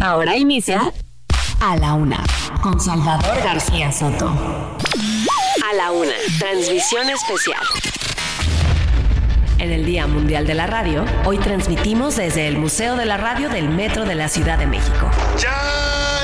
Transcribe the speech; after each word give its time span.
Ahora 0.00 0.36
inicia 0.36 0.92
A 1.60 1.76
la 1.76 1.94
Una 1.94 2.24
con 2.62 2.80
Salvador 2.80 3.42
García 3.42 3.90
Soto. 3.90 4.26
A 4.28 5.74
la 5.74 5.90
Una, 5.90 6.12
transmisión 6.38 7.08
especial. 7.10 7.60
En 9.58 9.72
el 9.72 9.84
Día 9.84 10.06
Mundial 10.06 10.46
de 10.46 10.54
la 10.54 10.68
Radio, 10.68 11.04
hoy 11.24 11.38
transmitimos 11.38 12.14
desde 12.14 12.46
el 12.46 12.58
Museo 12.58 12.96
de 12.96 13.06
la 13.06 13.16
Radio 13.16 13.48
del 13.48 13.68
Metro 13.68 14.04
de 14.04 14.14
la 14.14 14.28
Ciudad 14.28 14.56
de 14.58 14.66
México. 14.66 15.10
Ya 15.36 16.20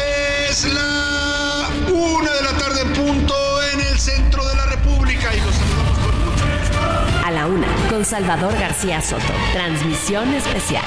es 0.48 0.72
la 0.72 1.69
una 1.92 2.33
de 2.33 2.42
la 2.42 2.56
tarde 2.56 2.83
en 2.83 2.92
punto 2.92 3.34
en 3.72 3.80
el 3.80 3.98
centro 3.98 4.47
de 4.47 4.55
la 4.55 4.66
República 4.66 5.34
y 5.34 5.41
los 5.41 5.55
saludamos 5.55 5.98
con 5.98 6.14
mucho 6.20 6.45
gusto. 6.47 7.27
A 7.27 7.30
la 7.33 7.47
Una 7.48 7.66
con 7.91 8.05
Salvador 8.05 8.56
García 8.56 9.02
Soto. 9.02 9.33
Transmisión 9.52 10.33
especial. 10.33 10.84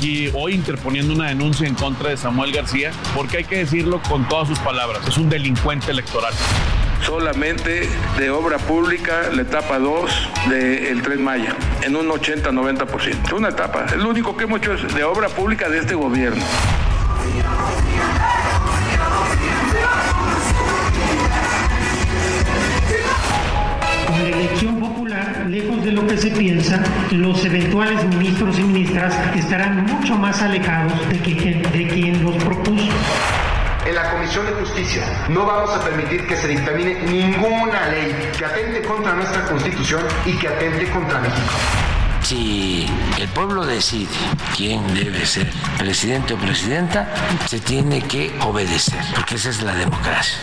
Aquí 0.00 0.30
hoy 0.32 0.54
interponiendo 0.54 1.12
una 1.12 1.28
denuncia 1.28 1.68
en 1.68 1.74
contra 1.74 2.08
de 2.08 2.16
Samuel 2.16 2.52
García 2.52 2.90
porque 3.14 3.36
hay 3.36 3.44
que 3.44 3.58
decirlo 3.58 4.00
con 4.08 4.26
todas 4.28 4.48
sus 4.48 4.58
palabras. 4.60 5.06
Es 5.06 5.18
un 5.18 5.28
delincuente 5.28 5.90
electoral. 5.90 6.32
solamente 7.04 7.86
de 8.18 8.30
obra 8.30 8.56
pública 8.56 9.28
la 9.30 9.42
etapa 9.42 9.78
2 9.78 10.10
del 10.48 11.02
Tren 11.02 11.22
Maya, 11.22 11.54
en 11.82 11.96
un 11.96 12.08
80-90%. 12.08 13.34
Una 13.34 13.50
etapa. 13.50 13.84
El 13.92 14.06
único 14.06 14.34
que 14.38 14.44
hemos 14.44 14.60
hecho 14.60 14.72
es 14.72 14.94
de 14.94 15.04
obra 15.04 15.28
pública 15.28 15.68
de 15.68 15.80
este 15.80 15.94
gobierno. 15.94 16.42
Elección 24.24 24.79
de 25.90 25.96
lo 25.96 26.06
que 26.06 26.16
se 26.16 26.30
piensa, 26.30 26.80
los 27.10 27.44
eventuales 27.44 28.04
ministros 28.04 28.56
y 28.60 28.62
ministras 28.62 29.12
estarán 29.34 29.84
mucho 29.86 30.14
más 30.16 30.40
alejados 30.40 30.92
de, 31.08 31.18
que- 31.18 31.34
de 31.72 31.88
quien 31.88 32.22
los 32.22 32.36
propuso. 32.44 32.92
En 33.84 33.94
la 33.96 34.08
Comisión 34.12 34.46
de 34.46 34.52
Justicia 34.52 35.02
no 35.30 35.44
vamos 35.46 35.70
a 35.74 35.80
permitir 35.82 36.26
que 36.28 36.36
se 36.36 36.46
dictamine 36.46 37.02
ninguna 37.06 37.88
ley 37.88 38.14
que 38.38 38.44
atente 38.44 38.82
contra 38.82 39.14
nuestra 39.14 39.44
Constitución 39.46 40.02
y 40.24 40.32
que 40.34 40.46
atente 40.48 40.88
contra 40.90 41.18
México. 41.18 41.40
Si 42.22 42.86
el 43.18 43.26
pueblo 43.28 43.66
decide 43.66 44.06
quién 44.56 44.94
debe 44.94 45.26
ser 45.26 45.50
presidente 45.78 46.34
o 46.34 46.36
presidenta, 46.36 47.08
se 47.46 47.58
tiene 47.58 48.00
que 48.02 48.32
obedecer, 48.42 49.00
porque 49.16 49.34
esa 49.34 49.48
es 49.48 49.60
la 49.62 49.74
democracia. 49.74 50.38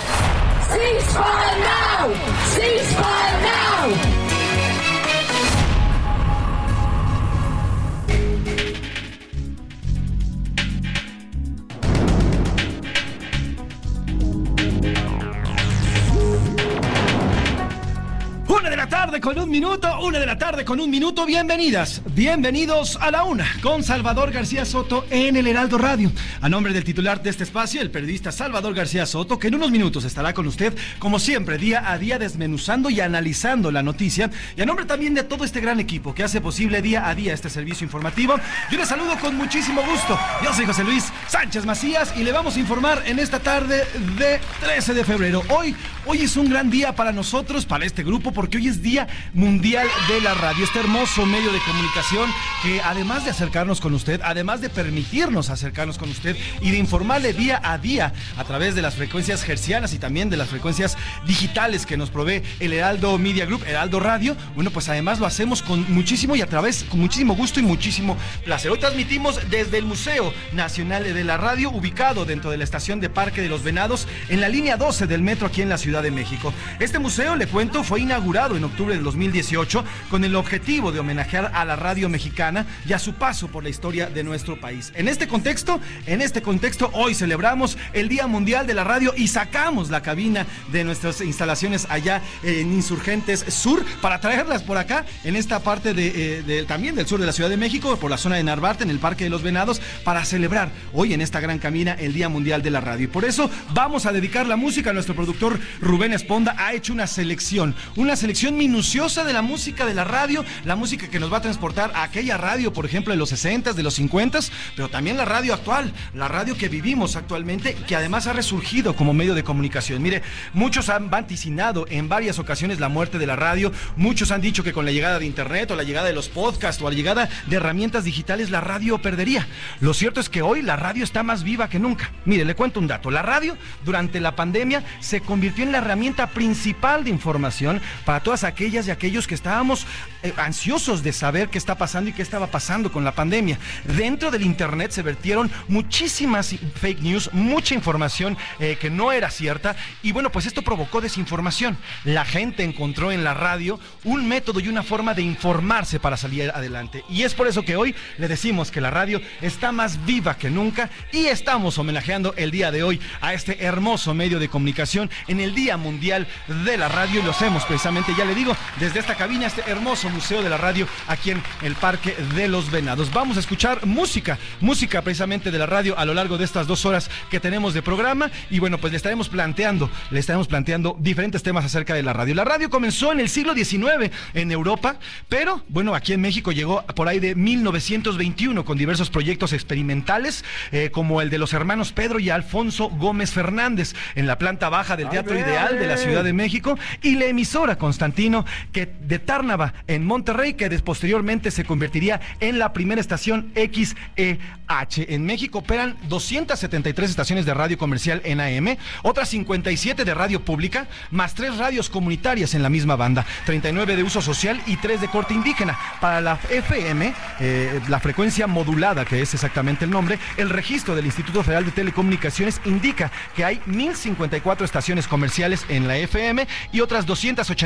Una 18.50 18.70
de 18.70 18.78
la 18.78 18.88
tarde 18.88 19.20
con 19.20 19.38
un 19.38 19.50
minuto, 19.50 20.00
una 20.00 20.20
de 20.20 20.26
la 20.26 20.38
tarde 20.38 20.64
con 20.64 20.80
un 20.80 20.90
minuto. 20.90 21.26
Bienvenidas, 21.26 22.02
bienvenidos 22.16 22.98
a 23.02 23.12
la 23.12 23.26
una 23.26 23.46
con 23.62 23.84
Salvador 23.84 24.32
García 24.32 24.64
Soto 24.64 25.06
en 25.10 25.36
el 25.36 25.48
Heraldo 25.48 25.78
Radio. 25.78 26.14
A 26.40 26.48
nombre 26.48 26.72
del 26.72 26.86
titular 26.86 27.22
de 27.22 27.30
este 27.30 27.44
espacio, 27.44 27.82
el 27.82 27.92
periodista 27.92 28.32
Salvador 28.32 28.74
García 28.74 29.06
Soto, 29.06 29.38
que 29.38 29.50
en 29.50 29.56
unos 29.56 29.70
minutos 29.70 30.06
estará 30.06 30.34
con 30.34 30.48
usted, 30.48 30.74
como 30.98 31.20
siempre, 31.20 31.58
día 31.58 31.92
a 31.92 31.98
día 31.98 32.20
desmenuzando 32.20 32.90
y 32.90 33.02
analizando 33.02 33.70
la 33.70 33.84
noticia. 33.84 34.32
Y 34.56 34.62
a 34.62 34.66
nombre 34.66 34.86
también 34.86 35.14
de 35.14 35.24
todo 35.24 35.44
este 35.44 35.60
gran 35.60 35.82
equipo 35.82 36.16
que 36.16 36.24
hace 36.24 36.40
posible 36.40 36.82
día 36.82 37.10
a 37.10 37.16
día 37.16 37.34
este 37.34 37.50
servicio 37.50 37.84
informativo, 37.84 38.36
yo 38.72 38.78
les 38.78 38.88
saludo 38.88 39.18
con 39.20 39.36
muchísimo 39.36 39.82
gusto. 39.84 40.18
Yo 40.42 40.54
soy 40.54 40.66
José 40.66 40.86
Luis 40.86 41.12
Sánchez 41.28 41.66
Macías 41.66 42.14
y 42.16 42.24
le 42.24 42.32
vamos 42.32 42.56
a 42.56 42.60
informar 42.62 43.04
en 43.08 43.20
esta 43.20 43.40
tarde 43.40 43.84
de 44.18 44.40
13 44.62 44.94
de 44.94 45.04
febrero. 45.04 45.44
Hoy, 45.50 45.76
hoy 46.06 46.22
es 46.22 46.38
un 46.38 46.50
gran 46.50 46.70
día 46.70 46.96
para 46.96 47.12
nosotros, 47.12 47.66
para 47.66 47.86
este 47.86 48.04
grupo, 48.04 48.37
porque 48.38 48.58
hoy 48.58 48.68
es 48.68 48.84
Día 48.84 49.08
Mundial 49.34 49.88
de 50.08 50.22
la 50.22 50.36
Radio, 50.36 50.64
este 50.64 50.80
hermoso 50.80 51.26
medio 51.26 51.52
de 51.52 51.58
comunicación 51.58 52.30
que 52.62 52.80
además 52.82 53.26
de 53.26 53.32
acercarnos 53.32 53.82
con 53.82 53.96
usted, 53.96 54.22
además 54.24 54.62
de 54.62 54.70
permitirnos 54.70 55.50
acercarnos 55.50 55.98
con 55.98 56.12
usted 56.12 56.38
y 56.62 56.70
de 56.70 56.78
informarle 56.78 57.34
día 57.34 57.60
a 57.64 57.80
día 57.80 58.14
a 58.38 58.44
través 58.44 58.76
de 58.76 58.84
las 58.84 58.94
frecuencias 58.94 59.50
hercianas 59.50 59.96
y 59.96 59.98
también 59.98 60.30
de 60.30 60.38
las 60.38 60.50
frecuencias 60.50 60.98
digitales 61.26 61.88
que 61.88 61.98
nos 61.98 62.12
provee 62.12 62.44
el 62.60 62.74
Heraldo 62.74 63.18
Media 63.18 63.48
Group, 63.48 63.64
Heraldo 63.66 64.00
Radio, 64.00 64.38
bueno, 64.54 64.70
pues 64.70 64.88
además 64.88 65.20
lo 65.20 65.26
hacemos 65.26 65.64
con 65.64 65.92
muchísimo 65.92 66.36
y 66.36 66.42
a 66.42 66.48
través, 66.48 66.84
con 66.84 67.00
muchísimo 67.00 67.34
gusto 67.34 67.60
y 67.60 67.64
muchísimo 67.64 68.16
placer. 68.46 68.70
Hoy 68.70 68.78
transmitimos 68.78 69.50
desde 69.50 69.80
el 69.80 69.86
Museo 69.86 70.32
Nacional 70.54 71.12
de 71.12 71.24
la 71.24 71.38
Radio, 71.38 71.72
ubicado 71.72 72.24
dentro 72.24 72.52
de 72.52 72.58
la 72.58 72.66
estación 72.66 73.00
de 73.00 73.10
Parque 73.10 73.42
de 73.42 73.50
los 73.50 73.64
Venados, 73.64 74.08
en 74.30 74.42
la 74.42 74.48
línea 74.48 74.78
12 74.78 75.08
del 75.08 75.24
metro 75.24 75.48
aquí 75.48 75.64
en 75.64 75.70
la 75.70 75.80
Ciudad 75.80 76.04
de 76.04 76.12
México. 76.12 76.54
Este 76.80 77.00
museo, 77.00 77.36
le 77.36 77.48
cuento, 77.48 77.84
fue 77.84 78.02
inaugurado 78.02 78.27
en 78.28 78.64
octubre 78.66 78.94
del 78.94 79.06
2018 79.06 79.86
con 80.10 80.26
el 80.26 80.36
objetivo 80.36 80.92
de 80.92 81.00
homenajear 81.00 81.50
a 81.54 81.64
la 81.64 81.78
radio 81.78 82.10
mexicana 82.10 82.66
y 82.86 82.92
a 82.92 83.00
su 83.00 83.14
paso 83.14 83.48
por 83.48 83.64
la 83.64 83.70
historia 83.70 84.08
de 84.08 84.22
nuestro 84.22 84.60
país. 84.60 84.92
En 84.96 85.08
este 85.08 85.30
contexto, 85.30 85.80
en 86.06 86.22
este 86.22 86.42
contexto, 86.42 86.90
hoy 86.94 87.16
celebramos 87.16 87.78
el 87.94 88.10
Día 88.10 88.28
Mundial 88.28 88.68
de 88.68 88.74
la 88.74 88.84
Radio 88.84 89.14
y 89.16 89.30
sacamos 89.30 89.90
la 89.90 90.02
cabina 90.02 90.46
de 90.74 90.84
nuestras 90.84 91.22
instalaciones 91.22 91.88
allá 91.90 92.22
en 92.44 92.74
Insurgentes 92.74 93.46
Sur 93.48 93.86
para 94.02 94.20
traerlas 94.20 94.62
por 94.62 94.78
acá, 94.78 95.06
en 95.24 95.38
esta 95.38 95.62
parte 95.62 95.94
de, 95.94 96.44
eh, 96.46 96.66
también 96.68 96.96
del 96.96 97.08
sur 97.08 97.22
de 97.22 97.26
la 97.26 97.32
Ciudad 97.32 97.50
de 97.50 97.56
México, 97.56 97.96
por 97.96 98.12
la 98.12 98.18
zona 98.18 98.36
de 98.36 98.44
Narvarte, 98.44 98.84
en 98.84 98.90
el 98.90 99.00
Parque 99.00 99.24
de 99.24 99.30
los 99.30 99.42
Venados, 99.42 99.82
para 100.04 100.26
celebrar 100.26 100.70
hoy 100.92 101.14
en 101.14 101.22
esta 101.22 101.40
gran 101.40 101.60
cabina 101.60 101.94
el 101.94 102.14
Día 102.14 102.28
Mundial 102.28 102.62
de 102.62 102.72
la 102.72 102.82
Radio. 102.82 103.06
Y 103.06 103.08
por 103.08 103.24
eso 103.24 103.50
vamos 103.74 104.06
a 104.06 104.12
dedicar 104.12 104.46
la 104.48 104.58
música. 104.58 104.92
Nuestro 104.92 105.16
productor 105.16 105.58
Rubén 105.80 106.12
Esponda 106.12 106.56
ha 106.58 106.74
hecho 106.74 106.92
una 106.92 107.08
selección, 107.08 107.74
una 107.96 108.17
selección 108.18 108.58
minuciosa 108.58 109.24
de 109.24 109.32
la 109.32 109.42
música 109.42 109.86
de 109.86 109.94
la 109.94 110.04
radio, 110.04 110.44
la 110.66 110.76
música 110.76 111.08
que 111.08 111.20
nos 111.20 111.32
va 111.32 111.38
a 111.38 111.42
transportar 111.42 111.92
a 111.94 112.04
aquella 112.04 112.36
radio, 112.36 112.74
por 112.74 112.86
ejemplo, 112.86 113.14
de 113.14 113.18
los 113.18 113.32
60s, 113.32 113.74
de 113.74 113.84
los 113.84 113.98
50s, 114.00 114.52
pero 114.76 114.90
también 114.90 115.16
la 115.16 115.26
radio 115.26 115.54
actual, 115.54 115.94
la 116.14 116.28
radio 116.28 116.58
que 116.58 116.68
vivimos 116.68 117.16
actualmente, 117.16 117.76
que 117.88 117.96
además 117.96 118.28
ha 118.28 118.34
resurgido 118.34 118.96
como 118.96 119.14
medio 119.14 119.36
de 119.36 119.44
comunicación. 119.44 120.02
Mire, 120.02 120.24
muchos 120.54 120.90
han 120.90 121.10
vaticinado 121.10 121.86
en 121.90 122.10
varias 122.10 122.40
ocasiones 122.40 122.80
la 122.80 122.90
muerte 122.90 123.20
de 123.20 123.28
la 123.28 123.36
radio, 123.36 123.72
muchos 123.96 124.32
han 124.32 124.42
dicho 124.42 124.64
que 124.64 124.74
con 124.74 124.86
la 124.86 124.92
llegada 124.92 125.20
de 125.20 125.26
internet 125.26 125.72
o 125.72 125.76
la 125.76 125.84
llegada 125.84 126.08
de 126.08 126.14
los 126.14 126.28
podcasts 126.28 126.82
o 126.82 126.90
la 126.90 126.96
llegada 126.96 127.30
de 127.46 127.56
herramientas 127.56 128.04
digitales 128.04 128.50
la 128.50 128.62
radio 128.62 128.98
perdería. 128.98 129.48
Lo 129.80 129.94
cierto 129.94 130.20
es 130.20 130.30
que 130.30 130.42
hoy 130.42 130.64
la 130.64 130.76
radio 130.76 131.04
está 131.04 131.24
más 131.24 131.44
viva 131.44 131.70
que 131.70 131.80
nunca. 131.80 132.12
Mire, 132.26 132.46
le 132.46 132.56
cuento 132.56 132.80
un 132.80 132.88
dato. 132.88 133.12
La 133.12 133.22
radio 133.22 133.58
durante 133.86 134.20
la 134.20 134.36
pandemia 134.36 134.84
se 135.00 135.22
convirtió 135.22 135.64
en 135.64 135.72
la 135.72 135.78
herramienta 135.78 136.28
principal 136.28 137.04
de 137.04 137.12
información 137.12 137.80
para 138.08 138.22
todas 138.22 138.46
aquellas 138.46 138.88
y 138.88 138.92
aquellos 138.92 139.28
que 139.28 139.36
estábamos 139.36 139.86
eh, 140.24 140.32
ansiosos 140.38 141.04
de 141.04 141.12
saber 141.12 141.50
qué 141.50 141.58
está 141.58 141.76
pasando 141.76 142.10
y 142.10 142.14
qué 142.14 142.22
estaba 142.22 142.48
pasando 142.48 142.90
con 142.90 143.04
la 143.04 143.12
pandemia. 143.12 143.60
Dentro 143.84 144.32
del 144.32 144.44
internet 144.44 144.92
se 144.92 145.02
vertieron 145.02 145.52
muchísimas 145.68 146.56
fake 146.76 147.02
news, 147.02 147.30
mucha 147.34 147.76
información 147.76 148.38
eh, 148.62 148.78
que 148.80 148.90
no 148.90 149.12
era 149.12 149.30
cierta 149.30 149.76
y 150.04 150.14
bueno, 150.14 150.32
pues 150.32 150.46
esto 150.46 150.62
provocó 150.62 151.02
desinformación. 151.02 151.78
La 152.06 152.24
gente 152.24 152.64
encontró 152.64 153.12
en 153.12 153.26
la 153.26 153.34
radio 153.34 153.78
un 154.06 154.26
método 154.26 154.62
y 154.62 154.70
una 154.70 154.84
forma 154.84 155.14
de 155.14 155.24
informarse 155.24 156.00
para 156.00 156.16
salir 156.16 156.50
adelante. 156.52 157.04
Y 157.10 157.24
es 157.24 157.34
por 157.34 157.46
eso 157.46 157.64
que 157.64 157.76
hoy 157.76 157.94
le 158.18 158.30
decimos 158.30 158.72
que 158.72 158.80
la 158.80 158.90
radio 158.90 159.20
está 159.42 159.74
más 159.74 160.06
viva 160.06 160.38
que 160.38 160.50
nunca 160.50 160.90
y 161.12 161.26
estamos 161.26 161.78
homenajeando 161.78 162.34
el 162.38 162.52
día 162.52 162.72
de 162.72 162.84
hoy 162.84 163.02
a 163.20 163.34
este 163.34 163.66
hermoso 163.66 164.14
medio 164.14 164.40
de 164.40 164.48
comunicación 164.48 165.10
en 165.28 165.42
el 165.42 165.54
Día 165.54 165.76
Mundial 165.76 166.26
de 166.64 166.78
la 166.78 166.88
Radio 166.88 167.20
y 167.20 167.24
lo 167.24 167.32
hacemos 167.32 167.66
precisamente, 167.66 167.97
ya 168.18 168.26
le 168.26 168.36
digo, 168.36 168.56
desde 168.80 169.00
esta 169.00 169.16
cabina, 169.16 169.48
este 169.48 169.64
hermoso 169.66 170.10
museo 170.10 170.44
de 170.44 170.50
la 170.50 170.58
radio 170.58 170.88
aquí 171.08 171.32
en 171.32 171.42
el 171.62 171.76
Parque 171.76 172.16
de 172.36 172.48
los 172.48 172.70
Venados. 172.70 173.12
Vamos 173.12 173.38
a 173.38 173.40
escuchar 173.40 173.86
música, 173.86 174.38
música 174.62 175.02
precisamente 175.02 175.52
de 175.52 175.58
la 175.58 175.66
radio 175.66 175.98
a 175.98 176.06
lo 176.06 176.14
largo 176.14 176.38
de 176.38 176.46
estas 176.46 176.68
dos 176.68 176.86
horas 176.86 177.10
que 177.30 177.40
tenemos 177.40 177.74
de 177.74 177.82
programa 177.82 178.30
y 178.50 178.60
bueno, 178.60 178.78
pues 178.78 178.92
le 178.92 178.98
estaremos 178.98 179.30
planteando, 179.30 179.90
le 180.12 180.20
estaremos 180.20 180.48
planteando 180.48 180.96
diferentes 181.00 181.42
temas 181.44 181.66
acerca 181.66 181.96
de 181.96 182.04
la 182.04 182.14
radio. 182.14 182.36
La 182.36 182.44
radio 182.44 182.70
comenzó 182.70 183.12
en 183.12 183.20
el 183.20 183.30
siglo 183.30 183.54
XIX 183.54 184.12
en 184.34 184.52
Europa, 184.52 184.98
pero 185.28 185.64
bueno, 185.68 185.96
aquí 185.96 186.14
en 186.14 186.22
México 186.22 186.52
llegó 186.52 186.86
por 186.86 187.08
ahí 187.08 187.20
de 187.20 187.36
1921 187.36 188.64
con 188.64 188.78
diversos 188.78 189.10
proyectos 189.10 189.54
experimentales 189.54 190.46
eh, 190.72 190.92
como 190.92 191.22
el 191.22 191.30
de 191.30 191.40
los 191.40 191.54
hermanos 191.54 191.92
Pedro 191.92 192.20
y 192.20 192.30
Alfonso 192.30 192.90
Gómez 192.90 193.32
Fernández 193.32 193.96
en 194.16 194.28
la 194.28 194.38
planta 194.38 194.70
baja 194.70 194.96
del 194.96 195.10
Teatro 195.10 195.38
Ideal 195.38 195.80
de 195.80 195.88
la 195.88 195.98
Ciudad 195.98 196.24
de 196.24 196.34
México 196.34 196.78
y 197.02 197.16
la 197.16 197.26
emisora 197.26 197.78
Constantino 197.88 198.46
que 198.74 198.86
de 198.86 199.18
Tárnava 199.18 199.74
en 199.88 200.06
Monterrey 200.06 200.56
que 200.56 200.70
posteriormente 200.80 201.52
se 201.52 201.64
convertiría 201.64 202.20
en 202.42 202.60
la 202.60 202.74
primera 202.74 203.00
estación 203.00 203.54
XEH. 203.56 205.14
En 205.14 205.26
México 205.26 205.60
operan 205.60 205.96
273 206.10 207.10
estaciones 207.10 207.46
de 207.46 207.54
radio 207.54 207.78
comercial 207.78 208.22
en 208.26 208.42
AM, 208.42 208.76
otras 209.04 209.30
57 209.30 210.04
de 210.04 210.14
radio 210.14 210.42
pública, 210.42 210.88
más 211.12 211.34
tres 211.34 211.58
radios 211.58 211.90
comunitarias 211.90 212.54
en 212.56 212.62
la 212.62 212.70
misma 212.70 212.98
banda, 212.98 213.26
39 213.46 213.96
de 213.96 214.04
uso 214.04 214.22
social 214.22 214.62
y 214.68 214.76
tres 214.76 215.00
de 215.00 215.08
corte 215.08 215.34
indígena. 215.34 215.80
Para 216.02 216.20
la 216.20 216.38
FM, 216.50 217.14
eh, 217.40 217.80
la 217.88 218.02
frecuencia 218.02 218.48
modulada, 218.48 219.06
que 219.06 219.22
es 219.22 219.34
exactamente 219.34 219.86
el 219.86 219.92
nombre, 219.92 220.20
el 220.36 220.50
registro 220.50 220.94
del 220.94 221.06
Instituto 221.06 221.42
Federal 221.42 221.64
de 221.64 221.72
Telecomunicaciones 221.72 222.60
indica 222.66 223.10
que 223.34 223.46
hay 223.46 223.62
1054 223.66 224.66
estaciones 224.66 225.08
comerciales 225.08 225.66
en 225.70 225.88
la 225.88 225.98
FM 225.98 226.46
y 226.74 226.82
otras 226.82 227.06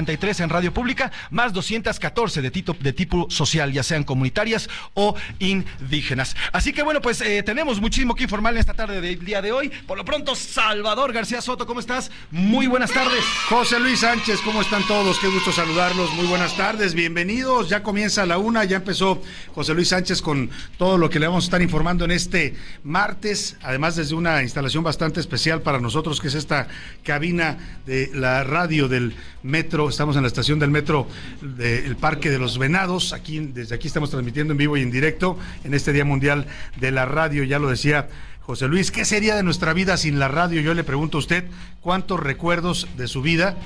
283 0.05 0.39
en 0.41 0.49
radio 0.49 0.73
pública, 0.73 1.11
más 1.29 1.53
214 1.53 2.41
de, 2.41 2.51
tipo, 2.51 2.75
de 2.79 2.93
tipo 2.93 3.27
social, 3.29 3.71
ya 3.71 3.83
sean 3.83 4.03
comunitarias 4.03 4.69
o 4.93 5.15
indígenas. 5.39 6.35
Así 6.51 6.73
que 6.73 6.83
bueno, 6.83 7.01
pues 7.01 7.21
eh, 7.21 7.43
tenemos 7.43 7.79
muchísimo 7.79 8.15
que 8.15 8.23
informar 8.23 8.53
en 8.53 8.59
esta 8.59 8.73
tarde 8.73 9.01
del 9.01 9.23
día 9.23 9.41
de 9.41 9.51
hoy. 9.51 9.69
Por 9.87 9.97
lo 9.97 10.05
pronto, 10.05 10.35
Salvador 10.35 11.13
García 11.13 11.41
Soto, 11.41 11.65
¿cómo 11.65 11.79
estás? 11.79 12.11
Muy 12.31 12.67
buenas 12.67 12.91
tardes. 12.91 13.23
José 13.49 13.79
Luis 13.79 13.99
Sánchez, 13.99 14.39
¿cómo 14.43 14.61
están 14.61 14.85
todos? 14.87 15.19
Qué 15.19 15.27
gusto 15.27 15.51
saludarlos. 15.51 16.13
Muy 16.13 16.27
buenas 16.27 16.55
tardes, 16.57 16.93
bienvenidos. 16.93 17.69
Ya 17.69 17.83
comienza 17.83 18.25
la 18.25 18.37
una, 18.37 18.63
ya 18.63 18.77
empezó 18.77 19.21
José 19.53 19.73
Luis 19.73 19.89
Sánchez 19.89 20.21
con 20.21 20.49
todo 20.77 20.97
lo 20.97 21.09
que 21.09 21.19
le 21.19 21.27
vamos 21.27 21.45
a 21.45 21.47
estar 21.47 21.61
informando 21.61 22.05
en 22.05 22.11
este 22.11 22.55
martes, 22.83 23.57
además 23.61 23.95
desde 23.95 24.15
una 24.15 24.41
instalación 24.41 24.83
bastante 24.83 25.19
especial 25.19 25.61
para 25.61 25.79
nosotros, 25.79 26.19
que 26.19 26.27
es 26.27 26.35
esta 26.35 26.67
cabina 27.03 27.81
de 27.85 28.09
la 28.13 28.43
radio 28.43 28.87
del 28.87 29.15
metro. 29.43 29.90
Estamos 29.91 30.15
en 30.15 30.21
la 30.21 30.29
estación 30.29 30.57
del 30.57 30.71
metro 30.71 31.05
del 31.41 31.97
Parque 31.97 32.29
de 32.29 32.39
los 32.39 32.57
Venados. 32.57 33.11
Aquí, 33.11 33.39
desde 33.39 33.75
aquí 33.75 33.87
estamos 33.87 34.09
transmitiendo 34.09 34.53
en 34.53 34.57
vivo 34.57 34.77
y 34.77 34.81
en 34.81 34.89
directo 34.89 35.37
en 35.65 35.73
este 35.73 35.91
Día 35.91 36.05
Mundial 36.05 36.47
de 36.79 36.91
la 36.91 37.05
Radio. 37.05 37.43
Ya 37.43 37.59
lo 37.59 37.69
decía 37.69 38.07
José 38.39 38.69
Luis, 38.69 38.89
¿qué 38.89 39.03
sería 39.03 39.35
de 39.35 39.43
nuestra 39.43 39.73
vida 39.73 39.97
sin 39.97 40.17
la 40.17 40.29
radio? 40.29 40.61
Yo 40.61 40.73
le 40.73 40.85
pregunto 40.85 41.17
a 41.17 41.19
usted, 41.19 41.43
¿cuántos 41.81 42.21
recuerdos 42.21 42.87
de 42.95 43.09
su 43.09 43.21
vida 43.21 43.57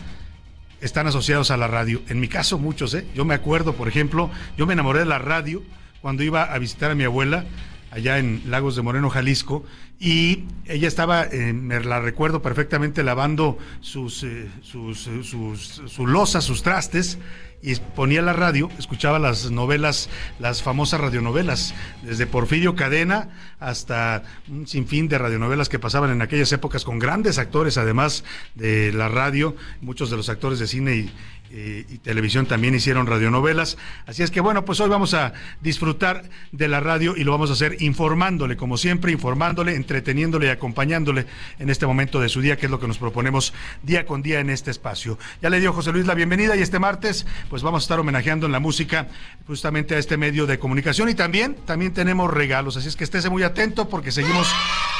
están 0.81 1.05
asociados 1.05 1.51
a 1.51 1.57
la 1.57 1.67
radio? 1.67 2.01
En 2.09 2.19
mi 2.19 2.27
caso, 2.27 2.57
muchos, 2.57 2.95
¿eh? 2.95 3.05
Yo 3.13 3.23
me 3.23 3.35
acuerdo, 3.35 3.75
por 3.75 3.87
ejemplo, 3.87 4.31
yo 4.57 4.65
me 4.65 4.73
enamoré 4.73 4.99
de 4.99 5.05
la 5.05 5.19
radio 5.19 5.61
cuando 6.01 6.23
iba 6.23 6.43
a 6.43 6.57
visitar 6.57 6.89
a 6.89 6.95
mi 6.95 7.03
abuela 7.03 7.45
allá 7.91 8.17
en 8.17 8.41
Lagos 8.47 8.75
de 8.75 8.81
Moreno, 8.81 9.11
Jalisco, 9.11 9.63
y 9.99 10.43
ella 10.65 10.87
estaba, 10.87 11.27
me 11.31 11.79
la 11.79 11.99
recuerdo 11.99 12.41
perfectamente, 12.41 13.03
lavando 13.03 13.57
sus, 13.79 14.23
eh, 14.23 14.49
sus, 14.61 15.07
eh, 15.07 15.23
sus, 15.23 15.81
su 15.87 16.07
losa, 16.07 16.41
sus 16.41 16.63
trastes, 16.63 17.17
y 17.65 17.75
ponía 17.75 18.21
la 18.21 18.33
radio, 18.33 18.69
escuchaba 18.77 19.17
las 19.17 19.49
novelas, 19.49 20.07
las 20.39 20.61
famosas 20.61 21.01
radionovelas, 21.01 21.73
desde 22.03 22.27
Porfirio 22.27 22.75
Cadena 22.75 23.29
hasta 23.59 24.23
un 24.47 24.67
sinfín 24.67 25.07
de 25.07 25.17
radionovelas 25.17 25.67
que 25.67 25.79
pasaban 25.79 26.11
en 26.11 26.21
aquellas 26.21 26.51
épocas 26.51 26.85
con 26.85 26.99
grandes 26.99 27.39
actores, 27.39 27.79
además 27.79 28.23
de 28.53 28.93
la 28.93 29.09
radio, 29.09 29.55
muchos 29.81 30.11
de 30.11 30.17
los 30.17 30.29
actores 30.29 30.59
de 30.59 30.67
cine 30.67 30.95
y, 30.95 31.11
eh, 31.57 31.85
y 31.87 31.99
televisión 31.99 32.45
también 32.47 32.75
hicieron 32.75 33.07
radionovelas. 33.07 33.77
Así 34.05 34.23
es 34.23 34.29
que 34.29 34.41
bueno, 34.41 34.65
pues 34.65 34.81
hoy 34.81 34.89
vamos 34.89 35.13
a 35.13 35.31
disfrutar 35.61 36.23
de 36.51 36.67
la 36.67 36.81
radio 36.81 37.15
y 37.15 37.23
lo 37.23 37.31
vamos 37.31 37.49
a 37.49 37.53
hacer 37.53 37.77
informándole, 37.81 38.57
como 38.57 38.75
siempre, 38.75 39.13
informándole, 39.13 39.73
entreteniéndole 39.75 40.47
y 40.47 40.49
acompañándole 40.49 41.27
en 41.57 41.69
este 41.69 41.87
momento 41.87 42.19
de 42.19 42.27
su 42.27 42.41
día, 42.41 42.57
que 42.57 42.65
es 42.65 42.69
lo 42.69 42.81
que 42.81 42.89
nos 42.89 42.97
proponemos 42.97 43.53
día 43.83 44.05
con 44.05 44.21
día 44.21 44.41
en 44.41 44.49
este 44.49 44.69
espacio. 44.69 45.17
Ya 45.41 45.49
le 45.49 45.61
dio 45.61 45.71
José 45.71 45.93
Luis 45.93 46.05
la 46.05 46.13
bienvenida 46.13 46.57
y 46.57 46.61
este 46.61 46.77
martes, 46.77 47.25
pues 47.49 47.61
vamos 47.61 47.83
a 47.83 47.85
estar 47.85 48.01
homenajeando 48.01 48.47
en 48.47 48.51
la 48.51 48.59
música 48.59 49.07
justamente 49.47 49.95
a 49.95 49.97
este 49.97 50.17
medio 50.17 50.47
de 50.47 50.59
comunicación 50.59 51.07
y 51.07 51.15
también, 51.15 51.55
también 51.65 51.93
tenemos 51.93 52.33
regalos. 52.33 52.75
Así 52.75 52.89
es 52.89 52.97
que 52.97 53.05
estése 53.05 53.29
muy 53.29 53.43
atento 53.43 53.87
porque 53.87 54.11
seguimos 54.11 54.53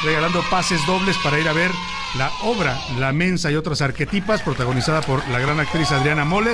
regalando 0.06 0.42
pases 0.50 0.80
dobles 0.88 1.18
para 1.18 1.38
ir 1.38 1.50
a 1.50 1.54
ver 1.54 1.72
la 2.18 2.31
obra 2.44 2.80
La 2.98 3.12
Mensa 3.12 3.51
y 3.51 3.56
otras 3.56 3.81
arquetipas, 3.81 4.42
protagonizada 4.42 5.01
por 5.01 5.28
la 5.28 5.40
gran 5.40 5.60
actriz 5.60 5.92
Adriana 5.92 6.24
Moll 6.24 6.45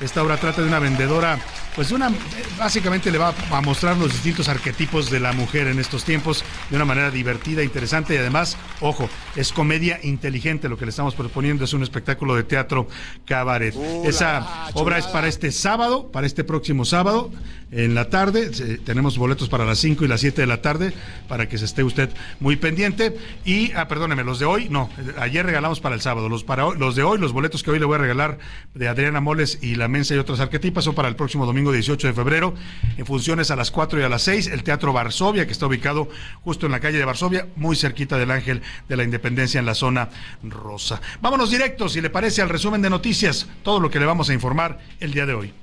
esta 0.00 0.22
obra 0.22 0.38
trata 0.38 0.62
de 0.62 0.68
una 0.68 0.78
vendedora, 0.78 1.38
pues 1.78 1.92
una, 1.92 2.10
básicamente 2.58 3.12
le 3.12 3.18
va 3.18 3.32
a 3.52 3.60
mostrar 3.60 3.96
los 3.96 4.12
distintos 4.12 4.48
arquetipos 4.48 5.10
de 5.12 5.20
la 5.20 5.32
mujer 5.32 5.68
en 5.68 5.78
estos 5.78 6.02
tiempos 6.02 6.44
de 6.70 6.74
una 6.74 6.84
manera 6.84 7.12
divertida, 7.12 7.62
interesante 7.62 8.14
y 8.14 8.16
además, 8.16 8.56
ojo, 8.80 9.08
es 9.36 9.52
comedia 9.52 10.00
inteligente 10.02 10.68
lo 10.68 10.76
que 10.76 10.86
le 10.86 10.90
estamos 10.90 11.14
proponiendo, 11.14 11.64
es 11.64 11.72
un 11.74 11.84
espectáculo 11.84 12.34
de 12.34 12.42
teatro 12.42 12.88
cabaret. 13.24 13.76
Esa 14.04 14.70
obra 14.74 14.98
es 14.98 15.06
para 15.06 15.28
este 15.28 15.52
sábado, 15.52 16.10
para 16.10 16.26
este 16.26 16.42
próximo 16.42 16.84
sábado, 16.84 17.30
en 17.70 17.94
la 17.94 18.08
tarde. 18.08 18.50
Tenemos 18.84 19.18
boletos 19.18 19.48
para 19.48 19.64
las 19.64 19.78
5 19.78 20.04
y 20.04 20.08
las 20.08 20.20
7 20.20 20.40
de 20.40 20.46
la 20.46 20.62
tarde 20.62 20.92
para 21.28 21.48
que 21.48 21.58
se 21.58 21.64
esté 21.64 21.84
usted 21.84 22.10
muy 22.40 22.56
pendiente. 22.56 23.16
Y, 23.44 23.72
ah, 23.72 23.88
perdóneme, 23.88 24.24
los 24.24 24.38
de 24.38 24.46
hoy, 24.46 24.68
no, 24.68 24.90
ayer 25.18 25.44
regalamos 25.44 25.80
para 25.80 25.94
el 25.94 26.00
sábado. 26.00 26.28
Los, 26.28 26.44
para 26.44 26.74
los 26.74 26.96
de 26.96 27.02
hoy, 27.02 27.18
los 27.18 27.32
boletos 27.32 27.62
que 27.62 27.70
hoy 27.70 27.78
le 27.78 27.84
voy 27.84 27.96
a 27.96 27.98
regalar 27.98 28.38
de 28.74 28.88
Adriana 28.88 29.20
Moles 29.20 29.58
y 29.62 29.74
La 29.74 29.88
Mensa 29.88 30.14
y 30.14 30.18
otras 30.18 30.40
arquetipas 30.40 30.84
son 30.84 30.94
para 30.94 31.08
el 31.08 31.16
próximo 31.16 31.46
domingo 31.46 31.67
18 31.72 32.08
de 32.08 32.12
febrero 32.12 32.54
en 32.96 33.06
funciones 33.06 33.50
a 33.50 33.56
las 33.56 33.70
4 33.70 34.00
y 34.00 34.02
a 34.02 34.08
las 34.08 34.22
6. 34.22 34.48
El 34.48 34.62
Teatro 34.62 34.92
Varsovia, 34.92 35.46
que 35.46 35.52
está 35.52 35.66
ubicado 35.66 36.08
justo 36.44 36.66
en 36.66 36.72
la 36.72 36.80
calle 36.80 36.98
de 36.98 37.04
Varsovia, 37.04 37.48
muy 37.56 37.76
cerquita 37.76 38.18
del 38.18 38.30
Ángel 38.30 38.62
de 38.88 38.96
la 38.96 39.04
Independencia 39.04 39.58
en 39.58 39.66
la 39.66 39.74
zona 39.74 40.08
rosa. 40.42 41.00
Vámonos 41.20 41.50
directos, 41.50 41.92
si 41.92 42.00
le 42.00 42.10
parece, 42.10 42.42
al 42.42 42.48
resumen 42.48 42.82
de 42.82 42.90
noticias, 42.90 43.46
todo 43.62 43.80
lo 43.80 43.90
que 43.90 44.00
le 44.00 44.06
vamos 44.06 44.30
a 44.30 44.34
informar 44.34 44.78
el 45.00 45.12
día 45.12 45.26
de 45.26 45.34
hoy. 45.34 45.54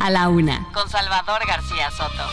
A 0.00 0.10
la 0.10 0.28
una, 0.28 0.68
con 0.72 0.88
Salvador 0.88 1.40
García 1.46 1.90
Soto. 1.90 2.24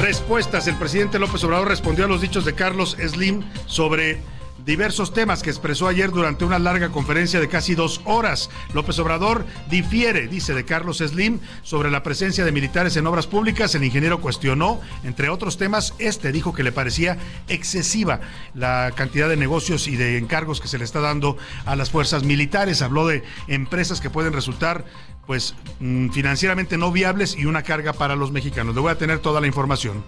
Respuestas. 0.00 0.66
El 0.66 0.76
presidente 0.76 1.18
López 1.18 1.42
Obrador 1.44 1.68
respondió 1.68 2.04
a 2.04 2.08
los 2.08 2.20
dichos 2.20 2.44
de 2.44 2.54
Carlos 2.54 2.96
Slim 3.00 3.42
sobre 3.66 4.20
diversos 4.66 5.14
temas 5.14 5.44
que 5.44 5.50
expresó 5.50 5.86
ayer 5.86 6.10
durante 6.10 6.44
una 6.44 6.58
larga 6.58 6.90
conferencia 6.90 7.38
de 7.38 7.48
casi 7.48 7.76
dos 7.76 8.00
horas. 8.04 8.50
López 8.74 8.98
Obrador 8.98 9.46
difiere, 9.70 10.26
dice, 10.26 10.54
de 10.54 10.64
Carlos 10.64 10.98
Slim 10.98 11.38
sobre 11.62 11.90
la 11.90 12.02
presencia 12.02 12.44
de 12.44 12.50
militares 12.50 12.96
en 12.96 13.06
obras 13.06 13.28
públicas. 13.28 13.74
El 13.76 13.84
ingeniero 13.84 14.20
cuestionó, 14.20 14.80
entre 15.04 15.28
otros 15.28 15.56
temas, 15.56 15.94
este 16.00 16.32
dijo 16.32 16.52
que 16.52 16.64
le 16.64 16.72
parecía 16.72 17.16
excesiva 17.48 18.20
la 18.54 18.92
cantidad 18.96 19.28
de 19.28 19.36
negocios 19.36 19.86
y 19.86 19.96
de 19.96 20.18
encargos 20.18 20.60
que 20.60 20.68
se 20.68 20.78
le 20.78 20.84
está 20.84 21.00
dando 21.00 21.36
a 21.64 21.76
las 21.76 21.90
fuerzas 21.90 22.24
militares. 22.24 22.82
Habló 22.82 23.06
de 23.06 23.22
empresas 23.46 24.00
que 24.00 24.10
pueden 24.10 24.32
resultar 24.32 24.84
pues 25.26 25.54
mm, 25.80 26.10
financieramente 26.10 26.76
no 26.76 26.90
viables 26.90 27.36
y 27.36 27.46
una 27.46 27.62
carga 27.62 27.92
para 27.92 28.16
los 28.16 28.32
mexicanos. 28.32 28.74
Le 28.74 28.80
voy 28.80 28.90
a 28.90 28.98
tener 28.98 29.20
toda 29.20 29.40
la 29.40 29.46
información. 29.46 30.04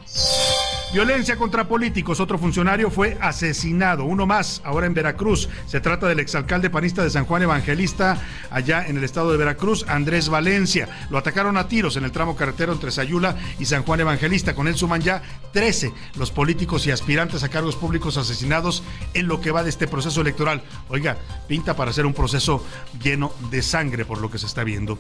Violencia 0.90 1.36
contra 1.36 1.68
políticos. 1.68 2.18
Otro 2.18 2.38
funcionario 2.38 2.90
fue 2.90 3.18
asesinado. 3.20 4.04
Uno 4.04 4.24
más, 4.24 4.62
ahora 4.64 4.86
en 4.86 4.94
Veracruz. 4.94 5.50
Se 5.66 5.80
trata 5.80 6.08
del 6.08 6.18
exalcalde 6.18 6.70
panista 6.70 7.04
de 7.04 7.10
San 7.10 7.26
Juan 7.26 7.42
Evangelista, 7.42 8.18
allá 8.50 8.86
en 8.86 8.96
el 8.96 9.04
estado 9.04 9.30
de 9.30 9.36
Veracruz, 9.36 9.84
Andrés 9.86 10.30
Valencia. 10.30 10.88
Lo 11.10 11.18
atacaron 11.18 11.58
a 11.58 11.68
tiros 11.68 11.98
en 11.98 12.04
el 12.04 12.12
tramo 12.12 12.36
carretero 12.36 12.72
entre 12.72 12.90
Sayula 12.90 13.36
y 13.58 13.66
San 13.66 13.82
Juan 13.82 14.00
Evangelista. 14.00 14.54
Con 14.54 14.66
él 14.66 14.76
suman 14.76 15.02
ya 15.02 15.22
13 15.52 15.92
los 16.16 16.30
políticos 16.30 16.86
y 16.86 16.90
aspirantes 16.90 17.42
a 17.42 17.50
cargos 17.50 17.76
públicos 17.76 18.16
asesinados 18.16 18.82
en 19.12 19.28
lo 19.28 19.42
que 19.42 19.50
va 19.50 19.62
de 19.62 19.70
este 19.70 19.88
proceso 19.88 20.22
electoral. 20.22 20.62
Oiga, 20.88 21.18
pinta 21.46 21.76
para 21.76 21.92
ser 21.92 22.06
un 22.06 22.14
proceso 22.14 22.64
lleno 23.02 23.30
de 23.50 23.60
sangre 23.60 24.06
por 24.06 24.22
lo 24.22 24.30
que 24.30 24.38
se 24.38 24.46
está 24.46 24.64
viendo. 24.64 24.98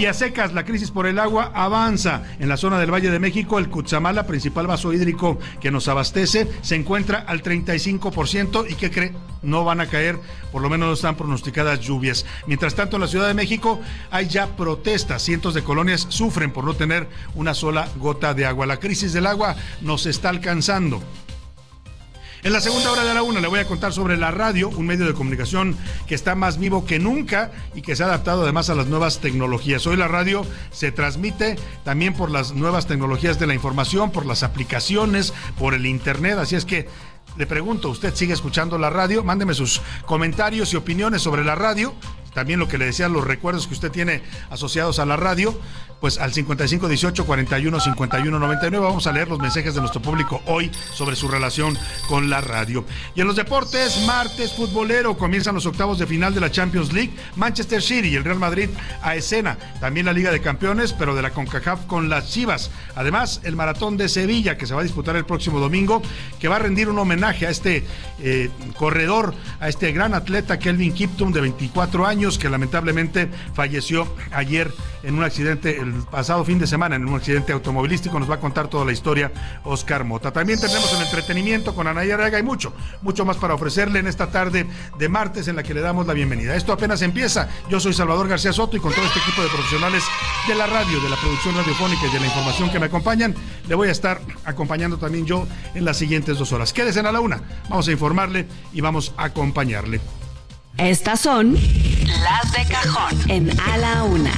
Y 0.00 0.06
a 0.06 0.14
secas, 0.14 0.54
la 0.54 0.64
crisis 0.64 0.90
por 0.90 1.06
el 1.06 1.18
agua 1.18 1.52
avanza. 1.54 2.22
En 2.38 2.48
la 2.48 2.56
zona 2.56 2.78
del 2.78 2.90
Valle 2.90 3.10
de 3.10 3.18
México, 3.18 3.58
el 3.58 3.68
Cutzamala, 3.68 4.26
principal 4.26 4.66
vaso 4.66 4.94
hídrico 4.94 5.38
que 5.60 5.70
nos 5.70 5.88
abastece, 5.88 6.48
se 6.62 6.74
encuentra 6.74 7.18
al 7.18 7.42
35% 7.42 8.64
y 8.66 8.76
que 8.76 8.90
cree 8.90 9.12
no 9.42 9.62
van 9.62 9.82
a 9.82 9.88
caer, 9.88 10.18
por 10.52 10.62
lo 10.62 10.70
menos 10.70 10.88
no 10.88 10.94
están 10.94 11.16
pronosticadas 11.16 11.80
lluvias. 11.80 12.24
Mientras 12.46 12.74
tanto, 12.74 12.96
en 12.96 13.02
la 13.02 13.08
Ciudad 13.08 13.28
de 13.28 13.34
México 13.34 13.78
hay 14.10 14.26
ya 14.26 14.56
protestas. 14.56 15.20
Cientos 15.20 15.52
de 15.52 15.62
colonias 15.64 16.06
sufren 16.08 16.50
por 16.50 16.64
no 16.64 16.72
tener 16.72 17.06
una 17.34 17.52
sola 17.52 17.86
gota 17.98 18.32
de 18.32 18.46
agua. 18.46 18.64
La 18.64 18.78
crisis 18.78 19.12
del 19.12 19.26
agua 19.26 19.54
nos 19.82 20.06
está 20.06 20.30
alcanzando. 20.30 21.02
En 22.42 22.54
la 22.54 22.62
segunda 22.62 22.90
hora 22.90 23.04
de 23.04 23.12
la 23.12 23.22
una 23.22 23.38
le 23.38 23.48
voy 23.48 23.58
a 23.58 23.66
contar 23.66 23.92
sobre 23.92 24.16
la 24.16 24.30
radio, 24.30 24.70
un 24.70 24.86
medio 24.86 25.04
de 25.04 25.12
comunicación 25.12 25.76
que 26.06 26.14
está 26.14 26.34
más 26.34 26.56
vivo 26.56 26.86
que 26.86 26.98
nunca 26.98 27.50
y 27.74 27.82
que 27.82 27.94
se 27.94 28.02
ha 28.02 28.06
adaptado 28.06 28.44
además 28.44 28.70
a 28.70 28.74
las 28.74 28.86
nuevas 28.86 29.18
tecnologías. 29.18 29.86
Hoy 29.86 29.98
la 29.98 30.08
radio 30.08 30.46
se 30.70 30.90
transmite 30.90 31.56
también 31.84 32.14
por 32.14 32.30
las 32.30 32.54
nuevas 32.54 32.86
tecnologías 32.86 33.38
de 33.38 33.46
la 33.46 33.52
información, 33.52 34.10
por 34.10 34.24
las 34.24 34.42
aplicaciones, 34.42 35.34
por 35.58 35.74
el 35.74 35.84
Internet. 35.84 36.38
Así 36.38 36.56
es 36.56 36.64
que 36.64 36.88
le 37.36 37.46
pregunto, 37.46 37.90
¿usted 37.90 38.14
sigue 38.14 38.32
escuchando 38.32 38.78
la 38.78 38.88
radio? 38.88 39.22
Mándeme 39.22 39.52
sus 39.52 39.82
comentarios 40.06 40.72
y 40.72 40.76
opiniones 40.76 41.20
sobre 41.20 41.44
la 41.44 41.56
radio 41.56 41.94
también 42.34 42.60
lo 42.60 42.68
que 42.68 42.78
le 42.78 42.86
decía, 42.86 43.08
los 43.08 43.26
recuerdos 43.26 43.66
que 43.66 43.74
usted 43.74 43.90
tiene 43.90 44.22
asociados 44.50 44.98
a 44.98 45.06
la 45.06 45.16
radio, 45.16 45.58
pues 46.00 46.18
al 46.18 46.32
5518 46.32 47.26
41 47.26 47.80
51 47.80 48.38
99 48.38 48.84
vamos 48.84 49.06
a 49.06 49.12
leer 49.12 49.28
los 49.28 49.38
mensajes 49.38 49.74
de 49.74 49.80
nuestro 49.80 50.00
público 50.00 50.42
hoy 50.46 50.70
sobre 50.94 51.14
su 51.14 51.28
relación 51.28 51.76
con 52.08 52.30
la 52.30 52.40
radio. 52.40 52.84
Y 53.14 53.20
en 53.20 53.26
los 53.26 53.36
deportes, 53.36 54.02
martes 54.06 54.52
futbolero, 54.52 55.16
comienzan 55.16 55.54
los 55.54 55.66
octavos 55.66 55.98
de 55.98 56.06
final 56.06 56.34
de 56.34 56.40
la 56.40 56.50
Champions 56.50 56.92
League, 56.92 57.12
Manchester 57.36 57.82
City 57.82 58.08
y 58.08 58.16
el 58.16 58.24
Real 58.24 58.38
Madrid 58.38 58.70
a 59.02 59.14
escena, 59.14 59.58
también 59.80 60.06
la 60.06 60.12
Liga 60.12 60.32
de 60.32 60.40
Campeones, 60.40 60.92
pero 60.92 61.14
de 61.14 61.22
la 61.22 61.30
CONCACAF 61.30 61.86
con 61.86 62.08
las 62.08 62.30
Chivas. 62.30 62.70
Además, 62.94 63.40
el 63.44 63.56
maratón 63.56 63.96
de 63.96 64.08
Sevilla 64.08 64.56
que 64.56 64.66
se 64.66 64.74
va 64.74 64.80
a 64.80 64.84
disputar 64.84 65.16
el 65.16 65.26
próximo 65.26 65.60
domingo, 65.60 66.02
que 66.38 66.48
va 66.48 66.56
a 66.56 66.60
rendir 66.60 66.88
un 66.88 66.98
homenaje 66.98 67.46
a 67.46 67.50
este 67.50 67.84
eh, 68.20 68.50
corredor, 68.76 69.34
a 69.60 69.68
este 69.68 69.92
gran 69.92 70.14
atleta 70.14 70.58
Kelvin 70.58 70.92
Kiptum 70.92 71.32
de 71.32 71.40
24 71.42 72.06
años 72.06 72.38
que 72.38 72.48
lamentablemente 72.48 73.28
falleció 73.54 74.06
ayer 74.32 74.72
en 75.02 75.14
un 75.16 75.24
accidente, 75.24 75.80
el 75.80 75.92
pasado 76.10 76.44
fin 76.44 76.58
de 76.58 76.66
semana, 76.66 76.96
en 76.96 77.08
un 77.08 77.16
accidente 77.16 77.52
automovilístico. 77.52 78.18
Nos 78.18 78.30
va 78.30 78.36
a 78.36 78.40
contar 78.40 78.68
toda 78.68 78.84
la 78.84 78.92
historia 78.92 79.32
Oscar 79.64 80.04
Mota. 80.04 80.32
También 80.32 80.60
tendremos 80.60 80.92
el 80.94 81.02
entretenimiento 81.02 81.74
con 81.74 81.86
Anaya 81.86 82.16
Raga 82.16 82.38
y 82.38 82.42
mucho, 82.42 82.72
mucho 83.02 83.24
más 83.24 83.36
para 83.36 83.54
ofrecerle 83.54 83.98
en 83.98 84.06
esta 84.06 84.30
tarde 84.30 84.66
de 84.98 85.08
martes 85.08 85.48
en 85.48 85.56
la 85.56 85.62
que 85.62 85.74
le 85.74 85.80
damos 85.80 86.06
la 86.06 86.12
bienvenida. 86.12 86.54
Esto 86.54 86.72
apenas 86.72 87.02
empieza. 87.02 87.48
Yo 87.68 87.80
soy 87.80 87.92
Salvador 87.92 88.28
García 88.28 88.52
Soto 88.52 88.76
y 88.76 88.80
con 88.80 88.92
todo 88.92 89.04
este 89.04 89.18
equipo 89.18 89.42
de 89.42 89.48
profesionales 89.48 90.04
de 90.46 90.54
la 90.54 90.66
radio, 90.66 91.00
de 91.00 91.08
la 91.08 91.16
producción 91.16 91.54
radiofónica 91.54 92.06
y 92.06 92.12
de 92.12 92.20
la 92.20 92.26
información 92.26 92.70
que 92.70 92.78
me 92.78 92.86
acompañan, 92.86 93.34
le 93.68 93.74
voy 93.74 93.88
a 93.88 93.92
estar 93.92 94.20
acompañando 94.44 94.98
también 94.98 95.26
yo 95.26 95.46
en 95.74 95.84
las 95.84 95.96
siguientes 95.96 96.38
dos 96.38 96.52
horas. 96.52 96.72
Quédese 96.72 97.00
a 97.00 97.12
la 97.12 97.20
una. 97.20 97.42
Vamos 97.68 97.88
a 97.88 97.92
informarle 97.92 98.46
y 98.72 98.80
vamos 98.80 99.14
a 99.16 99.24
acompañarle. 99.24 100.00
Estas 100.78 101.20
son 101.20 101.54
las 101.54 102.52
de 102.52 102.72
cajón 102.72 103.30
en 103.30 103.60
A 103.60 103.76
la 103.76 104.04
Una. 104.04 104.32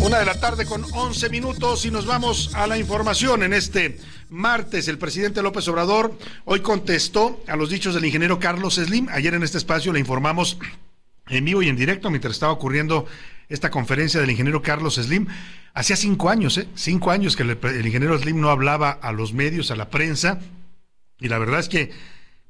Una 0.00 0.18
de 0.18 0.26
la 0.26 0.40
tarde 0.40 0.66
con 0.66 0.84
11 0.92 1.30
minutos 1.30 1.86
y 1.86 1.90
nos 1.90 2.06
vamos 2.06 2.50
a 2.54 2.66
la 2.66 2.76
información 2.76 3.42
en 3.42 3.52
este 3.52 3.98
martes. 4.28 4.88
El 4.88 4.98
presidente 4.98 5.42
López 5.42 5.66
Obrador 5.68 6.18
hoy 6.44 6.60
contestó 6.60 7.42
a 7.46 7.56
los 7.56 7.70
dichos 7.70 7.94
del 7.94 8.04
ingeniero 8.04 8.38
Carlos 8.38 8.74
Slim. 8.74 9.08
Ayer 9.10 9.34
en 9.34 9.42
este 9.42 9.58
espacio 9.58 9.92
le 9.92 10.00
informamos 10.00 10.58
en 11.28 11.44
vivo 11.44 11.62
y 11.62 11.68
en 11.68 11.76
directo 11.76 12.10
mientras 12.10 12.34
estaba 12.34 12.52
ocurriendo 12.52 13.06
esta 13.52 13.70
conferencia 13.70 14.20
del 14.20 14.30
ingeniero 14.30 14.62
Carlos 14.62 14.94
Slim. 14.94 15.26
Hacía 15.74 15.96
cinco 15.96 16.30
años, 16.30 16.56
¿eh? 16.58 16.68
Cinco 16.74 17.10
años 17.10 17.36
que 17.36 17.42
el, 17.42 17.86
ingeniero 17.86 18.18
Slim 18.18 18.40
no 18.40 18.50
hablaba 18.50 18.90
a 18.90 19.12
los 19.12 19.34
medios, 19.34 19.70
a 19.70 19.76
la 19.76 19.90
prensa. 19.90 20.40
Y 21.20 21.28
la 21.28 21.38
verdad 21.38 21.60
es 21.60 21.68
que 21.68 21.90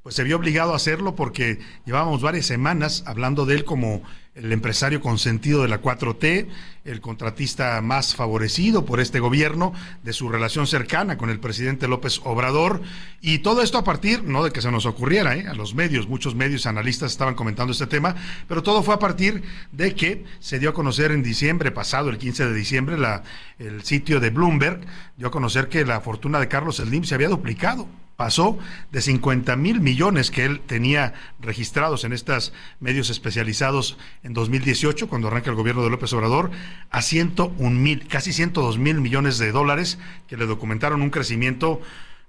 pues 0.01 0.15
se 0.15 0.23
vio 0.23 0.37
obligado 0.37 0.73
a 0.73 0.77
hacerlo 0.77 1.15
porque 1.15 1.59
llevábamos 1.85 2.21
varias 2.21 2.45
semanas 2.45 3.03
hablando 3.05 3.45
de 3.45 3.55
él 3.55 3.65
como 3.65 4.01
el 4.35 4.51
empresario 4.51 4.99
consentido 4.99 5.61
de 5.61 5.67
la 5.67 5.81
4T, 5.81 6.47
el 6.85 7.01
contratista 7.01 7.79
más 7.81 8.15
favorecido 8.15 8.83
por 8.83 8.99
este 8.99 9.19
gobierno, 9.19 9.73
de 10.03 10.11
su 10.11 10.27
relación 10.27 10.65
cercana 10.65 11.17
con 11.17 11.29
el 11.29 11.39
presidente 11.39 11.87
López 11.87 12.19
Obrador, 12.23 12.81
y 13.21 13.39
todo 13.39 13.61
esto 13.61 13.77
a 13.77 13.83
partir, 13.83 14.23
no 14.23 14.43
de 14.43 14.51
que 14.51 14.61
se 14.61 14.71
nos 14.71 14.85
ocurriera, 14.85 15.35
¿eh? 15.35 15.47
a 15.47 15.53
los 15.53 15.75
medios, 15.75 16.07
muchos 16.07 16.35
medios 16.35 16.65
analistas 16.65 17.11
estaban 17.11 17.35
comentando 17.35 17.71
este 17.73 17.87
tema, 17.87 18.15
pero 18.47 18.63
todo 18.63 18.81
fue 18.81 18.95
a 18.95 18.99
partir 18.99 19.43
de 19.71 19.93
que 19.93 20.25
se 20.39 20.59
dio 20.59 20.71
a 20.71 20.73
conocer 20.73 21.11
en 21.11 21.21
diciembre 21.21 21.71
pasado, 21.71 22.09
el 22.09 22.17
15 22.17 22.47
de 22.47 22.53
diciembre, 22.53 22.97
la, 22.97 23.23
el 23.59 23.83
sitio 23.83 24.19
de 24.19 24.31
Bloomberg 24.31 24.81
dio 25.15 25.27
a 25.27 25.31
conocer 25.31 25.69
que 25.69 25.85
la 25.85 26.01
fortuna 26.01 26.39
de 26.39 26.47
Carlos 26.47 26.77
Slim 26.77 27.03
se 27.03 27.15
había 27.15 27.29
duplicado 27.29 27.87
pasó 28.23 28.57
de 28.93 29.01
50 29.01 29.57
mil 29.57 29.81
millones 29.81 30.31
que 30.31 30.45
él 30.45 30.61
tenía 30.61 31.13
registrados 31.41 32.05
en 32.05 32.13
estos 32.13 32.53
medios 32.79 33.09
especializados 33.09 33.97
en 34.23 34.31
2018, 34.31 35.09
cuando 35.09 35.27
arranca 35.27 35.49
el 35.49 35.57
gobierno 35.57 35.83
de 35.83 35.89
López 35.89 36.13
Obrador, 36.13 36.49
a 36.89 37.01
101 37.01 37.69
mil, 37.77 38.07
casi 38.07 38.31
102 38.31 38.77
mil 38.77 39.01
millones 39.01 39.39
de 39.39 39.51
dólares, 39.51 39.99
que 40.29 40.37
le 40.37 40.45
documentaron 40.45 41.01
un 41.01 41.09
crecimiento 41.09 41.81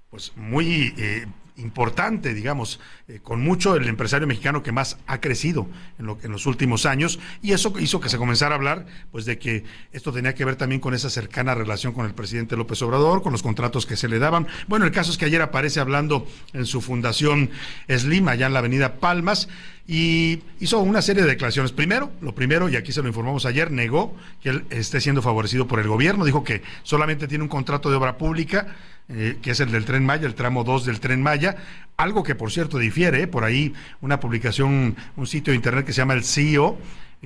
pues 0.09 0.33
muy 0.35 0.93
eh, 0.97 1.27
importante, 1.57 2.33
digamos, 2.33 2.79
eh, 3.07 3.19
con 3.23 3.41
mucho 3.41 3.75
el 3.75 3.87
empresario 3.87 4.27
mexicano 4.27 4.63
que 4.63 4.71
más 4.71 4.97
ha 5.07 5.21
crecido 5.21 5.67
en, 5.99 6.05
lo, 6.05 6.17
en 6.21 6.31
los 6.31 6.45
últimos 6.45 6.85
años 6.85 7.19
y 7.41 7.53
eso 7.53 7.73
hizo 7.79 7.99
que 7.99 8.09
se 8.09 8.17
comenzara 8.17 8.55
a 8.55 8.57
hablar 8.57 8.85
pues 9.11 9.25
de 9.25 9.37
que 9.37 9.63
esto 9.91 10.11
tenía 10.11 10.35
que 10.35 10.45
ver 10.45 10.55
también 10.55 10.81
con 10.81 10.93
esa 10.93 11.09
cercana 11.09 11.55
relación 11.55 11.93
con 11.93 12.05
el 12.05 12.13
presidente 12.13 12.57
López 12.57 12.81
Obrador, 12.81 13.21
con 13.21 13.31
los 13.31 13.43
contratos 13.43 13.85
que 13.85 13.95
se 13.95 14.07
le 14.07 14.19
daban. 14.19 14.47
Bueno, 14.67 14.85
el 14.85 14.91
caso 14.91 15.11
es 15.11 15.17
que 15.17 15.25
ayer 15.25 15.41
aparece 15.41 15.79
hablando 15.79 16.27
en 16.53 16.65
su 16.65 16.81
fundación 16.81 17.49
Slim, 17.89 18.27
allá 18.27 18.47
en 18.47 18.53
la 18.53 18.59
avenida 18.59 18.95
Palmas, 18.95 19.47
y 19.87 20.41
hizo 20.59 20.79
una 20.79 21.01
serie 21.01 21.23
de 21.23 21.29
declaraciones. 21.29 21.71
Primero, 21.71 22.11
lo 22.21 22.33
primero, 22.33 22.69
y 22.69 22.75
aquí 22.75 22.91
se 22.91 23.01
lo 23.01 23.07
informamos 23.07 23.45
ayer, 23.45 23.71
negó 23.71 24.15
que 24.41 24.49
él 24.49 24.65
esté 24.71 24.99
siendo 24.99 25.21
favorecido 25.21 25.67
por 25.67 25.79
el 25.79 25.87
gobierno, 25.87 26.25
dijo 26.25 26.43
que 26.43 26.63
solamente 26.83 27.27
tiene 27.27 27.43
un 27.43 27.49
contrato 27.49 27.89
de 27.89 27.95
obra 27.95 28.17
pública, 28.17 28.75
eh, 29.07 29.37
que 29.41 29.51
es 29.51 29.59
el 29.59 29.71
del 29.71 29.85
tren 29.85 30.05
Maya, 30.05 30.25
el 30.25 30.35
tramo 30.35 30.63
2 30.63 30.85
del 30.85 30.99
tren 30.99 31.21
Maya, 31.21 31.57
algo 31.97 32.23
que 32.23 32.35
por 32.35 32.51
cierto 32.51 32.79
difiere, 32.79 33.23
¿eh? 33.23 33.27
por 33.27 33.43
ahí 33.43 33.73
una 34.01 34.19
publicación, 34.19 34.95
un 35.15 35.27
sitio 35.27 35.51
de 35.51 35.57
internet 35.57 35.85
que 35.85 35.93
se 35.93 35.99
llama 36.01 36.13
el 36.13 36.23
CEO, 36.23 36.77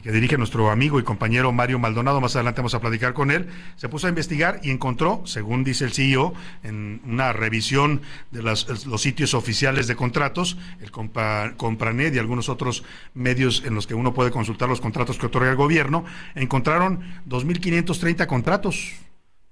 que 0.01 0.11
dirige 0.11 0.37
nuestro 0.37 0.71
amigo 0.71 0.99
y 0.99 1.03
compañero 1.03 1.51
Mario 1.51 1.79
Maldonado, 1.79 2.21
más 2.21 2.35
adelante 2.35 2.61
vamos 2.61 2.73
a 2.73 2.79
platicar 2.79 3.13
con 3.13 3.31
él, 3.31 3.47
se 3.75 3.89
puso 3.89 4.07
a 4.07 4.09
investigar 4.09 4.59
y 4.63 4.71
encontró, 4.71 5.21
según 5.25 5.63
dice 5.63 5.85
el 5.85 5.93
CEO, 5.93 6.33
en 6.63 7.01
una 7.05 7.33
revisión 7.33 8.01
de 8.31 8.41
los 8.43 8.65
sitios 8.97 9.33
oficiales 9.33 9.87
de 9.87 9.95
contratos, 9.95 10.57
el 10.81 10.91
Compranet 10.91 12.15
y 12.15 12.19
algunos 12.19 12.49
otros 12.49 12.83
medios 13.13 13.63
en 13.65 13.75
los 13.75 13.87
que 13.87 13.93
uno 13.93 14.13
puede 14.13 14.31
consultar 14.31 14.69
los 14.69 14.81
contratos 14.81 15.17
que 15.17 15.25
otorga 15.25 15.49
el 15.49 15.55
gobierno, 15.55 16.05
encontraron 16.35 17.01
2.530 17.27 18.25
contratos 18.27 18.93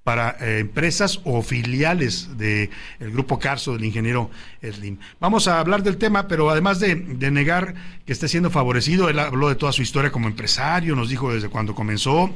para 0.08 0.38
eh, 0.40 0.60
empresas 0.60 1.20
o 1.26 1.42
filiales 1.42 2.38
del 2.38 2.70
grupo 2.98 3.40
Carso 3.40 3.74
del 3.74 3.84
ingeniero 3.84 4.32
Slim. 4.64 5.00
Vamos 5.20 5.50
a 5.50 5.60
hablar 5.60 5.84
del 5.84 5.98
tema, 5.98 6.30
pero 6.30 6.50
además 6.50 6.80
de, 6.80 6.96
negar 6.96 7.76
que 8.06 8.14
esté 8.14 8.30
siendo 8.30 8.50
favorecido, 8.50 9.10
él 9.10 9.20
habló 9.20 9.50
de 9.50 9.56
toda 9.56 9.74
su 9.74 9.82
historia 9.82 10.10
como 10.10 10.30
empresario, 10.30 10.96
nos 10.96 11.10
dijo 11.10 11.34
desde 11.34 11.50
cuando 11.50 11.76
comenzó, 11.76 12.34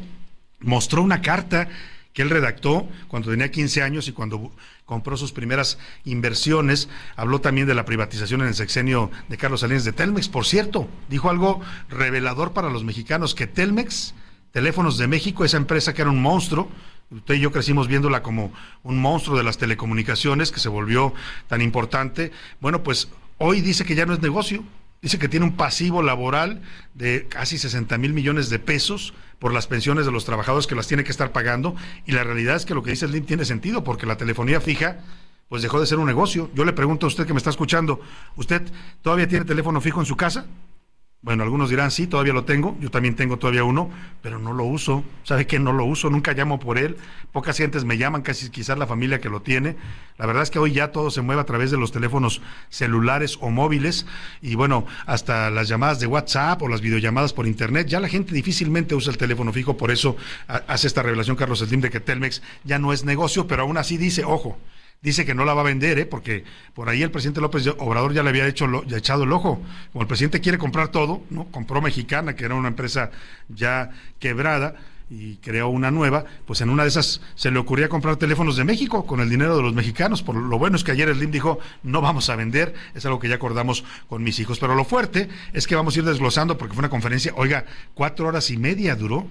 mostró 0.59 1.01
una 1.01 1.21
carta 1.21 1.69
que 2.11 2.23
él 2.23 2.29
redactó 2.29 2.89
cuando 3.07 3.31
tenía 3.31 3.49
15 3.49 3.81
años 3.83 4.09
y 4.09 4.11
cuando 4.11 4.51
compró 4.83 5.15
sus 5.15 5.31
primeras 5.31 5.77
inversiones. 6.03 6.89
Habló 7.15 7.39
también 7.39 7.67
de 7.67 7.73
la 7.73 7.85
privatización 7.85 8.41
en 8.41 8.47
el 8.47 8.53
sexenio 8.53 9.11
de 9.29 9.37
Carlos 9.37 9.61
Salinas 9.61 9.85
de 9.85 9.93
Telmex. 9.93 10.27
Por 10.27 10.45
cierto, 10.45 10.89
dijo 11.07 11.29
algo 11.29 11.61
revelador 11.87 12.51
para 12.51 12.69
los 12.69 12.83
mexicanos, 12.83 13.33
que 13.33 13.47
Telmex, 13.47 14.13
Teléfonos 14.51 14.97
de 14.97 15.07
México, 15.07 15.45
esa 15.45 15.55
empresa 15.55 15.93
que 15.93 16.01
era 16.01 16.11
un 16.11 16.21
monstruo, 16.21 16.69
Usted 17.11 17.35
y 17.35 17.39
yo 17.39 17.51
crecimos 17.51 17.89
viéndola 17.89 18.23
como 18.23 18.53
un 18.83 18.99
monstruo 18.99 19.37
de 19.37 19.43
las 19.43 19.57
telecomunicaciones 19.57 20.49
que 20.49 20.61
se 20.61 20.69
volvió 20.69 21.13
tan 21.47 21.61
importante. 21.61 22.31
Bueno, 22.61 22.83
pues 22.83 23.09
hoy 23.37 23.59
dice 23.59 23.83
que 23.83 23.95
ya 23.95 24.05
no 24.05 24.13
es 24.13 24.21
negocio. 24.21 24.63
Dice 25.01 25.19
que 25.19 25.27
tiene 25.27 25.45
un 25.45 25.57
pasivo 25.57 26.03
laboral 26.03 26.61
de 26.93 27.27
casi 27.27 27.57
60 27.57 27.97
mil 27.97 28.13
millones 28.13 28.49
de 28.49 28.59
pesos 28.59 29.13
por 29.39 29.51
las 29.51 29.67
pensiones 29.67 30.05
de 30.05 30.11
los 30.11 30.23
trabajadores 30.23 30.67
que 30.67 30.75
las 30.75 30.87
tiene 30.87 31.03
que 31.03 31.11
estar 31.11 31.33
pagando. 31.33 31.75
Y 32.05 32.13
la 32.13 32.23
realidad 32.23 32.55
es 32.55 32.65
que 32.65 32.75
lo 32.75 32.83
que 32.83 32.91
dice 32.91 33.07
Slim 33.07 33.25
tiene 33.25 33.43
sentido 33.43 33.83
porque 33.83 34.05
la 34.05 34.15
telefonía 34.15 34.61
fija 34.61 34.99
pues 35.49 35.61
dejó 35.61 35.81
de 35.81 35.87
ser 35.87 35.99
un 35.99 36.05
negocio. 36.05 36.49
Yo 36.53 36.63
le 36.63 36.71
pregunto 36.71 37.07
a 37.07 37.09
usted 37.09 37.27
que 37.27 37.33
me 37.33 37.39
está 37.39 37.49
escuchando, 37.49 37.99
¿usted 38.37 38.61
todavía 39.01 39.27
tiene 39.27 39.43
teléfono 39.43 39.81
fijo 39.81 39.99
en 39.99 40.05
su 40.05 40.15
casa? 40.15 40.45
Bueno, 41.23 41.43
algunos 41.43 41.69
dirán, 41.69 41.91
sí, 41.91 42.07
todavía 42.07 42.33
lo 42.33 42.45
tengo, 42.45 42.75
yo 42.79 42.89
también 42.89 43.15
tengo 43.15 43.37
todavía 43.37 43.63
uno, 43.63 43.91
pero 44.23 44.39
no 44.39 44.53
lo 44.53 44.63
uso. 44.63 45.03
¿Sabe 45.23 45.45
qué? 45.45 45.59
No 45.59 45.71
lo 45.71 45.85
uso, 45.85 46.09
nunca 46.09 46.33
llamo 46.33 46.59
por 46.59 46.79
él. 46.79 46.97
Pocas 47.31 47.57
gentes 47.57 47.85
me 47.85 47.99
llaman, 47.99 48.23
casi 48.23 48.49
quizás 48.49 48.75
la 48.79 48.87
familia 48.87 49.21
que 49.21 49.29
lo 49.29 49.43
tiene. 49.43 49.75
La 50.17 50.25
verdad 50.25 50.41
es 50.41 50.49
que 50.49 50.57
hoy 50.57 50.71
ya 50.71 50.91
todo 50.91 51.11
se 51.11 51.21
mueve 51.21 51.39
a 51.39 51.45
través 51.45 51.69
de 51.69 51.77
los 51.77 51.91
teléfonos 51.91 52.41
celulares 52.69 53.37
o 53.39 53.51
móviles 53.51 54.07
y 54.41 54.55
bueno, 54.55 54.87
hasta 55.05 55.51
las 55.51 55.67
llamadas 55.67 55.99
de 55.99 56.07
WhatsApp 56.07 56.59
o 56.63 56.67
las 56.67 56.81
videollamadas 56.81 57.33
por 57.33 57.45
internet. 57.45 57.85
Ya 57.85 57.99
la 57.99 58.09
gente 58.09 58.33
difícilmente 58.33 58.95
usa 58.95 59.11
el 59.11 59.19
teléfono 59.19 59.53
fijo, 59.53 59.77
por 59.77 59.91
eso 59.91 60.15
hace 60.47 60.87
esta 60.87 61.03
revelación 61.03 61.35
Carlos 61.35 61.59
Slim 61.59 61.81
de 61.81 61.91
que 61.91 61.99
Telmex 61.99 62.41
ya 62.63 62.79
no 62.79 62.93
es 62.93 63.05
negocio, 63.05 63.45
pero 63.45 63.61
aún 63.61 63.77
así 63.77 63.95
dice, 63.97 64.23
ojo, 64.25 64.57
dice 65.01 65.25
que 65.25 65.33
no 65.33 65.45
la 65.45 65.53
va 65.53 65.61
a 65.61 65.65
vender, 65.65 65.97
¿eh? 65.99 66.05
porque 66.05 66.43
por 66.73 66.87
ahí 66.89 67.01
el 67.01 67.11
presidente 67.11 67.41
López 67.41 67.67
Obrador 67.79 68.13
ya 68.13 68.23
le 68.23 68.29
había 68.29 68.47
hecho 68.47 68.83
ya 68.85 68.97
echado 68.97 69.23
el 69.23 69.33
ojo. 69.33 69.61
Como 69.91 70.03
el 70.03 70.07
presidente 70.07 70.41
quiere 70.41 70.57
comprar 70.57 70.89
todo, 70.89 71.23
¿no? 71.29 71.45
Compró 71.45 71.81
Mexicana, 71.81 72.35
que 72.35 72.45
era 72.45 72.55
una 72.55 72.67
empresa 72.67 73.11
ya 73.49 73.89
quebrada 74.19 74.75
y 75.09 75.35
creó 75.37 75.67
una 75.67 75.91
nueva, 75.91 76.23
pues 76.45 76.61
en 76.61 76.69
una 76.69 76.83
de 76.83 76.89
esas 76.89 77.19
se 77.35 77.51
le 77.51 77.59
ocurría 77.59 77.89
comprar 77.89 78.15
teléfonos 78.15 78.55
de 78.55 78.63
México 78.63 79.05
con 79.05 79.19
el 79.19 79.29
dinero 79.29 79.57
de 79.57 79.63
los 79.63 79.73
mexicanos. 79.73 80.23
Por 80.23 80.37
lo 80.37 80.57
bueno 80.57 80.77
es 80.77 80.85
que 80.85 80.91
ayer 80.91 81.13
Slim 81.13 81.31
dijo, 81.31 81.59
no 81.83 81.99
vamos 81.99 82.29
a 82.29 82.37
vender, 82.37 82.73
es 82.95 83.05
algo 83.05 83.19
que 83.19 83.27
ya 83.27 83.35
acordamos 83.35 83.83
con 84.07 84.23
mis 84.23 84.39
hijos. 84.39 84.59
Pero 84.59 84.73
lo 84.73 84.85
fuerte 84.85 85.27
es 85.51 85.67
que 85.67 85.75
vamos 85.75 85.95
a 85.95 85.99
ir 85.99 86.05
desglosando 86.05 86.57
porque 86.57 86.75
fue 86.75 86.81
una 86.81 86.89
conferencia, 86.89 87.33
oiga, 87.35 87.65
cuatro 87.93 88.27
horas 88.27 88.49
y 88.51 88.57
media 88.57 88.95
duró. 88.95 89.27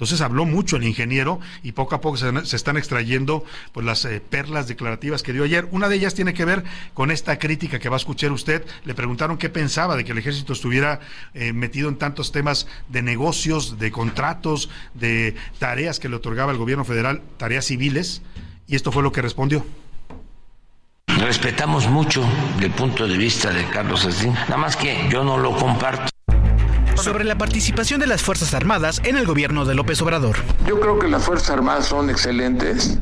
Entonces 0.00 0.22
habló 0.22 0.46
mucho 0.46 0.76
el 0.76 0.84
ingeniero 0.84 1.40
y 1.62 1.72
poco 1.72 1.94
a 1.94 2.00
poco 2.00 2.16
se, 2.16 2.56
están 2.56 2.78
extrayendo 2.78 3.44
pues 3.72 3.84
las 3.84 4.02
eh, 4.06 4.22
perlas 4.26 4.66
declarativas 4.66 5.22
que 5.22 5.34
dio 5.34 5.44
ayer. 5.44 5.68
Una 5.72 5.90
de 5.90 5.96
ellas 5.96 6.14
tiene 6.14 6.32
que 6.32 6.46
ver 6.46 6.64
con 6.94 7.10
esta 7.10 7.38
crítica 7.38 7.78
que 7.78 7.90
va 7.90 7.96
a 7.96 7.98
escuchar 7.98 8.32
usted. 8.32 8.64
Le 8.86 8.94
preguntaron 8.94 9.36
qué 9.36 9.50
pensaba 9.50 9.96
de 9.96 10.06
que 10.06 10.12
el 10.12 10.18
ejército 10.18 10.54
estuviera 10.54 11.00
eh, 11.34 11.52
metido 11.52 11.90
en 11.90 11.96
tantos 11.96 12.32
temas 12.32 12.66
de 12.88 13.02
negocios, 13.02 13.78
de 13.78 13.92
contratos, 13.92 14.70
de 14.94 15.34
tareas 15.58 16.00
que 16.00 16.08
le 16.08 16.16
otorgaba 16.16 16.50
el 16.50 16.56
gobierno 16.56 16.86
federal, 16.86 17.20
tareas 17.36 17.66
civiles. 17.66 18.22
Y 18.66 18.76
esto 18.76 18.92
fue 18.92 19.02
lo 19.02 19.12
que 19.12 19.20
respondió. 19.20 19.66
Respetamos 21.08 21.88
mucho 21.88 22.24
el 22.62 22.70
punto 22.70 23.06
de 23.06 23.18
vista 23.18 23.52
de 23.52 23.66
Carlos 23.66 24.08
Slim, 24.10 24.32
nada 24.32 24.56
más 24.56 24.76
que 24.76 24.96
yo 25.10 25.22
no 25.24 25.36
lo 25.36 25.54
comparto 25.54 26.09
sobre 27.02 27.24
la 27.24 27.36
participación 27.36 27.98
de 28.00 28.06
las 28.06 28.22
Fuerzas 28.22 28.52
Armadas 28.54 29.00
en 29.04 29.16
el 29.16 29.26
gobierno 29.26 29.64
de 29.64 29.74
López 29.74 30.00
Obrador. 30.02 30.36
Yo 30.66 30.78
creo 30.78 30.98
que 30.98 31.08
las 31.08 31.24
Fuerzas 31.24 31.50
Armadas 31.50 31.86
son 31.86 32.10
excelentes, 32.10 32.98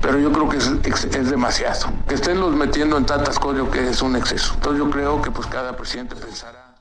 pero 0.00 0.18
yo 0.18 0.32
creo 0.32 0.48
que 0.48 0.56
es, 0.56 1.30
demasiado. 1.30 1.92
Que 2.08 2.14
estén 2.14 2.40
los 2.40 2.54
metiendo 2.54 2.96
en 2.96 3.04
tantas 3.04 3.38
cosas, 3.38 3.68
que 3.70 3.90
es 3.90 4.00
un 4.02 4.16
exceso. 4.16 4.54
Entonces 4.54 4.78
yo 4.78 4.90
creo 4.90 5.20
que 5.20 5.30
pues 5.30 5.46
cada 5.48 5.76
presidente 5.76 6.16
pensará. 6.16 6.74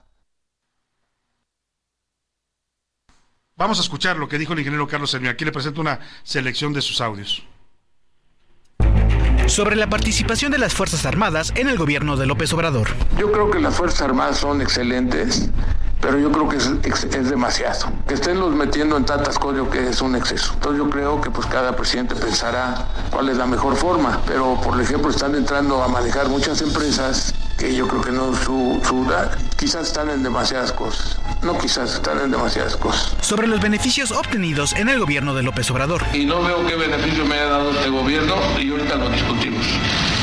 Vamos 3.57 3.79
a 3.79 3.81
escuchar 3.81 4.17
lo 4.17 4.27
que 4.27 4.39
dijo 4.39 4.53
el 4.53 4.59
ingeniero 4.59 4.87
Carlos 4.87 5.11
Sermio. 5.11 5.29
Aquí 5.29 5.45
le 5.45 5.51
presento 5.51 5.81
una 5.81 5.99
selección 6.23 6.73
de 6.73 6.81
sus 6.81 7.01
audios 7.01 7.43
sobre 9.47 9.75
la 9.75 9.89
participación 9.89 10.49
de 10.49 10.57
las 10.57 10.73
Fuerzas 10.73 11.05
Armadas 11.05 11.51
en 11.55 11.67
el 11.67 11.77
gobierno 11.77 12.15
de 12.15 12.25
López 12.25 12.53
Obrador. 12.53 12.87
Yo 13.17 13.31
creo 13.33 13.51
que 13.51 13.59
las 13.59 13.75
Fuerzas 13.75 14.01
Armadas 14.03 14.37
son 14.37 14.61
excelentes, 14.61 15.49
pero 16.01 16.17
yo 16.17 16.31
creo 16.31 16.50
que 16.50 16.58
es, 16.58 16.67
es, 17.03 17.29
demasiado. 17.29 17.91
Que 18.08 18.15
estén 18.15 18.39
los 18.39 18.53
metiendo 18.53 18.98
en 18.98 19.05
tantas 19.05 19.38
cosas 19.38 19.67
que 19.70 19.89
es 19.89 20.01
un 20.01 20.15
exceso. 20.15 20.53
Entonces 20.55 20.79
yo 20.79 20.89
creo 20.89 21.22
que 21.22 21.29
pues 21.29 21.48
cada 21.48 21.75
presidente 21.75 22.15
pensará 22.15 22.88
cuál 23.12 23.29
es 23.29 23.38
la 23.38 23.46
mejor 23.46 23.75
forma, 23.75 24.20
pero 24.25 24.60
por 24.62 24.79
ejemplo 24.81 25.12
están 25.12 25.36
entrando 25.36 25.84
a 25.84 25.88
manejar 25.88 26.27
muchas 26.27 26.62
empresas 26.62 27.34
que 27.58 27.75
yo 27.75 27.88
creo 27.88 28.01
que 28.01 28.12
no 28.12 28.34
su, 28.34 28.81
su 28.84 29.08
quizás 29.58 29.88
están 29.88 30.10
en 30.10 30.24
demasiadas 30.24 30.72
cosas. 30.72 31.20
No 31.43 31.58
quizás 31.58 31.93
están 31.93 32.20
en 32.20 32.31
demasiadas 32.31 32.75
cosas. 32.75 33.13
Sobre 33.22 33.48
los 33.48 33.62
beneficios 33.62 34.12
obtenidos 34.12 34.74
en 34.74 34.89
el 34.89 35.00
gobierno 35.00 35.36
de 35.36 35.43
López 35.43 35.70
Obrador. 35.70 36.03
Y 36.13 36.25
no 36.25 36.41
veo 36.41 36.65
qué 36.65 36.75
beneficio 36.75 37.25
me 37.25 37.38
ha 37.38 37.46
dado 37.46 37.72
este 37.72 37.89
gobierno 37.89 38.36
y 38.60 38.72
ahorita 38.72 38.96
lo 38.96 39.10
discutimos. 39.10 39.65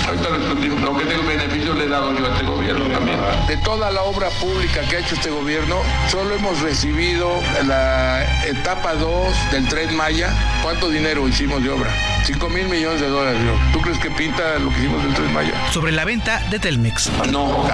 Ahorita 0.09 0.31
lo 0.31 0.97
que 0.97 1.05
tengo 1.05 1.23
beneficio 1.23 1.75
le 1.75 1.85
he 1.85 1.89
dado 1.89 2.17
yo 2.19 2.25
a 2.25 2.33
este 2.33 2.47
gobierno 2.47 2.87
también. 2.87 3.19
De 3.47 3.59
toda 3.59 3.91
la 3.91 4.03
obra 4.05 4.31
pública 4.41 4.81
que 4.89 4.97
ha 4.97 5.01
hecho 5.01 5.15
este 5.15 5.29
gobierno, 5.29 5.83
solo 6.11 6.35
hemos 6.35 6.59
recibido 6.63 7.31
la 7.67 8.25
etapa 8.47 8.95
2 8.95 9.53
del 9.53 9.69
Tren 9.69 9.95
Maya. 9.95 10.33
¿Cuánto 10.63 10.89
dinero 10.89 11.29
hicimos 11.29 11.63
de 11.63 11.69
obra? 11.69 11.91
5 12.25 12.49
mil 12.49 12.69
millones 12.69 13.03
de 13.03 13.09
dólares. 13.09 13.39
¿Tú 13.71 13.83
crees 13.83 13.99
que 13.99 14.11
pinta 14.11 14.59
lo 14.59 14.71
que 14.71 14.79
hicimos 14.79 15.05
del 15.05 15.13
Tren 15.13 15.35
Maya? 15.35 15.53
Sobre 15.73 15.93
la 15.93 16.07
venta 16.07 16.43
de 16.49 16.59
Telmex. 16.59 17.11
No, 17.31 17.69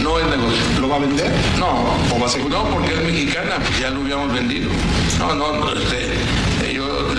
no 0.00 0.18
es 0.20 0.26
negocio. 0.26 0.80
¿Lo 0.80 0.88
va 0.88 0.96
a 0.96 1.00
vender? 1.00 1.32
No. 1.58 1.96
¿O 2.14 2.20
va 2.20 2.26
a 2.26 2.28
ser? 2.28 2.44
No, 2.46 2.64
porque 2.70 2.94
es 2.94 3.00
mexicana, 3.02 3.56
ya 3.80 3.90
lo 3.90 4.02
habíamos 4.02 4.32
vendido. 4.32 4.70
No, 5.18 5.34
no, 5.34 5.52
no 5.54 5.72
este, 5.72 6.14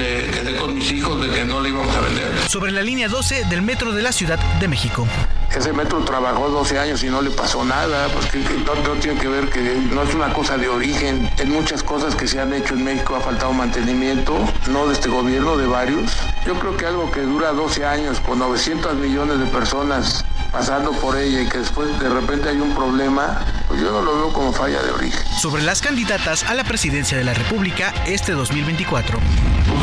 quedé 0.02 0.56
con 0.58 0.74
mis 0.74 0.92
hijos 0.92 1.22
de 1.22 1.30
que 1.30 1.46
no 1.46 1.62
le 1.62 1.70
íbamos 1.70 1.96
a 1.96 2.02
vender. 2.02 2.32
Sobre 2.48 2.72
la 2.72 2.82
línea 2.82 3.08
12 3.08 3.46
del 3.46 3.62
metro 3.62 3.92
de 3.92 4.02
la 4.02 4.12
Ciudad 4.12 4.40
de 4.60 4.68
México. 4.68 5.08
Ese 5.56 5.74
metro 5.74 6.00
trabajó 6.00 6.50
12 6.50 6.80
años 6.80 7.04
y 7.04 7.10
no 7.10 7.22
le 7.22 7.30
pasó 7.30 7.64
nada, 7.66 8.08
porque 8.10 8.40
no, 8.40 8.94
tiene 8.94 9.20
que 9.20 9.28
ver 9.28 9.50
que 9.50 9.62
no 9.92 10.04
es 10.04 10.14
una 10.16 10.34
cosa 10.34 10.58
de 10.58 10.70
origen. 10.70 11.30
En 11.38 11.52
muchas 11.52 11.84
cosas 11.84 12.16
que 12.16 12.28
se 12.28 12.40
han 12.40 12.54
hecho 12.54 12.74
en 12.74 12.84
México 12.86 13.16
ha 13.16 13.22
faltado 13.22 13.52
mantenimiento, 13.52 14.38
no 14.70 14.88
de 14.88 14.94
este 14.94 15.10
gobierno, 15.10 15.58
de 15.58 15.68
varios. 15.68 16.12
Yo 16.46 16.58
creo 16.58 16.78
que 16.78 16.86
algo 16.86 17.12
que 17.12 17.22
dura 17.22 17.52
12 17.52 17.86
años 17.86 18.20
con 18.22 18.40
900 18.40 18.96
millones 18.96 19.40
de 19.40 19.46
personas 19.48 20.26
pasando 20.52 20.92
por 20.92 21.18
ella 21.18 21.42
y 21.42 21.48
que 21.48 21.60
después 21.60 21.98
de 22.00 22.10
repente 22.10 22.50
hay 22.50 22.58
un 22.58 22.74
problema, 22.76 23.40
pues 23.68 23.82
yo 23.82 23.92
no 23.92 24.02
lo 24.02 24.16
veo 24.16 24.34
como 24.34 24.52
falla 24.52 24.82
de 24.82 24.92
origen. 24.92 25.22
Sobre 25.40 25.64
las 25.64 25.82
candidatas 25.82 26.44
a 26.44 26.54
la 26.54 26.64
presidencia 26.64 27.18
de 27.18 27.24
la 27.24 27.34
República 27.34 27.94
este 28.06 28.34
2024. 28.34 29.20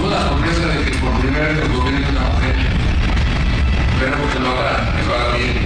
La 0.08 0.26
sorpresa 0.26 0.68
de 0.68 0.84
que 0.84 0.98
por 0.98 1.12
primera 1.20 1.48
vez 1.48 1.58
el 1.58 1.72
gobierno 1.72 2.00
es 2.00 2.08
una 2.08 2.20
mujer. 2.20 2.56
Esperamos 3.92 4.32
que 4.32 4.40
lo 4.40 4.48
haga, 4.48 4.94
que 4.96 5.02
lo 5.06 5.14
haga 5.14 5.36
bien. 5.36 5.56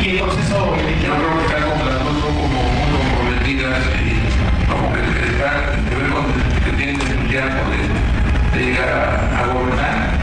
Y 0.00 0.08
el 0.16 0.22
proceso 0.24 0.56
Yo 0.56 0.72
creo 0.72 1.32
que 1.46 1.52
las 1.52 2.04
dos 2.04 2.16
como 2.24 2.48
muy 2.48 2.88
comprometidas 2.96 3.84
y 4.00 4.70
como 4.70 4.92
que, 4.94 5.00
están 5.00 5.84
de 5.84 5.96
ver 5.96 6.10
con 6.10 6.24
que 6.64 6.72
tienen 6.76 7.00
entusiasmo 7.00 7.62
de, 7.68 8.58
de 8.58 8.64
llegar 8.64 8.88
a, 8.88 9.40
a 9.40 9.46
gobernar, 9.52 10.16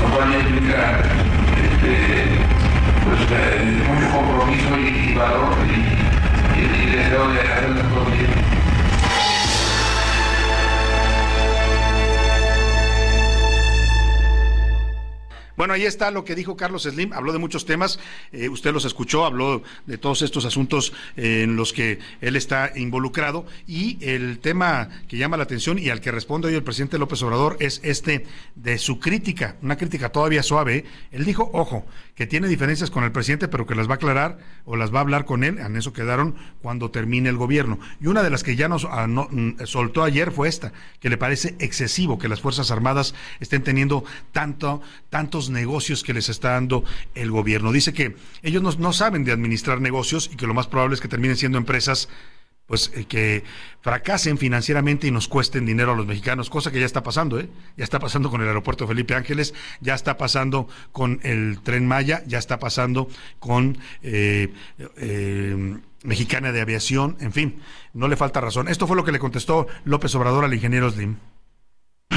lo 0.00 0.16
cual 0.16 0.32
implica 0.32 1.02
este, 1.60 2.33
Ahí 15.74 15.86
está 15.86 16.12
lo 16.12 16.24
que 16.24 16.36
dijo 16.36 16.56
Carlos 16.56 16.84
Slim, 16.84 17.12
habló 17.12 17.32
de 17.32 17.40
muchos 17.40 17.66
temas, 17.66 17.98
eh, 18.30 18.48
usted 18.48 18.72
los 18.72 18.84
escuchó, 18.84 19.24
habló 19.24 19.64
de 19.86 19.98
todos 19.98 20.22
estos 20.22 20.44
asuntos 20.44 20.92
en 21.16 21.56
los 21.56 21.72
que 21.72 21.98
él 22.20 22.36
está 22.36 22.70
involucrado 22.76 23.44
y 23.66 23.98
el 24.00 24.38
tema 24.38 24.88
que 25.08 25.16
llama 25.16 25.36
la 25.36 25.42
atención 25.42 25.80
y 25.80 25.90
al 25.90 26.00
que 26.00 26.12
responde 26.12 26.46
hoy 26.46 26.54
el 26.54 26.62
presidente 26.62 26.96
López 26.96 27.20
Obrador 27.24 27.56
es 27.58 27.80
este 27.82 28.24
de 28.54 28.78
su 28.78 29.00
crítica, 29.00 29.56
una 29.62 29.76
crítica 29.76 30.10
todavía 30.10 30.44
suave. 30.44 30.76
¿eh? 30.76 30.84
Él 31.10 31.24
dijo, 31.24 31.50
ojo, 31.52 31.84
que 32.14 32.28
tiene 32.28 32.46
diferencias 32.46 32.90
con 32.90 33.02
el 33.02 33.10
presidente, 33.10 33.48
pero 33.48 33.66
que 33.66 33.74
las 33.74 33.88
va 33.88 33.92
a 33.92 33.96
aclarar 33.96 34.38
o 34.64 34.76
las 34.76 34.94
va 34.94 34.98
a 34.98 35.02
hablar 35.02 35.24
con 35.24 35.42
él, 35.42 35.58
en 35.58 35.76
eso 35.76 35.92
quedaron 35.92 36.36
cuando 36.62 36.92
termine 36.92 37.28
el 37.28 37.36
gobierno. 37.36 37.80
Y 38.00 38.06
una 38.06 38.22
de 38.22 38.30
las 38.30 38.44
que 38.44 38.54
ya 38.54 38.68
nos 38.68 38.86
ah, 38.88 39.08
mm, 39.08 39.64
soltó 39.64 40.04
ayer 40.04 40.30
fue 40.30 40.48
esta, 40.48 40.72
que 41.00 41.08
le 41.08 41.18
parece 41.18 41.56
excesivo 41.58 42.18
que 42.18 42.28
las 42.28 42.40
Fuerzas 42.40 42.70
Armadas 42.70 43.16
estén 43.40 43.64
teniendo 43.64 44.04
tanto, 44.30 44.80
tantos 45.10 45.50
negocios 45.50 45.63
que 46.04 46.14
les 46.14 46.28
está 46.28 46.50
dando 46.52 46.84
el 47.14 47.30
gobierno. 47.30 47.72
Dice 47.72 47.92
que 47.92 48.16
ellos 48.42 48.78
no, 48.78 48.92
saben 48.92 49.24
de 49.24 49.32
administrar 49.32 49.80
negocios 49.80 50.30
y 50.32 50.36
que 50.36 50.46
lo 50.46 50.54
más 50.54 50.66
probable 50.66 50.94
es 50.94 51.00
que 51.00 51.08
terminen 51.08 51.36
siendo 51.36 51.58
empresas 51.58 52.08
pues 52.66 52.90
eh, 52.94 53.04
que 53.04 53.44
fracasen 53.82 54.38
financieramente 54.38 55.06
y 55.06 55.10
nos 55.10 55.28
cuesten 55.28 55.66
dinero 55.66 55.92
a 55.92 55.96
los 55.96 56.06
mexicanos, 56.06 56.48
cosa 56.48 56.72
que 56.72 56.80
ya 56.80 56.86
está 56.86 57.02
pasando, 57.02 57.38
¿eh? 57.38 57.50
Ya 57.76 57.84
está 57.84 57.98
pasando 57.98 58.30
con 58.30 58.40
el 58.40 58.48
aeropuerto 58.48 58.86
Felipe 58.86 59.14
Ángeles, 59.14 59.52
ya 59.80 59.94
está 59.94 60.16
pasando 60.16 60.66
con 60.90 61.20
el 61.24 61.60
tren 61.62 61.86
Maya, 61.86 62.22
ya 62.26 62.38
está 62.38 62.58
pasando 62.58 63.08
con 63.38 63.76
eh, 64.02 64.50
eh, 64.96 65.76
Mexicana 66.04 66.52
de 66.52 66.62
Aviación, 66.62 67.18
en 67.20 67.32
fin, 67.32 67.60
no 67.92 68.08
le 68.08 68.16
falta 68.16 68.40
razón. 68.40 68.68
Esto 68.68 68.86
fue 68.86 68.96
lo 68.96 69.04
que 69.04 69.12
le 69.12 69.18
contestó 69.18 69.66
López 69.84 70.14
Obrador 70.14 70.46
al 70.46 70.54
ingeniero 70.54 70.90
Slim. 70.90 71.16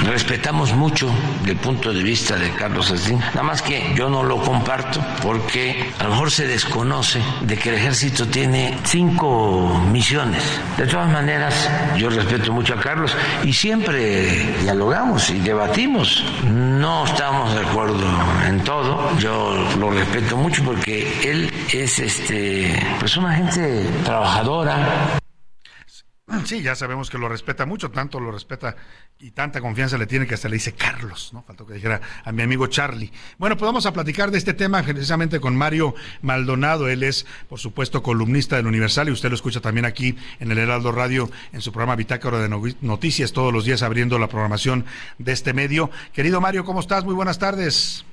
Respetamos 0.08 0.73
mucho 0.73 1.10
el 1.45 1.58
punto 1.58 1.91
de 1.91 2.02
vista 2.02 2.38
de 2.38 2.50
Carlos 2.52 2.88
Slim, 2.88 3.19
nada 3.19 3.43
más 3.43 3.62
que 3.62 3.93
yo 3.93 4.10
no 4.10 4.23
lo 4.23 4.41
comparto 4.41 5.04
porque 5.21 5.91
a 6.00 6.04
lo 6.06 6.12
mejor 6.12 6.32
se 6.32 6.47
desconoce 6.47 7.21
de 7.41 7.58
que 7.58 7.69
el 7.69 7.76
ejército 7.76 8.26
tiene 8.26 8.78
cinco 8.86 9.84
misiones. 9.91 10.43
De 10.78 10.88
todas 10.88 11.12
maneras, 11.12 11.69
yo 11.97 12.10
respeto 12.10 12.54
mucho 12.54 12.76
a 12.76 12.80
Carlos 12.80 13.15
y 13.43 13.52
siempre 13.52 14.56
dialogamos 14.62 15.30
y 15.30 15.39
debatimos. 15.39 16.23
No 16.45 17.06
estamos 17.06 17.54
de 17.54 17.62
acuerdo 17.62 18.08
en 18.47 18.63
todo. 18.63 19.17
Yo 19.19 19.56
lo 19.78 19.91
respeto 19.91 20.38
mucho 20.38 20.63
porque 20.63 21.30
él 21.30 21.54
es 21.73 22.00
este 22.00 22.80
pues 23.00 23.17
una 23.17 23.34
gente 23.34 23.86
trabajadora. 24.06 25.19
Sí, 26.44 26.62
ya 26.62 26.76
sabemos 26.76 27.10
que 27.10 27.18
lo 27.18 27.30
respeta 27.30 27.66
mucho, 27.66 27.90
tanto 27.90 28.20
lo 28.20 28.32
respeta 28.32 28.76
y 29.18 29.32
tanta 29.32 29.62
confianza 29.62 29.98
le 29.98 30.08
tiene 30.08 30.28
que 30.28 30.34
hasta 30.34 30.50
le 30.50 30.56
dice 30.56 30.74
Carlos, 30.74 31.32
¿no? 31.34 31.42
Faltó 31.44 31.66
que 31.66 31.74
dijera 31.74 32.02
a 32.26 32.32
mi 32.34 32.42
amigo 32.42 32.68
Charlie. 32.68 33.12
Bueno, 33.38 33.56
pues 33.56 33.66
vamos 33.66 33.86
a 33.86 33.94
platicar 33.94 34.30
de 34.30 34.38
este 34.38 34.54
tema 34.54 34.84
precisamente 34.84 35.40
con 35.40 35.56
Mario 35.56 35.96
Maldonado. 36.22 36.90
Él 36.90 37.04
es, 37.04 37.26
por 37.48 37.60
supuesto, 37.60 38.04
columnista 38.04 38.58
del 38.58 38.68
Universal 38.68 39.08
y 39.08 39.12
usted 39.12 39.30
lo 39.30 39.36
escucha 39.36 39.62
también 39.62 39.86
aquí 39.86 40.18
en 40.42 40.52
el 40.52 40.58
Heraldo 40.58 40.92
Radio 40.92 41.30
en 41.54 41.62
su 41.62 41.72
programa 41.72 41.96
Bitácora 41.96 42.40
de 42.40 42.76
Noticias 42.82 43.32
todos 43.32 43.54
los 43.54 43.63
días 43.63 43.82
abriendo 43.82 44.20
la 44.20 44.28
programación 44.28 44.86
de 45.18 45.32
este 45.32 45.54
medio. 45.54 45.90
Querido 46.12 46.42
Mario, 46.42 46.66
¿cómo 46.66 46.82
estás? 46.82 47.06
Muy 47.06 47.13
buenas 47.13 47.40
tardes. 47.40 48.06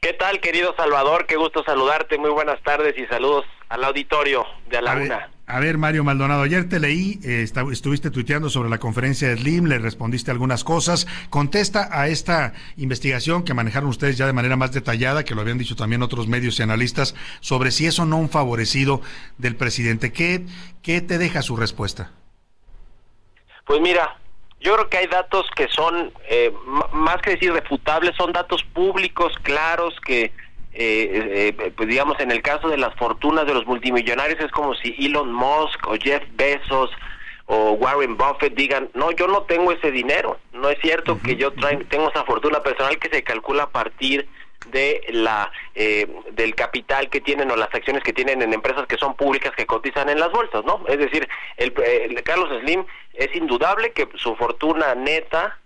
¿Qué 0.00 0.12
tal, 0.12 0.40
querido 0.40 0.72
Salvador? 0.76 1.26
Qué 1.26 1.34
gusto 1.34 1.64
saludarte. 1.64 2.16
Muy 2.16 2.30
buenas 2.30 2.62
tardes 2.62 2.96
y 2.96 3.06
saludos 3.06 3.44
al 3.68 3.82
auditorio 3.82 4.44
de 4.68 4.82
la 4.82 4.94
Una. 4.94 5.35
A 5.48 5.60
ver, 5.60 5.78
Mario 5.78 6.02
Maldonado, 6.02 6.42
ayer 6.42 6.68
te 6.68 6.80
leí, 6.80 7.20
eh, 7.22 7.46
estuviste 7.70 8.10
tuiteando 8.10 8.50
sobre 8.50 8.68
la 8.68 8.78
conferencia 8.78 9.28
de 9.28 9.36
Slim, 9.36 9.66
le 9.66 9.78
respondiste 9.78 10.32
algunas 10.32 10.64
cosas. 10.64 11.06
Contesta 11.30 11.88
a 11.92 12.08
esta 12.08 12.52
investigación 12.76 13.44
que 13.44 13.54
manejaron 13.54 13.88
ustedes 13.88 14.18
ya 14.18 14.26
de 14.26 14.32
manera 14.32 14.56
más 14.56 14.72
detallada, 14.72 15.24
que 15.24 15.36
lo 15.36 15.42
habían 15.42 15.58
dicho 15.58 15.76
también 15.76 16.02
otros 16.02 16.26
medios 16.26 16.58
y 16.58 16.64
analistas, 16.64 17.14
sobre 17.38 17.70
si 17.70 17.86
eso 17.86 18.04
no 18.06 18.16
un 18.16 18.28
favorecido 18.28 19.02
del 19.38 19.54
presidente. 19.54 20.12
¿Qué, 20.12 20.44
qué 20.82 21.00
te 21.00 21.16
deja 21.16 21.42
su 21.42 21.56
respuesta? 21.56 22.10
Pues 23.66 23.80
mira, 23.80 24.18
yo 24.58 24.74
creo 24.74 24.88
que 24.88 24.96
hay 24.96 25.06
datos 25.06 25.46
que 25.54 25.68
son, 25.68 26.12
eh, 26.28 26.52
más 26.92 27.22
que 27.22 27.30
decir 27.30 27.52
refutables, 27.52 28.16
son 28.16 28.32
datos 28.32 28.64
públicos, 28.64 29.32
claros, 29.44 29.94
que 30.04 30.32
eh, 30.78 31.52
eh, 31.58 31.72
pues 31.74 31.88
digamos, 31.88 32.20
en 32.20 32.30
el 32.30 32.42
caso 32.42 32.68
de 32.68 32.76
las 32.76 32.94
fortunas 32.96 33.46
de 33.46 33.54
los 33.54 33.66
multimillonarios 33.66 34.38
es 34.40 34.50
como 34.50 34.74
si 34.74 34.94
Elon 34.98 35.32
Musk 35.32 35.86
o 35.88 35.96
Jeff 35.96 36.22
Bezos 36.34 36.90
o 37.46 37.72
Warren 37.72 38.16
Buffett 38.16 38.54
digan, 38.54 38.90
no, 38.94 39.10
yo 39.12 39.26
no 39.26 39.42
tengo 39.44 39.72
ese 39.72 39.90
dinero, 39.90 40.38
no 40.52 40.68
es 40.68 40.78
cierto 40.80 41.18
que 41.22 41.36
yo 41.36 41.52
tengo 41.52 42.10
esa 42.10 42.24
fortuna 42.24 42.60
personal 42.60 42.98
que 42.98 43.08
se 43.08 43.22
calcula 43.22 43.64
a 43.64 43.70
partir 43.70 44.28
de 44.70 45.00
la 45.10 45.50
eh, 45.74 46.08
del 46.32 46.54
capital 46.54 47.08
que 47.08 47.20
tienen 47.20 47.50
o 47.50 47.56
las 47.56 47.72
acciones 47.72 48.02
que 48.02 48.12
tienen 48.12 48.42
en 48.42 48.52
empresas 48.52 48.86
que 48.86 48.96
son 48.96 49.14
públicas 49.14 49.52
que 49.56 49.64
cotizan 49.64 50.08
en 50.08 50.18
las 50.18 50.30
bolsas, 50.32 50.64
¿no? 50.64 50.84
Es 50.88 50.98
decir, 50.98 51.28
el, 51.56 51.72
Carlos 52.24 52.50
Slim 52.60 52.84
es 53.14 53.34
indudable 53.34 53.92
que 53.92 54.08
su 54.16 54.34
fortuna 54.36 54.94
neta 54.94 55.58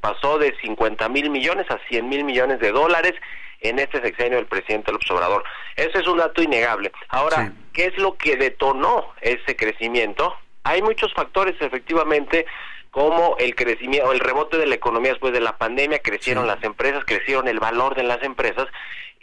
pasó 0.00 0.38
de 0.38 0.54
50 0.62 1.08
mil 1.08 1.30
millones 1.30 1.70
a 1.70 1.78
100 1.88 2.08
mil 2.08 2.24
millones 2.24 2.60
de 2.60 2.70
dólares 2.70 3.14
en 3.60 3.78
este 3.78 4.00
sexenio 4.00 4.38
del 4.38 4.46
presidente 4.46 4.92
López 4.92 5.10
Obrador. 5.10 5.44
Ese 5.76 5.98
es 5.98 6.06
un 6.06 6.18
dato 6.18 6.42
innegable. 6.42 6.92
Ahora, 7.08 7.52
¿qué 7.72 7.86
es 7.86 7.96
lo 7.98 8.16
que 8.16 8.36
detonó 8.36 9.12
ese 9.20 9.56
crecimiento? 9.56 10.34
Hay 10.64 10.82
muchos 10.82 11.12
factores, 11.14 11.54
efectivamente, 11.60 12.46
como 12.90 13.36
el 13.38 13.54
crecimiento, 13.54 14.12
el 14.12 14.20
rebote 14.20 14.58
de 14.58 14.66
la 14.66 14.74
economía 14.74 15.12
después 15.12 15.32
de 15.32 15.40
la 15.40 15.56
pandemia, 15.56 16.00
crecieron 16.00 16.46
las 16.46 16.62
empresas, 16.62 17.04
crecieron 17.04 17.48
el 17.48 17.58
valor 17.58 17.94
de 17.94 18.02
las 18.02 18.22
empresas 18.22 18.66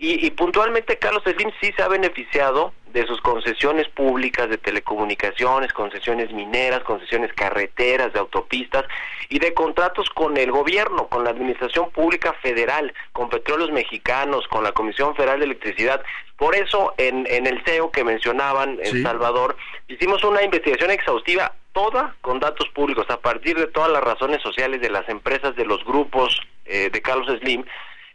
y, 0.02 0.32
puntualmente 0.32 0.98
Carlos 0.98 1.24
Slim 1.24 1.52
sí 1.60 1.74
se 1.76 1.84
ha 1.84 1.90
beneficiado 1.90 2.74
de 2.94 3.06
sus 3.06 3.20
concesiones 3.20 3.90
públicas 3.90 4.50
de 4.50 4.58
telecomunicaciones, 4.58 5.74
concesiones 5.74 6.32
mineras, 6.32 6.84
concesiones 6.84 7.34
carreteras, 7.34 8.14
de 8.14 8.20
autopistas 8.20 8.86
y 9.28 9.40
de 9.40 9.54
contratos 9.54 10.10
con 10.10 10.38
el 10.38 10.52
gobierno, 10.52 11.08
con 11.08 11.26
la 11.26 11.32
Administración 11.32 11.92
Pública 11.92 12.34
Federal, 12.42 12.94
con 13.12 13.30
Petróleos 13.30 13.72
Mexicanos, 13.72 14.48
con 14.48 14.64
la 14.64 14.72
Comisión 14.72 15.16
Federal 15.16 15.40
de 15.40 15.46
Electricidad. 15.46 16.02
Por 16.38 16.56
eso 16.56 16.94
en, 16.98 17.28
en 17.30 17.46
el 17.46 17.62
CEO 17.66 17.92
que 17.92 18.06
mencionaban 18.06 18.80
en 18.82 19.04
Salvador, 19.04 19.58
hicimos 19.90 20.24
una 20.24 20.42
investigación 20.44 20.92
exhaustiva 20.92 21.54
toda 21.74 22.16
con 22.22 22.40
datos 22.40 22.70
públicos, 22.70 23.06
a 23.10 23.20
partir 23.20 23.58
de 23.58 23.68
todas 23.68 23.92
las 23.92 24.04
razones 24.04 24.42
sociales 24.42 24.80
de 24.80 24.90
las 24.90 25.08
empresas, 25.10 25.58
de 25.58 25.66
los 25.66 25.84
grupos 25.84 26.42
eh, 26.66 26.90
de 26.90 27.02
Carlos 27.02 27.28
Slim, 27.42 27.66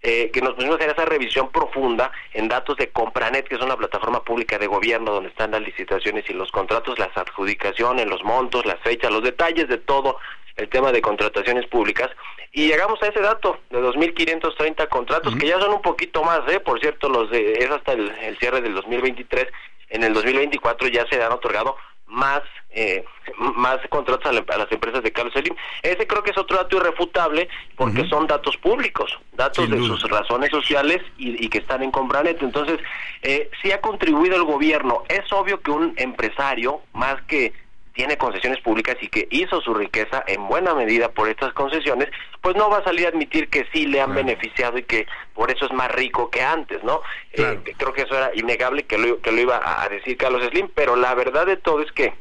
eh, 0.06 0.30
que 0.30 0.42
nos 0.42 0.52
pusimos 0.52 0.74
a 0.74 0.78
hacer 0.80 0.90
esa 0.90 1.06
revisión 1.06 1.50
profunda 1.50 2.12
en 2.34 2.46
datos 2.46 2.76
de 2.76 2.90
Compranet, 2.90 3.48
que 3.48 3.54
es 3.54 3.62
una 3.62 3.74
plataforma 3.74 4.22
pública 4.22 4.58
de 4.58 4.66
gobierno 4.66 5.12
donde 5.12 5.30
están 5.30 5.52
las 5.52 5.62
licitaciones 5.62 6.28
y 6.28 6.34
los 6.34 6.52
contratos, 6.52 6.98
las 6.98 7.16
adjudicaciones, 7.16 8.06
los 8.06 8.22
montos, 8.22 8.66
las 8.66 8.78
fechas, 8.80 9.10
los 9.10 9.22
detalles 9.22 9.66
de 9.66 9.78
todo 9.78 10.18
el 10.56 10.68
tema 10.68 10.92
de 10.92 11.00
contrataciones 11.00 11.66
públicas. 11.68 12.10
Y 12.52 12.68
llegamos 12.68 13.02
a 13.02 13.06
ese 13.06 13.20
dato 13.20 13.60
de 13.70 13.80
2.530 13.80 14.88
contratos 14.88 15.34
que 15.36 15.46
ya 15.46 15.58
son 15.58 15.72
un 15.72 15.80
poquito 15.80 16.22
más, 16.22 16.40
¿eh? 16.52 16.60
por 16.60 16.78
cierto, 16.80 17.08
los 17.08 17.30
de, 17.30 17.54
es 17.54 17.70
hasta 17.70 17.92
el, 17.92 18.10
el 18.22 18.36
cierre 18.36 18.60
del 18.60 18.74
2023, 18.74 19.46
en 19.88 20.02
el 20.04 20.12
2024 20.12 20.88
ya 20.88 21.06
se 21.06 21.22
han 21.22 21.32
otorgado 21.32 21.76
más 22.06 22.42
eh, 22.76 23.04
más 23.38 23.78
contratos 23.88 24.26
a, 24.26 24.32
las 24.32 24.72
empresas 24.72 25.02
de 25.02 25.12
Carlos 25.12 25.32
Slim. 25.34 25.54
Ese 25.82 26.06
creo 26.06 26.22
que 26.22 26.32
es 26.32 26.38
otro 26.38 26.56
dato 26.56 26.76
irrefutable 26.76 27.48
porque 27.76 28.06
son 28.08 28.26
datos 28.26 28.56
públicos, 28.56 29.16
datos 29.32 29.70
de 29.70 29.78
sus 29.78 30.02
razones 30.10 30.50
sociales 30.50 31.00
y, 31.16 31.48
que 31.48 31.58
están 31.58 31.82
en 31.82 31.90
Compranet. 31.90 32.42
Entonces, 32.42 32.80
eh, 33.22 33.48
sí 33.62 33.70
ha 33.70 33.80
contribuido 33.80 34.36
el 34.36 34.44
gobierno. 34.44 35.04
Es 35.08 35.32
obvio 35.32 35.60
que 35.60 35.70
un 35.70 35.94
empresario, 35.96 36.80
más 36.92 37.22
que 37.22 37.52
tiene 37.94 38.18
concesiones 38.18 38.60
públicas 38.60 38.96
y 39.00 39.08
que 39.08 39.26
hizo 39.30 39.60
su 39.60 39.72
riqueza 39.72 40.24
en 40.26 40.46
buena 40.48 40.74
medida 40.74 41.10
por 41.10 41.28
estas 41.28 41.52
concesiones, 41.54 42.08
pues 42.40 42.56
no 42.56 42.68
va 42.68 42.78
a 42.78 42.84
salir 42.84 43.06
a 43.06 43.10
admitir 43.10 43.48
que 43.48 43.66
sí 43.72 43.86
le 43.86 44.00
han 44.00 44.14
beneficiado 44.14 44.76
y 44.78 44.82
que 44.82 45.06
por 45.32 45.50
eso 45.50 45.64
es 45.64 45.72
más 45.72 45.90
rico 45.92 46.28
que 46.28 46.42
antes, 46.42 46.82
¿no? 46.82 47.00
Eh, 47.32 47.60
creo 47.76 47.92
que 47.92 48.02
eso 48.02 48.16
era 48.16 48.32
innegable 48.34 48.82
que 48.82 48.98
lo, 48.98 49.20
que 49.20 49.30
lo 49.30 49.40
iba 49.40 49.82
a 49.82 49.88
decir 49.88 50.16
Carlos 50.16 50.42
Slim, 50.50 50.68
pero 50.74 50.96
la 50.96 51.14
verdad 51.14 51.46
de 51.46 51.56
todo 51.56 51.80
es 51.82 51.92
que 51.92 52.12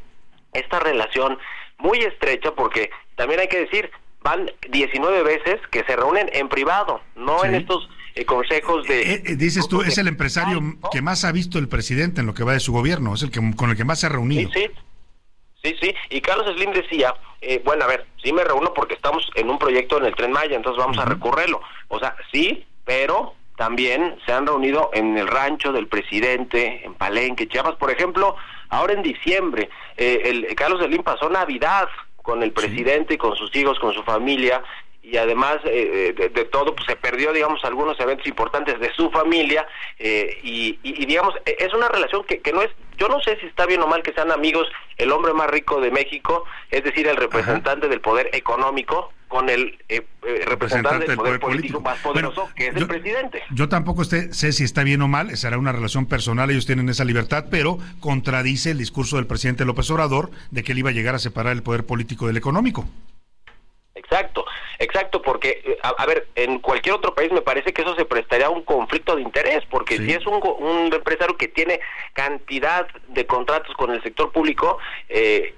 esta 0.54 0.80
relación 0.80 1.40
muy 1.80 2.00
estrecha, 2.00 2.52
porque 2.52 2.92
también 3.16 3.40
hay 3.40 3.48
que 3.48 3.62
decir, 3.62 3.92
van 4.22 4.52
19 4.70 5.24
veces 5.24 5.60
que 5.72 5.84
se 5.84 5.96
reúnen 5.96 6.30
en 6.34 6.50
privado, 6.50 7.02
no 7.16 7.44
en 7.44 7.56
estos 7.56 7.90
eh, 8.16 8.26
consejos 8.26 8.88
de... 8.88 9.02
Eh, 9.02 9.24
eh, 9.26 9.36
dices 9.36 9.68
tú, 9.68 9.82
es 9.82 9.98
el 9.98 10.08
empresario 10.08 10.62
que 10.92 11.02
más 11.02 11.26
ha 11.26 11.32
visto 11.32 11.60
el 11.60 11.68
presidente 11.68 12.22
en 12.22 12.28
lo 12.28 12.34
que 12.34 12.44
va 12.44 12.54
de 12.54 12.60
su 12.60 12.72
gobierno, 12.72 13.16
es 13.16 13.24
el 13.24 13.32
que 13.32 13.42
con 13.56 13.70
el 13.70 13.76
que 13.76 13.86
más 13.86 14.00
se 14.00 14.06
ha 14.06 14.10
reunido. 14.10 14.50
Sí, 14.54 14.62
sí, 14.62 14.72
sí, 15.64 15.96
y 16.10 16.22
Carlos 16.22 16.54
Slim 16.56 16.72
decía, 16.74 17.14
bueno, 17.64 17.86
a 17.86 17.88
ver, 17.88 18.06
sí 18.22 18.34
me 18.34 18.44
reúno 18.44 18.74
porque 18.74 18.96
estamos 18.96 19.30
en 19.36 19.50
un 19.50 19.58
proyecto 19.58 19.98
en 19.98 20.06
el 20.06 20.16
Tren 20.16 20.32
Maya, 20.32 20.56
entonces 20.56 20.84
vamos 20.84 20.98
a 20.98 21.06
recurrirlo. 21.06 21.62
O 21.88 22.00
sea, 22.00 22.16
sí, 22.32 22.66
pero 22.86 23.34
también 23.58 24.18
se 24.26 24.34
han 24.34 24.48
reunido 24.48 24.90
en 24.94 25.18
el 25.18 25.28
rancho 25.28 25.72
del 25.72 25.88
presidente, 25.88 26.86
en 26.86 26.96
Palenque, 26.96 27.48
Chiapas, 27.48 27.76
por 27.76 27.92
ejemplo, 27.92 28.36
ahora 28.70 28.94
en 28.94 29.04
diciembre, 29.04 29.70
eh, 29.98 30.22
el, 30.26 30.56
Carlos 30.56 30.84
Slim 30.84 31.04
pasó 31.04 31.30
Navidad 31.30 31.88
con 32.18 32.42
el 32.42 32.52
presidente 32.52 33.14
y 33.16 33.18
con 33.18 33.36
sus 33.36 33.56
hijos, 33.56 33.80
con 33.80 33.94
su 33.94 34.04
familia, 34.04 34.64
y 35.04 35.18
además 35.18 35.58
eh, 35.66 36.16
de, 36.16 36.46
todo 36.46 36.74
pues 36.74 36.88
se 36.88 36.96
perdió 36.96 37.34
digamos 37.34 37.64
algunos 37.66 38.00
eventos 38.00 38.26
importantes 38.26 38.80
de 38.80 38.92
su 38.94 39.12
familia 39.12 39.68
eh, 40.00 40.40
y, 40.42 40.80
digamos 41.06 41.36
e, 41.46 41.58
es 41.60 41.74
una 41.74 41.90
relación 41.90 42.24
que, 42.24 42.40
que 42.40 42.54
no 42.54 42.62
es 42.62 42.72
yo 42.98 43.10
no 43.10 43.20
sé 43.20 43.38
si 43.42 43.48
está 43.48 43.66
bien 43.66 43.82
o 43.82 43.88
mal 43.88 44.02
que 44.02 44.14
sean 44.14 44.32
amigos 44.32 44.68
el 44.98 45.12
hombre 45.12 45.34
más 45.34 45.50
rico 45.50 45.82
de 45.82 45.92
México 45.92 46.46
es 46.72 46.84
decir 46.86 47.08
el 47.08 47.18
representante 47.18 47.90
del 47.90 48.00
poder 48.00 48.30
económico 48.32 49.12
con 49.28 49.50
el 49.50 49.78
eh, 49.90 50.06
representante, 50.46 51.08
del 51.08 51.18
poder, 51.18 51.40
político, 51.40 51.82
más 51.82 51.98
poderoso 52.00 52.50
que 52.56 52.68
es 52.68 52.76
el 52.76 52.88
presidente. 52.88 53.42
yo 53.52 53.68
tampoco 53.68 54.06
sé 54.06 54.32
si 54.32 54.64
está 54.64 54.84
bien 54.84 55.02
o 55.02 55.10
mal 55.10 55.36
será 55.36 55.58
una 55.58 55.74
relación 55.74 56.06
personal 56.06 56.50
ellos 56.50 56.66
tienen 56.66 56.88
esa 56.88 57.04
libertad 57.04 57.48
pero 57.52 57.78
contradice 58.00 58.72
el 58.72 58.78
discurso 58.78 59.18
del 59.18 59.28
presidente 59.28 59.66
López 59.66 59.90
Obrador 59.92 60.32
de 60.52 60.64
que 60.64 60.72
él 60.72 60.78
iba 60.78 60.92
a 60.92 60.94
llegar 60.94 61.14
a 61.14 61.20
separar 61.20 61.52
el 61.52 61.62
poder 61.62 61.86
político 61.86 62.28
del 62.28 62.38
económico 62.38 62.88
Exacto, 63.96 64.44
exacto, 64.80 65.22
porque, 65.22 65.62
eh, 65.64 65.78
a, 65.84 66.06
ver, 66.08 66.28
en 66.34 66.58
cualquier 66.58 66.96
otro 66.96 67.14
país 67.14 67.32
me 67.32 67.44
parece 67.44 67.74
que 67.74 67.84
eso 67.84 67.96
se 67.96 68.06
prestaría 68.06 68.48
a 68.48 68.50
un 68.50 68.64
conflicto 68.64 69.16
de 69.16 69.22
interés, 69.22 69.64
porque 69.70 69.98
si 69.98 70.12
es 70.12 70.26
un, 70.26 70.42
un, 70.44 70.92
empresario 70.92 71.38
que 71.38 71.48
tiene 71.48 71.80
cantidad 72.14 72.88
de 73.10 73.28
contratos 73.28 73.76
con 73.76 73.92
el 73.92 74.02
sector 74.02 74.32
público 74.32 74.80
eh, 75.10 75.54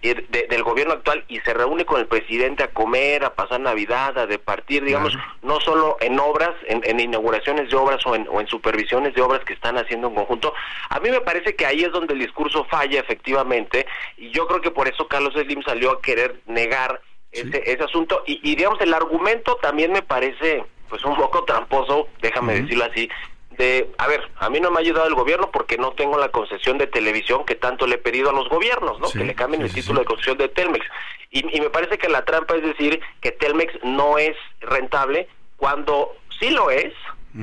del 0.50 0.64
gobierno 0.64 0.96
actual 0.96 1.24
y 1.30 1.40
se 1.40 1.54
reúne 1.54 1.86
con 1.86 2.02
el 2.02 2.08
presidente 2.08 2.64
a 2.64 2.74
comer, 2.74 3.24
a 3.24 3.36
pasar 3.36 3.62
Navidad, 3.62 4.18
a 4.18 4.28
departir, 4.28 4.84
digamos, 4.84 5.18
no 5.42 5.62
solo 5.62 5.96
en 6.02 6.20
obras, 6.20 6.52
en, 6.68 7.00
inauguraciones 7.00 7.70
de 7.70 7.76
obras 7.78 8.06
o 8.06 8.16
en, 8.16 8.28
o 8.30 8.42
en 8.42 8.48
supervisiones 8.48 9.14
de 9.14 9.22
obras 9.22 9.46
que 9.46 9.54
están 9.54 9.78
haciendo 9.78 10.10
en 10.10 10.16
conjunto, 10.16 10.54
a 10.90 11.00
mí 11.00 11.10
me 11.10 11.22
parece 11.22 11.56
que 11.56 11.66
ahí 11.66 11.86
es 11.86 11.92
donde 11.94 12.14
el 12.14 12.20
discurso 12.20 12.66
falla 12.66 13.00
efectivamente, 13.00 13.86
y 14.18 14.30
yo 14.32 14.46
creo 14.46 14.60
que 14.60 14.72
por 14.72 14.90
eso 14.90 15.08
Carlos 15.08 15.34
Slim 15.36 15.64
salió 15.64 15.92
a 15.92 16.02
querer 16.02 16.42
negar 16.48 17.00
ese, 17.36 17.84
asunto. 17.84 18.24
Y, 18.26 18.56
digamos, 18.56 18.80
el 18.82 18.94
argumento 18.94 19.58
también 19.58 19.92
me 19.92 20.02
parece 20.02 20.64
pues 20.90 21.04
un 21.04 21.16
poco 21.16 21.44
tramposo, 21.44 22.08
déjame 22.22 22.62
decirlo 22.62 22.86
así, 22.86 23.10
de, 23.58 23.90
a 23.98 24.08
ver, 24.08 24.30
a 24.38 24.50
mí 24.50 24.60
no 24.60 24.70
me 24.70 24.78
ha 24.78 24.80
ayudado 24.82 25.08
el 25.08 25.16
gobierno 25.16 25.50
porque 25.52 25.78
no 25.78 25.94
tengo 25.94 26.18
la 26.18 26.30
concesión 26.30 26.78
de 26.78 26.88
televisión 26.88 27.46
que 27.46 27.56
tanto 27.56 27.88
le 27.88 27.96
he 27.96 27.98
pedido 28.00 28.30
a 28.30 28.34
los 28.34 28.50
gobiernos, 28.50 29.00
¿no? 29.00 29.10
que 29.10 29.24
le 29.24 29.34
cambien 29.34 29.62
el 29.62 29.74
título 29.74 30.02
de 30.02 30.06
concesión 30.06 30.38
de 30.38 30.50
Telmex. 30.50 30.86
Y, 31.32 31.44
me 31.60 31.70
parece 31.70 31.98
que 31.98 32.10
la 32.10 32.24
trampa 32.24 32.56
es 32.56 32.64
decir 32.64 33.02
que 33.22 33.32
Telmex 33.32 33.74
no 33.84 34.18
es 34.18 34.36
rentable 34.62 35.28
cuando 35.58 36.16
sí 36.40 36.50
lo 36.50 36.70
es, 36.70 36.94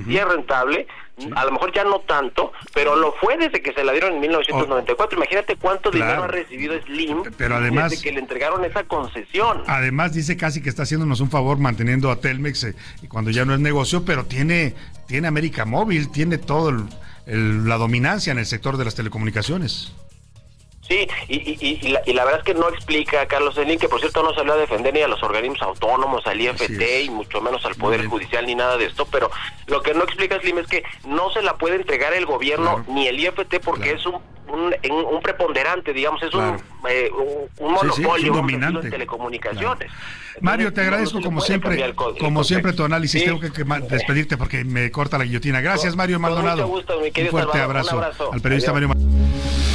y 0.07 0.16
es 0.16 0.24
rentable, 0.24 0.87
a 1.35 1.44
lo 1.44 1.53
mejor 1.53 1.72
ya 1.72 1.85
no 1.85 2.01
tanto, 2.01 2.53
pero 2.75 2.96
lo 2.96 3.12
fue 3.12 3.37
desde 3.37 3.61
que 3.61 3.72
se 3.72 3.85
la 3.85 3.92
dieron 3.92 4.14
en 4.14 4.20
1994. 4.20 5.16
Imagínate 5.16 5.57
cuánto 5.57 5.90
dinero 5.90 6.25
ha 6.25 6.27
recibido 6.27 6.81
Slim 6.83 7.22
pero 7.37 7.57
además, 7.57 7.90
desde 7.90 8.03
que 8.03 8.12
le 8.12 8.20
entregaron 8.20 8.64
esa 8.64 8.85
concesión. 8.85 9.62
Además 9.66 10.14
dice 10.14 10.37
casi 10.37 10.62
que 10.62 10.68
está 10.68 10.83
haciéndonos 10.83 11.20
un 11.20 11.31
favor 11.31 11.59
manteniendo 11.59 12.11
a 12.11 12.16
Telmex 12.16 12.64
eh, 12.64 12.75
cuando 13.09 13.31
ya 13.31 13.44
no 13.44 13.55
es 13.55 13.61
negocio, 13.61 14.05
pero 14.05 14.25
tiene, 14.25 14.75
tiene 15.07 15.29
América 15.29 15.64
Móvil, 15.64 16.11
tiene 16.11 16.38
todo 16.38 16.72
la 17.27 17.77
dominancia 17.77 18.33
en 18.33 18.38
el 18.38 18.46
sector 18.46 18.77
de 18.77 18.85
las 18.85 18.94
telecomunicaciones. 18.94 19.92
Sí, 20.82 21.08
y, 21.28 21.88
la, 22.12 22.24
verdad 22.24 22.40
es 22.40 22.44
que 22.44 22.54
no 22.54 22.68
explica, 22.68 23.26
Carlos 23.26 23.54
Slim, 23.54 23.78
que 23.78 23.88
por 23.88 24.00
cierto 24.00 24.22
no 24.22 24.34
salió 24.34 24.54
a 24.54 24.56
defender 24.56 24.92
ni 24.92 25.00
a 25.00 25.08
los 25.08 25.22
organismos 25.22 25.62
autónomos, 25.62 26.26
al 26.26 26.40
IFT 26.40 27.04
y 27.04 27.10
mucho 27.10 27.40
menos 27.40 27.64
al 27.64 27.76
Poder 27.76 28.04
Judicial 28.06 28.44
ni 28.46 28.56
nada 28.56 28.76
de 28.76 28.86
esto, 28.86 29.06
pero 29.06 29.30
lo 29.66 29.80
que 29.82 29.94
no 29.94 30.02
explica 30.02 30.40
Slim 30.40 30.58
es 30.58 30.66
que 30.66 30.82
no 31.06 31.30
se 31.30 31.42
la 31.42 31.56
puede 31.56 31.76
entregar 31.76 32.12
el 32.14 32.26
gobierno 32.26 32.84
ni 32.88 33.06
el 33.06 33.20
IFT 33.20 33.60
porque 33.64 33.92
es 33.92 34.04
un 34.06 34.20
un, 34.48 35.20
preponderante, 35.22 35.92
digamos, 35.92 36.22
es 36.22 36.35
un, 36.35 36.57
eh, 36.88 37.11
un, 37.59 37.72
monopolio 37.72 38.33
dominante. 38.33 38.90
telecomunicaciones. 38.90 39.90
Mario, 40.40 40.72
te 40.72 40.81
agradezco 40.81 41.20
como 41.20 41.40
siempre, 41.40 41.94
como 42.18 42.44
siempre 42.44 42.72
tu 42.72 42.85
análisis. 42.85 43.24
Tengo 43.24 43.40
que, 43.40 43.50
despedirte 43.88 44.37
porque 44.37 44.64
me 44.64 44.90
corta 44.90 45.18
la 45.18 45.24
guillotina. 45.24 45.61
Gracias, 45.61 45.96
Mario 45.96 46.18
Maldonado. 46.18 46.66
un 46.66 46.83
fuerte 47.31 47.59
abrazo, 47.59 48.02
al 48.33 48.40
periodista 48.40 48.72
Mario 48.72 48.90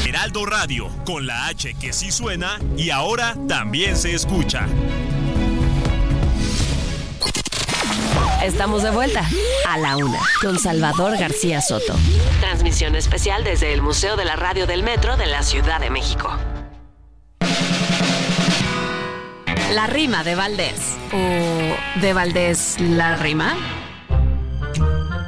Heraldo 0.08 0.46
Radio, 0.46 0.90
con 1.06 1.28
la 1.28 1.48
H 1.48 1.76
que 1.80 1.92
sí 1.92 2.12
suena 2.12 2.60
y 2.78 2.92
ahora 2.92 3.36
también 3.48 3.98
se 3.98 4.14
escucha. 4.14 4.68
Estamos 8.44 8.84
de 8.84 8.92
vuelta 8.92 9.28
a 9.68 9.78
la 9.78 9.98
una 9.98 10.20
con 10.42 10.58
Salvador 10.58 11.18
García 11.18 11.62
Soto. 11.62 11.96
Transmisión 12.40 12.96
especial 12.96 13.44
desde 13.44 13.74
el 13.74 13.82
Museo 13.82 14.16
de 14.16 14.26
la 14.26 14.36
Radio 14.36 14.68
del 14.68 14.84
Metro 14.84 15.18
de 15.18 15.26
la 15.26 15.44
Ciudad 15.44 15.80
de 15.80 15.90
México. 15.90 16.32
La 19.74 19.88
rima 19.88 20.24
de 20.24 20.36
Valdés. 20.36 20.98
¿O 21.12 22.00
de 22.00 22.14
Valdés 22.14 22.78
la 22.80 23.16
rima? 23.18 23.56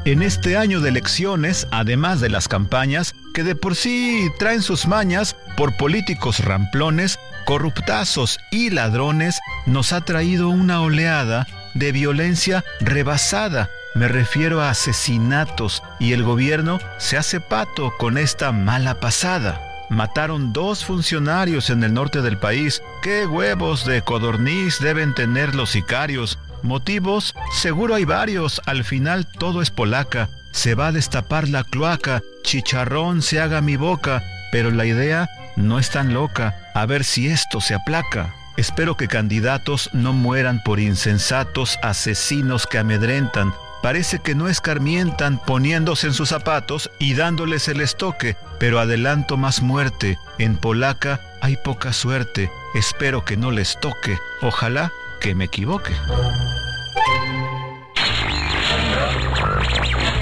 En 0.06 0.22
este 0.22 0.56
año 0.56 0.80
de 0.80 0.90
elecciones, 0.90 1.68
además 1.72 2.22
de 2.22 2.30
las 2.30 2.48
campañas, 2.48 3.14
que 3.34 3.44
de 3.44 3.56
por 3.56 3.76
sí 3.76 4.30
traen 4.40 4.62
sus 4.62 4.88
mañas 4.88 5.36
por 5.58 5.76
políticos 5.78 6.40
ramplones, 6.40 7.20
corruptazos 7.46 8.40
y 8.50 8.70
ladrones, 8.70 9.40
nos 9.66 9.94
ha 9.94 10.02
traído 10.02 10.50
una 10.50 10.82
oleada 10.82 11.46
de 11.74 11.92
violencia 11.92 12.64
rebasada. 12.80 13.70
Me 13.96 14.08
refiero 14.08 14.62
a 14.62 14.70
asesinatos 14.70 15.84
y 16.00 16.14
el 16.14 16.24
gobierno 16.24 16.80
se 16.98 17.18
hace 17.18 17.40
pato 17.42 17.94
con 17.98 18.18
esta 18.18 18.52
mala 18.52 19.00
pasada. 19.00 19.62
Mataron 19.90 20.54
dos 20.54 20.86
funcionarios 20.86 21.72
en 21.72 21.84
el 21.84 21.94
norte 21.94 22.22
del 22.22 22.38
país. 22.38 22.84
¿Qué 23.02 23.26
huevos 23.26 23.86
de 23.86 24.04
codorniz 24.04 24.80
deben 24.80 25.16
tener 25.16 25.56
los 25.56 25.72
sicarios? 25.72 26.38
Motivos, 26.62 27.34
seguro 27.52 27.96
hay 27.96 28.06
varios. 28.06 28.62
Al 28.66 28.84
final 28.84 29.26
todo 29.26 29.64
es 29.64 29.72
polaca. 29.72 30.30
Se 30.52 30.76
va 30.76 30.88
a 30.88 30.92
destapar 30.92 31.50
la 31.50 31.64
cloaca. 31.64 32.22
Chicharrón 32.44 33.24
se 33.24 33.42
haga 33.42 33.62
mi 33.62 33.78
boca. 33.78 34.22
Pero 34.52 34.70
la 34.70 34.86
idea 34.86 35.28
no 35.56 35.80
es 35.80 35.90
tan 35.90 36.14
loca. 36.14 36.56
A 36.76 36.86
ver 36.86 37.04
si 37.04 37.28
esto 37.28 37.60
se 37.60 37.74
aplaca. 37.74 38.36
Espero 38.60 38.98
que 38.98 39.08
candidatos 39.08 39.90
no 39.94 40.12
mueran 40.12 40.62
por 40.62 40.82
insensatos 40.82 41.80
asesinos 41.82 42.68
que 42.68 42.78
amedrentan. 42.78 43.54
Parece 43.82 44.20
que 44.20 44.36
no 44.36 44.50
escarmientan 44.50 45.38
poniéndose 45.38 46.08
en 46.08 46.14
sus 46.14 46.28
zapatos 46.28 46.92
y 47.00 47.14
dándoles 47.14 47.70
el 47.70 47.80
estoque, 47.80 48.36
pero 48.60 48.82
adelanto 48.82 49.38
más 49.38 49.62
muerte. 49.62 50.20
En 50.40 50.58
polaca 50.58 51.22
hay 51.40 51.56
poca 51.56 51.94
suerte. 51.94 52.52
Espero 52.76 53.24
que 53.24 53.38
no 53.38 53.52
les 53.52 53.80
toque. 53.80 54.18
Ojalá 54.42 54.92
que 55.22 55.36
me 55.36 55.46
equivoque. 55.46 55.94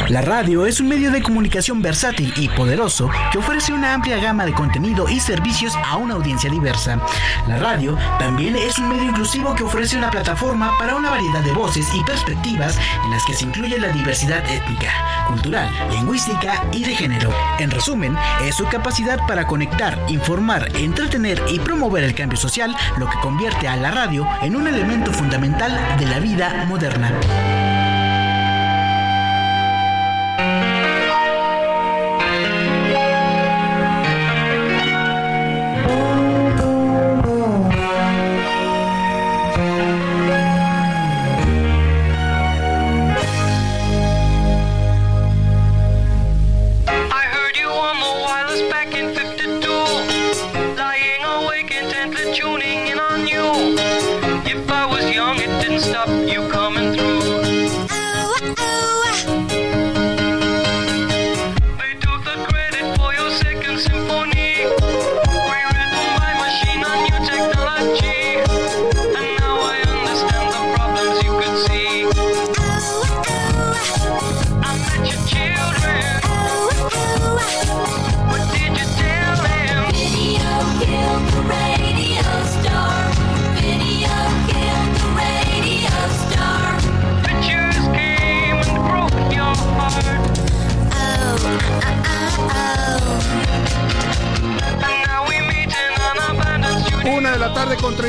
La 0.09 0.21
radio 0.21 0.65
es 0.65 0.79
un 0.79 0.87
medio 0.87 1.11
de 1.11 1.21
comunicación 1.21 1.81
versátil 1.81 2.33
y 2.37 2.47
poderoso 2.47 3.09
que 3.29 3.39
ofrece 3.39 3.73
una 3.73 3.93
amplia 3.93 4.17
gama 4.17 4.45
de 4.45 4.53
contenido 4.53 5.09
y 5.09 5.19
servicios 5.19 5.73
a 5.83 5.97
una 5.97 6.13
audiencia 6.13 6.49
diversa. 6.49 6.97
La 7.45 7.57
radio 7.57 7.97
también 8.17 8.55
es 8.55 8.79
un 8.79 8.87
medio 8.87 9.03
inclusivo 9.03 9.53
que 9.53 9.65
ofrece 9.65 9.97
una 9.97 10.09
plataforma 10.09 10.77
para 10.79 10.95
una 10.95 11.09
variedad 11.09 11.41
de 11.41 11.51
voces 11.51 11.89
y 11.93 12.01
perspectivas 12.05 12.79
en 13.03 13.11
las 13.11 13.25
que 13.25 13.33
se 13.33 13.43
incluye 13.43 13.77
la 13.79 13.89
diversidad 13.89 14.49
étnica, 14.49 14.93
cultural, 15.27 15.69
lingüística 15.91 16.63
y 16.71 16.85
de 16.85 16.95
género. 16.95 17.33
En 17.59 17.69
resumen, 17.69 18.15
es 18.43 18.55
su 18.55 18.65
capacidad 18.65 19.19
para 19.27 19.45
conectar, 19.45 19.99
informar, 20.07 20.69
entretener 20.77 21.43
y 21.49 21.59
promover 21.59 22.05
el 22.05 22.15
cambio 22.15 22.37
social 22.37 22.73
lo 22.97 23.09
que 23.09 23.19
convierte 23.19 23.67
a 23.67 23.75
la 23.75 23.91
radio 23.91 24.25
en 24.41 24.55
un 24.55 24.67
elemento 24.67 25.11
fundamental 25.11 25.77
de 25.99 26.05
la 26.05 26.19
vida 26.19 26.63
moderna. 26.65 27.11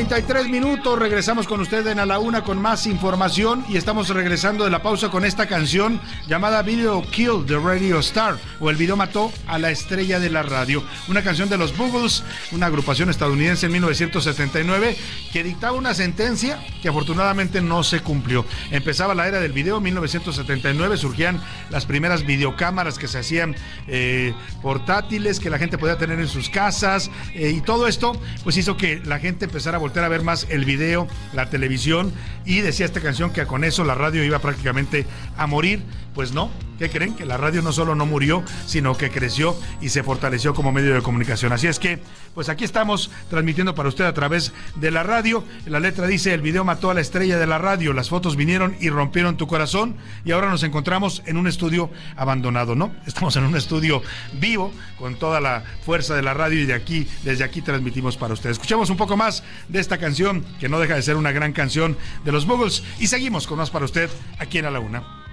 33 0.09 0.49
minutos. 0.49 0.99
Regresamos 0.99 1.47
con 1.47 1.61
usted 1.61 1.87
en 1.87 2.01
A 2.01 2.07
la 2.07 2.19
Una 2.19 2.43
con 2.43 2.63
más 2.63 2.87
información 2.87 3.63
y 3.69 3.77
estamos 3.77 4.09
regresando 4.09 4.65
de 4.65 4.71
la 4.71 4.81
pausa 4.81 5.11
con 5.11 5.23
esta 5.23 5.47
canción 5.47 6.01
llamada 6.27 6.63
Video 6.63 7.03
Kill 7.11 7.45
the 7.47 7.59
Radio 7.59 7.99
Star 7.99 8.39
o 8.59 8.71
El 8.71 8.77
video 8.77 8.97
mató 8.97 9.31
a 9.47 9.59
la 9.59 9.71
estrella 9.71 10.19
de 10.19 10.31
la 10.31 10.43
radio. 10.43 10.83
Una 11.09 11.23
canción 11.23 11.51
de 11.51 11.59
los 11.59 11.77
Buggles, 11.77 12.25
una 12.53 12.67
agrupación 12.67 13.11
estadounidense 13.11 13.67
en 13.67 13.73
1979 13.73 14.97
que 15.31 15.45
dictaba 15.45 15.77
una 15.77 15.93
sentencia 15.93 16.59
que 16.81 16.89
afortunadamente 16.89 17.61
no 17.61 17.85
se 17.85 18.01
cumplió. 18.01 18.47
Empezaba 18.71 19.15
la 19.15 19.29
era 19.29 19.41
del 19.41 19.53
video, 19.53 19.79
1979 19.79 20.97
surgían 20.97 21.39
las 21.69 21.85
primeras 21.85 22.25
videocámaras 22.25 22.99
que 22.99 23.09
se 23.09 23.19
hacían 23.19 23.57
eh, 23.87 24.33
portátiles 24.63 25.39
que 25.39 25.51
la 25.51 25.59
gente 25.59 25.77
podía 25.77 25.99
tener 25.99 26.19
en 26.19 26.29
sus 26.29 26.49
casas 26.49 27.11
eh, 27.35 27.51
y 27.51 27.61
todo 27.61 27.87
esto 27.87 28.19
pues 28.43 28.57
hizo 28.57 28.79
que 28.79 29.01
la 29.05 29.19
gente 29.19 29.45
empezara 29.45 29.77
a 29.77 29.81
a 30.05 30.09
ver 30.09 30.23
más 30.23 30.47
el 30.51 30.65
video, 30.65 31.09
la 31.33 31.51
televisión 31.51 32.13
y 32.45 32.61
decía 32.61 32.87
esta 32.87 33.01
canción 33.01 33.33
que 33.33 33.47
con 33.47 33.65
eso 33.65 33.85
la 33.85 33.95
radio 33.95 34.25
iba 34.25 34.39
prácticamente 34.39 35.07
a 35.37 35.47
morir. 35.47 35.83
Pues 36.15 36.33
no, 36.33 36.51
¿qué 36.79 36.91
creen? 36.91 37.15
Que 37.15 37.25
la 37.25 37.37
radio 37.37 37.63
no 37.63 37.73
solo 37.73 37.95
no 37.95 38.05
murió, 38.05 38.43
sino 38.67 38.97
que 38.97 39.11
creció 39.11 39.57
y 39.81 39.91
se 39.91 40.03
fortaleció 40.03 40.53
como 40.53 40.73
medio 40.73 40.95
de 40.95 41.03
comunicación. 41.03 41.53
Así 41.53 41.69
es 41.69 41.79
que, 41.79 42.01
pues 42.35 42.49
aquí 42.49 42.65
estamos 42.65 43.11
transmitiendo 43.31 43.75
para 43.75 43.89
usted 43.89 44.05
a 44.05 44.15
través 44.15 44.53
de 44.75 44.91
la 44.91 45.03
radio. 45.03 45.45
La 45.67 45.81
letra 45.81 46.07
dice, 46.07 46.35
el 46.35 46.43
video 46.43 46.65
mató 46.65 46.91
a 46.91 46.95
la 46.95 47.01
estrella 47.01 47.39
de 47.39 47.47
la 47.47 47.59
radio, 47.59 47.93
las 47.93 48.09
fotos 48.09 48.37
vinieron 48.37 48.77
y 48.81 48.91
rompieron 48.91 49.37
tu 49.37 49.47
corazón 49.47 49.97
y 50.25 50.33
ahora 50.33 50.51
nos 50.51 50.63
encontramos 50.65 51.23
en 51.27 51.37
un 51.37 51.47
estudio 51.47 51.91
abandonado, 52.17 52.75
¿no? 52.75 52.93
Estamos 53.07 53.37
en 53.37 53.45
un 53.45 53.57
estudio 53.57 54.03
vivo 54.41 54.73
con 54.99 55.15
toda 55.17 55.41
la 55.41 55.63
fuerza 55.85 56.15
de 56.17 56.23
la 56.23 56.35
radio 56.35 56.61
y 56.61 56.67
de 56.67 56.75
aquí, 56.75 57.07
desde 57.23 57.45
aquí 57.45 57.63
transmitimos 57.63 58.17
para 58.17 58.35
usted. 58.35 58.51
Escuchemos 58.51 58.91
un 58.91 58.97
poco 58.97 59.17
más 59.17 59.45
de 59.69 59.79
esta 59.79 59.99
canción, 59.99 60.45
que 60.59 60.69
no 60.69 60.81
deja 60.81 60.95
de 60.95 61.03
ser 61.03 61.17
una 61.17 61.33
gran 61.33 61.53
canción 61.53 61.97
de 62.25 62.33
los 62.33 62.47
Buggles 62.47 62.83
y 62.99 63.07
seguimos 63.07 63.47
con 63.47 63.59
más 63.59 63.71
para 63.71 63.85
usted 63.85 64.11
aquí 64.39 64.59
en 64.59 64.67
A 64.67 64.71
la 64.71 64.81
Una. 64.81 65.28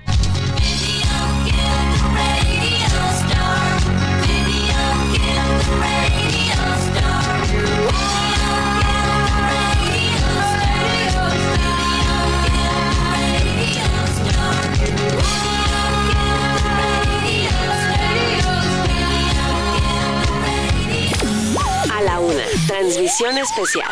Edición 22.86 23.36
especial. 23.40 23.90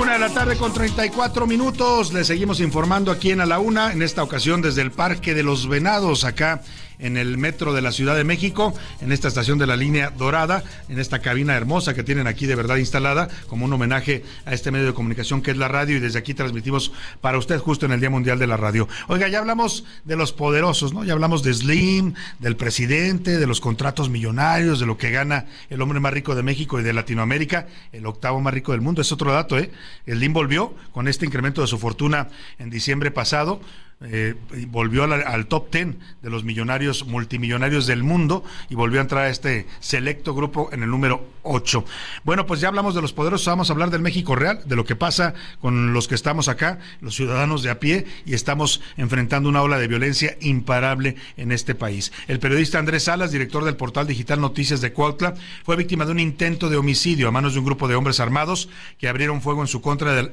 Una 0.00 0.12
de 0.12 0.18
la 0.20 0.28
tarde 0.28 0.56
con 0.56 0.72
34 0.72 1.48
minutos. 1.48 2.12
Le 2.12 2.22
seguimos 2.22 2.60
informando 2.60 3.10
aquí 3.10 3.32
en 3.32 3.40
A 3.40 3.46
la 3.46 3.58
Una, 3.58 3.90
en 3.90 4.02
esta 4.02 4.22
ocasión 4.22 4.62
desde 4.62 4.82
el 4.82 4.92
Parque 4.92 5.34
de 5.34 5.42
los 5.42 5.68
Venados, 5.68 6.22
acá 6.22 6.62
en 6.98 7.16
el 7.16 7.38
metro 7.38 7.72
de 7.72 7.82
la 7.82 7.92
Ciudad 7.92 8.16
de 8.16 8.24
México, 8.24 8.74
en 9.00 9.12
esta 9.12 9.28
estación 9.28 9.58
de 9.58 9.66
la 9.66 9.76
línea 9.76 10.10
dorada, 10.10 10.64
en 10.88 10.98
esta 10.98 11.20
cabina 11.20 11.56
hermosa 11.56 11.94
que 11.94 12.02
tienen 12.02 12.26
aquí 12.26 12.46
de 12.46 12.54
verdad 12.54 12.76
instalada, 12.76 13.28
como 13.46 13.64
un 13.64 13.72
homenaje 13.72 14.24
a 14.44 14.54
este 14.54 14.70
medio 14.70 14.86
de 14.86 14.94
comunicación 14.94 15.42
que 15.42 15.50
es 15.50 15.56
la 15.56 15.68
radio 15.68 15.96
y 15.96 16.00
desde 16.00 16.18
aquí 16.18 16.34
transmitimos 16.34 16.92
para 17.20 17.38
usted 17.38 17.58
justo 17.58 17.86
en 17.86 17.92
el 17.92 18.00
Día 18.00 18.10
Mundial 18.10 18.38
de 18.38 18.46
la 18.46 18.56
Radio. 18.56 18.88
Oiga, 19.08 19.28
ya 19.28 19.38
hablamos 19.38 19.84
de 20.04 20.16
los 20.16 20.32
poderosos, 20.32 20.92
¿no? 20.92 21.04
Ya 21.04 21.12
hablamos 21.12 21.42
de 21.42 21.54
Slim, 21.54 22.14
del 22.38 22.56
presidente, 22.56 23.38
de 23.38 23.46
los 23.46 23.60
contratos 23.60 24.08
millonarios, 24.08 24.80
de 24.80 24.86
lo 24.86 24.98
que 24.98 25.10
gana 25.10 25.46
el 25.70 25.80
hombre 25.82 26.00
más 26.00 26.12
rico 26.12 26.34
de 26.34 26.42
México 26.42 26.80
y 26.80 26.82
de 26.82 26.92
Latinoamérica, 26.92 27.66
el 27.92 28.06
octavo 28.06 28.40
más 28.40 28.54
rico 28.54 28.72
del 28.72 28.80
mundo. 28.80 29.02
Es 29.02 29.12
otro 29.12 29.32
dato, 29.32 29.58
¿eh? 29.58 29.70
Slim 30.06 30.32
volvió 30.32 30.74
con 30.92 31.08
este 31.08 31.26
incremento 31.26 31.60
de 31.60 31.66
su 31.66 31.78
fortuna 31.78 32.28
en 32.58 32.70
diciembre 32.70 33.10
pasado 33.10 33.60
eh, 34.00 34.36
volvió 34.68 35.02
al, 35.04 35.46
top 35.46 35.72
10 35.72 35.96
de 36.22 36.30
los 36.30 36.44
millonarios 36.44 37.04
multimillonarios 37.04 37.88
del 37.88 38.04
mundo 38.04 38.44
y 38.70 38.76
volvió 38.76 39.00
a 39.00 39.02
entrar 39.02 39.24
a 39.24 39.28
este 39.28 39.66
selecto 39.80 40.34
grupo 40.34 40.70
en 40.72 40.84
el 40.84 40.90
número 40.90 41.26
8. 41.42 41.84
Bueno, 42.22 42.46
pues 42.46 42.60
ya 42.60 42.68
hablamos 42.68 42.94
de 42.94 43.02
los 43.02 43.12
poderosos, 43.12 43.46
vamos 43.48 43.70
a 43.70 43.72
hablar 43.72 43.90
del 43.90 44.00
México 44.00 44.36
real, 44.36 44.60
de 44.66 44.76
lo 44.76 44.84
que 44.84 44.94
pasa 44.94 45.34
con 45.60 45.92
los 45.92 46.06
que 46.06 46.14
estamos 46.14 46.46
acá, 46.46 46.78
los 47.00 47.16
ciudadanos 47.16 47.64
de 47.64 47.70
a 47.70 47.80
pie, 47.80 48.06
y 48.24 48.34
estamos 48.34 48.80
enfrentando 48.96 49.48
una 49.48 49.62
ola 49.62 49.78
de 49.78 49.88
violencia 49.88 50.36
imparable 50.40 51.16
en 51.36 51.50
este 51.50 51.74
país. 51.74 52.12
El 52.28 52.38
periodista 52.38 52.78
Andrés 52.78 53.04
Salas, 53.04 53.32
director 53.32 53.64
del 53.64 53.76
portal 53.76 54.06
digital 54.06 54.40
Noticias 54.40 54.80
de 54.80 54.92
Cuautla, 54.92 55.34
fue 55.64 55.74
víctima 55.74 56.04
de 56.04 56.12
un 56.12 56.20
intento 56.20 56.70
de 56.70 56.76
homicidio 56.76 57.26
a 57.26 57.32
manos 57.32 57.54
de 57.54 57.58
un 57.58 57.64
grupo 57.64 57.88
de 57.88 57.96
hombres 57.96 58.20
armados 58.20 58.68
que 58.98 59.08
abrieron 59.08 59.42
fuego 59.42 59.62
en 59.62 59.68
su 59.68 59.80
contra 59.80 60.30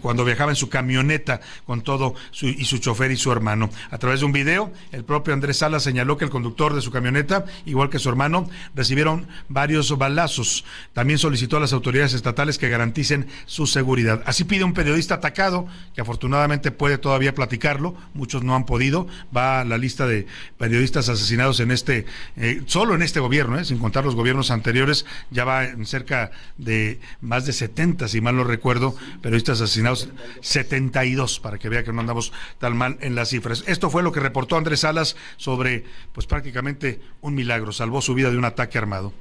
cuando 0.00 0.24
viajaba 0.24 0.52
en 0.52 0.56
su 0.56 0.68
camioneta 0.68 1.40
con 1.64 1.82
todo 1.82 2.14
su, 2.30 2.46
y 2.46 2.64
su 2.64 2.75
chofer 2.80 3.10
y 3.10 3.16
su 3.16 3.32
hermano. 3.32 3.70
A 3.90 3.98
través 3.98 4.20
de 4.20 4.26
un 4.26 4.32
video, 4.32 4.72
el 4.92 5.04
propio 5.04 5.34
Andrés 5.34 5.58
Salas 5.58 5.82
señaló 5.82 6.16
que 6.16 6.24
el 6.24 6.30
conductor 6.30 6.74
de 6.74 6.82
su 6.82 6.90
camioneta, 6.90 7.44
igual 7.64 7.90
que 7.90 7.98
su 7.98 8.08
hermano, 8.08 8.48
recibieron 8.74 9.26
varios 9.48 9.96
balazos. 9.96 10.64
También 10.92 11.18
solicitó 11.18 11.56
a 11.56 11.60
las 11.60 11.72
autoridades 11.72 12.14
estatales 12.14 12.58
que 12.58 12.68
garanticen 12.68 13.26
su 13.46 13.66
seguridad. 13.66 14.22
Así 14.26 14.44
pide 14.44 14.64
un 14.64 14.74
periodista 14.74 15.16
atacado, 15.16 15.66
que 15.94 16.00
afortunadamente 16.00 16.70
puede 16.70 16.98
todavía 16.98 17.34
platicarlo, 17.34 17.94
muchos 18.14 18.42
no 18.42 18.54
han 18.54 18.66
podido, 18.66 19.06
va 19.36 19.60
a 19.60 19.64
la 19.64 19.78
lista 19.78 20.06
de 20.06 20.26
periodistas 20.58 21.08
asesinados 21.08 21.60
en 21.60 21.70
este, 21.70 22.06
eh, 22.36 22.62
solo 22.66 22.94
en 22.94 23.02
este 23.02 23.20
gobierno, 23.20 23.58
eh, 23.58 23.64
sin 23.64 23.78
contar 23.78 24.04
los 24.04 24.14
gobiernos 24.14 24.50
anteriores, 24.50 25.06
ya 25.30 25.44
va 25.44 25.64
en 25.64 25.86
cerca 25.86 26.30
de 26.58 27.00
más 27.20 27.46
de 27.46 27.52
70, 27.52 28.08
si 28.08 28.20
mal 28.20 28.36
no 28.36 28.44
recuerdo, 28.44 28.96
periodistas 29.22 29.60
asesinados, 29.60 30.08
72, 30.40 31.40
para 31.40 31.58
que 31.58 31.68
vea 31.68 31.84
que 31.84 31.92
no 31.92 32.00
andamos 32.00 32.32
tan 32.58 32.65
en 32.66 33.14
las 33.14 33.28
cifras. 33.28 33.64
Esto 33.66 33.90
fue 33.90 34.02
lo 34.02 34.12
que 34.12 34.20
reportó 34.20 34.56
Andrés 34.56 34.80
Salas 34.80 35.16
sobre, 35.36 35.84
pues 36.12 36.26
prácticamente 36.26 37.00
un 37.20 37.34
milagro, 37.34 37.72
salvó 37.72 38.02
su 38.02 38.14
vida 38.14 38.30
de 38.30 38.38
un 38.38 38.44
ataque 38.44 38.78
armado. 38.78 39.12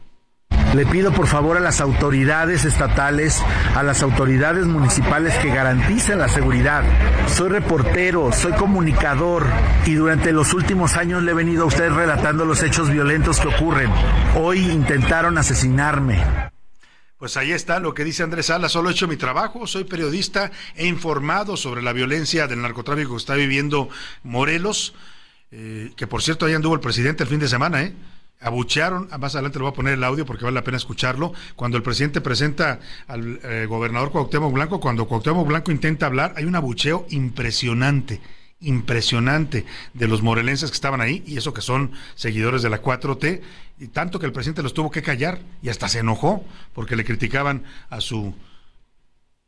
Le 0.74 0.86
pido 0.86 1.14
por 1.14 1.28
favor 1.28 1.56
a 1.56 1.62
las 1.62 1.80
autoridades 1.80 2.66
estatales, 2.66 3.42
a 3.76 3.84
las 3.84 4.04
autoridades 4.04 4.66
municipales 4.66 5.34
que 5.36 5.48
garanticen 5.48 6.20
la 6.20 6.28
seguridad. 6.28 6.84
Soy 7.28 7.50
reportero, 7.50 8.34
soy 8.34 8.52
comunicador 8.54 9.48
y 9.86 9.94
durante 9.94 10.34
los 10.34 10.54
últimos 10.54 10.98
años 10.98 11.24
le 11.24 11.32
he 11.32 11.36
venido 11.36 11.64
a 11.64 11.68
usted 11.68 11.90
relatando 11.92 12.44
los 12.44 12.62
hechos 12.62 12.90
violentos 12.90 13.40
que 13.40 13.48
ocurren. 13.48 13.90
Hoy 14.36 14.70
intentaron 14.70 15.38
asesinarme. 15.38 16.22
Pues 17.18 17.38
ahí 17.38 17.54
está 17.54 17.80
lo 17.80 17.94
que 17.94 18.04
dice 18.04 18.24
Andrés 18.24 18.48
Salas, 18.48 18.74
solo 18.74 18.90
he 18.90 18.92
hecho 18.92 19.08
mi 19.08 19.16
trabajo, 19.16 19.68
soy 19.68 19.86
periodista, 19.86 20.52
he 20.76 20.86
informado 20.86 21.56
sobre 21.56 21.82
la 21.82 21.94
violencia 21.94 22.46
del 22.48 22.62
narcotráfico 22.62 23.12
que 23.12 23.18
está 23.18 23.36
viviendo 23.36 23.88
Morelos, 24.24 24.94
eh, 25.50 25.94
que 25.96 26.08
por 26.08 26.22
cierto 26.22 26.46
ahí 26.46 26.54
anduvo 26.54 26.74
el 26.74 26.82
presidente 26.82 27.24
el 27.24 27.30
fin 27.30 27.40
de 27.40 27.48
semana, 27.48 27.84
¿eh? 27.84 27.94
Abuchearon, 28.42 29.08
más 29.18 29.34
adelante 29.34 29.60
le 29.60 29.64
voy 29.64 29.72
a 29.72 29.76
poner 29.76 29.94
el 29.94 30.04
audio 30.04 30.26
porque 30.26 30.44
vale 30.44 30.56
la 30.56 30.66
pena 30.66 30.76
escucharlo, 30.76 31.32
cuando 31.56 31.78
el 31.78 31.84
presidente 31.84 32.20
presenta 32.20 32.82
al 33.08 33.40
eh, 33.44 33.66
gobernador 33.66 34.12
Cuauhtémoc 34.12 34.52
Blanco, 34.52 34.82
cuando 34.82 35.08
Cuauhtémoc 35.08 35.48
Blanco 35.48 35.72
intenta 35.72 36.08
hablar, 36.08 36.34
hay 36.36 36.44
un 36.44 36.56
abucheo 36.56 37.08
impresionante 37.12 38.20
impresionante 38.62 39.66
de 39.94 40.08
los 40.08 40.22
morelenses 40.22 40.70
que 40.72 40.76
estaban 40.76 41.02
ahí, 41.02 41.24
y 41.28 41.38
eso 41.38 41.54
que 41.54 41.62
son 41.62 41.92
seguidores 42.16 42.62
de 42.62 42.70
la 42.70 42.82
4T, 42.82 43.42
y 43.80 43.88
tanto 43.88 44.20
que 44.20 44.26
el 44.26 44.34
presidente 44.34 44.64
los 44.64 44.74
tuvo 44.74 44.92
que 44.92 45.02
callar 45.02 45.40
y 45.62 45.70
hasta 45.70 45.90
se 45.90 46.00
enojó 46.00 46.44
porque 46.74 46.96
le 46.96 47.06
criticaban 47.06 47.64
a 47.90 48.02
su 48.02 48.34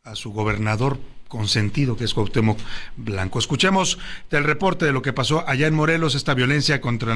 a 0.03 0.15
su 0.15 0.31
gobernador 0.31 0.99
consentido 1.27 1.97
que 1.97 2.05
es 2.05 2.13
Cuauhtémoc 2.13 2.57
Blanco. 2.95 3.39
Escuchemos 3.39 3.99
el 4.31 4.45
reporte 4.45 4.85
de 4.85 4.93
lo 4.93 5.01
que 5.01 5.11
pasó 5.11 5.43
allá 5.47 5.67
en 5.67 5.75
Morelos, 5.75 6.15
esta 6.15 6.33
violencia 6.33 6.79
contra 6.79 7.15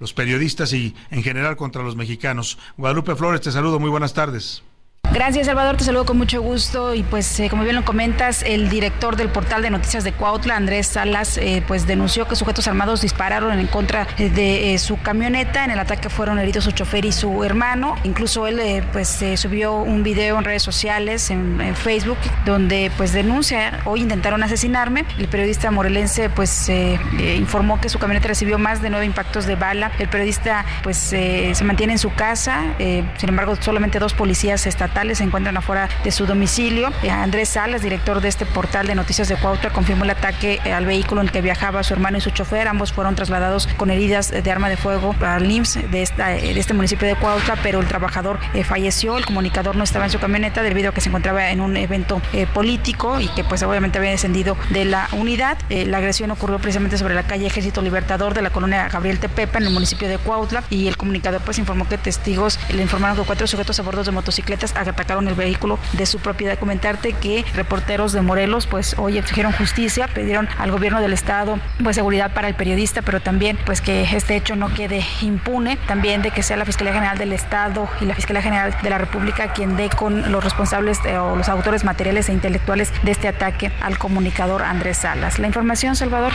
los 0.00 0.12
periodistas 0.12 0.72
y 0.72 0.94
en 1.10 1.22
general 1.22 1.56
contra 1.56 1.84
los 1.84 1.94
mexicanos. 1.94 2.58
Guadalupe 2.76 3.14
Flores, 3.14 3.40
te 3.40 3.52
saludo, 3.52 3.78
muy 3.78 3.90
buenas 3.90 4.14
tardes. 4.14 4.64
Gracias, 5.12 5.44
Salvador. 5.44 5.76
Te 5.76 5.84
saludo 5.84 6.06
con 6.06 6.16
mucho 6.16 6.40
gusto. 6.40 6.94
Y 6.94 7.02
pues, 7.02 7.38
eh, 7.38 7.50
como 7.50 7.64
bien 7.64 7.76
lo 7.76 7.84
comentas, 7.84 8.42
el 8.42 8.70
director 8.70 9.14
del 9.16 9.28
portal 9.28 9.60
de 9.60 9.68
noticias 9.68 10.04
de 10.04 10.12
Cuautla, 10.12 10.56
Andrés 10.56 10.86
Salas, 10.86 11.36
eh, 11.36 11.62
pues 11.68 11.86
denunció 11.86 12.26
que 12.26 12.34
sujetos 12.34 12.66
armados 12.66 13.02
dispararon 13.02 13.58
en 13.58 13.66
contra 13.66 14.06
eh, 14.16 14.30
de 14.30 14.78
su 14.78 14.98
camioneta. 15.02 15.66
En 15.66 15.70
el 15.70 15.78
ataque 15.78 16.08
fueron 16.08 16.38
heridos 16.38 16.64
su 16.64 16.70
chofer 16.70 17.04
y 17.04 17.12
su 17.12 17.44
hermano. 17.44 17.96
Incluso 18.04 18.46
él, 18.46 18.82
pues, 18.92 19.22
subió 19.36 19.74
un 19.74 20.02
video 20.02 20.38
en 20.38 20.44
redes 20.44 20.62
sociales, 20.62 21.30
en, 21.30 21.76
Facebook, 21.76 22.16
donde, 22.46 22.90
pues, 22.96 23.12
denuncia, 23.12 23.80
hoy 23.84 24.00
intentaron 24.00 24.42
asesinarme. 24.42 25.04
El 25.18 25.28
periodista 25.28 25.70
morelense, 25.70 26.30
pues, 26.30 26.70
informó 27.36 27.82
que 27.82 27.90
su 27.90 27.98
camioneta 27.98 28.28
recibió 28.28 28.58
más 28.58 28.80
de 28.80 28.88
nueve 28.88 29.04
impactos 29.04 29.44
de 29.44 29.56
bala. 29.56 29.92
El 29.98 30.08
periodista, 30.08 30.64
pues, 30.82 30.96
se 30.96 31.64
mantiene 31.64 31.94
en 31.94 31.98
su 31.98 32.14
casa. 32.14 32.74
sin 32.78 33.28
embargo, 33.28 33.56
solamente 33.60 33.98
dos 33.98 34.14
policías 34.14 34.66
estatales 34.66 35.01
se 35.10 35.24
encuentran 35.24 35.56
afuera 35.56 35.88
de 36.04 36.10
su 36.12 36.26
domicilio. 36.26 36.90
Eh, 37.02 37.10
Andrés 37.10 37.50
Salas, 37.50 37.82
director 37.82 38.20
de 38.20 38.28
este 38.28 38.46
portal 38.46 38.86
de 38.86 38.94
noticias 38.94 39.28
de 39.28 39.36
Cuautla, 39.36 39.70
confirmó 39.70 40.04
el 40.04 40.10
ataque 40.10 40.60
eh, 40.64 40.72
al 40.72 40.86
vehículo 40.86 41.20
en 41.20 41.26
el 41.26 41.32
que 41.32 41.42
viajaba 41.42 41.82
su 41.82 41.92
hermano 41.92 42.18
y 42.18 42.20
su 42.20 42.30
chofer. 42.30 42.68
Ambos 42.68 42.92
fueron 42.92 43.14
trasladados 43.16 43.66
con 43.76 43.90
heridas 43.90 44.30
de 44.30 44.50
arma 44.50 44.68
de 44.68 44.76
fuego 44.76 45.14
al 45.20 45.50
IMSS 45.50 45.76
eh, 45.76 45.88
de 45.88 46.60
este 46.60 46.72
municipio 46.72 47.08
de 47.08 47.16
Cuautla, 47.16 47.56
pero 47.62 47.80
el 47.80 47.86
trabajador 47.86 48.38
falleció. 48.64 49.18
El 49.18 49.26
comunicador 49.26 49.76
no 49.76 49.84
estaba 49.84 50.04
en 50.04 50.10
su 50.10 50.20
camioneta 50.20 50.62
debido 50.62 50.90
a 50.90 50.94
que 50.94 51.00
se 51.00 51.08
encontraba 51.08 51.50
en 51.50 51.60
un 51.60 51.76
evento 51.76 52.22
político 52.54 53.20
y 53.20 53.28
que 53.28 53.44
pues 53.44 53.62
obviamente 53.62 53.98
había 53.98 54.10
descendido 54.10 54.56
de 54.70 54.84
la 54.84 55.08
unidad. 55.12 55.58
la 55.68 55.98
agresión 55.98 56.30
ocurrió 56.30 56.58
precisamente 56.58 56.96
sobre 56.96 57.14
la 57.14 57.24
calle 57.24 57.46
Ejército 57.46 57.82
Libertador 57.82 58.34
de 58.34 58.42
la 58.42 58.50
colonia 58.50 58.88
Gabriel 58.88 59.18
Tepepa 59.18 59.58
en 59.58 59.66
el 59.66 59.72
municipio 59.72 60.08
de 60.08 60.18
Cuautla 60.18 60.62
y 60.70 60.88
el 60.88 60.96
comunicador 60.96 61.40
pues 61.42 61.58
informó 61.58 61.88
que 61.88 61.98
testigos 61.98 62.58
le 62.70 62.82
informaron 62.82 63.16
que 63.16 63.24
cuatro 63.24 63.46
sujetos 63.46 63.78
a 63.78 63.82
bordo 63.82 64.04
de 64.04 64.12
motocicletas 64.12 64.74
atacaron 64.90 65.28
el 65.28 65.34
vehículo 65.34 65.78
de 65.92 66.06
su 66.06 66.18
propiedad. 66.18 66.58
Comentarte 66.58 67.12
que 67.12 67.44
reporteros 67.54 68.12
de 68.12 68.22
Morelos 68.22 68.66
pues 68.66 68.94
hoy 68.98 69.18
exigieron 69.18 69.52
justicia, 69.52 70.08
pidieron 70.08 70.48
al 70.58 70.70
gobierno 70.70 71.00
del 71.00 71.12
estado 71.12 71.58
pues 71.82 71.96
seguridad 71.96 72.32
para 72.32 72.48
el 72.48 72.54
periodista, 72.54 73.02
pero 73.02 73.20
también 73.20 73.58
pues 73.64 73.80
que 73.80 74.02
este 74.02 74.36
hecho 74.36 74.56
no 74.56 74.72
quede 74.74 75.04
impune, 75.20 75.76
también 75.86 76.22
de 76.22 76.30
que 76.30 76.42
sea 76.42 76.56
la 76.56 76.64
Fiscalía 76.64 76.92
General 76.92 77.18
del 77.18 77.32
Estado 77.32 77.88
y 78.00 78.04
la 78.04 78.14
Fiscalía 78.14 78.42
General 78.42 78.76
de 78.82 78.90
la 78.90 78.98
República 78.98 79.52
quien 79.52 79.76
dé 79.76 79.88
con 79.88 80.30
los 80.32 80.42
responsables 80.42 80.98
eh, 81.04 81.18
o 81.18 81.36
los 81.36 81.48
autores 81.48 81.84
materiales 81.84 82.28
e 82.28 82.32
intelectuales 82.32 82.92
de 83.02 83.10
este 83.10 83.28
ataque 83.28 83.72
al 83.80 83.98
comunicador 83.98 84.62
Andrés 84.62 84.98
Salas. 84.98 85.38
La 85.38 85.46
información, 85.46 85.96
Salvador. 85.96 86.32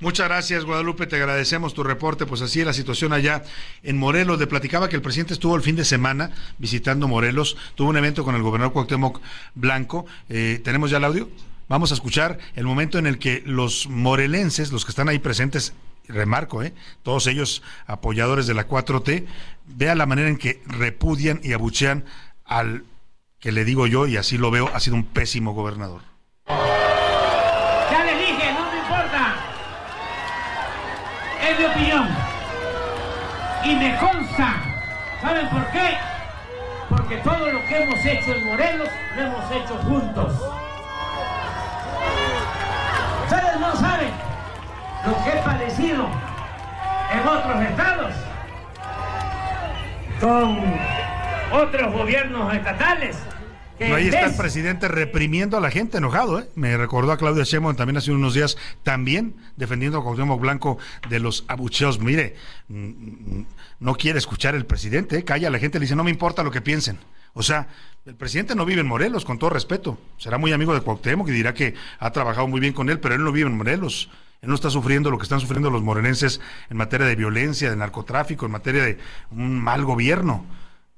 Muchas 0.00 0.28
gracias, 0.28 0.64
Guadalupe. 0.64 1.06
Te 1.06 1.16
agradecemos 1.16 1.74
tu 1.74 1.82
reporte. 1.82 2.24
Pues 2.24 2.40
así 2.40 2.60
es 2.60 2.66
la 2.66 2.72
situación 2.72 3.12
allá 3.12 3.42
en 3.82 3.98
Morelos. 3.98 4.38
Le 4.38 4.46
platicaba 4.46 4.88
que 4.88 4.96
el 4.96 5.02
presidente 5.02 5.34
estuvo 5.34 5.54
el 5.56 5.62
fin 5.62 5.76
de 5.76 5.84
semana 5.84 6.30
visitando 6.56 7.06
Morelos. 7.06 7.58
Tuvo 7.74 7.90
un 7.90 7.98
evento 7.98 8.24
con 8.24 8.34
el 8.34 8.42
gobernador 8.42 8.72
Cuauhtémoc 8.72 9.20
Blanco. 9.54 10.06
Eh, 10.30 10.58
¿Tenemos 10.64 10.90
ya 10.90 10.96
el 10.96 11.04
audio? 11.04 11.28
Vamos 11.68 11.90
a 11.90 11.94
escuchar 11.94 12.38
el 12.56 12.64
momento 12.64 12.98
en 12.98 13.06
el 13.06 13.18
que 13.18 13.42
los 13.44 13.88
morelenses, 13.88 14.72
los 14.72 14.86
que 14.86 14.90
están 14.90 15.10
ahí 15.10 15.18
presentes, 15.18 15.74
remarco, 16.08 16.62
¿eh? 16.62 16.72
todos 17.02 17.26
ellos 17.26 17.62
apoyadores 17.86 18.46
de 18.46 18.54
la 18.54 18.66
4T, 18.66 19.26
vea 19.66 19.94
la 19.94 20.06
manera 20.06 20.28
en 20.28 20.36
que 20.36 20.62
repudian 20.66 21.40
y 21.44 21.52
abuchean 21.52 22.06
al 22.44 22.84
que 23.38 23.52
le 23.52 23.64
digo 23.64 23.86
yo, 23.86 24.08
y 24.08 24.16
así 24.16 24.36
lo 24.36 24.50
veo, 24.50 24.68
ha 24.74 24.80
sido 24.80 24.96
un 24.96 25.04
pésimo 25.04 25.52
gobernador. 25.52 26.09
Mi 31.58 31.64
opinión. 31.64 32.08
Y 33.64 33.74
me 33.74 33.96
consta. 33.98 34.54
¿Saben 35.20 35.48
por 35.48 35.66
qué? 35.70 35.98
Porque 36.88 37.16
todo 37.18 37.50
lo 37.50 37.64
que 37.66 37.82
hemos 37.82 38.04
hecho 38.04 38.34
en 38.34 38.46
Morelos 38.46 38.88
lo 39.16 39.22
hemos 39.22 39.52
hecho 39.52 39.76
juntos. 39.78 40.32
Ustedes 43.24 43.60
no 43.60 43.76
saben 43.76 44.10
lo 45.06 45.24
que 45.24 45.30
he 45.30 45.42
padecido 45.42 46.06
en 47.12 47.28
otros 47.28 47.62
estados 47.62 48.14
con 50.20 50.78
otros 51.52 51.92
gobiernos 51.92 52.54
estatales. 52.54 53.18
No, 53.80 53.94
ahí 53.94 54.08
está 54.08 54.26
el 54.26 54.36
presidente 54.36 54.88
reprimiendo 54.88 55.56
a 55.56 55.60
la 55.60 55.70
gente 55.70 55.98
enojado, 55.98 56.38
¿eh? 56.38 56.48
Me 56.54 56.76
recordó 56.76 57.12
a 57.12 57.16
Claudia 57.16 57.44
Sheinbaum 57.44 57.76
también 57.76 57.96
hace 57.96 58.12
unos 58.12 58.34
días, 58.34 58.58
también 58.82 59.34
defendiendo 59.56 59.98
a 59.98 60.02
Cuauhtémoc 60.02 60.40
Blanco 60.40 60.78
de 61.08 61.18
los 61.18 61.44
abucheos. 61.48 61.98
Mire, 61.98 62.36
mm, 62.68 62.76
mm, 62.76 63.46
no 63.80 63.94
quiere 63.94 64.18
escuchar 64.18 64.54
el 64.54 64.66
presidente, 64.66 65.16
¿eh? 65.16 65.24
calla 65.24 65.48
a 65.48 65.50
la 65.50 65.58
gente, 65.58 65.78
le 65.78 65.84
dice, 65.84 65.96
no 65.96 66.04
me 66.04 66.10
importa 66.10 66.42
lo 66.42 66.50
que 66.50 66.60
piensen. 66.60 66.98
O 67.32 67.42
sea, 67.42 67.68
el 68.04 68.16
presidente 68.16 68.54
no 68.54 68.64
vive 68.66 68.80
en 68.80 68.86
Morelos, 68.86 69.24
con 69.24 69.38
todo 69.38 69.50
respeto. 69.50 69.98
Será 70.18 70.36
muy 70.36 70.52
amigo 70.52 70.74
de 70.74 70.80
Cuauhtémoc 70.80 71.28
y 71.28 71.32
dirá 71.32 71.54
que 71.54 71.74
ha 71.98 72.10
trabajado 72.10 72.48
muy 72.48 72.60
bien 72.60 72.72
con 72.72 72.90
él, 72.90 73.00
pero 73.00 73.14
él 73.14 73.24
no 73.24 73.32
vive 73.32 73.48
en 73.48 73.56
Morelos. 73.56 74.10
Él 74.42 74.48
no 74.48 74.54
está 74.54 74.70
sufriendo 74.70 75.10
lo 75.10 75.18
que 75.18 75.24
están 75.24 75.40
sufriendo 75.40 75.70
los 75.70 75.82
morenenses 75.82 76.40
en 76.70 76.76
materia 76.76 77.06
de 77.06 77.14
violencia, 77.14 77.70
de 77.70 77.76
narcotráfico, 77.76 78.46
en 78.46 78.52
materia 78.52 78.84
de 78.84 78.98
un 79.30 79.58
mal 79.58 79.84
gobierno. 79.84 80.44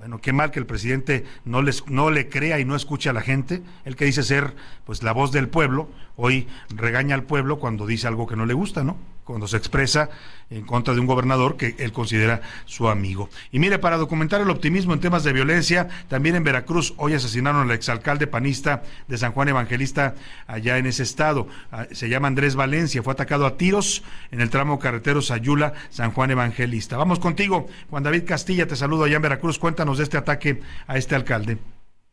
Bueno, 0.02 0.20
qué 0.20 0.32
mal 0.32 0.50
que 0.50 0.58
el 0.58 0.66
presidente 0.66 1.24
no, 1.44 1.62
les, 1.62 1.86
no 1.86 2.10
le 2.10 2.28
crea 2.28 2.58
y 2.58 2.64
no 2.64 2.74
escuche 2.74 3.08
a 3.08 3.12
la 3.12 3.20
gente. 3.20 3.62
El 3.84 3.94
que 3.94 4.04
dice 4.04 4.24
ser 4.24 4.56
pues 4.84 5.04
la 5.04 5.12
voz 5.12 5.30
del 5.30 5.48
pueblo, 5.48 5.88
hoy 6.16 6.48
regaña 6.74 7.14
al 7.14 7.24
pueblo 7.24 7.58
cuando 7.58 7.86
dice 7.86 8.06
algo 8.06 8.26
que 8.26 8.36
no 8.36 8.46
le 8.46 8.54
gusta, 8.54 8.84
¿no? 8.84 8.96
Cuando 9.24 9.46
se 9.46 9.56
expresa 9.56 10.10
en 10.50 10.66
contra 10.66 10.94
de 10.94 11.00
un 11.00 11.06
gobernador 11.06 11.56
que 11.56 11.76
él 11.78 11.92
considera 11.92 12.42
su 12.66 12.88
amigo. 12.88 13.30
Y 13.52 13.60
mire, 13.60 13.78
para 13.78 13.96
documentar 13.96 14.40
el 14.40 14.50
optimismo 14.50 14.92
en 14.92 15.00
temas 15.00 15.22
de 15.22 15.32
violencia, 15.32 15.88
también 16.08 16.34
en 16.34 16.44
Veracruz 16.44 16.92
hoy 16.96 17.14
asesinaron 17.14 17.62
al 17.62 17.70
exalcalde 17.70 18.26
panista 18.26 18.82
de 19.06 19.16
San 19.18 19.32
Juan 19.32 19.48
Evangelista 19.48 20.16
allá 20.46 20.76
en 20.78 20.86
ese 20.86 21.04
estado. 21.04 21.46
Ah, 21.70 21.86
se 21.92 22.08
llama 22.08 22.28
Andrés 22.28 22.56
Valencia, 22.56 23.02
fue 23.02 23.12
atacado 23.12 23.46
a 23.46 23.56
tiros 23.56 24.02
en 24.32 24.40
el 24.40 24.50
tramo 24.50 24.78
carretero 24.78 25.22
Sayula, 25.22 25.72
San 25.90 26.10
Juan 26.10 26.32
Evangelista. 26.32 26.96
Vamos 26.96 27.20
contigo, 27.20 27.68
Juan 27.90 28.02
David 28.02 28.24
Castilla, 28.26 28.66
te 28.66 28.76
saludo 28.76 29.04
allá 29.04 29.16
en 29.16 29.22
Veracruz. 29.22 29.58
Cuéntanos 29.58 29.98
de 29.98 30.04
este 30.04 30.18
ataque 30.18 30.60
a 30.86 30.98
este 30.98 31.14
alcalde. 31.14 31.58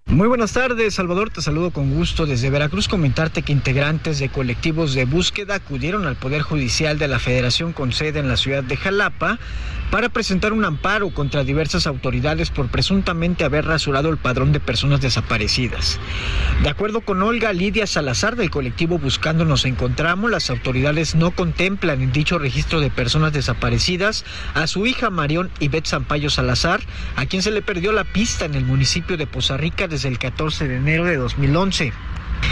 Muy 0.10 0.28
buenas 0.28 0.54
tardes, 0.54 0.96
Salvador. 0.96 1.30
Te 1.30 1.40
saludo 1.40 1.70
con 1.70 1.94
gusto 1.94 2.26
desde 2.26 2.50
Veracruz. 2.50 2.88
Comentarte 2.88 3.44
que 3.44 3.52
integrantes 3.52 4.18
de 4.18 4.30
colectivos 4.30 4.96
de 4.96 5.06
búsqueda 5.06 5.54
acudieron 5.54 6.08
al 6.08 6.16
Poder 6.16 6.42
Judicial 6.42 6.98
de 6.98 7.08
la 7.08 7.20
Federación 7.20 7.74
con 7.74 7.92
sede 7.92 8.18
en 8.18 8.28
la 8.28 8.36
ciudad 8.36 8.64
de 8.64 8.76
Jalapa 8.76 9.38
para 9.92 10.10
presentar 10.10 10.54
un 10.54 10.66
amparo 10.66 11.10
contra 11.12 11.44
diversas 11.44 11.88
autoridades 11.88 12.52
por 12.52 12.70
presuntamente 12.70 13.44
haber 13.44 13.66
rasurado 13.66 14.10
el 14.10 14.18
padrón 14.18 14.52
de 14.52 14.60
personas 14.60 15.02
desaparecidas. 15.02 16.00
De 16.64 16.70
acuerdo 16.70 17.02
con 17.02 17.22
Olga 17.22 17.54
Lidia 17.54 17.88
Salazar 17.88 18.36
del 18.36 18.52
colectivo 18.52 19.00
Buscando 19.00 19.46
Nos 19.46 19.66
Encontramos, 19.66 20.30
las 20.30 20.50
autoridades 20.50 21.16
no 21.16 21.32
contemplan 21.32 22.02
en 22.02 22.12
dicho 22.12 22.38
registro 22.38 22.80
de 22.80 22.92
personas 22.92 23.34
desaparecidas 23.34 24.26
a 24.54 24.68
su 24.68 24.86
hija 24.86 25.10
Marión 25.10 25.50
Ivette 25.60 25.88
Sampaio 25.88 26.30
Salazar, 26.30 26.82
a 27.16 27.26
quien 27.26 27.42
se 27.42 27.52
le 27.52 27.62
perdió 27.62 27.92
la 27.92 28.04
pista 28.04 28.46
en 28.46 28.56
el 28.56 28.66
municipio 28.66 29.18
de 29.18 29.28
Poza 29.28 29.58
Rica 29.58 29.88
desde 30.00 30.08
el 30.08 30.18
14 30.18 30.66
de 30.70 30.78
enero 30.78 31.04
de 31.04 31.18
2011. 31.18 31.92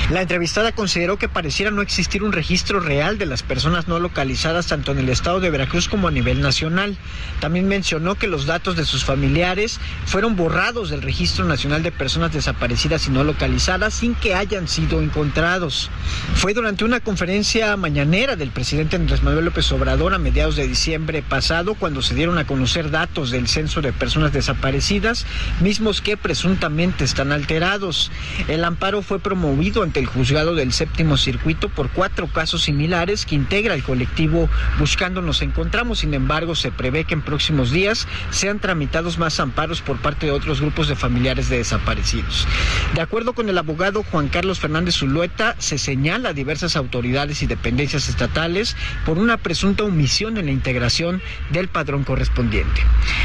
La 0.10 0.22
entrevistada 0.22 0.72
consideró 0.72 1.18
que 1.18 1.28
pareciera 1.28 1.70
no 1.70 1.82
existir 1.82 2.24
un 2.24 2.32
registro 2.32 2.80
real 2.80 3.18
de 3.18 3.26
las 3.26 3.44
personas 3.44 3.90
no 3.90 4.00
localizadas 4.00 4.68
tanto 4.68 4.94
en 4.94 5.00
el 5.00 5.10
estado 5.10 5.42
de 5.42 5.50
Veracruz 5.50 5.90
como 5.90 6.08
a 6.08 6.12
nivel 6.12 6.42
nacional. 6.42 6.98
También 7.42 7.68
mencionó 7.68 8.16
que 8.16 8.28
los 8.28 8.46
datos 8.46 8.78
de 8.78 8.86
sus 8.86 9.04
familiares 9.04 9.82
fueron 10.06 10.38
borrados 10.38 10.90
del 10.90 11.02
Registro 11.02 11.44
Nacional 11.44 11.84
de 11.84 11.92
Personas 11.92 12.32
Desaparecidas 12.32 13.08
y 13.08 13.12
no 13.12 13.26
localizadas 13.26 13.96
sin 13.96 14.16
que 14.16 14.34
hayan 14.34 14.70
sido 14.70 15.02
encontrados. 15.02 15.90
Fue 16.36 16.54
durante 16.54 16.86
una 16.86 17.02
conferencia 17.02 17.76
mañanera 17.76 18.38
del 18.38 18.52
presidente 18.52 18.96
Andrés 18.96 19.24
Manuel 19.24 19.46
López 19.46 19.70
Obrador 19.74 20.14
a 20.14 20.20
mediados 20.20 20.56
de 20.56 20.68
diciembre 20.68 21.22
pasado 21.22 21.76
cuando 21.76 22.02
se 22.02 22.16
dieron 22.16 22.38
a 22.38 22.48
conocer 22.48 22.92
datos 22.92 23.30
del 23.30 23.50
censo 23.50 23.82
de 23.82 23.92
personas 23.92 24.32
desaparecidas, 24.32 25.26
mismos 25.60 26.02
que 26.02 26.16
presuntamente 26.16 27.04
están 27.04 27.34
alterados. 27.34 28.10
El 28.48 28.64
amparo 28.64 29.02
fue 29.02 29.20
promovido 29.20 29.77
ante 29.84 30.00
el 30.00 30.06
juzgado 30.06 30.56
del 30.56 30.74
séptimo 30.74 31.18
circuito 31.18 31.70
por 31.70 31.90
cuatro 31.90 32.28
casos 32.28 32.64
similares 32.64 33.26
que 33.26 33.36
integra 33.36 33.74
el 33.74 33.84
colectivo 33.84 34.50
Buscando 34.80 35.22
Nos 35.22 35.42
Encontramos. 35.42 36.00
Sin 36.00 36.14
embargo, 36.14 36.56
se 36.56 36.72
prevé 36.72 37.04
que 37.04 37.14
en 37.14 37.22
próximos 37.22 37.72
días 37.72 38.08
sean 38.30 38.60
tramitados 38.60 39.18
más 39.18 39.40
amparos 39.40 39.82
por 39.82 39.98
parte 39.98 40.26
de 40.26 40.32
otros 40.32 40.62
grupos 40.62 40.88
de 40.88 40.96
familiares 40.96 41.50
de 41.50 41.58
desaparecidos. 41.58 42.48
De 42.94 43.02
acuerdo 43.02 43.34
con 43.34 43.50
el 43.50 43.58
abogado 43.58 44.04
Juan 44.04 44.30
Carlos 44.30 44.60
Fernández 44.60 44.96
Zulueta, 44.96 45.56
se 45.60 45.78
señala 45.78 46.30
a 46.30 46.34
diversas 46.34 46.76
autoridades 46.76 47.42
y 47.42 47.48
dependencias 47.48 48.10
estatales 48.10 48.76
por 49.06 49.18
una 49.18 49.38
presunta 49.38 49.84
omisión 49.84 50.38
en 50.38 50.46
la 50.46 50.52
integración 50.52 51.22
del 51.52 51.68
padrón 51.68 52.04
correspondiente. 52.04 52.82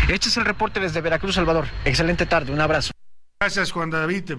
Este 0.08 0.28
es 0.28 0.36
el 0.36 0.44
reporte 0.44 0.80
desde 0.80 1.00
Veracruz, 1.00 1.34
Salvador. 1.34 1.66
Excelente 1.84 2.26
tarde, 2.26 2.52
un 2.52 2.60
abrazo. 2.60 2.92
Gracias, 3.42 3.72
Juan 3.72 3.90
David. 3.90 4.34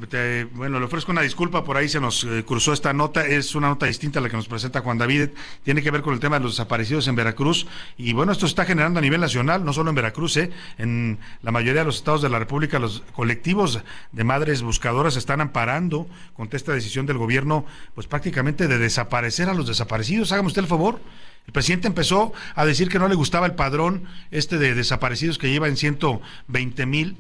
bueno, 0.53 0.79
le 0.79 0.85
ofrezco 0.85 1.11
una 1.11 1.19
disculpa, 1.19 1.65
por 1.65 1.75
ahí 1.75 1.89
se 1.89 1.99
nos 1.99 2.23
eh, 2.23 2.45
cruzó 2.47 2.71
esta 2.71 2.93
nota. 2.93 3.25
Es 3.27 3.53
una 3.53 3.67
nota 3.67 3.85
distinta 3.85 4.19
a 4.19 4.21
la 4.21 4.29
que 4.29 4.37
nos 4.37 4.47
presenta 4.47 4.79
Juan 4.79 4.97
David. 4.97 5.31
Tiene 5.61 5.81
que 5.81 5.91
ver 5.91 6.01
con 6.01 6.13
el 6.13 6.21
tema 6.21 6.37
de 6.37 6.45
los 6.45 6.53
desaparecidos 6.53 7.09
en 7.09 7.15
Veracruz. 7.15 7.67
Y 7.97 8.13
bueno, 8.13 8.31
esto 8.31 8.45
está 8.45 8.63
generando 8.63 8.99
a 8.99 9.01
nivel 9.01 9.19
nacional, 9.19 9.65
no 9.65 9.73
solo 9.73 9.89
en 9.89 9.95
Veracruz, 9.97 10.37
eh, 10.37 10.51
en 10.77 11.19
la 11.41 11.51
mayoría 11.51 11.81
de 11.81 11.85
los 11.87 11.97
estados 11.97 12.21
de 12.21 12.29
la 12.29 12.39
República, 12.39 12.79
los 12.79 13.03
colectivos 13.11 13.81
de 14.13 14.23
madres 14.23 14.61
buscadoras 14.61 15.17
están 15.17 15.41
amparando 15.41 16.07
contra 16.33 16.55
esta 16.55 16.71
decisión 16.71 17.05
del 17.05 17.17
gobierno, 17.17 17.65
pues 17.95 18.07
prácticamente 18.07 18.69
de 18.69 18.77
desaparecer 18.77 19.49
a 19.49 19.53
los 19.53 19.67
desaparecidos. 19.67 20.31
Hágame 20.31 20.47
usted 20.47 20.61
el 20.61 20.69
favor. 20.69 21.01
El 21.45 21.51
presidente 21.51 21.87
empezó 21.87 22.31
a 22.55 22.65
decir 22.65 22.87
que 22.87 22.99
no 22.99 23.09
le 23.09 23.15
gustaba 23.15 23.47
el 23.47 23.55
padrón 23.55 24.05
este 24.31 24.57
de 24.59 24.73
desaparecidos 24.73 25.37
que 25.37 25.51
lleva 25.51 25.67
en 25.67 25.75
120 25.75 26.85
mil 26.85 27.17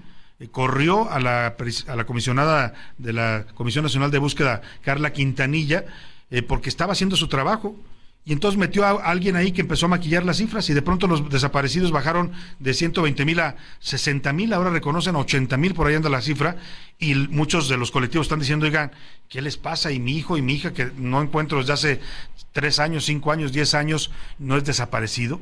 corrió 0.51 1.09
a 1.11 1.19
la, 1.19 1.55
a 1.87 1.95
la 1.95 2.05
comisionada 2.05 2.73
de 2.97 3.13
la 3.13 3.45
Comisión 3.55 3.83
Nacional 3.83 4.11
de 4.11 4.19
Búsqueda, 4.19 4.61
Carla 4.81 5.13
Quintanilla, 5.13 5.85
eh, 6.31 6.41
porque 6.41 6.69
estaba 6.69 6.93
haciendo 6.93 7.15
su 7.15 7.27
trabajo. 7.27 7.75
Y 8.25 8.31
entonces 8.31 8.57
metió 8.57 8.85
a 8.85 8.91
alguien 9.03 9.35
ahí 9.35 9.51
que 9.51 9.59
empezó 9.59 9.87
a 9.87 9.89
maquillar 9.89 10.23
las 10.23 10.37
cifras 10.37 10.69
y 10.69 10.73
de 10.73 10.81
pronto 10.81 11.07
los 11.07 11.29
desaparecidos 11.29 11.91
bajaron 11.91 12.31
de 12.57 12.73
120 12.73 13.25
mil 13.25 13.39
a 13.41 13.57
60 13.79 14.31
mil, 14.31 14.53
ahora 14.53 14.69
reconocen 14.69 15.17
80 15.17 15.57
mil, 15.57 15.73
por 15.73 15.87
ahí 15.87 15.95
anda 15.95 16.07
la 16.07 16.21
cifra, 16.21 16.55
y 16.99 17.15
muchos 17.15 17.67
de 17.67 17.75
los 17.75 17.91
colectivos 17.91 18.25
están 18.25 18.39
diciendo, 18.39 18.65
oigan, 18.65 18.91
¿qué 19.27 19.41
les 19.41 19.57
pasa? 19.57 19.91
Y 19.91 19.99
mi 19.99 20.15
hijo 20.15 20.37
y 20.37 20.41
mi 20.41 20.53
hija 20.53 20.71
que 20.71 20.89
no 20.95 21.21
encuentro 21.21 21.57
desde 21.57 21.73
hace 21.73 21.99
tres 22.53 22.79
años, 22.79 23.03
cinco 23.03 23.33
años, 23.33 23.51
diez 23.51 23.73
años, 23.73 24.09
no 24.39 24.55
es 24.55 24.63
desaparecido. 24.63 25.41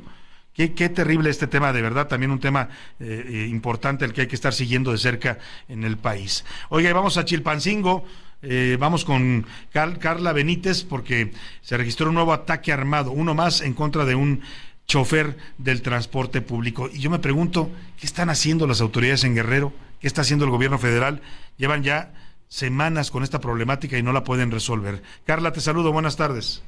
Qué, 0.54 0.68
terrible 0.68 1.30
este 1.30 1.46
tema, 1.46 1.72
de 1.72 1.80
verdad, 1.80 2.08
también 2.08 2.30
un 2.30 2.38
tema 2.38 2.68
eh, 3.00 3.24
eh, 3.26 3.46
importante 3.48 4.04
el 4.04 4.12
que 4.12 4.22
hay 4.22 4.26
que 4.26 4.34
estar 4.34 4.52
siguiendo 4.52 4.92
de 4.92 4.98
cerca 4.98 5.38
en 5.66 5.82
el 5.82 5.96
país. 5.96 6.44
Oiga, 6.68 6.92
vamos 6.92 7.16
a 7.16 7.24
Chilpancingo, 7.24 8.04
eh, 8.42 8.76
vamos 8.78 9.06
con 9.06 9.46
Carla 9.72 10.32
Benítez 10.34 10.84
porque 10.84 11.32
se 11.62 11.76
registró 11.78 12.08
un 12.08 12.16
nuevo 12.16 12.34
ataque 12.34 12.70
armado, 12.70 13.12
uno 13.12 13.34
más 13.34 13.62
en 13.62 13.72
contra 13.72 14.04
de 14.04 14.14
un 14.14 14.42
chofer 14.86 15.38
del 15.56 15.80
transporte 15.80 16.42
público. 16.42 16.90
Y 16.92 16.98
yo 16.98 17.08
me 17.08 17.18
pregunto, 17.18 17.70
¿qué 17.98 18.04
están 18.04 18.28
haciendo 18.28 18.66
las 18.66 18.82
autoridades 18.82 19.24
en 19.24 19.34
Guerrero? 19.34 19.72
¿Qué 20.00 20.06
está 20.06 20.20
haciendo 20.20 20.44
el 20.44 20.50
gobierno 20.50 20.78
federal? 20.78 21.22
Llevan 21.56 21.82
ya 21.82 22.12
semanas 22.48 23.10
con 23.10 23.22
esta 23.22 23.40
problemática 23.40 23.96
y 23.96 24.02
no 24.02 24.12
la 24.12 24.24
pueden 24.24 24.50
resolver. 24.50 25.02
Carla, 25.24 25.52
te 25.52 25.62
saludo, 25.62 25.92
buenas 25.92 26.16
tardes. 26.16 26.62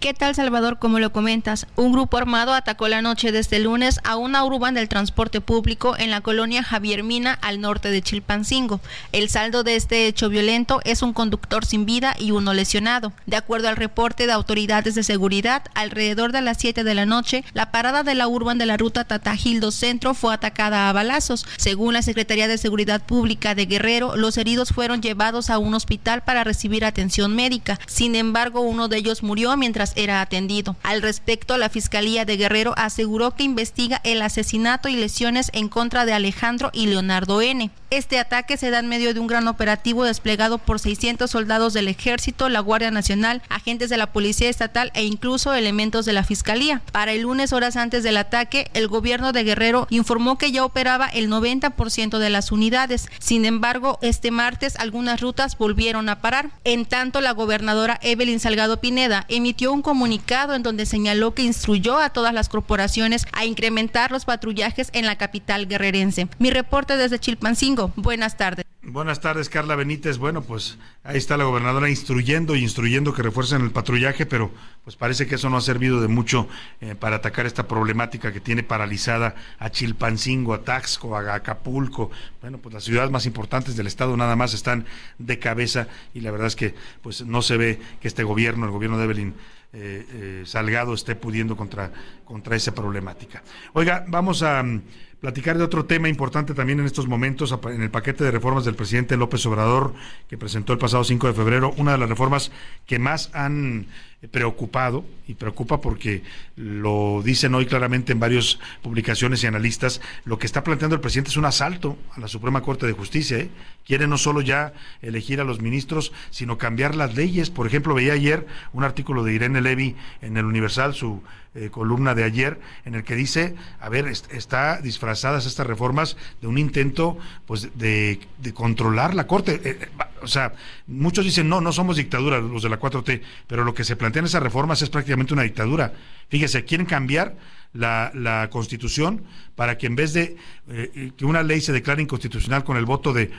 ¿Qué 0.00 0.14
tal, 0.14 0.36
Salvador? 0.36 0.78
Como 0.78 1.00
lo 1.00 1.10
comentas, 1.10 1.66
un 1.74 1.90
grupo 1.90 2.18
armado 2.18 2.54
atacó 2.54 2.86
la 2.86 3.02
noche 3.02 3.32
de 3.32 3.40
este 3.40 3.58
lunes 3.58 3.98
a 4.04 4.16
una 4.16 4.44
urban 4.44 4.74
del 4.74 4.88
transporte 4.88 5.40
público 5.40 5.96
en 5.98 6.12
la 6.12 6.20
colonia 6.20 6.62
Javier 6.62 7.02
Mina, 7.02 7.36
al 7.42 7.60
norte 7.60 7.90
de 7.90 8.00
Chilpancingo. 8.00 8.80
El 9.10 9.28
saldo 9.28 9.64
de 9.64 9.74
este 9.74 10.06
hecho 10.06 10.28
violento 10.28 10.80
es 10.84 11.02
un 11.02 11.12
conductor 11.12 11.64
sin 11.64 11.84
vida 11.84 12.14
y 12.16 12.30
uno 12.30 12.54
lesionado. 12.54 13.12
De 13.26 13.34
acuerdo 13.34 13.68
al 13.68 13.74
reporte 13.74 14.28
de 14.28 14.32
autoridades 14.32 14.94
de 14.94 15.02
seguridad, 15.02 15.64
alrededor 15.74 16.30
de 16.30 16.42
las 16.42 16.58
7 16.58 16.84
de 16.84 16.94
la 16.94 17.04
noche, 17.04 17.42
la 17.52 17.72
parada 17.72 18.04
de 18.04 18.14
la 18.14 18.28
urban 18.28 18.56
de 18.56 18.66
la 18.66 18.76
ruta 18.76 19.02
Tatajildo 19.02 19.72
Centro 19.72 20.14
fue 20.14 20.32
atacada 20.32 20.88
a 20.88 20.92
balazos. 20.92 21.44
Según 21.56 21.94
la 21.94 22.02
Secretaría 22.02 22.46
de 22.46 22.58
Seguridad 22.58 23.04
Pública 23.04 23.56
de 23.56 23.66
Guerrero, 23.66 24.14
los 24.14 24.38
heridos 24.38 24.68
fueron 24.68 25.02
llevados 25.02 25.50
a 25.50 25.58
un 25.58 25.74
hospital 25.74 26.22
para 26.22 26.44
recibir 26.44 26.84
atención 26.84 27.34
médica. 27.34 27.80
Sin 27.88 28.14
embargo, 28.14 28.60
uno 28.60 28.86
de 28.86 28.98
ellos 28.98 29.24
murió 29.24 29.56
mientras 29.56 29.87
era 29.96 30.20
atendido. 30.20 30.76
Al 30.82 31.02
respecto, 31.02 31.56
la 31.56 31.68
Fiscalía 31.68 32.24
de 32.24 32.36
Guerrero 32.36 32.74
aseguró 32.76 33.32
que 33.32 33.42
investiga 33.42 34.00
el 34.04 34.22
asesinato 34.22 34.88
y 34.88 34.96
lesiones 34.96 35.50
en 35.52 35.68
contra 35.68 36.04
de 36.04 36.12
Alejandro 36.12 36.70
y 36.72 36.86
Leonardo 36.86 37.40
N. 37.42 37.70
Este 37.90 38.18
ataque 38.18 38.58
se 38.58 38.70
da 38.70 38.80
en 38.80 38.88
medio 38.88 39.14
de 39.14 39.20
un 39.20 39.26
gran 39.26 39.48
operativo 39.48 40.04
desplegado 40.04 40.58
por 40.58 40.78
600 40.78 41.30
soldados 41.30 41.72
del 41.72 41.88
Ejército, 41.88 42.50
la 42.50 42.60
Guardia 42.60 42.90
Nacional, 42.90 43.40
agentes 43.48 43.88
de 43.88 43.96
la 43.96 44.12
Policía 44.12 44.50
Estatal 44.50 44.90
e 44.94 45.04
incluso 45.04 45.54
elementos 45.54 46.04
de 46.04 46.12
la 46.12 46.22
Fiscalía. 46.22 46.82
Para 46.92 47.12
el 47.12 47.22
lunes, 47.22 47.54
horas 47.54 47.76
antes 47.76 48.02
del 48.02 48.18
ataque, 48.18 48.70
el 48.74 48.88
gobierno 48.88 49.32
de 49.32 49.44
Guerrero 49.44 49.86
informó 49.88 50.36
que 50.36 50.52
ya 50.52 50.66
operaba 50.66 51.06
el 51.06 51.30
90% 51.30 52.18
de 52.18 52.30
las 52.30 52.52
unidades. 52.52 53.08
Sin 53.20 53.46
embargo, 53.46 53.98
este 54.02 54.30
martes 54.30 54.76
algunas 54.76 55.22
rutas 55.22 55.56
volvieron 55.56 56.10
a 56.10 56.20
parar. 56.20 56.50
En 56.64 56.84
tanto, 56.84 57.22
la 57.22 57.32
gobernadora 57.32 57.98
Evelyn 58.02 58.38
Salgado 58.38 58.80
Pineda 58.80 59.24
emitió 59.28 59.72
un 59.72 59.77
un 59.78 59.82
comunicado 59.82 60.56
en 60.56 60.64
donde 60.64 60.86
señaló 60.86 61.34
que 61.34 61.42
instruyó 61.42 61.98
a 61.98 62.10
todas 62.10 62.34
las 62.34 62.48
corporaciones 62.48 63.26
a 63.32 63.44
incrementar 63.44 64.10
los 64.10 64.24
patrullajes 64.24 64.90
en 64.92 65.06
la 65.06 65.16
capital 65.16 65.68
guerrerense. 65.68 66.26
Mi 66.40 66.50
reporte 66.50 66.96
desde 66.96 67.20
Chilpancingo. 67.20 67.92
Buenas 67.94 68.36
tardes. 68.36 68.64
Buenas 68.82 69.20
tardes, 69.20 69.48
Carla 69.48 69.76
Benítez. 69.76 70.18
Bueno, 70.18 70.42
pues 70.42 70.78
ahí 71.04 71.18
está 71.18 71.36
la 71.36 71.44
gobernadora 71.44 71.90
instruyendo 71.90 72.56
y 72.56 72.62
instruyendo 72.62 73.12
que 73.12 73.22
refuercen 73.22 73.62
el 73.62 73.70
patrullaje, 73.70 74.26
pero 74.26 74.50
pues 74.82 74.96
parece 74.96 75.26
que 75.26 75.36
eso 75.36 75.50
no 75.50 75.58
ha 75.58 75.60
servido 75.60 76.00
de 76.00 76.08
mucho 76.08 76.48
eh, 76.80 76.94
para 76.94 77.16
atacar 77.16 77.46
esta 77.46 77.68
problemática 77.68 78.32
que 78.32 78.40
tiene 78.40 78.62
paralizada 78.62 79.36
a 79.58 79.70
Chilpancingo, 79.70 80.54
a 80.54 80.62
Taxco, 80.62 81.16
a 81.16 81.34
Acapulco. 81.34 82.10
Bueno, 82.40 82.58
pues 82.58 82.72
las 82.74 82.84
ciudades 82.84 83.10
más 83.10 83.26
importantes 83.26 83.76
del 83.76 83.86
estado 83.86 84.16
nada 84.16 84.34
más 84.34 84.54
están 84.54 84.86
de 85.18 85.38
cabeza 85.38 85.86
y 86.14 86.20
la 86.20 86.30
verdad 86.30 86.48
es 86.48 86.56
que 86.56 86.74
pues 87.02 87.24
no 87.26 87.42
se 87.42 87.58
ve 87.58 87.80
que 88.00 88.08
este 88.08 88.24
gobierno, 88.24 88.64
el 88.64 88.72
gobierno 88.72 88.96
de 88.96 89.04
Evelyn 89.04 89.34
eh, 89.72 90.06
eh, 90.10 90.42
Salgado 90.46 90.94
esté 90.94 91.14
pudiendo 91.14 91.56
contra, 91.56 91.90
contra 92.24 92.56
esa 92.56 92.72
problemática. 92.72 93.42
Oiga, 93.74 94.04
vamos 94.08 94.42
a 94.42 94.62
mm, 94.62 94.82
platicar 95.20 95.58
de 95.58 95.64
otro 95.64 95.84
tema 95.84 96.08
importante 96.08 96.54
también 96.54 96.80
en 96.80 96.86
estos 96.86 97.08
momentos, 97.08 97.56
en 97.64 97.82
el 97.82 97.90
paquete 97.90 98.24
de 98.24 98.30
reformas 98.30 98.64
del 98.64 98.76
presidente 98.76 99.16
López 99.16 99.44
Obrador, 99.46 99.94
que 100.28 100.38
presentó 100.38 100.72
el 100.72 100.78
pasado 100.78 101.02
5 101.04 101.26
de 101.26 101.32
febrero, 101.32 101.74
una 101.76 101.92
de 101.92 101.98
las 101.98 102.08
reformas 102.08 102.52
que 102.86 102.98
más 102.98 103.30
han 103.32 103.86
preocupado 104.32 105.04
y 105.28 105.34
preocupa 105.34 105.80
porque 105.80 106.24
lo 106.56 107.22
dicen 107.24 107.54
hoy 107.54 107.66
claramente 107.66 108.12
en 108.12 108.18
varias 108.18 108.58
publicaciones 108.82 109.44
y 109.44 109.46
analistas, 109.46 110.00
lo 110.24 110.38
que 110.38 110.46
está 110.46 110.64
planteando 110.64 110.96
el 110.96 111.00
presidente 111.00 111.30
es 111.30 111.36
un 111.36 111.44
asalto 111.44 111.96
a 112.16 112.20
la 112.20 112.26
Suprema 112.26 112.62
Corte 112.62 112.86
de 112.86 112.92
Justicia. 112.92 113.38
¿eh? 113.38 113.50
Quiere 113.86 114.08
no 114.08 114.18
solo 114.18 114.40
ya 114.40 114.72
elegir 115.02 115.40
a 115.40 115.44
los 115.44 115.60
ministros, 115.60 116.12
sino 116.30 116.58
cambiar 116.58 116.96
las 116.96 117.14
leyes. 117.14 117.50
Por 117.50 117.66
ejemplo, 117.66 117.94
veía 117.94 118.14
ayer 118.14 118.46
un 118.72 118.82
artículo 118.82 119.22
de 119.22 119.34
Irene 119.34 119.60
Levy 119.60 119.94
en 120.20 120.36
el 120.36 120.46
Universal, 120.46 120.94
su 120.94 121.22
eh, 121.58 121.70
columna 121.70 122.14
de 122.14 122.24
ayer, 122.24 122.60
en 122.84 122.94
el 122.94 123.04
que 123.04 123.16
dice, 123.16 123.54
a 123.80 123.88
ver, 123.88 124.06
está 124.06 124.80
disfrazadas 124.80 125.46
estas 125.46 125.66
reformas 125.66 126.16
de 126.40 126.46
un 126.46 126.58
intento 126.58 127.18
pues 127.46 127.68
de, 127.76 128.20
controlar 128.54 129.14
la 129.14 129.26
Corte. 129.26 129.60
Eh, 129.64 129.88
o 130.22 130.28
sea, 130.28 130.52
muchos 130.86 131.24
dicen, 131.24 131.48
no, 131.48 131.60
no 131.60 131.72
somos 131.72 131.96
dictadura 131.96 132.38
los 132.38 132.62
de 132.62 132.68
la 132.68 132.78
4T, 132.78 133.22
pero 133.46 133.64
lo 133.64 133.74
que 133.74 133.84
se 133.84 133.96
plantean 133.96 134.26
esas 134.26 134.42
reformas 134.42 134.82
es 134.82 134.90
prácticamente 134.90 135.34
una 135.34 135.42
dictadura. 135.42 135.92
Fíjese, 136.28 136.64
quieren 136.64 136.86
cambiar 136.86 137.36
la, 137.72 138.48
constitución 138.50 139.24
para 139.54 139.76
que 139.78 139.86
en 139.86 139.96
vez 139.96 140.12
de 140.12 140.36
eh, 140.68 141.12
que 141.16 141.24
una 141.24 141.42
ley 141.42 141.60
se 141.60 141.72
declare 141.72 142.02
inconstitucional 142.02 142.64
con 142.64 142.76
el 142.76 142.84
voto 142.84 143.12
de 143.12 143.30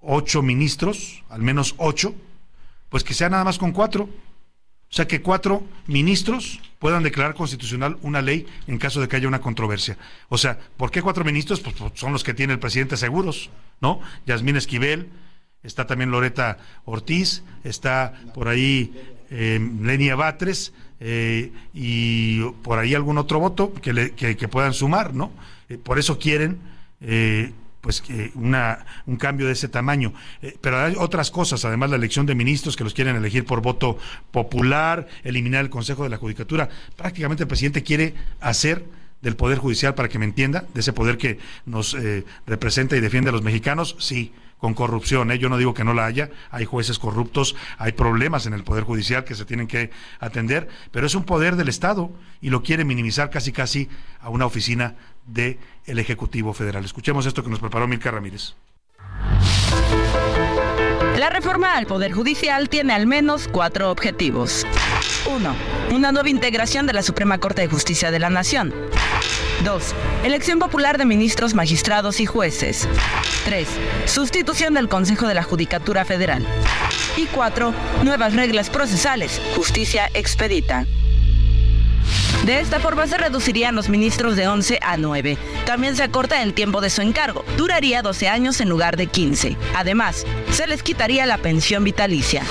ocho 0.00 0.42
ministros, 0.42 1.24
al 1.30 1.42
menos 1.42 1.74
ocho, 1.78 2.14
pues 2.88 3.04
que 3.04 3.14
sea 3.14 3.30
nada 3.30 3.44
más 3.44 3.58
con 3.58 3.72
cuatro. 3.72 4.08
O 4.92 4.94
sea, 4.94 5.08
que 5.08 5.22
cuatro 5.22 5.64
ministros 5.86 6.60
puedan 6.78 7.02
declarar 7.02 7.34
constitucional 7.34 7.96
una 8.02 8.20
ley 8.20 8.46
en 8.66 8.76
caso 8.76 9.00
de 9.00 9.08
que 9.08 9.16
haya 9.16 9.26
una 9.26 9.40
controversia. 9.40 9.96
O 10.28 10.36
sea, 10.36 10.58
¿por 10.76 10.90
qué 10.90 11.00
cuatro 11.00 11.24
ministros? 11.24 11.60
Pues, 11.60 11.74
pues 11.76 11.92
son 11.94 12.12
los 12.12 12.22
que 12.22 12.34
tiene 12.34 12.52
el 12.52 12.58
presidente 12.58 12.98
seguros, 12.98 13.48
¿no? 13.80 14.00
Yasmín 14.26 14.56
Esquivel, 14.56 15.08
está 15.62 15.86
también 15.86 16.10
Loreta 16.10 16.58
Ortiz, 16.84 17.42
está 17.64 18.20
por 18.34 18.48
ahí 18.48 18.92
eh, 19.30 19.58
Lenia 19.80 20.14
Batres 20.14 20.74
eh, 21.00 21.52
y 21.72 22.42
por 22.62 22.78
ahí 22.78 22.94
algún 22.94 23.16
otro 23.16 23.40
voto 23.40 23.72
que, 23.72 23.94
le, 23.94 24.10
que, 24.10 24.48
puedan 24.48 24.74
sumar, 24.74 25.14
¿no? 25.14 25.32
Eh, 25.70 25.78
por 25.78 25.98
eso 25.98 26.18
quieren 26.18 26.58
eh, 27.00 27.54
pues 27.82 28.00
que 28.00 28.32
una, 28.34 28.86
un 29.06 29.16
cambio 29.16 29.46
de 29.46 29.52
ese 29.52 29.68
tamaño. 29.68 30.14
pero 30.62 30.80
hay 30.80 30.94
otras 30.96 31.30
cosas, 31.30 31.64
además 31.66 31.90
la 31.90 31.96
elección 31.96 32.24
de 32.24 32.34
ministros 32.34 32.76
que 32.76 32.84
los 32.84 32.94
quieren 32.94 33.16
elegir 33.16 33.44
por 33.44 33.60
voto 33.60 33.98
popular, 34.30 35.08
eliminar 35.24 35.62
el 35.62 35.70
Consejo 35.70 36.04
de 36.04 36.08
la 36.08 36.16
Judicatura. 36.16 36.70
Prácticamente 36.96 37.42
el 37.42 37.48
presidente 37.48 37.82
quiere 37.82 38.14
hacer 38.40 38.84
del 39.20 39.36
Poder 39.36 39.58
Judicial, 39.58 39.94
para 39.94 40.08
que 40.08 40.18
me 40.18 40.24
entienda, 40.24 40.64
de 40.72 40.80
ese 40.80 40.92
poder 40.92 41.18
que 41.18 41.38
nos 41.66 41.96
representa 42.46 42.96
y 42.96 43.00
defiende 43.00 43.30
a 43.30 43.32
los 43.32 43.42
mexicanos, 43.42 43.94
sí, 43.98 44.32
con 44.62 44.74
corrupción. 44.74 45.32
¿eh? 45.32 45.40
Yo 45.40 45.48
no 45.48 45.58
digo 45.58 45.74
que 45.74 45.82
no 45.82 45.92
la 45.92 46.06
haya, 46.06 46.30
hay 46.52 46.64
jueces 46.64 47.00
corruptos, 47.00 47.56
hay 47.78 47.90
problemas 47.90 48.46
en 48.46 48.54
el 48.54 48.62
Poder 48.62 48.84
Judicial 48.84 49.24
que 49.24 49.34
se 49.34 49.44
tienen 49.44 49.66
que 49.66 49.90
atender, 50.20 50.68
pero 50.92 51.04
es 51.04 51.16
un 51.16 51.24
poder 51.24 51.56
del 51.56 51.68
Estado 51.68 52.12
y 52.40 52.50
lo 52.50 52.62
quiere 52.62 52.84
minimizar 52.84 53.28
casi 53.28 53.50
casi 53.50 53.88
a 54.20 54.28
una 54.28 54.46
oficina 54.46 54.94
del 55.26 55.58
el 55.86 55.98
Ejecutivo 55.98 56.52
Federal. 56.52 56.84
Escuchemos 56.84 57.26
esto 57.26 57.42
que 57.42 57.50
nos 57.50 57.60
preparó 57.60 57.86
Milka 57.88 58.10
Ramírez. 58.10 58.54
La 61.18 61.30
reforma 61.30 61.76
al 61.76 61.86
Poder 61.86 62.12
Judicial 62.12 62.68
tiene 62.68 62.94
al 62.94 63.06
menos 63.06 63.48
cuatro 63.48 63.90
objetivos. 63.90 64.66
1. 65.26 65.54
Una 65.92 66.10
nueva 66.10 66.28
integración 66.28 66.86
de 66.86 66.92
la 66.92 67.02
Suprema 67.02 67.38
Corte 67.38 67.62
de 67.62 67.68
Justicia 67.68 68.10
de 68.10 68.18
la 68.18 68.30
Nación. 68.30 68.74
2. 69.64 69.94
Elección 70.24 70.58
popular 70.58 70.98
de 70.98 71.04
ministros, 71.04 71.54
magistrados 71.54 72.18
y 72.18 72.26
jueces. 72.26 72.88
3. 73.44 73.68
Sustitución 74.06 74.74
del 74.74 74.88
Consejo 74.88 75.28
de 75.28 75.34
la 75.34 75.42
Judicatura 75.42 76.04
Federal. 76.04 76.44
Y 77.16 77.26
4. 77.26 77.72
Nuevas 78.02 78.34
reglas 78.34 78.70
procesales. 78.70 79.40
Justicia 79.54 80.10
expedita. 80.14 80.86
De 82.44 82.58
esta 82.58 82.80
forma 82.80 83.06
se 83.06 83.18
reducirían 83.18 83.76
los 83.76 83.88
ministros 83.88 84.34
de 84.34 84.48
11 84.48 84.80
a 84.82 84.96
9. 84.96 85.38
También 85.64 85.94
se 85.94 86.02
acorta 86.02 86.42
el 86.42 86.54
tiempo 86.54 86.80
de 86.80 86.90
su 86.90 87.00
encargo. 87.00 87.44
Duraría 87.56 88.02
12 88.02 88.28
años 88.28 88.60
en 88.60 88.68
lugar 88.68 88.96
de 88.96 89.06
15. 89.06 89.56
Además, 89.76 90.26
se 90.50 90.66
les 90.66 90.82
quitaría 90.82 91.24
la 91.24 91.38
pensión 91.38 91.84
vitalicia. 91.84 92.42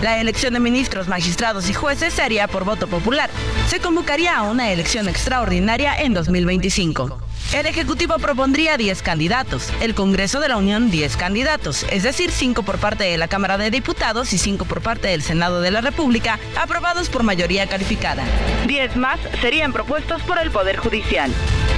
La 0.00 0.20
elección 0.20 0.54
de 0.54 0.60
ministros, 0.60 1.08
magistrados 1.08 1.68
y 1.68 1.74
jueces 1.74 2.14
se 2.14 2.22
haría 2.22 2.46
por 2.46 2.64
voto 2.64 2.86
popular. 2.86 3.30
Se 3.68 3.80
convocaría 3.80 4.36
a 4.36 4.42
una 4.42 4.70
elección 4.70 5.08
extraordinaria 5.08 5.94
en 5.96 6.14
2025. 6.14 7.29
El 7.52 7.66
Ejecutivo 7.66 8.16
propondría 8.20 8.76
10 8.76 9.02
candidatos, 9.02 9.72
el 9.80 9.96
Congreso 9.96 10.38
de 10.38 10.48
la 10.48 10.56
Unión 10.56 10.88
10 10.88 11.16
candidatos, 11.16 11.84
es 11.90 12.04
decir, 12.04 12.30
5 12.30 12.62
por 12.62 12.78
parte 12.78 13.02
de 13.02 13.18
la 13.18 13.26
Cámara 13.26 13.58
de 13.58 13.72
Diputados 13.72 14.32
y 14.32 14.38
5 14.38 14.66
por 14.66 14.82
parte 14.82 15.08
del 15.08 15.20
Senado 15.20 15.60
de 15.60 15.72
la 15.72 15.80
República, 15.80 16.38
aprobados 16.56 17.08
por 17.08 17.24
mayoría 17.24 17.66
calificada. 17.66 18.22
10 18.68 18.94
más 18.94 19.18
serían 19.40 19.72
propuestos 19.72 20.22
por 20.22 20.38
el 20.38 20.52
Poder 20.52 20.76
Judicial. 20.76 21.32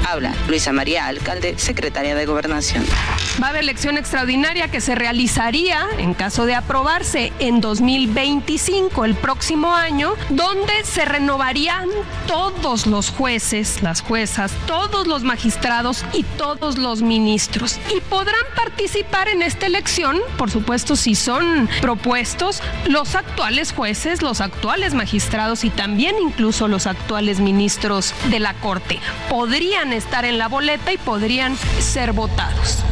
Habla 0.06 0.34
Luisa 0.46 0.72
María 0.72 1.06
Alcalde, 1.06 1.54
secretaria 1.56 2.14
de 2.14 2.26
Gobernación. 2.26 2.84
Va 3.42 3.46
a 3.46 3.50
haber 3.50 3.62
elección 3.62 3.96
extraordinaria 3.96 4.68
que 4.68 4.82
se 4.82 4.94
realizaría, 4.94 5.86
en 5.96 6.12
caso 6.12 6.44
de 6.44 6.54
aprobarse, 6.54 7.32
en 7.38 7.62
2025, 7.62 9.06
el 9.06 9.14
próximo 9.14 9.74
año, 9.74 10.12
donde 10.28 10.84
se 10.84 11.06
renovarían 11.06 11.88
todos 12.26 12.86
los 12.86 13.10
jueces, 13.10 13.80
las 13.82 14.02
juezas, 14.02 14.52
todos 14.66 15.06
los 15.06 15.22
magistrados 15.22 15.61
y 16.12 16.24
todos 16.36 16.76
los 16.76 17.02
ministros. 17.02 17.78
Y 17.94 18.00
podrán 18.00 18.44
participar 18.56 19.28
en 19.28 19.42
esta 19.42 19.66
elección, 19.66 20.18
por 20.36 20.50
supuesto, 20.50 20.96
si 20.96 21.14
son 21.14 21.68
propuestos 21.80 22.60
los 22.88 23.14
actuales 23.14 23.72
jueces, 23.72 24.22
los 24.22 24.40
actuales 24.40 24.92
magistrados 24.94 25.62
y 25.62 25.70
también 25.70 26.16
incluso 26.20 26.66
los 26.66 26.88
actuales 26.88 27.38
ministros 27.38 28.12
de 28.28 28.40
la 28.40 28.54
Corte. 28.54 28.98
Podrían 29.28 29.92
estar 29.92 30.24
en 30.24 30.36
la 30.36 30.48
boleta 30.48 30.92
y 30.92 30.98
podrían 30.98 31.56
ser 31.78 32.12
votados 32.12 32.82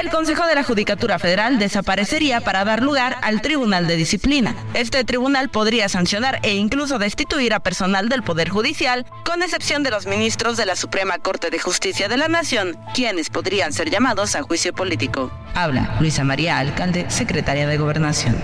el 0.00 0.10
Consejo 0.10 0.46
de 0.46 0.54
la 0.54 0.62
Judicatura 0.62 1.18
Federal 1.18 1.58
desaparecería 1.58 2.40
para 2.40 2.64
dar 2.64 2.82
lugar 2.82 3.16
al 3.22 3.42
Tribunal 3.42 3.88
de 3.88 3.96
Disciplina. 3.96 4.54
Este 4.74 5.02
tribunal 5.02 5.48
podría 5.48 5.88
sancionar 5.88 6.38
e 6.42 6.54
incluso 6.54 6.98
destituir 6.98 7.52
a 7.52 7.60
personal 7.60 8.08
del 8.08 8.22
Poder 8.22 8.48
Judicial, 8.48 9.06
con 9.24 9.42
excepción 9.42 9.82
de 9.82 9.90
los 9.90 10.06
ministros 10.06 10.56
de 10.56 10.66
la 10.66 10.76
Suprema 10.76 11.18
Corte 11.18 11.50
de 11.50 11.58
Justicia 11.58 12.08
de 12.08 12.16
la 12.16 12.28
Nación, 12.28 12.76
quienes 12.94 13.28
podrían 13.28 13.72
ser 13.72 13.90
llamados 13.90 14.36
a 14.36 14.42
juicio 14.42 14.72
político. 14.72 15.32
Habla 15.54 15.96
Luisa 15.98 16.22
María 16.22 16.58
Alcalde, 16.58 17.06
secretaria 17.10 17.66
de 17.66 17.76
Gobernación. 17.76 18.36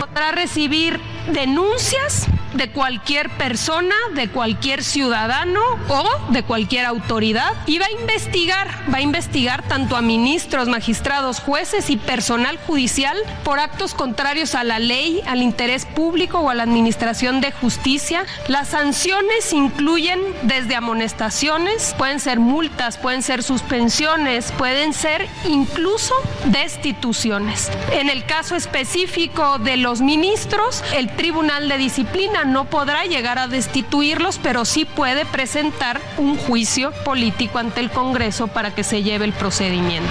Podrá 0.00 0.32
recibir 0.32 0.98
denuncias 1.32 2.26
de 2.58 2.70
cualquier 2.70 3.30
persona, 3.30 3.94
de 4.14 4.28
cualquier 4.28 4.82
ciudadano 4.82 5.60
o 5.88 6.04
de 6.30 6.42
cualquier 6.42 6.84
autoridad 6.86 7.52
y 7.66 7.78
va 7.78 7.86
a 7.86 7.92
investigar, 7.92 8.68
va 8.92 8.98
a 8.98 9.00
investigar 9.00 9.62
tanto 9.68 9.96
a 9.96 10.02
ministros, 10.02 10.68
magistrados, 10.68 11.38
jueces 11.38 11.88
y 11.88 11.96
personal 11.96 12.58
judicial 12.66 13.16
por 13.44 13.60
actos 13.60 13.94
contrarios 13.94 14.56
a 14.56 14.64
la 14.64 14.80
ley, 14.80 15.22
al 15.26 15.40
interés 15.40 15.86
público 15.86 16.40
o 16.40 16.50
a 16.50 16.54
la 16.54 16.64
administración 16.64 17.40
de 17.40 17.52
justicia. 17.52 18.24
Las 18.48 18.68
sanciones 18.68 19.52
incluyen 19.52 20.20
desde 20.42 20.74
amonestaciones, 20.74 21.94
pueden 21.96 22.18
ser 22.18 22.40
multas, 22.40 22.98
pueden 22.98 23.22
ser 23.22 23.44
suspensiones, 23.44 24.50
pueden 24.52 24.92
ser 24.92 25.28
incluso 25.48 26.12
destituciones. 26.46 27.70
En 27.92 28.10
el 28.10 28.26
caso 28.26 28.56
específico 28.56 29.58
de 29.58 29.76
los 29.76 30.00
ministros, 30.00 30.82
el 30.92 31.08
Tribunal 31.14 31.68
de 31.68 31.78
Disciplina 31.78 32.44
no 32.48 32.64
podrá 32.64 33.04
llegar 33.04 33.38
a 33.38 33.48
destituirlos, 33.48 34.38
pero 34.42 34.64
sí 34.64 34.84
puede 34.84 35.24
presentar 35.24 36.00
un 36.16 36.36
juicio 36.36 36.92
político 37.04 37.58
ante 37.58 37.80
el 37.80 37.90
Congreso 37.90 38.48
para 38.48 38.74
que 38.74 38.84
se 38.84 39.02
lleve 39.02 39.24
el 39.24 39.32
procedimiento. 39.32 40.10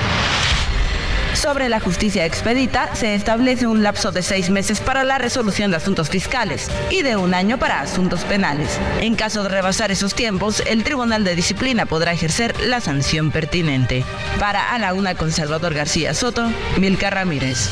Sobre 1.33 1.69
la 1.69 1.79
justicia 1.79 2.25
expedita, 2.25 2.95
se 2.95 3.13
establece 3.13 3.67
un 3.67 3.83
lapso 3.83 4.11
de 4.11 4.23
seis 4.23 4.49
meses 4.49 4.79
para 4.79 5.03
la 5.03 5.19
resolución 5.19 5.69
de 5.69 5.77
asuntos 5.77 6.09
fiscales 6.09 6.67
y 6.89 7.03
de 7.03 7.15
un 7.15 7.35
año 7.35 7.59
para 7.59 7.79
asuntos 7.79 8.23
penales. 8.23 8.79
En 9.01 9.15
caso 9.15 9.43
de 9.43 9.49
rebasar 9.49 9.91
esos 9.91 10.15
tiempos, 10.15 10.63
el 10.65 10.83
Tribunal 10.83 11.23
de 11.23 11.35
Disciplina 11.35 11.85
podrá 11.85 12.11
ejercer 12.11 12.59
la 12.61 12.81
sanción 12.81 13.29
pertinente. 13.29 14.03
Para 14.39 14.73
A 14.73 14.79
la 14.79 14.95
Una 14.95 15.13
con 15.13 15.31
Salvador 15.31 15.75
García 15.75 16.15
Soto, 16.15 16.51
Milka 16.79 17.11
Ramírez. 17.11 17.69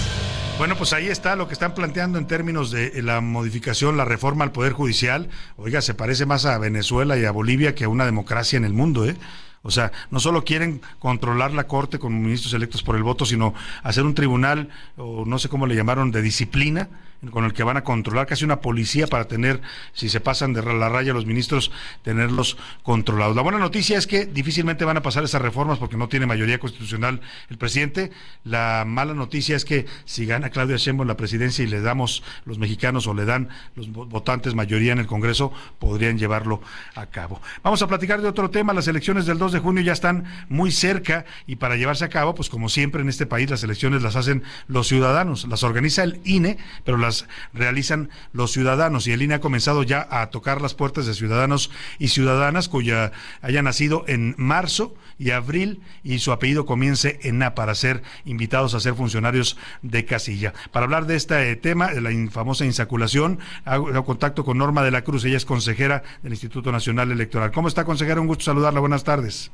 Bueno, 0.58 0.78
pues 0.78 0.93
ahí 0.93 1.08
está 1.08 1.36
lo 1.36 1.47
que 1.47 1.53
están 1.53 1.74
planteando 1.74 2.18
en 2.18 2.28
términos 2.28 2.72
de 2.72 3.01
la 3.01 3.20
modificación, 3.20 3.97
la 3.97 4.06
reforma 4.06 4.45
al 4.45 4.53
Poder 4.53 4.72
Judicial. 4.72 5.28
Oiga, 5.58 5.82
se 5.82 5.93
parece 5.93 6.26
más 6.26 6.45
a 6.45 6.58
Venezuela 6.58 7.18
y 7.18 7.26
a 7.26 7.32
Bolivia 7.32 7.76
que 7.76 7.84
a 7.84 7.89
una 7.89 8.06
democracia 8.06 8.56
en 8.56 8.64
el 8.64 8.72
mundo, 8.72 9.06
¿eh? 9.06 9.18
O 9.64 9.72
sea, 9.72 9.91
no 10.12 10.22
solo 10.22 10.45
quieren 10.45 10.80
controlar 10.99 11.51
la 11.51 11.68
Corte 11.68 11.99
con 11.99 12.22
ministros 12.22 12.53
electos 12.53 12.84
por 12.84 12.95
el 12.95 13.03
voto, 13.03 13.26
sino 13.26 13.53
hacer 13.84 14.06
un 14.06 14.16
tribunal, 14.16 14.70
o 14.95 15.26
no 15.26 15.39
sé 15.39 15.49
cómo 15.49 15.68
le 15.68 15.76
llamaron, 15.76 16.12
de 16.12 16.22
disciplina, 16.22 16.88
con 17.32 17.45
el 17.45 17.53
que 17.53 17.63
van 17.63 17.78
a 17.78 17.84
controlar 17.84 18.28
casi 18.28 18.45
una 18.45 18.61
policía 18.61 19.07
para 19.07 19.28
tener, 19.28 19.61
si 19.93 20.09
se 20.09 20.20
pasan 20.20 20.53
de 20.53 20.61
la 20.61 20.89
raya 20.89 21.13
los 21.13 21.26
ministros, 21.26 21.72
tenerlos 22.03 22.57
controlados. 22.84 23.36
La 23.36 23.41
buena 23.41 23.59
noticia 23.59 23.97
es 23.97 24.07
que 24.07 24.26
difícilmente 24.26 24.86
van 24.86 24.97
a 24.97 25.01
pasar 25.01 25.24
esas 25.24 25.41
reformas 25.41 25.80
porque 25.80 25.97
no 25.97 26.07
tiene 26.07 26.26
mayoría 26.26 26.59
constitucional 26.59 27.22
el 27.49 27.57
presidente. 27.57 28.11
La 28.43 28.84
mala 28.86 29.13
noticia 29.13 29.55
es 29.55 29.66
que 29.66 29.86
si 30.05 30.26
gana 30.26 30.49
Claudia 30.49 30.78
Sheinbaum 30.78 31.07
la 31.07 31.18
presidencia 31.18 31.63
y 31.63 31.68
le 31.68 31.82
damos 31.82 32.24
los 32.45 32.57
mexicanos 32.57 33.07
o 33.07 33.13
le 33.13 33.26
dan 33.26 33.49
los 33.76 33.91
votantes 33.91 34.55
mayoría 34.55 34.91
en 34.91 34.99
el 34.99 35.07
Congreso, 35.07 35.51
podrían 35.80 36.18
llevarlo 36.18 36.61
a 36.95 37.07
cabo. 37.07 37.41
Vamos 37.63 37.82
a 37.82 37.88
platicar 37.88 38.22
de 38.22 38.28
otro 38.28 38.49
tema. 38.49 38.74
Las 38.74 38.88
elecciones 38.88 39.26
del 39.26 39.38
2 39.38 39.53
de 39.53 39.59
junio 39.59 39.84
ya 39.84 39.93
están 39.93 40.26
muy 40.49 40.72
cerca 40.72 41.26
y 41.47 41.57
para 41.57 41.76
llevarse 41.76 42.05
a 42.05 42.09
cabo, 42.09 42.36
pues 42.36 42.49
como 42.49 42.70
siempre 42.70 43.01
en 43.01 43.09
este 43.09 43.26
país, 43.26 43.49
las 43.49 43.63
elecciones 43.63 44.01
las 44.01 44.16
hacen 44.16 44.43
los 44.68 44.88
ciudadanos, 44.88 45.47
las 45.47 45.63
organiza 45.63 46.03
el 46.03 46.20
INE, 46.24 46.57
pero 46.84 46.97
las 47.06 47.28
realizan 47.53 48.10
los 48.34 48.51
ciudadanos 48.51 49.08
y 49.08 49.14
el 49.14 49.22
INE 49.22 49.36
ha 49.36 49.39
comenzado 49.39 49.84
ya 49.84 50.08
a 50.10 50.30
tocar 50.30 50.62
las 50.62 50.74
puertas 50.74 51.06
de 51.06 51.14
ciudadanos 51.14 51.72
y 51.99 52.10
ciudadanas 52.10 52.70
cuya 52.70 53.12
haya 53.41 53.62
nacido 53.62 54.03
en 54.08 54.36
marzo 54.38 54.95
y 55.18 55.32
abril 55.32 55.82
y 56.03 56.20
su 56.20 56.32
apellido 56.32 56.66
comience 56.66 57.20
en 57.24 57.41
A 57.43 57.56
para 57.56 57.76
ser 57.76 58.03
invitados 58.26 58.74
a 58.74 58.80
ser 58.80 58.95
funcionarios 58.95 59.58
de 59.82 60.06
casilla. 60.06 60.53
Para 60.72 60.86
hablar 60.86 61.06
de 61.06 61.16
este 61.16 61.56
tema, 61.56 61.93
de 61.93 62.01
la 62.01 62.32
famosa 62.32 62.66
insaculación, 62.66 63.39
hago 63.64 64.03
contacto 64.03 64.43
con 64.43 64.58
Norma 64.58 64.84
de 64.84 64.91
la 64.91 65.03
Cruz, 65.03 65.24
ella 65.26 65.38
es 65.38 65.45
consejera 65.45 66.03
del 66.22 66.34
Instituto 66.34 66.72
Nacional 66.72 67.12
Electoral. 67.12 67.51
¿Cómo 67.51 67.68
está, 67.68 67.86
consejera? 67.86 68.22
Un 68.22 68.28
gusto 68.28 68.45
saludarla. 68.45 68.80
Buenas 68.80 69.03
tardes. 69.03 69.51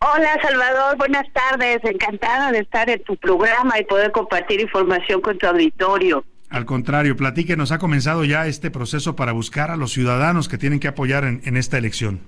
Hola 0.00 0.38
Salvador, 0.42 0.98
buenas 0.98 1.26
tardes. 1.32 1.78
Encantada 1.82 2.52
de 2.52 2.58
estar 2.58 2.90
en 2.90 3.02
tu 3.04 3.16
programa 3.16 3.78
y 3.78 3.84
poder 3.84 4.12
compartir 4.12 4.60
información 4.60 5.22
con 5.22 5.38
tu 5.38 5.46
auditorio. 5.46 6.24
Al 6.54 6.66
contrario, 6.66 7.16
platíquenos, 7.16 7.72
ha 7.72 7.80
comenzado 7.80 8.24
ya 8.24 8.46
este 8.46 8.70
proceso 8.70 9.16
para 9.16 9.32
buscar 9.32 9.72
a 9.72 9.76
los 9.76 9.90
ciudadanos 9.90 10.48
que 10.48 10.56
tienen 10.56 10.78
que 10.78 10.86
apoyar 10.86 11.24
en, 11.24 11.42
en 11.44 11.56
esta 11.56 11.78
elección. 11.78 12.20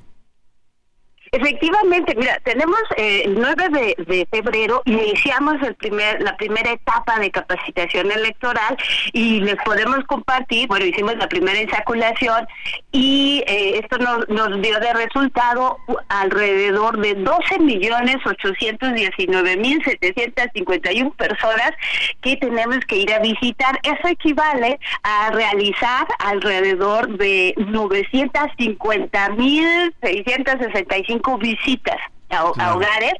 Efectivamente, 1.32 2.14
mira, 2.16 2.38
tenemos 2.44 2.78
eh, 2.96 3.22
el 3.24 3.34
9 3.40 3.96
de, 4.06 4.28
febrero, 4.30 4.82
iniciamos 4.84 5.56
el 5.62 5.74
primer, 5.74 6.22
la 6.22 6.36
primera 6.36 6.72
etapa 6.72 7.18
de 7.18 7.30
capacitación 7.30 8.10
electoral 8.10 8.76
y 9.12 9.40
les 9.40 9.56
podemos 9.64 10.04
compartir, 10.04 10.68
bueno, 10.68 10.86
hicimos 10.86 11.16
la 11.16 11.28
primera 11.28 11.60
insaculación 11.60 12.46
y 12.92 13.42
eh, 13.46 13.80
esto 13.82 13.98
nos, 13.98 14.28
nos 14.28 14.60
dio 14.62 14.78
de 14.78 14.92
resultado 14.92 15.78
alrededor 16.08 16.98
de 17.00 17.14
12 17.14 17.58
millones 17.60 18.16
819 18.24 19.56
mil 19.56 19.82
751 19.84 21.10
personas 21.12 21.72
que 22.20 22.36
tenemos 22.36 22.78
que 22.86 22.96
ir 22.96 23.12
a 23.12 23.18
visitar. 23.18 23.78
Eso 23.82 24.08
equivale 24.08 24.78
a 25.02 25.30
realizar 25.30 26.06
alrededor 26.18 27.16
de 27.18 27.54
950 27.56 29.28
mil 29.30 29.94
665 30.02 31.15
visitas 31.38 31.98
a, 32.30 32.44
hogares. 32.44 33.14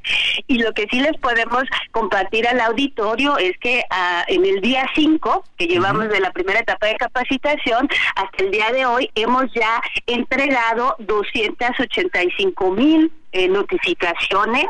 Y 0.47 0.59
lo 0.59 0.73
que 0.73 0.87
sí 0.89 0.99
les 0.99 1.17
podemos 1.17 1.63
compartir 1.91 2.47
al 2.47 2.59
auditorio 2.59 3.37
es 3.37 3.57
que 3.59 3.83
ah, 3.89 4.23
en 4.27 4.45
el 4.45 4.61
día 4.61 4.89
5 4.95 5.43
que 5.57 5.67
llevamos 5.67 6.09
de 6.09 6.19
la 6.19 6.31
primera 6.31 6.59
etapa 6.59 6.87
de 6.87 6.95
capacitación 6.95 7.87
hasta 8.15 8.43
el 8.43 8.51
día 8.51 8.71
de 8.71 8.85
hoy 8.85 9.09
hemos 9.15 9.51
ya 9.53 9.81
entregado 10.05 10.95
285 10.99 12.71
mil 12.71 13.11
eh, 13.37 13.47
notificaciones 13.49 14.65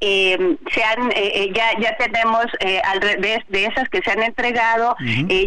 eh, 0.00 0.56
se 0.72 0.84
han 0.84 1.10
eh, 1.16 1.50
ya 1.52 1.72
ya 1.80 1.96
tenemos 1.96 2.46
al 2.84 3.00
revés 3.00 3.40
de 3.48 3.66
esas 3.66 3.88
que 3.88 4.00
se 4.02 4.10
han 4.12 4.22
entregado 4.22 4.96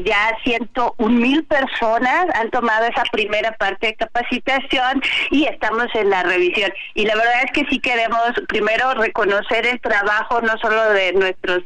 ya 0.03 0.37
ciento 0.43 0.93
un 0.97 1.19
mil 1.19 1.45
personas 1.45 2.25
han 2.33 2.49
tomado 2.51 2.85
esa 2.85 3.03
primera 3.11 3.53
parte 3.53 3.87
de 3.87 3.95
capacitación 3.95 5.01
y 5.31 5.45
estamos 5.45 5.87
en 5.93 6.09
la 6.09 6.23
revisión. 6.23 6.71
Y 6.93 7.05
la 7.05 7.15
verdad 7.15 7.43
es 7.45 7.51
que 7.51 7.65
sí 7.69 7.79
queremos 7.79 8.33
primero 8.49 8.93
reconocer 8.95 9.65
el 9.65 9.79
trabajo 9.79 10.41
no 10.41 10.57
solo 10.57 10.91
de 10.91 11.13
nuestros 11.13 11.63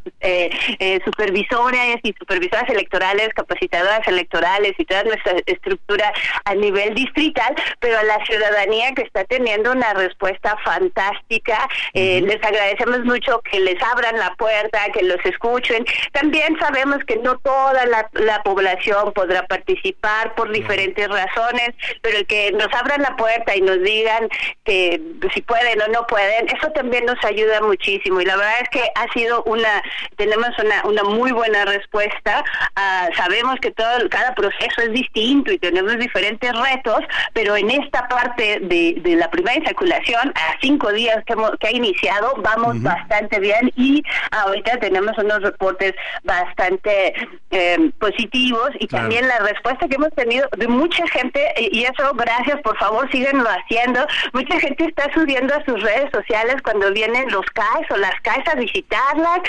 supervisores 1.06 1.97
y 2.04 2.14
supervisoras 2.20 2.70
electorales 2.70 3.30
capacitadoras 3.36 4.08
electorales 4.08 4.74
y 4.78 4.86
toda 4.86 5.04
nuestra 5.04 5.34
estructura 5.47 6.14
a 6.45 6.54
nivel 6.54 6.93
distrital 6.93 7.56
pero 7.80 7.97
a 7.97 8.04
la 8.04 8.24
ciudadanía 8.26 8.93
que 8.93 9.02
está 9.02 9.24
teniendo 9.26 9.72
una 9.72 9.93
respuesta 9.93 10.56
fantástica 10.64 10.91
fantástica. 10.92 11.68
Eh, 11.94 12.22
les 12.22 12.44
agradecemos 12.44 13.04
mucho 13.06 13.42
que 13.42 13.60
les 13.60 13.82
abran 13.82 14.18
la 14.18 14.34
puerta, 14.36 14.80
que 14.94 15.04
los 15.04 15.24
escuchen. 15.26 15.86
También 16.12 16.58
sabemos 16.60 17.04
que 17.06 17.18
no 17.18 17.38
toda 17.39 17.86
la, 17.86 18.10
población 18.44 19.14
podrá 19.14 19.46
participar 19.46 20.34
por 20.36 20.52
diferentes 20.52 21.08
razones, 21.08 21.70
pero 22.02 22.18
el 22.18 22.26
que 22.26 22.52
nos 22.52 22.68
abran 22.74 23.02
la 23.02 23.16
puerta 23.16 23.56
y 23.56 23.62
nos 23.62 23.82
digan 23.82 24.30
que 24.64 25.00
si 25.34 25.42
pueden 25.42 25.82
o 25.82 25.88
no 25.89 26.08
pueden, 26.08 26.48
eso 26.48 26.72
también 26.72 27.06
nos 27.06 27.24
ayuda 27.24 27.62
muchísimo. 27.62 28.20
Y 28.22 28.26
la 28.26 28.36
verdad 28.36 28.62
es 28.62 28.70
que 28.70 28.84
ha 28.96 29.12
sido 29.14 29.44
una, 29.44 29.84
tenemos 30.18 30.50
una, 30.60 30.84
una 30.86 31.04
muy 31.04 31.32
buena 31.32 31.66
respuesta. 31.66 32.44
Ah, 32.76 33.10
sabemos 33.16 33.56
que 33.62 33.72
todo, 33.72 34.10
cada 34.10 34.34
proceso 34.34 34.82
es 34.82 34.92
distinto 34.92 35.52
y 35.52 35.60
tenemos 35.60 35.98
diferentes 35.98 36.52
retos, 36.52 37.02
pero 37.34 37.56
en 37.56 37.70
esta 37.70 38.08
parte 38.08 38.60
de, 38.62 38.96
de 38.98 39.16
la 39.16 39.30
primera 39.30 39.58
insaculación, 39.58 40.32
a 40.36 40.58
cinco 40.62 40.81
días 40.90 41.24
que, 41.26 41.36
que 41.60 41.68
ha 41.68 41.72
iniciado, 41.72 42.34
vamos 42.38 42.82
bastante 42.82 43.40
bien 43.40 43.72
y 43.76 44.04
ahorita 44.32 44.78
tenemos 44.80 45.18
unos 45.18 45.42
reportes 45.42 45.94
bastante 46.24 47.14
eh, 47.52 47.92
positivos 48.00 48.70
y 48.80 48.88
también 48.88 49.28
la 49.28 49.40
respuesta 49.40 49.88
que 49.88 49.96
hemos 49.96 50.14
tenido 50.14 50.48
de 50.58 50.68
mucha 50.68 51.06
gente, 51.08 51.54
y 51.58 51.84
eso 51.84 52.14
gracias, 52.16 52.62
por 52.62 52.78
favor, 52.78 53.10
síguenlo 53.12 53.48
haciendo. 53.50 54.06
Mucha 54.34 54.60
gente 54.60 54.86
está 54.86 55.12
subiendo 55.14 55.54
a 55.54 55.64
sus 55.66 55.82
redes 55.82 56.10
sociales 56.12 56.56
cuando 56.64 56.92
vienen 56.92 57.30
los 57.32 57.46
CAES 57.52 57.92
o 57.92 57.98
las 57.98 58.20
CAES 58.22 58.48
a 58.48 58.56
visitarlas 58.56 59.40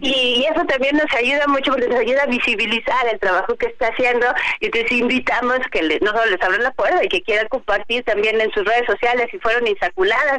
y, 0.00 0.46
eso 0.50 0.64
también 0.64 0.96
nos 0.96 1.12
ayuda 1.14 1.46
mucho 1.46 1.70
porque 1.72 1.88
nos 1.88 2.00
ayuda 2.00 2.22
a 2.22 2.26
visibilizar 2.26 3.06
el 3.12 3.18
trabajo 3.20 3.54
que 3.56 3.66
está 3.66 3.88
haciendo 3.88 4.26
y 4.58 4.66
entonces 4.66 4.92
invitamos 4.92 5.58
que 5.70 5.82
no 6.00 6.10
solo 6.10 6.26
les 6.26 6.42
abran 6.42 6.62
la 6.62 6.72
puerta 6.72 7.04
y 7.04 7.08
que 7.08 7.22
quieran 7.22 7.46
compartir 7.48 8.02
también 8.04 8.40
en 8.40 8.50
sus 8.52 8.64
redes 8.64 8.86
sociales 8.86 9.28
si 9.30 9.38
fueron 9.38 9.66
insaculadas, 9.66 10.38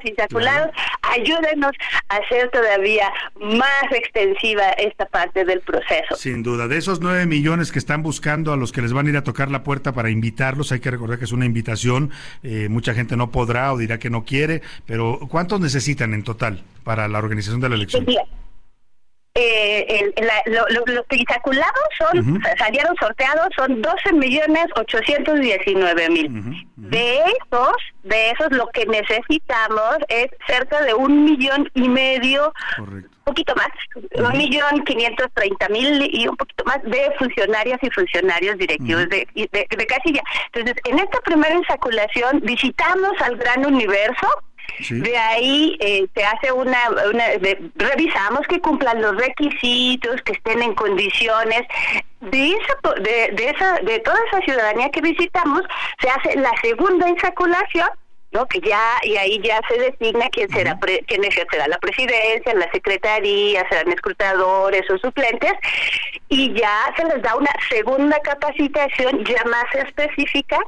ayúdenos 1.01 1.71
a 2.09 2.15
hacer 2.17 2.49
todavía 2.49 3.11
más 3.39 3.91
extensiva 3.91 4.69
esta 4.71 5.05
parte 5.05 5.45
del 5.45 5.61
proceso. 5.61 6.15
Sin 6.15 6.43
duda, 6.43 6.67
de 6.67 6.77
esos 6.77 7.01
nueve 7.01 7.25
millones 7.25 7.71
que 7.71 7.79
están 7.79 8.03
buscando 8.03 8.53
a 8.53 8.57
los 8.57 8.71
que 8.71 8.81
les 8.81 8.93
van 8.93 9.07
a 9.07 9.09
ir 9.09 9.17
a 9.17 9.23
tocar 9.23 9.49
la 9.49 9.63
puerta 9.63 9.91
para 9.93 10.09
invitarlos, 10.09 10.71
hay 10.71 10.79
que 10.79 10.91
recordar 10.91 11.17
que 11.17 11.25
es 11.25 11.31
una 11.31 11.45
invitación, 11.45 12.11
eh, 12.43 12.67
mucha 12.69 12.93
gente 12.93 13.15
no 13.17 13.31
podrá 13.31 13.73
o 13.73 13.77
dirá 13.77 13.99
que 13.99 14.09
no 14.09 14.23
quiere, 14.23 14.61
pero 14.85 15.19
¿cuántos 15.29 15.59
necesitan 15.59 16.13
en 16.13 16.23
total 16.23 16.63
para 16.83 17.07
la 17.07 17.19
organización 17.19 17.61
de 17.61 17.69
la 17.69 17.75
elección? 17.75 18.05
Eh, 19.33 20.13
los 20.47 21.05
que 21.07 21.17
son, 21.97 22.41
salieron 22.57 22.95
sorteados, 22.99 23.47
son 23.55 23.81
12 23.81 24.13
millones 24.13 24.65
819 24.75 26.09
mil. 26.09 26.65
De 26.75 27.17
esos, 27.19 27.73
de 28.03 28.31
esos 28.31 28.51
lo 28.51 28.67
que 28.67 28.85
necesitamos 28.85 29.97
es 30.09 30.27
cerca 30.47 30.81
de 30.81 30.93
un 30.93 31.23
millón 31.23 31.69
y 31.73 31.87
medio, 31.87 32.51
un 32.79 33.09
poquito 33.23 33.53
más, 33.55 33.67
un 34.15 34.37
millón 34.37 34.83
quinientos 34.83 35.27
treinta 35.33 35.69
mil 35.69 36.09
y 36.13 36.27
un 36.27 36.35
poquito 36.35 36.65
más 36.65 36.81
de 36.83 37.11
funcionarias 37.17 37.79
y 37.81 37.89
funcionarios 37.91 38.57
directivos 38.57 39.07
de, 39.09 39.27
de, 39.33 39.67
de 39.69 39.85
casilla. 39.85 40.21
Entonces, 40.53 40.75
en 40.85 40.99
esta 40.99 41.19
primera 41.21 41.55
insaculación 41.55 42.41
visitamos 42.41 43.11
al 43.21 43.37
gran 43.37 43.65
universo, 43.65 44.27
de 44.89 45.17
ahí 45.17 45.77
eh, 45.79 46.07
se 46.13 46.23
hace 46.23 46.51
una, 46.51 46.77
revisamos 47.75 48.47
que 48.47 48.59
cumplan 48.59 49.01
los 49.01 49.15
requisitos, 49.17 50.21
que 50.23 50.33
estén 50.33 50.61
en 50.61 50.73
condiciones. 50.73 51.61
De 52.19 52.49
esa, 52.49 52.93
de, 53.01 53.33
de 53.33 53.49
esa, 53.49 53.79
de 53.79 53.99
toda 53.99 54.17
esa 54.27 54.41
ciudadanía 54.41 54.89
que 54.91 55.01
visitamos, 55.01 55.61
se 55.99 56.09
hace 56.09 56.35
la 56.37 56.51
segunda 56.61 57.09
insaculación 57.09 57.89
¿no? 58.31 58.45
Que 58.47 58.59
ya, 58.61 58.97
y 59.03 59.17
ahí 59.17 59.39
ya 59.43 59.59
se 59.67 59.77
designa 59.77 60.29
quién 60.31 60.49
será, 60.49 60.79
pre- 60.79 61.03
quién 61.07 61.23
ejercerá 61.23 61.67
la 61.67 61.77
presidencia, 61.79 62.53
la 62.53 62.71
secretaría, 62.71 63.67
serán 63.69 63.91
escrutadores 63.91 64.89
o 64.89 64.97
suplentes, 64.97 65.53
y 66.29 66.53
ya 66.53 66.93
se 66.95 67.03
les 67.05 67.21
da 67.21 67.35
una 67.35 67.51
segunda 67.69 68.17
capacitación 68.21 69.23
ya 69.25 69.43
más 69.45 69.65
específica, 69.75 70.59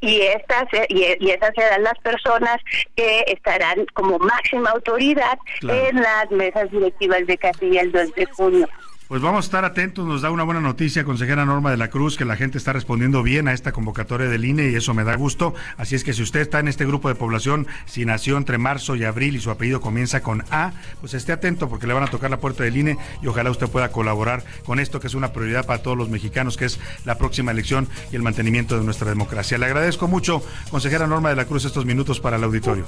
y 0.00 0.20
estas, 0.22 0.64
y, 0.88 1.04
y 1.18 1.30
esas 1.30 1.50
serán 1.56 1.82
las 1.84 1.98
personas 2.00 2.58
que 2.94 3.24
estarán 3.28 3.86
como 3.94 4.18
máxima 4.18 4.70
autoridad 4.70 5.38
Claro. 5.60 5.86
en 5.88 5.96
las 6.02 6.30
mesas 6.30 6.70
directivas 6.70 7.26
de 7.26 7.38
Castilla 7.38 7.80
el 7.80 7.92
2 7.92 8.14
de 8.14 8.26
junio. 8.26 8.68
Pues 9.08 9.22
vamos 9.22 9.44
a 9.44 9.46
estar 9.46 9.64
atentos, 9.64 10.04
nos 10.04 10.22
da 10.22 10.32
una 10.32 10.42
buena 10.42 10.60
noticia, 10.60 11.04
consejera 11.04 11.44
Norma 11.44 11.70
de 11.70 11.76
la 11.76 11.90
Cruz, 11.90 12.16
que 12.16 12.24
la 12.24 12.34
gente 12.34 12.58
está 12.58 12.72
respondiendo 12.72 13.22
bien 13.22 13.46
a 13.46 13.52
esta 13.52 13.70
convocatoria 13.70 14.26
del 14.26 14.44
INE 14.44 14.68
y 14.70 14.74
eso 14.74 14.94
me 14.94 15.04
da 15.04 15.14
gusto. 15.14 15.54
Así 15.76 15.94
es 15.94 16.02
que 16.02 16.12
si 16.12 16.24
usted 16.24 16.40
está 16.40 16.58
en 16.58 16.66
este 16.66 16.84
grupo 16.84 17.08
de 17.08 17.14
población, 17.14 17.68
si 17.84 18.04
nació 18.04 18.36
entre 18.36 18.58
marzo 18.58 18.96
y 18.96 19.04
abril 19.04 19.36
y 19.36 19.40
su 19.40 19.52
apellido 19.52 19.80
comienza 19.80 20.24
con 20.24 20.42
A, 20.50 20.72
pues 21.00 21.14
esté 21.14 21.30
atento 21.30 21.68
porque 21.68 21.86
le 21.86 21.94
van 21.94 22.02
a 22.02 22.08
tocar 22.08 22.30
la 22.30 22.40
puerta 22.40 22.64
del 22.64 22.76
INE 22.76 22.98
y 23.22 23.28
ojalá 23.28 23.52
usted 23.52 23.68
pueda 23.68 23.92
colaborar 23.92 24.42
con 24.64 24.80
esto 24.80 24.98
que 24.98 25.06
es 25.06 25.14
una 25.14 25.32
prioridad 25.32 25.66
para 25.66 25.82
todos 25.82 25.96
los 25.96 26.08
mexicanos, 26.08 26.56
que 26.56 26.64
es 26.64 26.80
la 27.04 27.16
próxima 27.16 27.52
elección 27.52 27.88
y 28.10 28.16
el 28.16 28.22
mantenimiento 28.22 28.76
de 28.76 28.84
nuestra 28.84 29.08
democracia. 29.08 29.56
Le 29.56 29.66
agradezco 29.66 30.08
mucho, 30.08 30.42
consejera 30.68 31.06
Norma 31.06 31.28
de 31.28 31.36
la 31.36 31.44
Cruz, 31.44 31.64
estos 31.64 31.86
minutos 31.86 32.18
para 32.18 32.38
el 32.38 32.42
auditorio. 32.42 32.84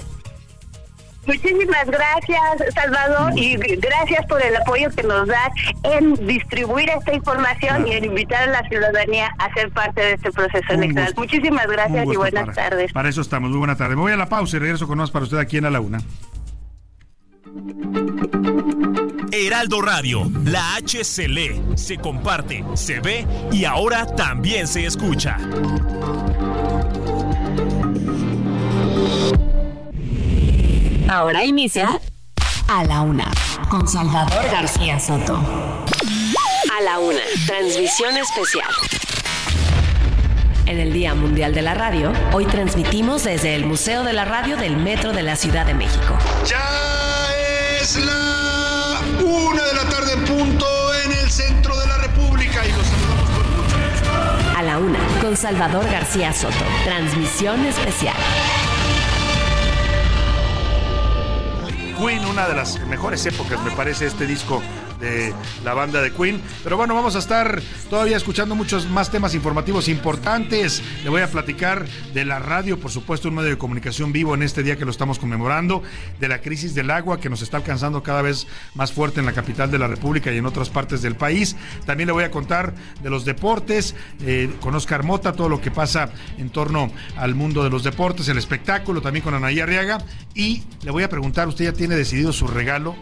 Muchísimas 1.28 1.86
gracias, 1.86 2.74
Salvador, 2.74 3.32
y 3.38 3.54
gracias 3.56 4.26
por 4.26 4.42
el 4.42 4.56
apoyo 4.56 4.88
que 4.90 5.02
nos 5.02 5.28
das 5.28 5.50
en 5.84 6.14
distribuir 6.26 6.88
esta 6.90 7.12
información 7.14 7.86
y 7.86 7.92
en 7.92 8.06
invitar 8.06 8.48
a 8.48 8.52
la 8.62 8.68
ciudadanía 8.68 9.30
a 9.38 9.52
ser 9.52 9.70
parte 9.70 10.00
de 10.00 10.12
este 10.14 10.32
proceso 10.32 10.64
Un 10.70 10.82
electoral. 10.84 11.06
gusto. 11.14 11.20
Muchísimas 11.20 11.66
gracias 11.66 12.04
y 12.10 12.16
buenas 12.16 12.46
para- 12.46 12.54
tardes. 12.70 12.92
Para 12.92 13.08
eso 13.10 13.20
estamos, 13.20 13.50
muy 13.50 13.58
buena 13.58 13.76
tarde. 13.76 13.94
Me 13.94 14.00
voy 14.02 14.12
a 14.12 14.16
la 14.16 14.28
pausa 14.28 14.56
y 14.56 14.60
regreso 14.60 14.88
con 14.88 14.98
más 14.98 15.10
para 15.10 15.24
usted 15.24 15.36
aquí 15.38 15.58
en 15.58 15.66
A 15.66 15.70
la 15.70 15.80
Una. 15.80 15.98
Heraldo 19.30 19.82
Radio, 19.82 20.30
la 20.44 20.76
H 20.76 21.04
se 21.04 21.28
lee, 21.28 21.62
se 21.74 21.96
comparte, 21.98 22.64
se 22.74 23.00
ve 23.00 23.26
y 23.52 23.64
ahora 23.64 24.06
también 24.06 24.66
se 24.66 24.86
escucha. 24.86 25.36
Ahora 31.08 31.42
inicia 31.42 31.98
A 32.68 32.84
la 32.84 33.00
Una 33.00 33.32
con 33.70 33.88
Salvador 33.88 34.44
García 34.50 35.00
Soto. 35.00 35.36
A 35.36 36.82
la 36.82 36.98
Una, 36.98 37.22
transmisión 37.46 38.14
especial. 38.18 38.68
En 40.66 40.78
el 40.78 40.92
Día 40.92 41.14
Mundial 41.14 41.54
de 41.54 41.62
la 41.62 41.72
Radio, 41.72 42.12
hoy 42.32 42.44
transmitimos 42.44 43.24
desde 43.24 43.54
el 43.54 43.64
Museo 43.64 44.04
de 44.04 44.12
la 44.12 44.26
Radio 44.26 44.58
del 44.58 44.76
Metro 44.76 45.14
de 45.14 45.22
la 45.22 45.36
Ciudad 45.36 45.64
de 45.64 45.72
México. 45.72 46.18
Ya 46.46 46.60
es 47.80 47.96
la 48.04 49.00
una 49.24 49.62
de 49.64 49.74
la 49.74 49.88
tarde 49.88 50.12
en 50.12 50.24
punto 50.26 50.66
en 51.06 51.12
el 51.12 51.30
centro 51.30 51.74
de 51.80 51.86
la 51.86 51.96
República 51.96 52.66
y 52.66 52.72
los 52.72 52.86
saludamos 52.86 53.30
con 53.30 53.46
mucho 53.46 53.76
gusto. 53.80 54.58
A 54.58 54.62
la 54.62 54.78
Una 54.78 54.98
con 55.22 55.34
Salvador 55.38 55.90
García 55.90 56.34
Soto. 56.34 56.64
Transmisión 56.84 57.64
especial. 57.64 58.16
Queen, 61.98 62.24
una 62.26 62.46
de 62.46 62.54
las 62.54 62.78
mejores 62.86 63.26
épocas, 63.26 63.60
me 63.64 63.72
parece, 63.72 64.06
este 64.06 64.26
disco 64.26 64.62
de 65.00 65.32
la 65.64 65.74
banda 65.74 66.00
de 66.00 66.12
Queen. 66.12 66.40
Pero 66.62 66.76
bueno, 66.76 66.94
vamos 66.94 67.16
a 67.16 67.18
estar 67.18 67.60
todavía 67.90 68.16
escuchando 68.16 68.54
muchos 68.54 68.88
más 68.88 69.10
temas 69.10 69.34
informativos 69.34 69.88
importantes. 69.88 70.82
Le 71.02 71.10
voy 71.10 71.22
a 71.22 71.30
platicar 71.30 71.86
de 72.14 72.24
la 72.24 72.38
radio, 72.38 72.78
por 72.78 72.90
supuesto, 72.90 73.28
un 73.28 73.36
medio 73.36 73.50
de 73.50 73.58
comunicación 73.58 74.12
vivo 74.12 74.34
en 74.34 74.42
este 74.42 74.62
día 74.62 74.76
que 74.76 74.84
lo 74.84 74.90
estamos 74.90 75.18
conmemorando, 75.18 75.82
de 76.20 76.28
la 76.28 76.40
crisis 76.40 76.74
del 76.74 76.90
agua 76.90 77.20
que 77.20 77.30
nos 77.30 77.42
está 77.42 77.58
alcanzando 77.58 78.02
cada 78.02 78.22
vez 78.22 78.46
más 78.74 78.92
fuerte 78.92 79.20
en 79.20 79.26
la 79.26 79.32
capital 79.32 79.70
de 79.70 79.78
la 79.78 79.86
República 79.86 80.32
y 80.32 80.38
en 80.38 80.46
otras 80.46 80.70
partes 80.70 81.02
del 81.02 81.16
país. 81.16 81.56
También 81.86 82.06
le 82.06 82.12
voy 82.12 82.24
a 82.24 82.30
contar 82.30 82.74
de 83.02 83.10
los 83.10 83.24
deportes, 83.24 83.94
eh, 84.22 84.50
con 84.60 84.74
Oscar 84.74 85.04
Mota, 85.04 85.32
todo 85.32 85.48
lo 85.48 85.60
que 85.60 85.70
pasa 85.70 86.10
en 86.38 86.50
torno 86.50 86.90
al 87.16 87.34
mundo 87.34 87.64
de 87.64 87.70
los 87.70 87.84
deportes, 87.84 88.28
el 88.28 88.38
espectáculo, 88.38 89.00
también 89.00 89.24
con 89.24 89.34
Anaí 89.34 89.60
Arriaga. 89.60 89.98
Y 90.34 90.62
le 90.82 90.90
voy 90.90 91.02
a 91.02 91.08
preguntar, 91.08 91.48
¿usted 91.48 91.66
ya 91.66 91.72
tiene 91.72 91.96
decidido 91.96 92.32
su 92.32 92.46
regalo? 92.46 92.96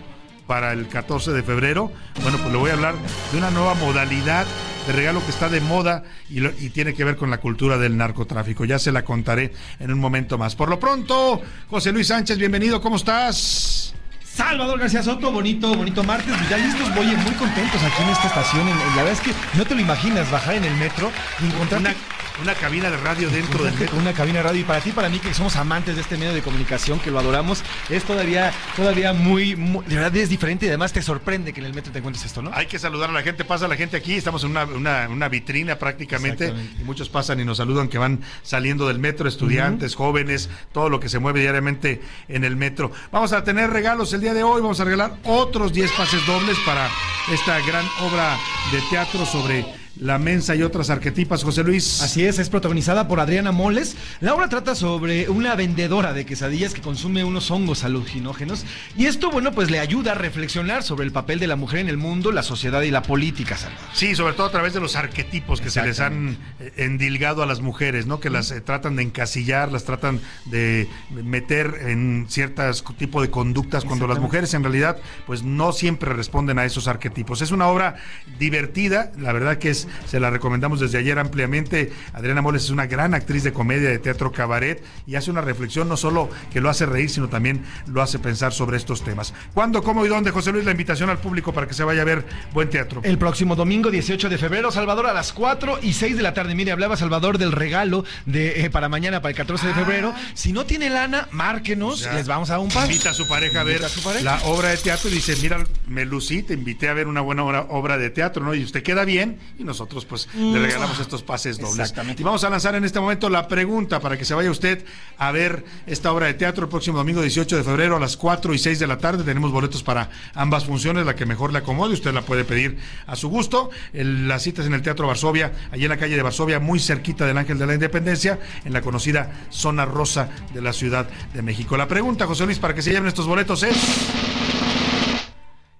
Para 0.46 0.72
el 0.72 0.88
14 0.88 1.32
de 1.32 1.42
febrero. 1.42 1.92
Bueno, 2.22 2.38
pues 2.38 2.52
le 2.52 2.58
voy 2.58 2.70
a 2.70 2.74
hablar 2.74 2.94
de 3.32 3.38
una 3.38 3.50
nueva 3.50 3.74
modalidad 3.74 4.46
de 4.86 4.92
regalo 4.92 5.22
que 5.24 5.30
está 5.30 5.48
de 5.48 5.60
moda 5.60 6.04
y, 6.30 6.40
lo- 6.40 6.52
y 6.58 6.70
tiene 6.70 6.94
que 6.94 7.02
ver 7.04 7.16
con 7.16 7.30
la 7.30 7.38
cultura 7.38 7.76
del 7.78 7.96
narcotráfico. 7.96 8.64
Ya 8.64 8.78
se 8.78 8.92
la 8.92 9.04
contaré 9.04 9.52
en 9.80 9.92
un 9.92 9.98
momento 9.98 10.38
más. 10.38 10.54
Por 10.54 10.68
lo 10.68 10.78
pronto, 10.78 11.40
José 11.68 11.90
Luis 11.92 12.06
Sánchez, 12.06 12.38
bienvenido, 12.38 12.80
¿cómo 12.80 12.96
estás? 12.96 13.94
Salvador 14.22 14.78
García 14.78 15.02
Soto, 15.02 15.32
bonito, 15.32 15.74
bonito 15.74 16.04
martes. 16.04 16.32
Pues 16.36 16.48
ya 16.50 16.58
listos, 16.58 16.94
voy 16.94 17.06
muy 17.06 17.32
contentos 17.32 17.82
aquí 17.82 18.02
en 18.02 18.08
esta 18.10 18.26
estación. 18.28 18.68
En- 18.68 18.74
en- 18.74 18.96
la 18.96 19.02
verdad 19.02 19.12
es 19.12 19.20
que 19.20 19.32
no 19.56 19.64
te 19.64 19.74
lo 19.74 19.80
imaginas 19.80 20.30
bajar 20.30 20.54
en 20.56 20.64
el 20.64 20.74
metro 20.76 21.10
y 21.42 21.46
encontrar 21.46 21.80
Una, 21.80 21.94
una 22.42 22.54
cabina 22.54 22.90
de 22.90 22.96
radio 22.98 23.30
dentro 23.30 23.64
del 23.64 23.74
metro. 23.78 23.96
una 23.98 24.12
cabina 24.12 24.38
de 24.38 24.42
radio. 24.44 24.60
Y 24.60 24.64
para 24.64 24.80
ti, 24.80 24.92
para 24.92 25.08
mí 25.08 25.18
que 25.18 25.32
somos 25.34 25.56
amantes 25.56 25.94
de 25.96 26.02
este 26.02 26.16
medio 26.16 26.34
de 26.34 26.42
comunicación, 26.42 26.98
que 27.00 27.10
lo 27.10 27.18
adoramos, 27.18 27.62
es 27.88 28.04
todavía, 28.04 28.52
todavía 28.76 29.12
muy, 29.12 29.56
muy- 29.56 29.84
de 29.86 29.94
verdad 29.96 30.14
es 30.16 30.28
diferente 30.28 30.66
y 30.66 30.68
además 30.68 30.92
te 30.92 31.02
sorprende 31.02 31.52
que 31.52 31.60
en 31.60 31.66
el 31.66 31.74
metro 31.74 31.92
te 31.92 31.98
encuentres 31.98 32.24
esto, 32.26 32.42
¿no? 32.42 32.50
Hay 32.52 32.66
que 32.66 32.78
saludar 32.78 33.10
a 33.10 33.12
la 33.12 33.22
gente, 33.22 33.44
pasa 33.44 33.66
la 33.68 33.76
gente 33.76 33.96
aquí, 33.96 34.14
estamos 34.14 34.44
en 34.44 34.50
una, 34.50 34.64
una- 34.64 35.08
una 35.08 35.28
vitrina 35.28 35.78
prácticamente. 35.78 36.52
Y 36.80 36.84
muchos 36.84 37.08
pasan 37.08 37.40
y 37.40 37.44
nos 37.44 37.56
saludan 37.56 37.88
que 37.88 37.98
van 37.98 38.20
saliendo 38.42 38.86
del 38.88 38.98
metro, 38.98 39.28
estudiantes, 39.28 39.94
jóvenes, 39.94 40.50
todo 40.72 40.88
lo 40.90 41.00
que 41.00 41.08
se 41.08 41.18
mueve 41.18 41.40
diariamente 41.40 42.02
en 42.28 42.44
el 42.44 42.56
metro. 42.56 42.90
Vamos 43.12 43.32
a 43.32 43.42
tener 43.44 43.70
regalos 43.70 44.12
el 44.12 44.20
día 44.20 44.34
de 44.34 44.42
hoy, 44.42 44.60
vamos 44.60 44.78
a 44.80 44.84
regalar 44.84 45.16
otros 45.24 45.72
10 45.72 45.90
pases 45.92 46.24
dobles 46.26 46.56
para 46.66 46.88
esta 47.32 47.58
gran 47.66 47.84
obra 48.02 48.36
de 48.72 48.80
teatro 48.90 49.24
sobre 49.26 49.64
la 50.00 50.18
mensa 50.18 50.54
y 50.54 50.62
otras 50.62 50.90
arquetipas, 50.90 51.42
José 51.42 51.64
Luis. 51.64 52.02
Así 52.02 52.24
es, 52.24 52.38
es 52.38 52.48
protagonizada 52.48 53.08
por 53.08 53.20
Adriana 53.20 53.52
Moles. 53.52 53.96
La 54.20 54.34
obra 54.34 54.48
trata 54.48 54.74
sobre 54.74 55.28
una 55.28 55.54
vendedora 55.54 56.12
de 56.12 56.26
quesadillas 56.26 56.74
que 56.74 56.80
consume 56.80 57.24
unos 57.24 57.50
hongos 57.50 57.84
alucinógenos. 57.84 58.64
Y 58.96 59.06
esto, 59.06 59.30
bueno, 59.30 59.52
pues 59.52 59.70
le 59.70 59.78
ayuda 59.78 60.12
a 60.12 60.14
reflexionar 60.14 60.82
sobre 60.82 61.04
el 61.06 61.12
papel 61.12 61.38
de 61.38 61.46
la 61.46 61.56
mujer 61.56 61.80
en 61.80 61.88
el 61.88 61.96
mundo, 61.96 62.32
la 62.32 62.42
sociedad 62.42 62.82
y 62.82 62.90
la 62.90 63.02
política, 63.02 63.56
Salvador. 63.56 63.88
Sí, 63.92 64.14
sobre 64.14 64.34
todo 64.34 64.46
a 64.46 64.50
través 64.50 64.74
de 64.74 64.80
los 64.80 64.96
arquetipos 64.96 65.60
que 65.60 65.70
se 65.70 65.82
les 65.82 66.00
han 66.00 66.36
eh, 66.60 66.72
endilgado 66.76 67.42
a 67.42 67.46
las 67.46 67.60
mujeres, 67.60 68.06
¿no? 68.06 68.20
Que 68.20 68.30
las 68.30 68.50
eh, 68.50 68.60
tratan 68.60 68.96
de 68.96 69.02
encasillar, 69.02 69.72
las 69.72 69.84
tratan 69.84 70.20
de 70.46 70.88
meter 71.10 71.74
en 71.86 72.26
ciertas 72.28 72.84
tipo 72.98 73.22
de 73.22 73.30
conductas 73.30 73.84
cuando 73.84 74.06
las 74.06 74.18
mujeres 74.18 74.54
en 74.54 74.62
realidad 74.62 74.98
pues 75.26 75.42
no 75.42 75.72
siempre 75.72 76.12
responden 76.12 76.58
a 76.58 76.64
esos 76.64 76.88
arquetipos. 76.88 77.42
Es 77.42 77.50
una 77.50 77.68
obra 77.68 77.96
divertida, 78.38 79.12
la 79.18 79.32
verdad 79.32 79.58
que 79.58 79.70
es 79.70 79.85
se 80.06 80.20
la 80.20 80.30
recomendamos 80.30 80.80
desde 80.80 80.98
ayer 80.98 81.18
ampliamente. 81.18 81.92
Adriana 82.12 82.42
Moles 82.42 82.64
es 82.64 82.70
una 82.70 82.86
gran 82.86 83.14
actriz 83.14 83.42
de 83.42 83.52
comedia 83.52 83.88
de 83.88 83.98
teatro 83.98 84.32
cabaret 84.32 84.82
y 85.06 85.14
hace 85.16 85.30
una 85.30 85.40
reflexión 85.40 85.88
no 85.88 85.96
solo 85.96 86.28
que 86.52 86.60
lo 86.60 86.68
hace 86.70 86.86
reír, 86.86 87.10
sino 87.10 87.28
también 87.28 87.64
lo 87.86 88.02
hace 88.02 88.18
pensar 88.18 88.52
sobre 88.52 88.76
estos 88.76 89.02
temas. 89.04 89.34
¿Cuándo, 89.54 89.82
cómo 89.82 90.04
y 90.04 90.08
dónde, 90.08 90.30
José 90.30 90.52
Luis, 90.52 90.64
la 90.64 90.70
invitación 90.72 91.10
al 91.10 91.18
público 91.18 91.52
para 91.52 91.66
que 91.66 91.74
se 91.74 91.84
vaya 91.84 92.02
a 92.02 92.04
ver 92.04 92.24
buen 92.52 92.70
teatro? 92.70 93.00
El 93.04 93.18
próximo 93.18 93.56
domingo 93.56 93.90
18 93.90 94.28
de 94.28 94.38
febrero, 94.38 94.70
Salvador, 94.70 95.06
a 95.06 95.12
las 95.12 95.32
4 95.32 95.78
y 95.82 95.92
6 95.92 96.16
de 96.16 96.22
la 96.22 96.34
tarde. 96.34 96.54
Mire, 96.54 96.72
hablaba 96.72 96.96
Salvador 96.96 97.38
del 97.38 97.52
regalo 97.52 98.04
de 98.26 98.64
eh, 98.64 98.70
para 98.70 98.88
mañana, 98.88 99.20
para 99.22 99.30
el 99.30 99.36
14 99.36 99.66
de 99.68 99.74
febrero. 99.74 100.14
Si 100.34 100.52
no 100.52 100.66
tiene 100.66 100.90
lana, 100.90 101.28
márquenos, 101.32 102.00
Ya. 102.00 102.12
les 102.14 102.26
vamos 102.26 102.50
a 102.50 102.54
dar 102.54 102.60
un 102.60 102.68
par. 102.68 102.86
Invita 102.90 103.10
a 103.10 103.14
su 103.14 103.26
pareja 103.28 103.60
a 103.60 103.64
ver 103.64 103.76
Invita 103.76 103.86
a 103.86 103.90
su 103.90 104.02
pareja. 104.02 104.24
la 104.24 104.42
obra 104.44 104.68
de 104.70 104.76
teatro 104.76 105.08
y 105.10 105.14
dice, 105.14 105.34
mira, 105.42 105.58
me 105.86 106.04
lucí, 106.04 106.42
te 106.42 106.54
invité 106.54 106.88
a 106.88 106.94
ver 106.94 107.06
una 107.06 107.20
buena 107.20 107.44
obra, 107.44 107.66
obra 107.70 107.98
de 107.98 108.10
teatro, 108.10 108.44
¿no? 108.44 108.54
Y 108.54 108.62
usted 108.64 108.82
queda 108.82 109.04
bien 109.04 109.38
y 109.58 109.64
nosotros 109.76 110.04
pues 110.06 110.28
le 110.34 110.58
regalamos 110.58 110.98
estos 110.98 111.22
pases 111.22 111.58
dobles. 111.58 111.78
Exactamente. 111.80 112.22
Y 112.22 112.24
vamos 112.24 112.42
a 112.44 112.50
lanzar 112.50 112.74
en 112.74 112.84
este 112.84 112.98
momento 112.98 113.28
la 113.28 113.46
pregunta 113.46 114.00
para 114.00 114.16
que 114.16 114.24
se 114.24 114.34
vaya 114.34 114.50
usted 114.50 114.84
a 115.18 115.30
ver 115.32 115.64
esta 115.86 116.12
obra 116.12 116.26
de 116.26 116.34
teatro 116.34 116.64
el 116.64 116.70
próximo 116.70 116.96
domingo 116.98 117.20
18 117.20 117.56
de 117.56 117.62
febrero 117.62 117.96
a 117.96 118.00
las 118.00 118.16
4 118.16 118.54
y 118.54 118.58
6 118.58 118.78
de 118.78 118.86
la 118.86 118.98
tarde. 118.98 119.22
Tenemos 119.24 119.52
boletos 119.52 119.82
para 119.82 120.08
ambas 120.34 120.64
funciones, 120.64 121.04
la 121.04 121.14
que 121.14 121.26
mejor 121.26 121.52
le 121.52 121.58
acomode, 121.58 121.92
usted 121.94 122.12
la 122.14 122.22
puede 122.22 122.44
pedir 122.44 122.78
a 123.06 123.16
su 123.16 123.28
gusto. 123.28 123.70
El- 123.92 124.26
la 124.28 124.38
cita 124.38 124.62
es 124.62 124.66
en 124.66 124.74
el 124.74 124.82
Teatro 124.82 125.06
Varsovia, 125.06 125.52
allí 125.70 125.84
en 125.84 125.90
la 125.90 125.96
calle 125.98 126.16
de 126.16 126.22
Varsovia, 126.22 126.58
muy 126.58 126.78
cerquita 126.80 127.26
del 127.26 127.36
Ángel 127.38 127.58
de 127.58 127.66
la 127.66 127.74
Independencia, 127.74 128.38
en 128.64 128.72
la 128.72 128.80
conocida 128.80 129.30
zona 129.50 129.84
rosa 129.84 130.30
de 130.54 130.62
la 130.62 130.72
Ciudad 130.72 131.08
de 131.34 131.42
México. 131.42 131.76
La 131.76 131.86
pregunta, 131.88 132.26
José 132.26 132.46
Luis, 132.46 132.58
para 132.58 132.74
que 132.74 132.82
se 132.82 132.90
lleven 132.90 133.08
estos 133.08 133.26
boletos 133.26 133.62
es... 133.62 133.76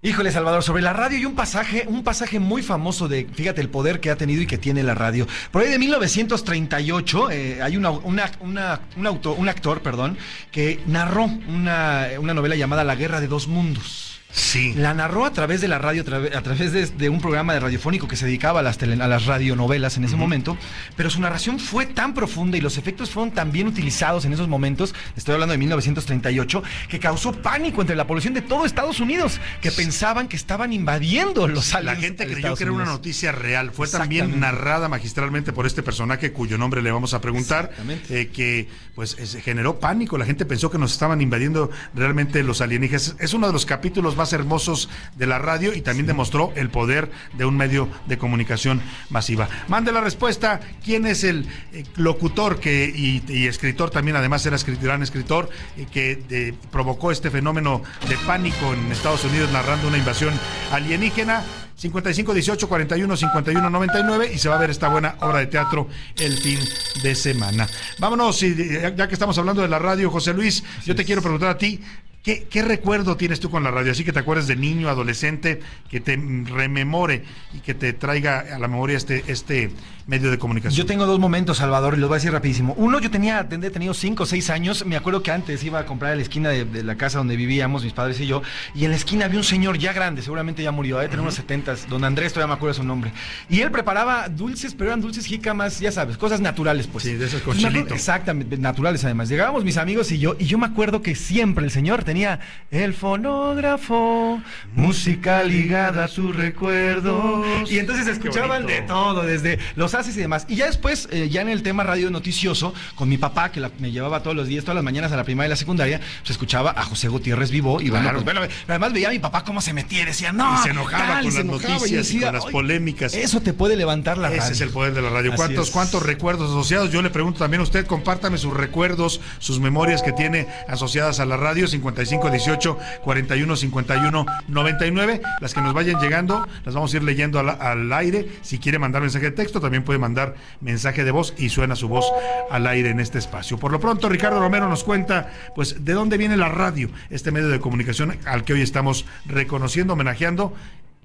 Híjole, 0.07 0.31
Salvador, 0.31 0.63
sobre 0.63 0.83
la 0.83 0.93
radio 0.93 1.19
y 1.19 1.25
un 1.25 1.35
pasaje, 1.35 1.85
un 1.89 2.05
pasaje 2.05 2.39
muy 2.39 2.63
famoso 2.63 3.09
de, 3.09 3.27
fíjate, 3.35 3.61
el 3.61 3.69
poder 3.69 3.99
que 3.99 4.09
ha 4.13 4.15
tenido 4.15 4.41
y 4.41 4.47
que 4.47 4.57
tiene 4.57 4.85
la 4.85 4.95
radio. 4.95 5.27
Por 5.51 5.63
ahí 5.63 5.69
de 5.69 5.81
1938 5.81 7.31
eh, 7.33 7.61
hay 7.61 7.77
una, 7.77 7.91
una- 7.91 8.31
una- 8.39 8.81
un, 8.97 9.05
auto- 9.09 9.35
un 9.35 9.49
actor, 9.49 9.83
perdón, 9.83 10.17
que 10.53 10.81
narró 10.87 11.25
una, 11.25 12.07
una 12.21 12.35
novela 12.35 12.55
llamada 12.55 12.85
La 12.85 12.95
Guerra 12.95 13.21
de 13.21 13.27
Dos 13.27 13.49
Mundos. 13.49 14.16
Sí. 14.31 14.75
La 14.77 14.93
narró 14.93 15.25
a 15.25 15.33
través 15.33 15.61
de 15.63 15.69
la 15.69 15.79
radio, 15.79 16.03
a 16.03 16.43
través, 16.43 16.73
de, 16.73 16.87
de 16.87 17.09
un 17.09 17.21
programa 17.21 17.55
de 17.55 17.61
radiofónico 17.61 18.07
que 18.07 18.17
se 18.17 18.27
dedicaba 18.27 18.61
a 18.61 18.63
las, 18.63 18.77
tele- 18.79 19.01
a 19.03 19.07
las 19.09 19.25
radionovelas 19.25 19.97
en 19.97 20.05
ese 20.05 20.17
momento, 20.17 20.59
pero 20.95 21.09
su 21.09 21.21
narración 21.21 21.59
fue 21.59 21.87
tan 21.87 22.13
profunda 22.13 22.59
y 22.59 22.61
los 22.61 22.77
efectos 22.77 23.11
fueron 23.11 23.33
tan 23.33 23.51
bien 23.51 23.67
utilizados 23.67 24.25
en 24.27 24.33
esos 24.35 24.47
momentos, 24.49 24.95
estoy 25.17 25.35
hablando 25.35 25.53
de 25.53 25.59
1938, 25.59 26.63
que 26.89 26.99
causó 27.01 27.33
pánico 27.33 27.81
entre 27.81 27.97
la 27.97 28.07
población 28.07 28.35
de 28.35 28.43
todo 28.43 28.67
Estados 28.67 29.01
Unidos, 29.01 29.41
que 29.63 29.71
pensaban 29.73 30.29
que 30.29 30.37
estaban 30.37 30.73
invadiendo 30.73 31.49
los 31.49 31.73
La 31.83 31.97
gente 31.97 32.25
creyó 32.25 32.37
Estados 32.39 32.59
que 32.59 32.65
era 32.65 32.73
una 32.73 32.85
noticia 32.85 33.33
real. 33.33 33.71
Fue 33.73 33.89
también 33.89 34.39
narrada 34.41 34.89
magistralmente 34.89 35.53
por 35.53 35.67
este 35.67 35.83
personaje 35.83 36.33
cuyo 36.33 36.59
nombre 36.59 36.83
le 36.83 36.91
vamos 36.91 37.15
a 37.15 37.21
preguntar, 37.21 37.71
eh, 38.11 38.29
que 38.33 38.69
pues 38.95 39.17
generó 39.43 39.79
pánico. 39.79 40.19
La 40.19 40.27
gente 40.27 40.45
pensó 40.45 40.71
que 40.71 40.79
nos 40.79 40.93
estaban 40.93 41.21
invadiendo 41.21 41.71
realmente 41.95 42.43
los 42.43 42.61
alienígenas. 42.61 43.15
Es 43.19 43.33
uno 43.35 43.47
de 43.47 43.53
los 43.53 43.65
capítulos 43.67 44.16
más 44.17 44.33
hermosos 44.33 44.89
de 45.17 45.27
la 45.27 45.39
radio 45.39 45.75
y 45.75 45.81
también 45.83 46.07
demostró 46.07 46.53
el 46.57 46.71
poder 46.71 47.11
de 47.35 47.45
un 47.45 47.57
medio 47.57 47.89
de 48.07 48.19
comunicación 48.19 48.83
masiva. 49.11 49.49
Mande 49.69 49.93
la 49.93 50.01
respuesta. 50.01 50.61
¿Quién 50.85 51.07
es 51.07 51.25
el 51.25 51.47
eh, 51.73 51.85
locutor 51.97 52.61
que 52.61 52.87
y, 52.87 53.23
y 53.29 53.47
escritor 53.47 53.91
también, 53.91 54.17
además 54.17 54.45
era 54.47 54.57
gran 54.81 55.03
escritor, 55.03 55.49
eh, 55.77 55.87
que 55.91 56.55
provocó 56.71 57.11
este 57.11 57.31
fenómeno 57.31 57.83
de 58.09 58.17
pánico 58.27 58.73
en 58.73 58.91
Estados 58.91 59.25
Unidos 59.25 59.51
narrando 59.53 59.89
una 59.89 59.99
invasión 59.99 60.35
alienígena? 60.73 61.45
55 61.77 62.33
18 62.33 62.69
41 62.69 63.17
51 63.17 63.71
99 63.71 64.31
y 64.35 64.39
se 64.39 64.49
va 64.49 64.57
a 64.57 64.59
ver 64.59 64.71
esta 64.71 64.89
buena 64.89 65.17
obra 65.21 65.41
de 65.41 65.47
teatro 65.47 65.89
el 66.19 66.37
fin 66.39 66.59
de 67.03 67.15
semana. 67.15 67.69
Vámonos, 67.99 68.41
ya 68.41 69.09
que 69.09 69.15
estamos 69.15 69.37
hablando 69.37 69.61
de 69.63 69.69
la 69.69 69.79
radio, 69.79 70.11
José 70.11 70.33
Luis, 70.33 70.65
yo 70.87 70.95
te 70.95 71.05
quiero 71.05 71.21
preguntar 71.21 71.51
a 71.51 71.59
ti. 71.59 71.81
¿Qué, 72.27 72.63
recuerdo 72.63 73.17
tienes 73.17 73.39
tú 73.39 73.51
con 73.51 73.63
la 73.63 73.71
radio? 73.71 73.93
Así 73.93 74.03
que 74.03 74.13
te 74.13 74.19
acuerdes 74.19 74.49
de 74.49 74.57
niño, 74.57 74.89
adolescente, 74.89 75.61
que 75.89 76.01
te 76.01 76.17
rememore 76.17 77.23
y 77.55 77.61
que 77.61 77.73
te 77.73 77.93
traiga 77.93 78.41
a 78.41 78.59
la 78.59 78.67
memoria 78.67 78.97
este, 78.97 79.23
este 79.29 79.71
medio 80.07 80.31
de 80.31 80.39
comunicación. 80.39 80.77
Yo 80.77 80.87
tengo 80.87 81.07
dos 81.07 81.19
momentos, 81.19 81.59
Salvador, 81.59 81.95
y 81.97 82.01
los 82.01 82.09
voy 82.09 82.17
a 82.17 82.19
decir 82.19 82.33
rapidísimo. 82.33 82.75
Uno, 82.77 83.01
yo 83.01 83.11
tenía, 83.11 83.49
tendría 83.49 83.73
tenido 83.73 83.93
cinco 83.93 84.23
o 84.23 84.27
seis 84.27 84.51
años. 84.51 84.87
Me 84.87 84.97
acuerdo 84.97 85.23
que 85.23 85.33
antes 85.33 85.65
iba 85.65 85.81
a 85.81 85.87
comprar 85.87 86.13
a 86.13 86.17
la 86.17 86.23
esquina 86.23 86.49
de, 86.49 86.65
de 86.65 86.85
la 86.85 86.97
casa 86.97 87.19
donde 87.19 87.37
vivíamos, 87.37 87.83
mis 87.83 87.93
padres 87.93 88.21
y 88.21 88.27
yo, 88.27 88.43
y 88.75 88.85
en 88.85 88.91
la 88.91 88.97
esquina 88.97 89.25
había 89.25 89.39
un 89.39 89.45
señor 89.45 89.79
ya 89.79 89.93
grande, 89.93 90.23
seguramente 90.23 90.63
ya 90.63 90.71
murió, 90.71 90.99
de 90.99 91.09
tener 91.09 91.21
unos 91.21 91.35
setentas, 91.35 91.89
don 91.89 92.05
Andrés, 92.05 92.33
todavía 92.33 92.55
me 92.55 92.57
acuerdo 92.57 92.75
su 92.75 92.85
nombre. 92.85 93.13
Y 93.49 93.61
él 93.61 93.71
preparaba 93.71 94.29
dulces, 94.29 94.75
pero 94.75 94.91
eran 94.91 95.01
dulces 95.01 95.27
jícamas, 95.27 95.81
ya 95.81 95.91
sabes, 95.91 96.17
cosas 96.17 96.41
naturales, 96.41 96.87
pues. 96.87 97.05
Sí, 97.05 97.15
de 97.15 97.27
esos 97.27 97.43
con 97.43 97.57
chilito. 97.57 97.95
Exactamente, 97.95 98.57
naturales 98.59 99.05
además. 99.05 99.29
Llegábamos 99.29 99.65
mis 99.65 99.77
amigos 99.77 100.13
y 100.13 100.19
yo, 100.19 100.37
y 100.39 100.45
yo 100.45 100.59
me 100.59 100.67
acuerdo 100.67 101.03
que 101.03 101.15
siempre 101.17 101.65
el 101.65 101.71
señor 101.71 102.05
tenía 102.05 102.39
el 102.71 102.95
fonógrafo, 102.95 104.41
música 104.75 105.43
ligada 105.43 106.05
a 106.05 106.09
sus 106.09 106.37
recuerdos. 106.37 107.71
Y 107.71 107.79
entonces 107.81 108.07
escuchaban 108.07 108.67
de 108.67 108.83
todo, 108.83 109.23
desde 109.23 109.59
los 109.75 109.96
haces 109.97 110.17
y 110.17 110.21
demás. 110.21 110.45
Y 110.49 110.57
ya 110.57 110.67
después, 110.67 111.09
eh, 111.11 111.29
ya 111.31 111.41
en 111.43 111.49
el 111.49 111.63
tema 111.63 111.83
radio 111.83 112.11
noticioso, 112.11 112.75
con 112.95 113.09
mi 113.09 113.19
papá, 113.19 113.51
que 113.51 113.61
la- 113.61 113.71
me 113.79 113.91
llevaba 113.91 114.23
todos 114.23 114.37
los 114.37 114.47
días, 114.49 114.65
todas 114.65 114.75
las 114.77 114.85
mañanas 114.85 115.13
a 115.13 115.17
la 115.17 115.25
primaria 115.25 115.49
y 115.49 115.51
la 115.51 115.57
secundaria, 115.57 116.01
se 116.23 116.33
escuchaba 116.33 116.73
a 116.77 116.83
José 116.85 117.09
Gutiérrez 117.09 117.51
Vivo. 117.51 117.81
Y 117.81 117.89
Claro. 117.91 118.23
pues, 118.23 118.25
bueno, 118.25 118.41
además 118.69 118.93
veía 118.93 119.09
a 119.09 119.13
mi 119.13 119.19
papá 119.19 119.45
cómo 119.45 119.61
se 119.61 119.73
metía 119.73 120.03
y 120.03 120.05
decía, 120.07 120.33
no. 120.33 120.55
y 120.55 120.63
se 120.63 120.71
enojaba 120.71 121.07
tal, 121.07 121.25
con 121.25 121.35
las 121.35 121.41
enojaba, 121.43 121.75
noticias 121.75 121.91
y, 121.91 121.97
decía, 121.97 122.27
con 122.29 122.35
las 122.37 122.45
"Ay, 122.47 122.53
polémicas. 122.53 123.15
Eso 123.15 123.41
te 123.41 123.53
puede 123.53 123.77
levantar 123.77 124.19
la 124.19 124.29
Ese 124.29 124.39
radio. 124.39 124.53
es 124.53 124.61
el 124.61 124.71
poder 124.71 124.95
de 124.95 125.03
la 125.03 125.11
radio. 125.11 125.31
Así 125.33 125.37
¿Cuántos, 125.37 125.67
es. 125.69 125.73
¿Cuántos 125.73 126.03
recuerdos 126.03 126.51
asociados? 126.51 126.91
Yo 126.93 127.03
le 127.03 127.11
pregunto 127.11 127.39
también 127.39 127.61
a 127.61 127.65
usted, 127.65 127.87
compártame 127.87 128.39
sus 128.39 128.53
recuerdos, 128.55 129.21
sus 129.39 129.61
memorias 129.61 130.03
que 130.03 130.13
tiene 130.13 130.47
asociadas 130.69 131.21
a 131.21 131.25
la 131.27 131.37
radio, 131.37 131.67
55 131.67 132.31
18 132.31 132.79
41 133.05 133.57
51 133.57 134.27
99. 134.49 135.21
Las 135.41 135.55
que 135.55 135.61
nos 135.61 135.75
vayan 135.75 136.01
llegando, 136.01 136.47
las 136.65 136.75
vamos 136.75 136.93
a 136.93 136.97
ir 136.97 137.03
leyendo 137.03 137.39
al, 137.39 137.49
al 137.51 137.93
aire. 137.93 138.29
Si 138.43 138.59
quiere 138.59 138.79
mandar 138.79 139.03
mensaje 139.03 139.27
de 139.27 139.31
texto, 139.33 139.61
también 139.61 139.85
puede 139.87 139.99
mandar 139.99 140.35
mensaje 140.61 141.03
de 141.05 141.11
voz 141.11 141.33
y 141.39 141.49
suena 141.49 141.75
su 141.77 141.89
voz 141.89 142.05
al 142.51 142.67
aire 142.67 142.91
en 142.91 143.01
este 143.01 143.19
espacio. 143.19 143.57
Por 143.57 143.73
lo 143.73 143.81
pronto, 143.81 144.11
Ricardo 144.11 144.39
Romero 144.39 144.69
nos 144.69 144.85
cuenta, 144.85 145.33
pues, 145.55 145.83
de 145.87 145.95
dónde 145.95 146.19
viene 146.19 146.37
la 146.37 146.51
radio, 146.51 146.91
este 147.09 147.33
medio 147.33 147.49
de 147.49 147.61
comunicación 147.61 148.19
al 148.27 148.45
que 148.45 148.53
hoy 148.53 148.61
estamos 148.61 149.07
reconociendo, 149.25 149.95
homenajeando 149.95 150.53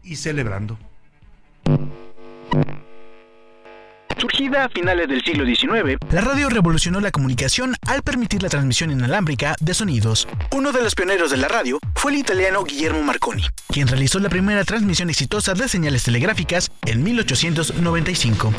y 0.04 0.18
celebrando. 0.18 0.78
Surgida 4.22 4.66
a 4.66 4.70
finales 4.70 5.08
del 5.08 5.24
siglo 5.24 5.44
XIX, 5.44 5.98
la 6.12 6.22
radio 6.22 6.48
revolucionó 6.48 7.00
la 7.00 7.10
comunicación 7.10 7.76
al 7.88 8.04
permitir 8.04 8.44
la 8.44 8.50
transmisión 8.50 8.92
inalámbrica 8.92 9.56
de 9.60 9.74
sonidos. 9.74 10.28
Uno 10.52 10.72
de 10.72 10.84
los 10.84 10.94
pioneros 10.94 11.32
de 11.32 11.38
la 11.38 11.48
radio 11.48 11.80
fue 11.96 12.12
el 12.12 12.20
italiano 12.20 12.64
Guillermo 12.64 13.02
Marconi, 13.02 13.42
quien 13.70 13.88
realizó 13.88 14.20
la 14.20 14.30
primera 14.30 14.64
transmisión 14.64 15.10
exitosa 15.10 15.56
de 15.56 15.68
señales 15.68 16.04
telegráficas 16.04 16.72
en 16.86 17.02
1895. 17.02 18.54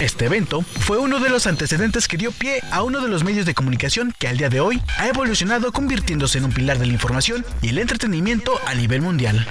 Este 0.00 0.26
evento 0.26 0.62
fue 0.62 0.98
uno 0.98 1.20
de 1.20 1.30
los 1.30 1.46
antecedentes 1.46 2.08
que 2.08 2.16
dio 2.16 2.32
pie 2.32 2.60
a 2.72 2.82
uno 2.82 3.00
de 3.00 3.08
los 3.08 3.22
medios 3.22 3.46
de 3.46 3.54
comunicación 3.54 4.12
que 4.18 4.26
al 4.26 4.36
día 4.36 4.48
de 4.48 4.58
hoy 4.58 4.82
ha 4.98 5.06
evolucionado 5.06 5.70
convirtiéndose 5.70 6.38
en 6.38 6.46
un 6.46 6.52
pilar 6.52 6.80
de 6.80 6.86
la 6.86 6.92
información 6.92 7.46
y 7.62 7.68
el 7.68 7.78
entretenimiento 7.78 8.58
a 8.66 8.74
nivel 8.74 9.00
mundial. 9.00 9.46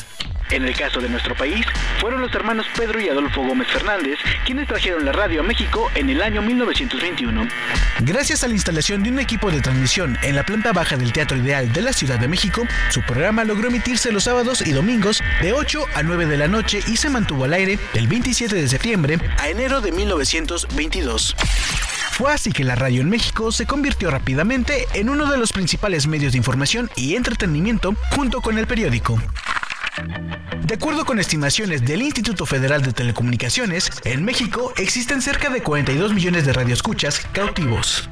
En 0.54 0.64
el 0.64 0.76
caso 0.76 1.02
de 1.02 1.10
nuestro 1.10 1.34
país, 1.34 1.66
fueron 2.00 2.22
los 2.22 2.32
hermanos 2.36 2.68
Pedro 2.78 3.02
y 3.02 3.10
Adolfo 3.10 3.42
Gómez 3.42 3.68
Fernández 3.70 4.20
quienes 4.46 4.68
trajeron 4.68 5.04
la 5.04 5.12
radio 5.12 5.42
a 5.42 5.44
México 5.44 5.90
en 5.96 6.12
el 6.12 6.22
año 6.22 6.44
1921. 6.44 7.48
Gracias 8.02 8.44
a 8.44 8.48
la 8.48 8.54
instalación 8.54 9.02
de 9.02 9.10
un 9.10 9.18
equipo 9.18 9.50
de 9.50 9.62
transmisión 9.62 10.16
en 10.22 10.36
la 10.36 10.44
planta 10.44 10.72
baja 10.72 10.96
del 10.96 11.12
Teatro 11.12 11.38
Ideal 11.38 11.74
de 11.74 11.82
la 11.82 11.92
Ciudad 11.92 12.20
de 12.20 12.28
México, 12.28 12.68
su 12.92 13.02
programa 13.02 13.44
logró 13.46 13.70
emitirse 13.70 14.12
los 14.12 14.26
sábados 14.26 14.62
y 14.62 14.74
domingos 14.74 15.24
de 15.42 15.54
8 15.54 15.86
a 15.96 16.04
9 16.04 16.28
de 16.28 16.38
la 16.38 16.48
noche 16.48 16.82
y 16.88 16.98
se 16.98 17.10
mantuvo 17.10 17.46
al 17.46 17.54
aire 17.54 17.80
del 17.96 18.08
27 18.08 18.56
de 18.56 18.68
septiembre 18.68 19.18
a 19.40 19.50
enero 19.50 19.82
de 19.82 19.92
1922. 19.92 21.36
Fue 22.12 22.32
así 22.32 22.52
que 22.52 22.64
la 22.64 22.76
radio 22.76 23.02
en 23.02 23.10
México 23.10 23.52
se 23.52 23.66
convirtió 23.66 24.12
rápidamente 24.12 24.86
en 24.94 25.10
uno 25.10 25.32
de 25.32 25.38
los 25.40 25.52
principales 25.52 26.06
medios 26.06 26.34
de 26.34 26.38
información 26.38 26.92
y 26.96 27.16
entretenimiento 27.16 27.96
junto 28.12 28.40
con 28.40 28.60
el 28.60 28.68
periódico. 28.68 29.20
De 30.64 30.76
acuerdo 30.76 31.06
con 31.06 31.20
estimaciones 31.20 31.86
del 31.86 32.02
Instituto 32.02 32.46
Federal 32.46 32.82
de 32.82 32.94
Telecomunicaciones, 32.94 33.92
en 34.06 34.24
México 34.24 34.74
existen 34.78 35.22
cerca 35.22 35.50
de 35.50 35.62
42 35.62 36.14
millones 36.14 36.46
de 36.46 36.54
radioescuchas 36.54 37.20
cautivos. 37.32 38.10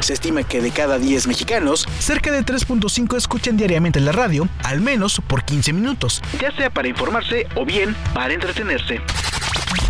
Se 0.00 0.14
estima 0.14 0.42
que 0.42 0.60
de 0.60 0.70
cada 0.70 0.98
10 0.98 1.26
mexicanos, 1.26 1.86
cerca 1.98 2.30
de 2.30 2.44
3.5 2.44 3.16
escuchan 3.16 3.56
diariamente 3.56 4.00
la 4.00 4.12
radio, 4.12 4.48
al 4.64 4.80
menos 4.80 5.20
por 5.26 5.44
15 5.44 5.72
minutos, 5.72 6.22
ya 6.40 6.50
sea 6.52 6.70
para 6.70 6.88
informarse 6.88 7.46
o 7.54 7.64
bien 7.64 7.94
para 8.14 8.32
entretenerse. 8.32 9.00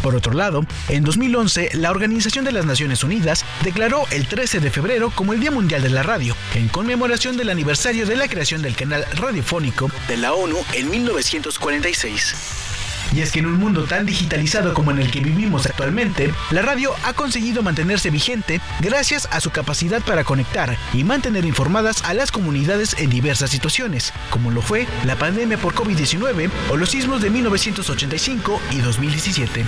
Por 0.02 0.14
otro 0.14 0.32
lado, 0.32 0.64
en 0.88 1.04
2011, 1.04 1.70
la 1.74 1.90
Organización 1.90 2.44
de 2.44 2.52
las 2.52 2.64
Naciones 2.64 3.04
Unidas 3.04 3.44
declaró 3.62 4.04
el 4.10 4.26
13 4.26 4.60
de 4.60 4.70
febrero 4.70 5.10
como 5.14 5.32
el 5.32 5.40
Día 5.40 5.50
Mundial 5.50 5.82
de 5.82 5.90
la 5.90 6.02
Radio, 6.02 6.36
en 6.54 6.68
conmemoración 6.68 7.36
del 7.36 7.50
aniversario 7.50 8.06
de 8.06 8.16
la 8.16 8.28
creación 8.28 8.62
del 8.62 8.76
canal 8.76 9.04
radiofónico 9.14 9.90
de 10.08 10.16
la 10.16 10.32
ONU 10.32 10.58
en 10.74 10.90
1946. 10.90 12.69
Y 13.12 13.20
es 13.20 13.32
que 13.32 13.40
en 13.40 13.46
un 13.46 13.58
mundo 13.58 13.84
tan 13.84 14.06
digitalizado 14.06 14.74
como 14.74 14.90
en 14.90 14.98
el 14.98 15.10
que 15.10 15.20
vivimos 15.20 15.66
actualmente, 15.66 16.32
la 16.50 16.62
radio 16.62 16.92
ha 17.04 17.12
conseguido 17.12 17.62
mantenerse 17.62 18.10
vigente 18.10 18.60
gracias 18.80 19.28
a 19.32 19.40
su 19.40 19.50
capacidad 19.50 20.02
para 20.02 20.24
conectar 20.24 20.76
y 20.92 21.04
mantener 21.04 21.44
informadas 21.44 22.04
a 22.04 22.14
las 22.14 22.30
comunidades 22.30 22.94
en 22.98 23.10
diversas 23.10 23.50
situaciones, 23.50 24.12
como 24.30 24.50
lo 24.50 24.62
fue 24.62 24.86
la 25.04 25.16
pandemia 25.16 25.58
por 25.58 25.74
COVID-19 25.74 26.50
o 26.70 26.76
los 26.76 26.90
sismos 26.90 27.20
de 27.20 27.30
1985 27.30 28.60
y 28.70 28.78
2017. 28.78 29.64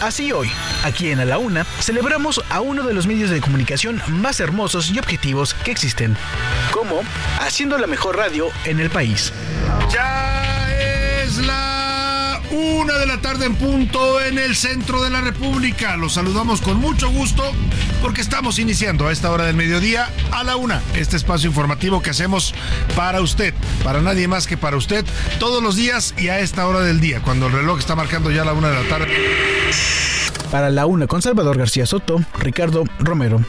Así 0.00 0.32
hoy, 0.32 0.50
aquí 0.84 1.10
en 1.10 1.20
A 1.20 1.24
la 1.24 1.38
Una, 1.38 1.64
celebramos 1.80 2.42
a 2.50 2.60
uno 2.60 2.82
de 2.82 2.94
los 2.94 3.06
medios 3.06 3.30
de 3.30 3.40
comunicación 3.40 4.02
más 4.08 4.40
hermosos 4.40 4.90
y 4.90 4.98
objetivos 4.98 5.54
que 5.54 5.70
existen, 5.70 6.16
como 6.72 7.02
haciendo 7.40 7.78
la 7.78 7.86
mejor 7.86 8.16
radio 8.16 8.48
en 8.64 8.80
el 8.80 8.90
país. 8.90 9.32
Ya 9.90 10.68
es 11.24 11.38
la 11.38 11.81
una 12.52 12.98
de 12.98 13.06
la 13.06 13.20
tarde 13.20 13.46
en 13.46 13.54
punto 13.54 14.20
en 14.20 14.38
el 14.38 14.54
centro 14.54 15.02
de 15.02 15.10
la 15.10 15.22
República. 15.22 15.96
Los 15.96 16.14
saludamos 16.14 16.60
con 16.60 16.76
mucho 16.76 17.10
gusto 17.10 17.42
porque 18.02 18.20
estamos 18.20 18.58
iniciando 18.58 19.08
a 19.08 19.12
esta 19.12 19.30
hora 19.30 19.44
del 19.44 19.56
mediodía 19.56 20.10
a 20.30 20.44
la 20.44 20.56
una. 20.56 20.82
Este 20.94 21.16
espacio 21.16 21.48
informativo 21.48 22.02
que 22.02 22.10
hacemos 22.10 22.54
para 22.94 23.20
usted, 23.22 23.54
para 23.82 24.02
nadie 24.02 24.28
más 24.28 24.46
que 24.46 24.56
para 24.56 24.76
usted, 24.76 25.04
todos 25.38 25.62
los 25.62 25.76
días 25.76 26.14
y 26.18 26.28
a 26.28 26.40
esta 26.40 26.66
hora 26.66 26.80
del 26.80 27.00
día, 27.00 27.20
cuando 27.22 27.46
el 27.46 27.52
reloj 27.52 27.78
está 27.78 27.96
marcando 27.96 28.30
ya 28.30 28.44
la 28.44 28.52
una 28.52 28.68
de 28.68 28.82
la 28.82 28.88
tarde. 28.88 29.08
Para 30.50 30.68
la 30.68 30.84
una 30.84 31.06
con 31.06 31.22
Salvador 31.22 31.56
García 31.56 31.86
Soto, 31.86 32.22
Ricardo 32.38 32.84
Romero. 32.98 33.42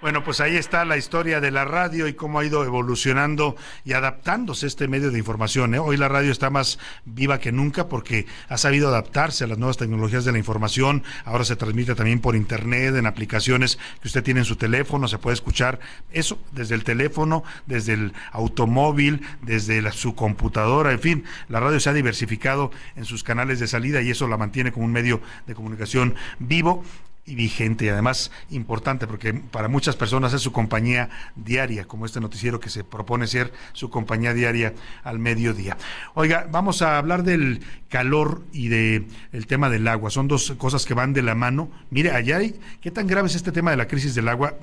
Bueno, 0.00 0.22
pues 0.22 0.40
ahí 0.40 0.54
está 0.54 0.84
la 0.84 0.96
historia 0.96 1.40
de 1.40 1.50
la 1.50 1.64
radio 1.64 2.06
y 2.06 2.14
cómo 2.14 2.38
ha 2.38 2.44
ido 2.44 2.64
evolucionando 2.64 3.56
y 3.84 3.94
adaptándose 3.94 4.68
este 4.68 4.86
medio 4.86 5.10
de 5.10 5.18
información. 5.18 5.74
¿eh? 5.74 5.80
Hoy 5.80 5.96
la 5.96 6.06
radio 6.06 6.30
está 6.30 6.50
más 6.50 6.78
viva 7.04 7.40
que 7.40 7.50
nunca 7.50 7.88
porque 7.88 8.24
ha 8.48 8.58
sabido 8.58 8.86
adaptarse 8.86 9.42
a 9.42 9.48
las 9.48 9.58
nuevas 9.58 9.76
tecnologías 9.76 10.24
de 10.24 10.30
la 10.30 10.38
información. 10.38 11.02
Ahora 11.24 11.44
se 11.44 11.56
transmite 11.56 11.96
también 11.96 12.20
por 12.20 12.36
internet, 12.36 12.94
en 12.94 13.06
aplicaciones 13.06 13.76
que 14.00 14.06
usted 14.06 14.22
tiene 14.22 14.40
en 14.40 14.46
su 14.46 14.54
teléfono. 14.54 15.08
Se 15.08 15.18
puede 15.18 15.34
escuchar 15.34 15.80
eso 16.12 16.38
desde 16.52 16.76
el 16.76 16.84
teléfono, 16.84 17.42
desde 17.66 17.94
el 17.94 18.12
automóvil, 18.30 19.26
desde 19.42 19.90
su 19.90 20.14
computadora. 20.14 20.92
En 20.92 21.00
fin, 21.00 21.24
la 21.48 21.58
radio 21.58 21.80
se 21.80 21.90
ha 21.90 21.92
diversificado 21.92 22.70
en 22.94 23.04
sus 23.04 23.24
canales 23.24 23.58
de 23.58 23.66
salida 23.66 24.00
y 24.00 24.10
eso 24.10 24.28
la 24.28 24.36
mantiene 24.36 24.70
como 24.70 24.86
un 24.86 24.92
medio 24.92 25.20
de 25.48 25.56
comunicación 25.56 26.14
vivo 26.38 26.84
y 27.28 27.34
vigente 27.34 27.84
y 27.84 27.88
además 27.88 28.30
importante 28.50 29.06
porque 29.06 29.34
para 29.34 29.68
muchas 29.68 29.96
personas 29.96 30.32
es 30.32 30.40
su 30.40 30.50
compañía 30.50 31.10
diaria, 31.36 31.84
como 31.84 32.06
este 32.06 32.20
noticiero 32.20 32.58
que 32.58 32.70
se 32.70 32.84
propone 32.84 33.26
ser 33.26 33.52
su 33.74 33.90
compañía 33.90 34.32
diaria 34.32 34.74
al 35.04 35.18
mediodía. 35.18 35.76
Oiga, 36.14 36.48
vamos 36.50 36.80
a 36.82 36.96
hablar 36.96 37.22
del 37.22 37.60
calor 37.88 38.42
y 38.52 38.68
de 38.68 39.06
el 39.32 39.46
tema 39.46 39.68
del 39.68 39.86
agua. 39.86 40.10
Son 40.10 40.26
dos 40.26 40.52
cosas 40.58 40.86
que 40.86 40.94
van 40.94 41.12
de 41.12 41.22
la 41.22 41.34
mano. 41.34 41.70
Mire, 41.90 42.12
allá 42.12 42.38
hay, 42.38 42.58
¿qué 42.80 42.90
tan 42.90 43.06
grave 43.06 43.28
es 43.28 43.34
este 43.34 43.52
tema 43.52 43.70
de 43.70 43.76
la 43.76 43.86
crisis 43.86 44.14
del 44.14 44.28
agua? 44.28 44.54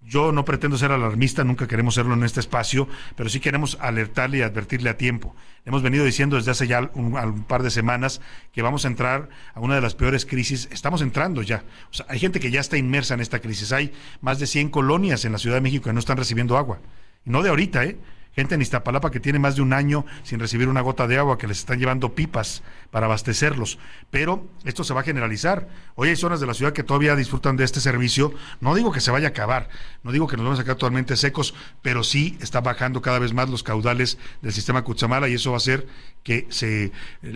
Yo 0.00 0.32
no 0.32 0.44
pretendo 0.44 0.78
ser 0.78 0.92
alarmista, 0.92 1.42
nunca 1.42 1.66
queremos 1.66 1.96
serlo 1.96 2.14
en 2.14 2.22
este 2.22 2.40
espacio, 2.40 2.88
pero 3.16 3.28
sí 3.28 3.40
queremos 3.40 3.76
alertarle 3.80 4.38
y 4.38 4.42
advertirle 4.42 4.90
a 4.90 4.96
tiempo. 4.96 5.34
Hemos 5.64 5.82
venido 5.82 6.04
diciendo 6.04 6.36
desde 6.36 6.52
hace 6.52 6.66
ya 6.66 6.90
un, 6.94 7.44
par 7.44 7.62
de 7.62 7.70
semanas 7.70 8.20
que 8.52 8.62
vamos 8.62 8.84
a 8.84 8.88
entrar 8.88 9.28
a 9.54 9.60
una 9.60 9.74
de 9.74 9.80
las 9.80 9.94
peores 9.94 10.24
crisis. 10.24 10.68
Estamos 10.70 11.02
entrando 11.02 11.42
ya. 11.42 11.64
O 11.90 11.94
sea, 11.94 12.06
hay 12.08 12.20
gente 12.20 12.38
que 12.40 12.50
ya 12.50 12.60
está 12.60 12.76
inmersa 12.76 13.14
en 13.14 13.20
esta 13.20 13.40
crisis. 13.40 13.72
Hay 13.72 13.92
más 14.20 14.38
de 14.38 14.46
100 14.46 14.70
colonias 14.70 15.24
en 15.24 15.32
la 15.32 15.38
Ciudad 15.38 15.56
de 15.56 15.62
México 15.62 15.84
que 15.84 15.92
no 15.92 16.00
están 16.00 16.16
recibiendo 16.16 16.56
agua. 16.56 16.78
No 17.24 17.42
de 17.42 17.50
ahorita, 17.50 17.84
¿eh? 17.84 17.98
Gente 18.38 18.54
en 18.54 18.62
Iztapalapa 18.62 19.10
que 19.10 19.18
tiene 19.18 19.40
más 19.40 19.56
de 19.56 19.62
un 19.62 19.72
año 19.72 20.06
sin 20.22 20.38
recibir 20.38 20.68
una 20.68 20.80
gota 20.80 21.08
de 21.08 21.18
agua, 21.18 21.38
que 21.38 21.48
les 21.48 21.58
están 21.58 21.80
llevando 21.80 22.14
pipas 22.14 22.62
para 22.92 23.06
abastecerlos. 23.06 23.80
Pero 24.12 24.46
esto 24.64 24.84
se 24.84 24.94
va 24.94 25.00
a 25.00 25.02
generalizar. 25.02 25.66
Hoy 25.96 26.10
hay 26.10 26.14
zonas 26.16 26.38
de 26.38 26.46
la 26.46 26.54
ciudad 26.54 26.72
que 26.72 26.84
todavía 26.84 27.16
disfrutan 27.16 27.56
de 27.56 27.64
este 27.64 27.80
servicio. 27.80 28.32
No 28.60 28.76
digo 28.76 28.92
que 28.92 29.00
se 29.00 29.10
vaya 29.10 29.26
a 29.26 29.30
acabar, 29.30 29.68
no 30.04 30.12
digo 30.12 30.28
que 30.28 30.36
nos 30.36 30.44
vamos 30.44 30.60
a 30.60 30.62
quedar 30.62 30.76
totalmente 30.76 31.16
secos, 31.16 31.52
pero 31.82 32.04
sí 32.04 32.38
está 32.40 32.60
bajando 32.60 33.02
cada 33.02 33.18
vez 33.18 33.32
más 33.32 33.50
los 33.50 33.64
caudales 33.64 34.18
del 34.40 34.52
sistema 34.52 34.84
Cuchamala 34.84 35.28
y 35.28 35.34
eso 35.34 35.50
va 35.50 35.56
a 35.56 35.58
hacer 35.58 35.88
que 36.22 36.46
se, 36.50 36.92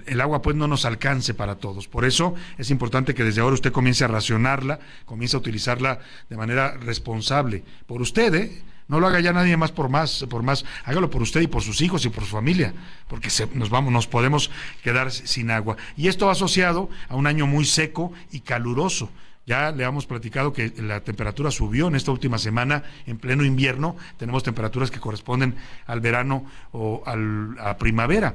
el, 0.06 0.20
agua 0.20 0.40
pues 0.40 0.54
no 0.54 0.68
nos 0.68 0.84
alcance 0.84 1.34
para 1.34 1.56
todos. 1.56 1.88
Por 1.88 2.04
eso 2.04 2.36
es 2.58 2.70
importante 2.70 3.12
que 3.12 3.24
desde 3.24 3.40
ahora 3.40 3.54
usted 3.54 3.72
comience 3.72 4.04
a 4.04 4.08
racionarla, 4.08 4.78
comience 5.04 5.34
a 5.34 5.40
utilizarla 5.40 5.98
de 6.30 6.36
manera 6.36 6.76
responsable. 6.76 7.64
Por 7.88 8.02
usted, 8.02 8.34
¿eh? 8.36 8.62
No 8.92 9.00
lo 9.00 9.06
haga 9.06 9.20
ya 9.20 9.32
nadie 9.32 9.56
más 9.56 9.72
por 9.72 9.88
más, 9.88 10.26
por 10.28 10.42
más. 10.42 10.66
Hágalo 10.84 11.08
por 11.08 11.22
usted 11.22 11.40
y 11.40 11.46
por 11.46 11.62
sus 11.62 11.80
hijos 11.80 12.04
y 12.04 12.10
por 12.10 12.24
su 12.24 12.30
familia, 12.30 12.74
porque 13.08 13.30
nos 13.54 13.70
vamos, 13.70 13.90
nos 13.90 14.06
podemos 14.06 14.50
quedar 14.84 15.10
sin 15.10 15.50
agua. 15.50 15.78
Y 15.96 16.08
esto 16.08 16.28
asociado 16.28 16.90
a 17.08 17.16
un 17.16 17.26
año 17.26 17.46
muy 17.46 17.64
seco 17.64 18.12
y 18.32 18.40
caluroso. 18.40 19.08
Ya 19.46 19.72
le 19.72 19.84
hemos 19.84 20.04
platicado 20.04 20.52
que 20.52 20.74
la 20.76 21.00
temperatura 21.00 21.50
subió 21.50 21.88
en 21.88 21.94
esta 21.94 22.10
última 22.10 22.36
semana, 22.36 22.82
en 23.06 23.16
pleno 23.16 23.46
invierno. 23.46 23.96
Tenemos 24.18 24.42
temperaturas 24.42 24.90
que 24.90 25.00
corresponden 25.00 25.56
al 25.86 26.02
verano 26.02 26.44
o 26.72 27.02
al, 27.06 27.56
a 27.60 27.78
primavera. 27.78 28.34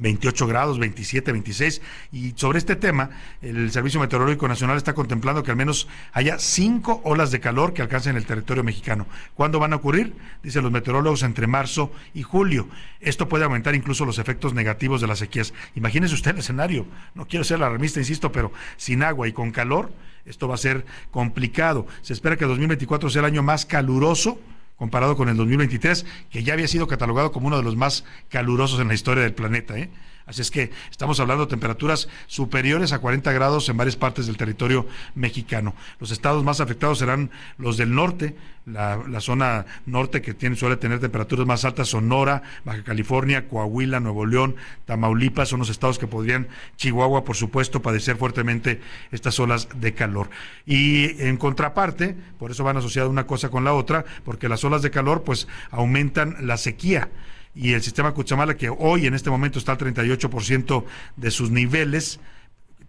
28 0.00 0.46
grados, 0.46 0.78
27, 0.78 1.32
26. 1.32 1.82
Y 2.12 2.32
sobre 2.36 2.58
este 2.58 2.76
tema, 2.76 3.10
el 3.42 3.70
Servicio 3.70 4.00
Meteorológico 4.00 4.48
Nacional 4.48 4.76
está 4.76 4.94
contemplando 4.94 5.42
que 5.42 5.50
al 5.50 5.56
menos 5.56 5.88
haya 6.12 6.38
cinco 6.38 7.00
olas 7.04 7.30
de 7.30 7.40
calor 7.40 7.72
que 7.72 7.82
alcancen 7.82 8.16
el 8.16 8.26
territorio 8.26 8.64
mexicano. 8.64 9.06
¿Cuándo 9.34 9.58
van 9.58 9.72
a 9.72 9.76
ocurrir? 9.76 10.14
Dicen 10.42 10.62
los 10.62 10.72
meteorólogos 10.72 11.22
entre 11.22 11.46
marzo 11.46 11.92
y 12.14 12.22
julio. 12.22 12.68
Esto 13.00 13.28
puede 13.28 13.44
aumentar 13.44 13.74
incluso 13.74 14.04
los 14.04 14.18
efectos 14.18 14.54
negativos 14.54 15.00
de 15.00 15.06
las 15.06 15.18
sequías. 15.18 15.54
Imagínese 15.74 16.14
usted 16.14 16.32
el 16.32 16.38
escenario. 16.38 16.86
No 17.14 17.26
quiero 17.26 17.44
ser 17.44 17.56
alarmista, 17.56 18.00
insisto, 18.00 18.32
pero 18.32 18.52
sin 18.76 19.02
agua 19.02 19.28
y 19.28 19.32
con 19.32 19.50
calor, 19.50 19.92
esto 20.26 20.48
va 20.48 20.54
a 20.54 20.58
ser 20.58 20.84
complicado. 21.10 21.86
Se 22.02 22.12
espera 22.12 22.36
que 22.36 22.44
el 22.44 22.50
2024 22.50 23.10
sea 23.10 23.20
el 23.20 23.26
año 23.26 23.42
más 23.42 23.66
caluroso 23.66 24.38
comparado 24.80 25.14
con 25.14 25.28
el 25.28 25.36
2023, 25.36 26.06
que 26.30 26.42
ya 26.42 26.54
había 26.54 26.66
sido 26.66 26.86
catalogado 26.86 27.32
como 27.32 27.48
uno 27.48 27.58
de 27.58 27.62
los 27.62 27.76
más 27.76 28.02
calurosos 28.30 28.80
en 28.80 28.88
la 28.88 28.94
historia 28.94 29.22
del 29.22 29.34
planeta. 29.34 29.78
¿eh? 29.78 29.90
Así 30.30 30.42
es 30.42 30.52
que 30.52 30.70
estamos 30.92 31.18
hablando 31.18 31.46
de 31.46 31.50
temperaturas 31.50 32.08
superiores 32.28 32.92
a 32.92 33.00
40 33.00 33.32
grados 33.32 33.68
en 33.68 33.76
varias 33.76 33.96
partes 33.96 34.28
del 34.28 34.36
territorio 34.36 34.86
mexicano. 35.16 35.74
Los 35.98 36.12
estados 36.12 36.44
más 36.44 36.60
afectados 36.60 37.00
serán 37.00 37.32
los 37.58 37.76
del 37.76 37.92
norte, 37.92 38.36
la, 38.64 39.20
zona 39.20 39.66
norte 39.86 40.22
que 40.22 40.32
tiene, 40.32 40.54
suele 40.54 40.76
tener 40.76 41.00
temperaturas 41.00 41.48
más 41.48 41.64
altas, 41.64 41.88
Sonora, 41.88 42.44
Baja 42.64 42.84
California, 42.84 43.48
Coahuila, 43.48 43.98
Nuevo 43.98 44.24
León, 44.24 44.54
Tamaulipas, 44.84 45.48
son 45.48 45.58
los 45.58 45.68
estados 45.68 45.98
que 45.98 46.06
podrían, 46.06 46.46
Chihuahua, 46.76 47.24
por 47.24 47.34
supuesto, 47.34 47.82
padecer 47.82 48.16
fuertemente 48.16 48.80
estas 49.10 49.40
olas 49.40 49.66
de 49.80 49.94
calor. 49.94 50.30
Y 50.64 51.20
en 51.24 51.38
contraparte, 51.38 52.14
por 52.38 52.52
eso 52.52 52.62
van 52.62 52.76
asociadas 52.76 53.10
una 53.10 53.26
cosa 53.26 53.48
con 53.48 53.64
la 53.64 53.72
otra, 53.72 54.04
porque 54.24 54.48
las 54.48 54.62
olas 54.62 54.82
de 54.82 54.92
calor 54.92 55.24
pues 55.24 55.48
aumentan 55.72 56.36
la 56.42 56.56
sequía 56.56 57.08
y 57.54 57.72
el 57.72 57.82
sistema 57.82 58.12
Cuchamala, 58.12 58.56
que 58.56 58.70
hoy 58.70 59.06
en 59.06 59.14
este 59.14 59.30
momento 59.30 59.58
está 59.58 59.72
al 59.72 59.78
38% 59.78 60.84
de 61.16 61.30
sus 61.30 61.50
niveles, 61.50 62.20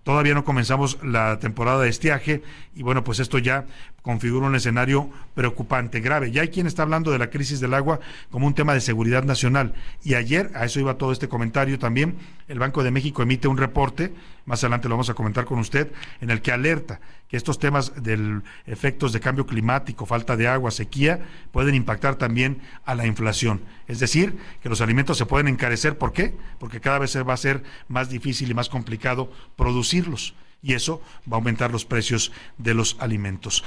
todavía 0.03 0.34
no 0.34 0.43
comenzamos 0.43 0.99
la 1.03 1.39
temporada 1.39 1.82
de 1.82 1.89
estiaje 1.89 2.43
y 2.76 2.84
bueno, 2.84 3.03
pues 3.03 3.20
esto 3.20 3.38
ya 3.38 3.66
configura 4.02 4.47
un 4.47 4.56
escenario 4.56 5.10
preocupante, 5.36 5.99
grave. 5.99 6.32
Ya 6.32 6.41
hay 6.41 6.49
quien 6.49 6.68
está 6.68 6.84
hablando 6.84 7.12
de 7.12 7.20
la 7.20 7.30
crisis 7.30 7.60
del 7.60 7.74
agua 7.74 7.99
como 8.30 8.47
un 8.47 8.54
tema 8.54 8.74
de 8.74 8.82
seguridad 8.82 9.24
nacional. 9.24 9.74
Y 10.04 10.16
ayer, 10.16 10.52
a 10.56 10.66
eso 10.66 10.80
iba 10.80 10.97
todo 10.97 11.12
este 11.12 11.30
comentario 11.30 11.78
también, 11.78 12.16
el 12.47 12.60
Banco 12.60 12.84
de 12.84 12.91
México 12.91 13.22
emite 13.22 13.47
un 13.47 13.58
reporte, 13.58 14.14
más 14.45 14.64
adelante 14.64 14.89
lo 14.89 14.95
vamos 14.95 15.10
a 15.10 15.14
comentar 15.14 15.45
con 15.45 15.60
usted, 15.60 15.91
en 16.20 16.32
el 16.32 16.41
que 16.41 16.52
alerta 16.52 16.99
que 17.28 17.38
estos 17.38 17.60
temas 17.60 17.93
de 18.04 18.41
efectos 18.66 19.14
de 19.14 19.22
cambio 19.22 19.45
climático, 19.45 20.06
falta 20.06 20.36
de 20.36 20.47
agua, 20.47 20.72
sequía, 20.72 21.26
pueden 21.52 21.76
impactar 21.76 22.16
también 22.16 22.60
a 22.84 22.93
la 22.93 23.06
inflación. 23.06 23.62
Es 23.88 23.99
decir, 23.99 24.38
que 24.62 24.68
los 24.68 24.82
alimentos 24.82 25.18
se 25.18 25.26
pueden 25.26 25.47
encarecer. 25.47 25.97
¿Por 25.97 26.12
qué? 26.12 26.36
Porque 26.60 26.82
cada 26.82 26.99
vez 26.99 27.16
va 27.18 27.34
a 27.34 27.38
ser 27.38 27.64
más 27.88 28.10
difícil 28.10 28.52
y 28.52 28.54
más 28.54 28.68
complicado 28.68 29.32
producirlos 29.56 30.34
y 30.62 30.74
eso 30.74 31.02
va 31.32 31.38
a 31.38 31.39
aumentar 31.39 31.72
los 31.72 31.86
precios 31.86 32.32
de 32.58 32.74
los 32.74 32.95
alimentos. 32.99 33.64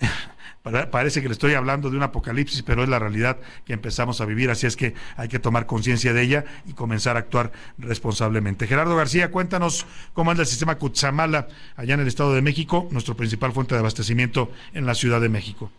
Parece 0.90 1.22
que 1.22 1.28
le 1.28 1.32
estoy 1.32 1.54
hablando 1.54 1.90
de 1.90 1.96
un 1.96 2.02
apocalipsis, 2.02 2.62
pero 2.62 2.82
es 2.82 2.88
la 2.88 2.98
realidad 2.98 3.38
que 3.64 3.72
empezamos 3.72 4.20
a 4.20 4.26
vivir, 4.26 4.50
así 4.50 4.66
es 4.66 4.76
que 4.76 4.94
hay 5.16 5.28
que 5.28 5.38
tomar 5.38 5.66
conciencia 5.66 6.12
de 6.12 6.22
ella 6.22 6.44
y 6.66 6.74
comenzar 6.74 7.16
a 7.16 7.20
actuar 7.20 7.52
responsablemente. 7.78 8.66
Gerardo 8.66 8.94
García, 8.96 9.30
cuéntanos 9.30 9.86
cómo 10.12 10.30
anda 10.30 10.42
el 10.42 10.46
sistema 10.46 10.76
Cutzamala 10.76 11.48
allá 11.76 11.94
en 11.94 12.00
el 12.00 12.08
Estado 12.08 12.34
de 12.34 12.42
México, 12.42 12.88
nuestro 12.90 13.16
principal 13.16 13.52
fuente 13.52 13.74
de 13.74 13.80
abastecimiento 13.80 14.52
en 14.74 14.84
la 14.84 14.94
Ciudad 14.94 15.20
de 15.20 15.28
México. 15.28 15.70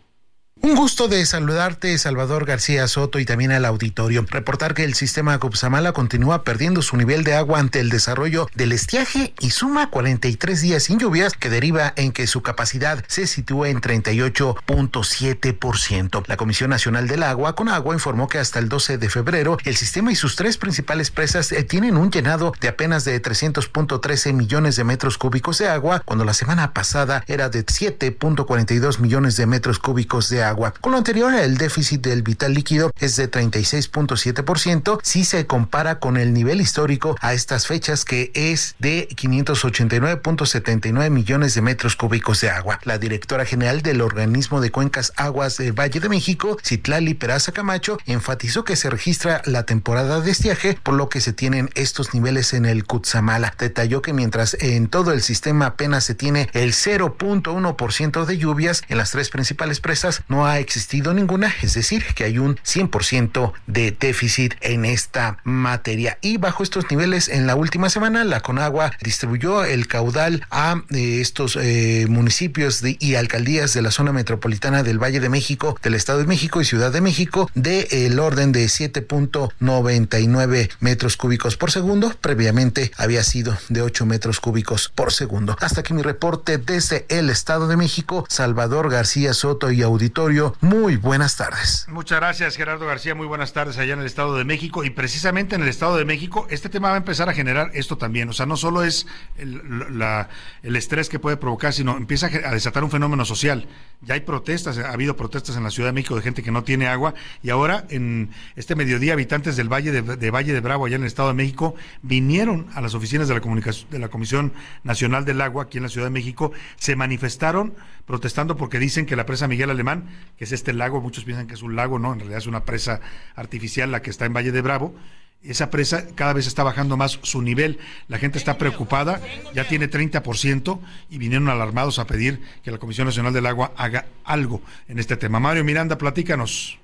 Un 0.62 0.74
gusto 0.74 1.08
de 1.08 1.24
saludarte, 1.24 1.96
Salvador 1.96 2.44
García 2.44 2.86
Soto, 2.86 3.18
y 3.18 3.24
también 3.24 3.50
al 3.50 3.64
auditorio. 3.64 4.26
Reportar 4.28 4.74
que 4.74 4.84
el 4.84 4.92
sistema 4.92 5.38
Copsamala 5.38 5.92
continúa 5.92 6.44
perdiendo 6.44 6.82
su 6.82 6.98
nivel 6.98 7.24
de 7.24 7.34
agua 7.34 7.58
ante 7.58 7.80
el 7.80 7.88
desarrollo 7.88 8.46
del 8.54 8.72
estiaje 8.72 9.32
y 9.40 9.52
suma 9.52 9.88
43 9.88 10.60
días 10.60 10.82
sin 10.82 10.98
lluvias, 10.98 11.32
que 11.32 11.48
deriva 11.48 11.94
en 11.96 12.12
que 12.12 12.26
su 12.26 12.42
capacidad 12.42 13.02
se 13.06 13.26
sitúa 13.26 13.70
en 13.70 13.80
38.7%. 13.80 16.24
La 16.26 16.36
Comisión 16.36 16.68
Nacional 16.68 17.08
del 17.08 17.22
Agua, 17.22 17.54
con 17.54 17.70
agua, 17.70 17.94
informó 17.94 18.28
que 18.28 18.36
hasta 18.36 18.58
el 18.58 18.68
12 18.68 18.98
de 18.98 19.08
febrero 19.08 19.56
el 19.64 19.76
sistema 19.76 20.12
y 20.12 20.14
sus 20.14 20.36
tres 20.36 20.58
principales 20.58 21.10
presas 21.10 21.52
eh, 21.52 21.62
tienen 21.62 21.96
un 21.96 22.10
llenado 22.10 22.52
de 22.60 22.68
apenas 22.68 23.06
de 23.06 23.22
300.13 23.22 24.34
millones 24.34 24.76
de 24.76 24.84
metros 24.84 25.16
cúbicos 25.16 25.56
de 25.56 25.68
agua, 25.68 26.02
cuando 26.04 26.26
la 26.26 26.34
semana 26.34 26.74
pasada 26.74 27.24
era 27.26 27.48
de 27.48 27.64
7.42 27.64 28.98
millones 28.98 29.38
de 29.38 29.46
metros 29.46 29.78
cúbicos 29.78 30.28
de 30.28 30.42
agua 30.42 30.49
agua. 30.50 30.74
Con 30.80 30.92
lo 30.92 30.98
anterior, 30.98 31.34
el 31.34 31.56
déficit 31.56 32.02
del 32.02 32.22
vital 32.22 32.54
líquido 32.54 32.92
es 32.98 33.16
de 33.16 33.30
36.7% 33.30 35.00
si 35.02 35.24
se 35.24 35.46
compara 35.46 35.98
con 35.98 36.16
el 36.16 36.34
nivel 36.34 36.60
histórico 36.60 37.16
a 37.20 37.32
estas 37.32 37.66
fechas 37.66 38.04
que 38.04 38.30
es 38.34 38.74
de 38.78 39.08
589.79 39.08 41.10
millones 41.10 41.54
de 41.54 41.62
metros 41.62 41.96
cúbicos 41.96 42.40
de 42.40 42.50
agua. 42.50 42.80
La 42.84 42.98
directora 42.98 43.44
general 43.44 43.82
del 43.82 44.02
organismo 44.02 44.60
de 44.60 44.70
cuencas 44.70 45.12
aguas 45.16 45.56
de 45.56 45.72
Valle 45.72 46.00
de 46.00 46.08
México, 46.08 46.58
Citlali 46.62 47.14
Peraza 47.14 47.52
Camacho, 47.52 47.98
enfatizó 48.06 48.64
que 48.64 48.76
se 48.76 48.90
registra 48.90 49.42
la 49.44 49.64
temporada 49.64 50.20
de 50.20 50.30
estiaje, 50.30 50.78
por 50.82 50.94
lo 50.94 51.08
que 51.08 51.20
se 51.20 51.32
tienen 51.32 51.70
estos 51.74 52.14
niveles 52.14 52.52
en 52.52 52.66
el 52.66 52.84
Cutzamala. 52.84 53.54
Detalló 53.58 54.02
que 54.02 54.12
mientras 54.12 54.56
en 54.60 54.88
todo 54.88 55.12
el 55.12 55.22
sistema 55.22 55.66
apenas 55.66 56.04
se 56.04 56.14
tiene 56.14 56.48
el 56.52 56.72
0.1% 56.72 58.24
de 58.24 58.38
lluvias, 58.38 58.82
en 58.88 58.98
las 58.98 59.10
tres 59.10 59.30
principales 59.30 59.80
presas 59.80 60.22
no 60.28 60.39
ha 60.46 60.58
existido 60.58 61.14
ninguna, 61.14 61.54
es 61.62 61.74
decir, 61.74 62.04
que 62.14 62.24
hay 62.24 62.38
un 62.38 62.56
100% 62.56 63.52
de 63.66 63.96
déficit 63.98 64.54
en 64.60 64.84
esta 64.84 65.38
materia. 65.44 66.18
Y 66.20 66.36
bajo 66.36 66.62
estos 66.62 66.90
niveles, 66.90 67.28
en 67.28 67.46
la 67.46 67.56
última 67.56 67.90
semana, 67.90 68.24
la 68.24 68.40
Conagua 68.40 68.92
distribuyó 69.02 69.64
el 69.64 69.86
caudal 69.86 70.44
a 70.50 70.82
eh, 70.90 71.20
estos 71.20 71.56
eh, 71.60 72.06
municipios 72.08 72.82
y 72.84 73.14
alcaldías 73.14 73.74
de 73.74 73.82
la 73.82 73.90
zona 73.90 74.12
metropolitana 74.12 74.82
del 74.82 75.02
Valle 75.02 75.20
de 75.20 75.28
México, 75.28 75.76
del 75.82 75.94
Estado 75.94 76.20
de 76.20 76.26
México 76.26 76.60
y 76.60 76.64
Ciudad 76.64 76.92
de 76.92 77.00
México, 77.00 77.50
del 77.54 77.86
el 77.90 78.18
orden 78.18 78.52
de 78.52 78.66
7.99 78.66 80.70
metros 80.80 81.16
cúbicos 81.16 81.56
por 81.56 81.70
segundo. 81.70 82.12
Previamente 82.20 82.92
había 82.96 83.24
sido 83.24 83.56
de 83.68 83.82
8 83.82 84.06
metros 84.06 84.40
cúbicos 84.40 84.90
por 84.94 85.12
segundo. 85.12 85.56
Hasta 85.60 85.80
aquí 85.80 85.94
mi 85.94 86.02
reporte 86.02 86.58
desde 86.58 87.06
el 87.08 87.30
Estado 87.30 87.68
de 87.68 87.76
México. 87.76 88.26
Salvador 88.28 88.90
García 88.90 89.32
Soto 89.34 89.70
y 89.70 89.82
auditorio, 89.82 90.29
muy 90.60 90.96
buenas 90.96 91.36
tardes. 91.36 91.86
Muchas 91.88 92.20
gracias 92.20 92.54
Gerardo 92.54 92.86
García, 92.86 93.16
muy 93.16 93.26
buenas 93.26 93.52
tardes 93.52 93.78
allá 93.78 93.94
en 93.94 94.00
el 94.00 94.06
Estado 94.06 94.36
de 94.36 94.44
México. 94.44 94.84
Y 94.84 94.90
precisamente 94.90 95.56
en 95.56 95.62
el 95.62 95.68
Estado 95.68 95.96
de 95.96 96.04
México 96.04 96.46
este 96.50 96.68
tema 96.68 96.90
va 96.90 96.94
a 96.94 96.98
empezar 96.98 97.28
a 97.28 97.32
generar 97.32 97.70
esto 97.74 97.98
también, 97.98 98.28
o 98.28 98.32
sea, 98.32 98.46
no 98.46 98.56
solo 98.56 98.84
es 98.84 99.08
el, 99.38 100.76
estrés 100.76 101.08
que 101.08 101.18
puede 101.18 101.36
provocar, 101.36 101.72
sino 101.72 101.96
empieza 101.96 102.26
a 102.26 102.52
desatar 102.52 102.84
un 102.84 102.90
fenómeno 102.90 103.24
social. 103.24 103.66
Ya 104.02 104.14
hay 104.14 104.20
protestas, 104.20 104.78
ha 104.78 104.92
habido 104.92 105.16
protestas 105.16 105.56
en 105.56 105.64
la 105.64 105.70
Ciudad 105.70 105.88
de 105.88 105.94
México 105.94 106.14
de 106.14 106.22
gente 106.22 106.42
que 106.42 106.52
no 106.52 106.62
tiene 106.62 106.86
agua. 106.86 107.14
Y 107.42 107.50
ahora 107.50 107.84
en 107.90 108.30
este 108.54 108.76
mediodía 108.76 109.14
habitantes 109.14 109.56
del 109.56 109.68
Valle 109.68 109.90
de, 109.90 110.30
Valle 110.30 110.52
de 110.52 110.60
Bravo 110.60 110.86
allá 110.86 110.96
en 110.96 111.02
el 111.02 111.08
Estado 111.08 111.28
de 111.28 111.34
México 111.34 111.74
vinieron 112.02 112.68
a 112.74 112.80
las 112.80 112.94
oficinas 112.94 113.26
de 113.26 113.34
la 113.34 113.40
de 113.40 113.98
la 113.98 114.08
Comisión 114.08 114.52
Nacional 114.84 115.24
del 115.24 115.40
Agua 115.40 115.64
aquí 115.64 115.78
en 115.78 115.82
la 115.82 115.88
Ciudad 115.88 116.06
de 116.06 116.10
México, 116.10 116.52
se 116.76 116.94
manifestaron 116.94 117.74
protestando 118.06 118.56
porque 118.56 118.78
dicen 118.78 119.06
que 119.06 119.16
la 119.16 119.24
presa 119.24 119.46
Miguel 119.46 119.70
Alemán, 119.70 120.08
que 120.36 120.44
es 120.44 120.52
este 120.52 120.72
lago, 120.72 121.00
muchos 121.00 121.24
piensan 121.24 121.46
que 121.46 121.54
es 121.54 121.62
un 121.62 121.76
lago, 121.76 121.98
no, 121.98 122.12
en 122.12 122.20
realidad 122.20 122.38
es 122.38 122.46
una 122.46 122.64
presa 122.64 123.00
artificial 123.34 123.90
la 123.90 124.02
que 124.02 124.10
está 124.10 124.26
en 124.26 124.32
Valle 124.32 124.52
de 124.52 124.62
Bravo, 124.62 124.94
esa 125.42 125.70
presa 125.70 126.06
cada 126.14 126.34
vez 126.34 126.46
está 126.46 126.62
bajando 126.62 126.96
más 126.96 127.18
su 127.22 127.40
nivel. 127.40 127.78
La 128.08 128.18
gente 128.18 128.36
está 128.36 128.58
preocupada, 128.58 129.22
ya 129.54 129.66
tiene 129.66 129.90
30% 129.90 130.80
y 131.08 131.18
vinieron 131.18 131.48
alarmados 131.48 131.98
a 131.98 132.06
pedir 132.06 132.40
que 132.62 132.70
la 132.70 132.78
Comisión 132.78 133.06
Nacional 133.06 133.32
del 133.32 133.46
Agua 133.46 133.72
haga 133.76 134.06
algo 134.24 134.60
en 134.88 134.98
este 134.98 135.16
tema. 135.16 135.40
Mario 135.40 135.64
Miranda, 135.64 135.96
platícanos. 135.96 136.78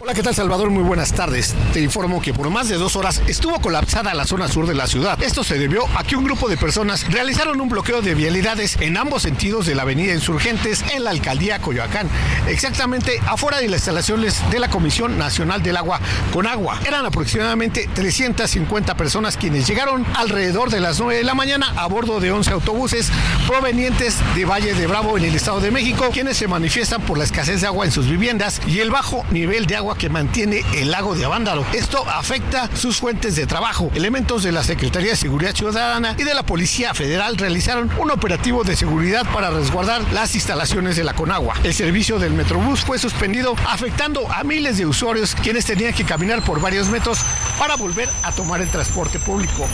Hola, 0.00 0.14
¿qué 0.14 0.22
tal 0.22 0.32
Salvador? 0.32 0.70
Muy 0.70 0.84
buenas 0.84 1.12
tardes. 1.12 1.56
Te 1.72 1.80
informo 1.80 2.22
que 2.22 2.32
por 2.32 2.50
más 2.50 2.68
de 2.68 2.76
dos 2.76 2.94
horas 2.94 3.20
estuvo 3.26 3.60
colapsada 3.60 4.14
la 4.14 4.26
zona 4.26 4.46
sur 4.46 4.64
de 4.68 4.74
la 4.76 4.86
ciudad. 4.86 5.20
Esto 5.20 5.42
se 5.42 5.58
debió 5.58 5.88
a 5.96 6.04
que 6.04 6.14
un 6.14 6.22
grupo 6.22 6.48
de 6.48 6.56
personas 6.56 7.04
realizaron 7.10 7.60
un 7.60 7.68
bloqueo 7.68 8.00
de 8.00 8.14
vialidades 8.14 8.76
en 8.80 8.96
ambos 8.96 9.22
sentidos 9.22 9.66
de 9.66 9.74
la 9.74 9.82
avenida 9.82 10.14
Insurgentes 10.14 10.84
en 10.94 11.02
la 11.02 11.10
alcaldía 11.10 11.58
Coyoacán, 11.58 12.08
exactamente 12.46 13.20
afuera 13.26 13.58
de 13.58 13.66
las 13.66 13.80
instalaciones 13.80 14.40
de 14.52 14.60
la 14.60 14.70
Comisión 14.70 15.18
Nacional 15.18 15.64
del 15.64 15.76
Agua 15.76 15.98
con 16.32 16.46
agua. 16.46 16.78
Eran 16.86 17.04
aproximadamente 17.04 17.90
350 17.92 18.96
personas 18.96 19.36
quienes 19.36 19.66
llegaron 19.66 20.06
alrededor 20.14 20.70
de 20.70 20.78
las 20.78 21.00
9 21.00 21.16
de 21.16 21.24
la 21.24 21.34
mañana 21.34 21.72
a 21.76 21.88
bordo 21.88 22.20
de 22.20 22.30
11 22.30 22.52
autobuses 22.52 23.10
provenientes 23.48 24.18
de 24.36 24.44
Valle 24.44 24.74
de 24.74 24.86
Bravo 24.86 25.18
en 25.18 25.24
el 25.24 25.34
Estado 25.34 25.58
de 25.58 25.72
México, 25.72 26.10
quienes 26.12 26.36
se 26.36 26.46
manifiestan 26.46 27.02
por 27.02 27.18
la 27.18 27.24
escasez 27.24 27.62
de 27.62 27.66
agua 27.66 27.84
en 27.84 27.90
sus 27.90 28.08
viviendas 28.08 28.60
y 28.68 28.78
el 28.78 28.92
bajo 28.92 29.26
nivel 29.32 29.66
de 29.66 29.74
agua 29.74 29.87
que 29.96 30.08
mantiene 30.08 30.64
el 30.74 30.90
lago 30.90 31.14
de 31.14 31.24
Avándaro. 31.24 31.64
Esto 31.72 32.04
afecta 32.08 32.68
sus 32.76 32.98
fuentes 32.98 33.36
de 33.36 33.46
trabajo. 33.46 33.90
Elementos 33.94 34.42
de 34.42 34.52
la 34.52 34.62
Secretaría 34.62 35.10
de 35.10 35.16
Seguridad 35.16 35.54
Ciudadana 35.54 36.14
y 36.18 36.24
de 36.24 36.34
la 36.34 36.42
Policía 36.42 36.94
Federal 36.94 37.36
realizaron 37.36 37.90
un 37.98 38.10
operativo 38.10 38.64
de 38.64 38.76
seguridad 38.76 39.26
para 39.32 39.50
resguardar 39.50 40.02
las 40.12 40.34
instalaciones 40.34 40.96
de 40.96 41.04
la 41.04 41.14
Conagua. 41.14 41.54
El 41.64 41.74
servicio 41.74 42.18
del 42.18 42.32
Metrobús 42.32 42.80
fue 42.80 42.98
suspendido, 42.98 43.54
afectando 43.66 44.30
a 44.30 44.44
miles 44.44 44.78
de 44.78 44.86
usuarios 44.86 45.34
quienes 45.34 45.64
tenían 45.64 45.94
que 45.94 46.04
caminar 46.04 46.42
por 46.42 46.60
varios 46.60 46.88
metros 46.88 47.18
para 47.58 47.76
volver 47.76 48.08
a 48.22 48.32
tomar 48.32 48.60
el 48.60 48.68
transporte 48.68 49.18
público. 49.18 49.66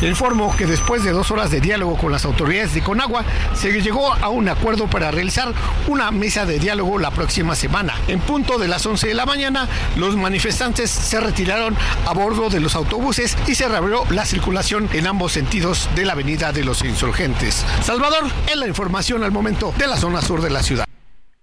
Te 0.00 0.08
informo 0.08 0.54
que 0.56 0.66
después 0.66 1.02
de 1.04 1.12
dos 1.12 1.30
horas 1.30 1.50
de 1.50 1.60
diálogo 1.60 1.96
con 1.96 2.12
las 2.12 2.24
autoridades 2.24 2.74
de 2.74 2.82
Conagua, 2.82 3.24
se 3.54 3.70
llegó 3.80 4.12
a 4.12 4.28
un 4.28 4.48
acuerdo 4.48 4.88
para 4.88 5.10
realizar 5.10 5.52
una 5.86 6.10
mesa 6.10 6.44
de 6.46 6.58
diálogo 6.58 6.98
la 6.98 7.10
próxima 7.10 7.54
semana. 7.54 7.94
En 8.08 8.20
punto 8.20 8.58
de 8.58 8.68
las 8.68 8.84
11 8.84 9.08
de 9.08 9.14
la 9.14 9.26
mañana, 9.26 9.68
los 9.96 10.16
manifestantes 10.16 10.90
se 10.90 11.20
retiraron 11.20 11.76
a 12.06 12.12
bordo 12.12 12.50
de 12.50 12.60
los 12.60 12.74
autobuses 12.74 13.36
y 13.46 13.54
se 13.54 13.68
reabrió 13.68 14.04
la 14.10 14.26
circulación 14.26 14.88
en 14.92 15.06
ambos 15.06 15.32
sentidos 15.32 15.88
de 15.94 16.04
la 16.04 16.12
avenida 16.12 16.52
de 16.52 16.64
los 16.64 16.84
insurgentes. 16.84 17.64
Salvador, 17.82 18.24
en 18.52 18.60
la 18.60 18.66
información 18.66 19.22
al 19.22 19.32
momento 19.32 19.72
de 19.78 19.86
la 19.86 19.96
zona 19.96 20.20
sur 20.22 20.42
de 20.42 20.50
la 20.50 20.62
ciudad. 20.62 20.84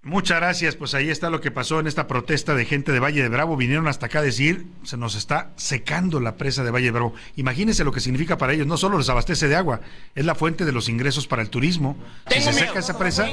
Muchas 0.04 0.40
gracias. 0.40 0.76
Pues 0.76 0.96
ahí 0.96 1.10
está 1.10 1.30
lo 1.30 1.42
que 1.42 1.52
pasó 1.52 1.80
en 1.80 1.86
esta 1.86 2.08
protesta 2.08 2.56
de 2.56 2.66
gente 2.66 2.92
de 2.92 3.00
Valle 3.00 3.22
de 3.22 3.30
Bravo. 3.30 3.56
Vinieron 3.56 3.88
hasta 3.88 4.08
acá 4.08 4.20
a 4.20 4.24
decir, 4.24 4.66
se 4.84 4.98
nos 4.98 5.16
está 5.16 5.52
secando 5.58 6.20
la 6.20 6.38
presa 6.38 6.64
de 6.64 6.72
Valle 6.72 6.86
de 6.86 6.92
Bravo. 6.92 7.14
Imagínense 7.36 7.84
lo 7.84 7.92
que 7.92 8.00
significa 8.00 8.38
para 8.38 8.54
ellos. 8.54 8.66
No 8.66 8.78
solo 8.78 8.98
les 8.98 9.10
abastece 9.10 9.48
de 9.48 9.56
agua, 9.56 9.82
es 10.16 10.26
la 10.26 10.34
fuente 10.34 10.66
de 10.66 10.72
los 10.72 10.90
ingresos 10.90 11.28
para 11.28 11.44
el 11.44 11.52
turismo. 11.52 11.98
si 12.32 12.42
se 12.42 12.52
seca 12.52 12.80
esa 12.80 12.98
presa, 12.98 13.28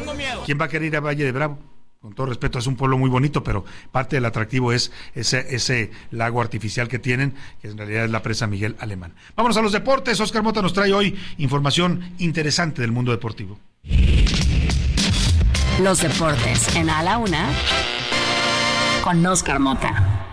¿quién 0.44 0.60
va 0.60 0.66
a 0.66 0.68
querer 0.68 0.88
ir 0.88 0.96
a 0.96 1.00
Valle 1.00 1.24
de 1.24 1.32
Bravo? 1.32 1.58
Con 2.00 2.12
todo 2.12 2.26
respeto, 2.26 2.60
es 2.60 2.66
un 2.66 2.76
pueblo 2.76 2.96
muy 2.96 3.10
bonito, 3.10 3.42
pero 3.42 3.64
parte 3.90 4.16
del 4.16 4.26
atractivo 4.26 4.72
es 4.72 4.92
ese, 5.14 5.56
ese 5.56 5.90
lago 6.12 6.40
artificial 6.40 6.86
que 6.86 7.00
tienen, 7.00 7.34
que 7.60 7.68
en 7.68 7.78
realidad 7.78 8.04
es 8.04 8.10
la 8.10 8.22
presa 8.22 8.46
Miguel 8.46 8.76
Alemán. 8.78 9.14
Vámonos 9.34 9.56
a 9.56 9.62
los 9.62 9.72
deportes. 9.72 10.20
Oscar 10.20 10.42
Mota 10.42 10.62
nos 10.62 10.74
trae 10.74 10.92
hoy 10.92 11.18
información 11.38 12.12
interesante 12.18 12.82
del 12.82 12.92
mundo 12.92 13.10
deportivo. 13.10 13.58
Los 15.82 16.02
deportes 16.02 16.74
en 16.74 16.90
A 16.90 17.04
la 17.04 17.18
Una 17.18 17.48
con 19.04 19.24
Oscar 19.24 19.60
Mota. 19.60 20.32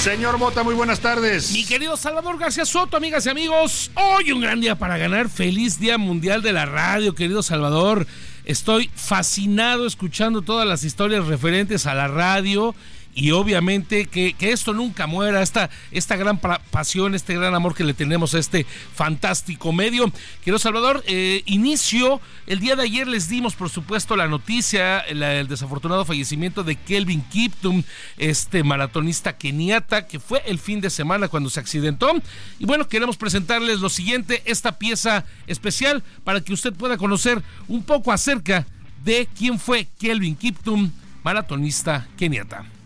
Señor 0.00 0.38
Mota, 0.38 0.62
muy 0.62 0.74
buenas 0.74 1.00
tardes. 1.00 1.52
Mi 1.52 1.66
querido 1.66 1.98
Salvador 1.98 2.38
García 2.38 2.64
Soto, 2.64 2.96
amigas 2.96 3.26
y 3.26 3.28
amigos, 3.28 3.90
hoy 3.94 4.32
un 4.32 4.40
gran 4.40 4.58
día 4.58 4.74
para 4.76 4.96
ganar. 4.96 5.28
Feliz 5.28 5.78
Día 5.78 5.98
Mundial 5.98 6.40
de 6.40 6.52
la 6.52 6.64
Radio, 6.64 7.14
querido 7.14 7.42
Salvador. 7.42 8.06
Estoy 8.46 8.90
fascinado 8.94 9.86
escuchando 9.86 10.40
todas 10.40 10.66
las 10.66 10.82
historias 10.82 11.26
referentes 11.26 11.84
a 11.84 11.92
la 11.92 12.08
radio 12.08 12.74
y 13.14 13.32
obviamente 13.32 14.06
que, 14.06 14.34
esto 14.40 14.72
nunca 14.72 15.06
muera, 15.06 15.42
esta, 15.42 15.70
esta 15.90 16.16
gran 16.16 16.38
pasión, 16.38 17.14
este 17.14 17.34
gran 17.34 17.54
amor 17.54 17.74
que 17.74 17.84
le 17.84 17.94
tenemos 17.94 18.34
a 18.34 18.38
este 18.38 18.66
fantástico 18.94 19.72
medio. 19.72 20.12
Quiero 20.42 20.58
Salvador, 20.58 21.02
eh, 21.06 21.42
inicio, 21.46 22.20
el 22.46 22.60
día 22.60 22.76
de 22.76 22.84
ayer 22.84 23.06
les 23.08 23.28
dimos 23.28 23.54
por 23.54 23.68
supuesto 23.68 24.16
la 24.16 24.28
noticia, 24.28 25.00
el 25.00 25.48
desafortunado 25.48 26.04
fallecimiento 26.04 26.62
de 26.62 26.76
Kelvin 26.76 27.22
Kiptum, 27.22 27.82
este 28.16 28.62
maratonista 28.62 29.36
keniata, 29.36 30.06
que 30.06 30.20
fue 30.20 30.42
el 30.46 30.58
fin 30.58 30.80
de 30.80 30.90
semana 30.90 31.28
cuando 31.28 31.50
se 31.50 31.60
accidentó. 31.60 32.10
Y 32.58 32.64
bueno, 32.64 32.88
queremos 32.88 33.16
presentarles 33.16 33.80
lo 33.80 33.88
siguiente, 33.88 34.42
esta 34.46 34.78
pieza 34.78 35.24
especial 35.46 36.02
para 36.24 36.40
que 36.40 36.52
usted 36.52 36.72
pueda 36.72 36.96
conocer 36.96 37.42
un 37.68 37.82
poco 37.82 38.12
acerca 38.12 38.66
de 39.04 39.28
quién 39.36 39.58
fue 39.58 39.88
Kelvin 39.98 40.36
Kiptum, 40.36 40.90
maratonista 41.22 42.08
keniata. 42.16 42.79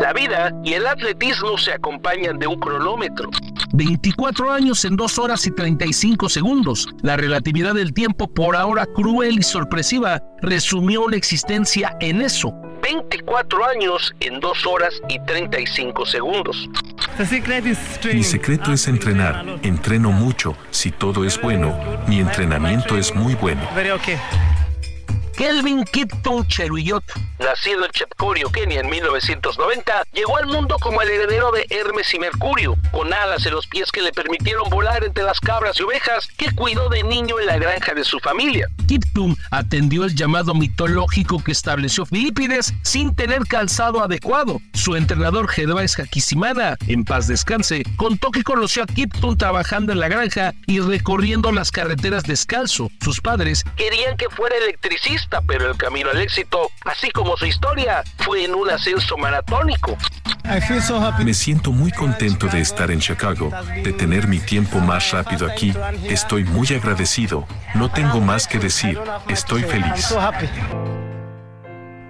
La 0.00 0.14
vida 0.14 0.50
y 0.64 0.72
el 0.72 0.86
atletismo 0.86 1.58
se 1.58 1.72
acompañan 1.72 2.38
de 2.38 2.46
un 2.46 2.58
cronómetro. 2.58 3.28
24 3.74 4.50
años 4.50 4.82
en 4.86 4.96
2 4.96 5.18
horas 5.18 5.46
y 5.46 5.50
35 5.50 6.30
segundos. 6.30 6.88
La 7.02 7.18
relatividad 7.18 7.74
del 7.74 7.92
tiempo, 7.92 8.26
por 8.26 8.56
ahora 8.56 8.86
cruel 8.86 9.40
y 9.40 9.42
sorpresiva, 9.42 10.22
resumió 10.40 11.06
la 11.06 11.16
existencia 11.16 11.98
en 12.00 12.22
eso. 12.22 12.50
24 12.82 13.62
años 13.66 14.14
en 14.20 14.40
2 14.40 14.66
horas 14.66 14.94
y 15.10 15.18
35 15.20 16.06
segundos. 16.06 16.70
Mi 18.14 18.24
secreto 18.24 18.72
es 18.72 18.88
entrenar. 18.88 19.44
Entreno 19.62 20.12
mucho. 20.12 20.56
Si 20.70 20.92
todo 20.92 21.26
es 21.26 21.38
bueno, 21.38 21.78
mi 22.08 22.20
entrenamiento 22.20 22.96
es 22.96 23.14
muy 23.14 23.34
bueno. 23.34 23.60
Kelvin 25.40 25.84
Kipton 25.84 26.46
Cheruyot, 26.48 27.02
nacido 27.38 27.86
en 27.86 27.90
Chepcorio, 27.92 28.52
Kenia 28.52 28.80
en 28.80 28.90
1990, 28.90 30.02
llegó 30.12 30.36
al 30.36 30.44
mundo 30.44 30.76
como 30.78 31.00
el 31.00 31.08
heredero 31.08 31.50
de 31.50 31.64
Hermes 31.70 32.12
y 32.12 32.18
Mercurio, 32.18 32.76
con 32.92 33.10
alas 33.10 33.46
en 33.46 33.54
los 33.54 33.66
pies 33.66 33.90
que 33.90 34.02
le 34.02 34.12
permitieron 34.12 34.68
volar 34.68 35.02
entre 35.02 35.24
las 35.24 35.40
cabras 35.40 35.80
y 35.80 35.82
ovejas 35.82 36.28
que 36.36 36.54
cuidó 36.54 36.90
de 36.90 37.04
niño 37.04 37.40
en 37.40 37.46
la 37.46 37.56
granja 37.56 37.94
de 37.94 38.04
su 38.04 38.18
familia. 38.18 38.66
Kiptum 38.86 39.34
atendió 39.50 40.04
el 40.04 40.14
llamado 40.14 40.52
mitológico 40.52 41.42
que 41.42 41.52
estableció 41.52 42.04
Filipides 42.04 42.74
sin 42.82 43.14
tener 43.14 43.46
calzado 43.46 44.04
adecuado. 44.04 44.60
Su 44.74 44.94
entrenador 44.94 45.48
Gervais 45.48 45.98
Hakisimana, 45.98 46.76
en 46.86 47.06
paz 47.06 47.28
descanse, 47.28 47.82
contó 47.96 48.30
que 48.30 48.42
conoció 48.42 48.82
a 48.82 48.86
Kiptum 48.86 49.38
trabajando 49.38 49.92
en 49.92 50.00
la 50.00 50.08
granja 50.08 50.52
y 50.66 50.80
recorriendo 50.80 51.50
las 51.50 51.70
carreteras 51.70 52.24
descalzo. 52.24 52.90
Sus 53.02 53.22
padres 53.22 53.64
querían 53.76 54.18
que 54.18 54.28
fuera 54.28 54.54
electricista 54.58 55.29
pero 55.46 55.70
el 55.70 55.76
camino 55.76 56.10
al 56.10 56.20
éxito, 56.20 56.70
así 56.84 57.10
como 57.10 57.36
su 57.36 57.46
historia, 57.46 58.02
fue 58.18 58.44
en 58.44 58.54
un 58.54 58.70
ascenso 58.70 59.16
maratónico. 59.16 59.96
Me 61.24 61.34
siento 61.34 61.70
muy 61.70 61.92
contento 61.92 62.48
de 62.48 62.60
estar 62.60 62.90
en 62.90 62.98
Chicago, 62.98 63.52
de 63.84 63.92
tener 63.92 64.26
mi 64.26 64.40
tiempo 64.40 64.80
más 64.80 65.12
rápido 65.12 65.46
aquí. 65.46 65.72
Estoy 66.04 66.44
muy 66.44 66.66
agradecido. 66.68 67.46
No 67.74 67.90
tengo 67.90 68.20
más 68.20 68.48
que 68.48 68.58
decir. 68.58 68.98
Estoy 69.28 69.62
feliz. 69.62 70.12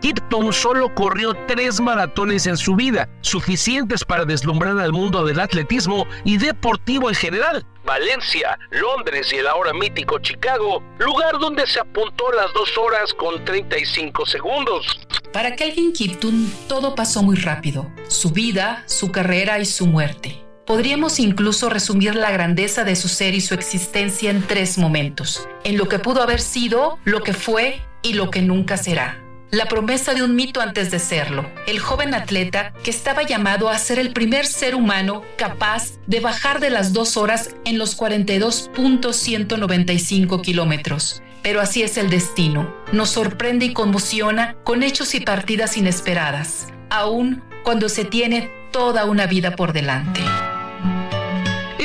Kipton 0.01 0.51
solo 0.53 0.95
corrió 0.95 1.35
tres 1.47 1.79
maratones 1.79 2.47
en 2.47 2.57
su 2.57 2.75
vida, 2.75 3.09
suficientes 3.21 4.03
para 4.03 4.25
deslumbrar 4.25 4.79
al 4.79 4.93
mundo 4.93 5.25
del 5.25 5.41
atletismo 5.41 6.07
y 6.25 6.39
deportivo 6.39 7.11
en 7.11 7.15
general. 7.15 7.67
Valencia, 7.85 8.59
Londres 8.71 9.31
y 9.33 9.37
el 9.37 9.47
ahora 9.47 9.75
mítico 9.75 10.19
Chicago, 10.19 10.83
lugar 10.99 11.39
donde 11.39 11.67
se 11.67 11.81
apuntó 11.81 12.33
las 12.33 12.53
dos 12.55 12.77
horas 12.79 13.13
con 13.13 13.45
35 13.45 14.25
segundos. 14.25 15.01
Para 15.35 15.55
Kelvin 15.55 15.93
Kipton 15.93 16.51
todo 16.67 16.95
pasó 16.95 17.23
muy 17.23 17.37
rápido, 17.37 17.91
su 18.09 18.31
vida, 18.31 18.85
su 18.87 19.13
carrera 19.13 19.59
y 19.59 19.67
su 19.67 19.87
muerte. 19.87 20.43
Podríamos 20.67 21.19
incluso 21.21 21.69
resumir 21.69 22.15
la 22.15 22.31
grandeza 22.31 22.85
de 22.85 22.97
su 22.97 23.09
ser 23.09 23.35
y 23.35 23.41
su 23.41 23.55
existencia 23.55 24.31
en 24.31 24.47
tres 24.47 24.79
momentos, 24.79 25.47
en 25.65 25.77
lo 25.77 25.89
que 25.89 25.99
pudo 25.99 26.23
haber 26.23 26.41
sido, 26.41 26.99
lo 27.05 27.23
que 27.23 27.35
fue 27.35 27.83
y 28.03 28.15
lo 28.15 28.31
que 28.31 28.41
nunca 28.41 28.77
será 28.77 29.30
la 29.51 29.67
promesa 29.67 30.15
de 30.15 30.23
un 30.23 30.37
mito 30.37 30.61
antes 30.61 30.91
de 30.91 30.99
serlo, 30.99 31.51
el 31.67 31.81
joven 31.81 32.15
atleta 32.15 32.73
que 32.85 32.91
estaba 32.91 33.23
llamado 33.23 33.69
a 33.69 33.79
ser 33.79 33.99
el 33.99 34.13
primer 34.13 34.47
ser 34.47 34.75
humano 34.75 35.23
capaz 35.37 35.99
de 36.07 36.21
bajar 36.21 36.61
de 36.61 36.71
las 36.71 36.93
dos 36.93 37.17
horas 37.17 37.57
en 37.65 37.79
los 37.79 37.99
42.195 37.99 40.43
kilómetros. 40.43 41.23
Pero 41.43 41.61
así 41.61 41.83
es 41.83 41.97
el 41.97 42.11
destino, 42.11 42.75
nos 42.93 43.11
sorprende 43.11 43.67
y 43.67 43.73
conmociona 43.73 44.57
con 44.63 44.83
hechos 44.83 45.15
y 45.15 45.21
partidas 45.21 45.77
inesperadas, 45.77 46.67
aun 46.91 47.43
cuando 47.65 47.89
se 47.89 48.05
tiene 48.05 48.51
toda 48.73 49.05
una 49.05 49.27
vida 49.27 49.57
por 49.57 49.73
delante 49.73 50.21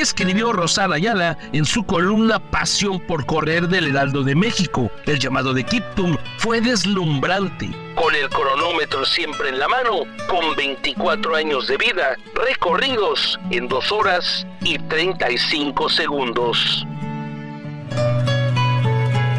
escribió 0.05 0.53
Rosana 0.53 0.95
Ayala 0.95 1.37
en 1.51 1.65
su 1.65 1.83
columna 1.83 2.39
Pasión 2.39 2.99
por 2.99 3.25
correr 3.25 3.67
del 3.67 3.87
Heraldo 3.87 4.23
de 4.23 4.35
México. 4.35 4.91
El 5.07 5.19
llamado 5.19 5.51
de 5.53 5.63
Kiptum 5.63 6.15
fue 6.37 6.61
deslumbrante. 6.61 7.71
Con 7.95 8.13
el 8.13 8.29
cronómetro 8.29 9.03
siempre 9.03 9.49
en 9.49 9.57
la 9.57 9.67
mano, 9.67 10.03
con 10.29 10.55
24 10.55 11.35
años 11.35 11.67
de 11.67 11.77
vida, 11.77 12.17
recorridos 12.35 13.39
en 13.49 13.67
2 13.67 13.91
horas 13.91 14.45
y 14.61 14.77
35 14.77 15.89
segundos. 15.89 16.85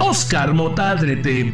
Oscar 0.00 0.52
Motadrete 0.52 1.52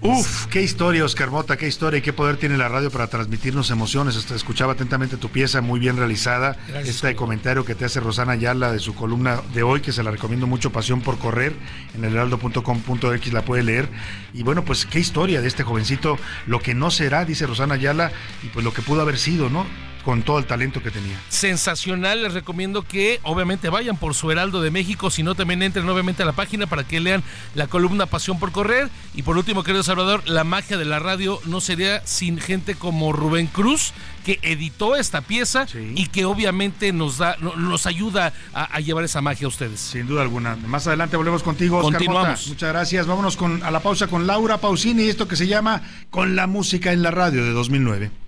Uf, 0.00 0.46
qué 0.46 0.62
historia, 0.62 1.04
Oscar 1.04 1.30
Mota, 1.30 1.56
qué 1.56 1.66
historia 1.66 1.98
y 1.98 2.02
qué 2.02 2.12
poder 2.12 2.36
tiene 2.36 2.56
la 2.56 2.68
radio 2.68 2.88
para 2.90 3.08
transmitirnos 3.08 3.70
emociones. 3.70 4.16
Hasta 4.16 4.36
escuchaba 4.36 4.74
atentamente 4.74 5.16
tu 5.16 5.28
pieza, 5.28 5.60
muy 5.60 5.80
bien 5.80 5.96
realizada. 5.96 6.56
este 6.84 7.16
comentario 7.16 7.64
que 7.64 7.74
te 7.74 7.84
hace 7.84 7.98
Rosana 7.98 8.32
Ayala 8.32 8.72
de 8.72 8.78
su 8.78 8.94
columna 8.94 9.40
de 9.54 9.64
hoy, 9.64 9.80
que 9.80 9.90
se 9.90 10.04
la 10.04 10.12
recomiendo 10.12 10.46
mucho, 10.46 10.70
Pasión 10.70 11.00
por 11.00 11.18
Correr, 11.18 11.52
en 11.94 12.04
el 12.04 12.12
heraldo.com.x 12.12 13.32
la 13.32 13.44
puede 13.44 13.64
leer. 13.64 13.88
Y 14.32 14.44
bueno, 14.44 14.64
pues 14.64 14.86
qué 14.86 15.00
historia 15.00 15.40
de 15.40 15.48
este 15.48 15.64
jovencito, 15.64 16.16
lo 16.46 16.60
que 16.60 16.74
no 16.74 16.92
será, 16.92 17.24
dice 17.24 17.46
Rosana 17.46 17.74
Ayala, 17.74 18.12
y 18.44 18.48
pues 18.48 18.64
lo 18.64 18.72
que 18.72 18.82
pudo 18.82 19.00
haber 19.02 19.18
sido, 19.18 19.50
¿no? 19.50 19.66
Con 20.04 20.22
todo 20.22 20.38
el 20.38 20.46
talento 20.46 20.82
que 20.82 20.90
tenía. 20.90 21.20
Sensacional, 21.28 22.22
les 22.22 22.34
recomiendo 22.34 22.82
que 22.82 23.20
obviamente 23.22 23.68
vayan 23.68 23.96
por 23.96 24.14
su 24.14 24.30
Heraldo 24.30 24.60
de 24.62 24.70
México, 24.70 25.10
si 25.10 25.22
no 25.22 25.34
también 25.34 25.62
entren 25.62 25.88
obviamente 25.88 26.22
a 26.22 26.26
la 26.26 26.32
página 26.32 26.66
para 26.66 26.84
que 26.84 27.00
lean 27.00 27.22
la 27.54 27.66
columna 27.66 28.06
Pasión 28.06 28.38
por 28.38 28.52
Correr. 28.52 28.88
Y 29.14 29.22
por 29.22 29.36
último, 29.36 29.62
querido 29.62 29.82
Salvador, 29.82 30.22
la 30.28 30.44
magia 30.44 30.76
de 30.78 30.84
la 30.84 30.98
radio 30.98 31.40
no 31.44 31.60
sería 31.60 32.06
sin 32.06 32.38
gente 32.38 32.74
como 32.74 33.12
Rubén 33.12 33.46
Cruz, 33.46 33.92
que 34.24 34.38
editó 34.42 34.96
esta 34.96 35.22
pieza 35.22 35.66
y 35.94 36.06
que 36.06 36.24
obviamente 36.24 36.92
nos 36.92 37.18
da, 37.18 37.36
nos 37.38 37.86
ayuda 37.86 38.32
a, 38.52 38.80
llevar 38.80 39.04
esa 39.04 39.20
magia 39.20 39.46
a 39.46 39.48
ustedes. 39.48 39.80
Sin 39.80 40.06
duda 40.06 40.22
alguna. 40.22 40.56
Más 40.56 40.86
adelante 40.86 41.16
volvemos 41.16 41.42
contigo, 41.42 41.78
Oscar 41.78 41.92
Continuamos. 41.92 42.48
Muchas 42.48 42.68
gracias. 42.70 43.06
Vámonos 43.06 43.36
con, 43.36 43.62
a 43.62 43.70
la 43.70 43.80
pausa 43.80 44.06
con 44.06 44.26
Laura 44.26 44.58
Pausini 44.58 45.04
y 45.04 45.08
esto 45.08 45.26
que 45.26 45.36
se 45.36 45.46
llama 45.46 45.82
Con 46.10 46.36
la 46.36 46.46
música 46.46 46.92
en 46.92 47.02
la 47.02 47.10
radio 47.10 47.44
de 47.44 47.52
2009 47.52 48.27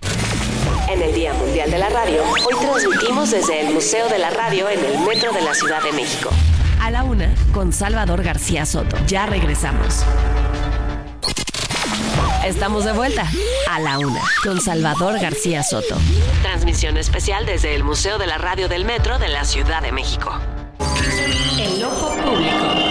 en 0.91 1.01
el 1.01 1.13
Día 1.13 1.33
Mundial 1.33 1.71
de 1.71 1.77
la 1.77 1.89
Radio, 1.89 2.21
hoy 2.23 2.41
transmitimos 2.59 3.31
desde 3.31 3.61
el 3.61 3.73
Museo 3.73 4.09
de 4.09 4.17
la 4.17 4.29
Radio 4.29 4.69
en 4.69 4.83
el 4.83 4.99
Metro 4.99 5.31
de 5.31 5.41
la 5.41 5.53
Ciudad 5.53 5.81
de 5.81 5.93
México. 5.93 6.29
A 6.81 6.91
la 6.91 7.03
una, 7.03 7.33
con 7.53 7.71
Salvador 7.71 8.23
García 8.23 8.65
Soto. 8.65 8.97
Ya 9.07 9.25
regresamos. 9.25 10.03
Estamos 12.43 12.83
de 12.83 12.91
vuelta. 12.91 13.25
A 13.69 13.79
la 13.79 13.99
una, 13.99 14.21
con 14.43 14.59
Salvador 14.59 15.19
García 15.19 15.63
Soto. 15.63 15.95
Transmisión 16.41 16.97
especial 16.97 17.45
desde 17.45 17.73
el 17.73 17.83
Museo 17.83 18.17
de 18.17 18.27
la 18.27 18.37
Radio 18.37 18.67
del 18.67 18.83
Metro 18.83 19.17
de 19.17 19.29
la 19.29 19.45
Ciudad 19.45 19.81
de 19.81 19.93
México. 19.93 20.37
El 21.57 21.83
ojo 21.85 22.15
público. 22.17 22.90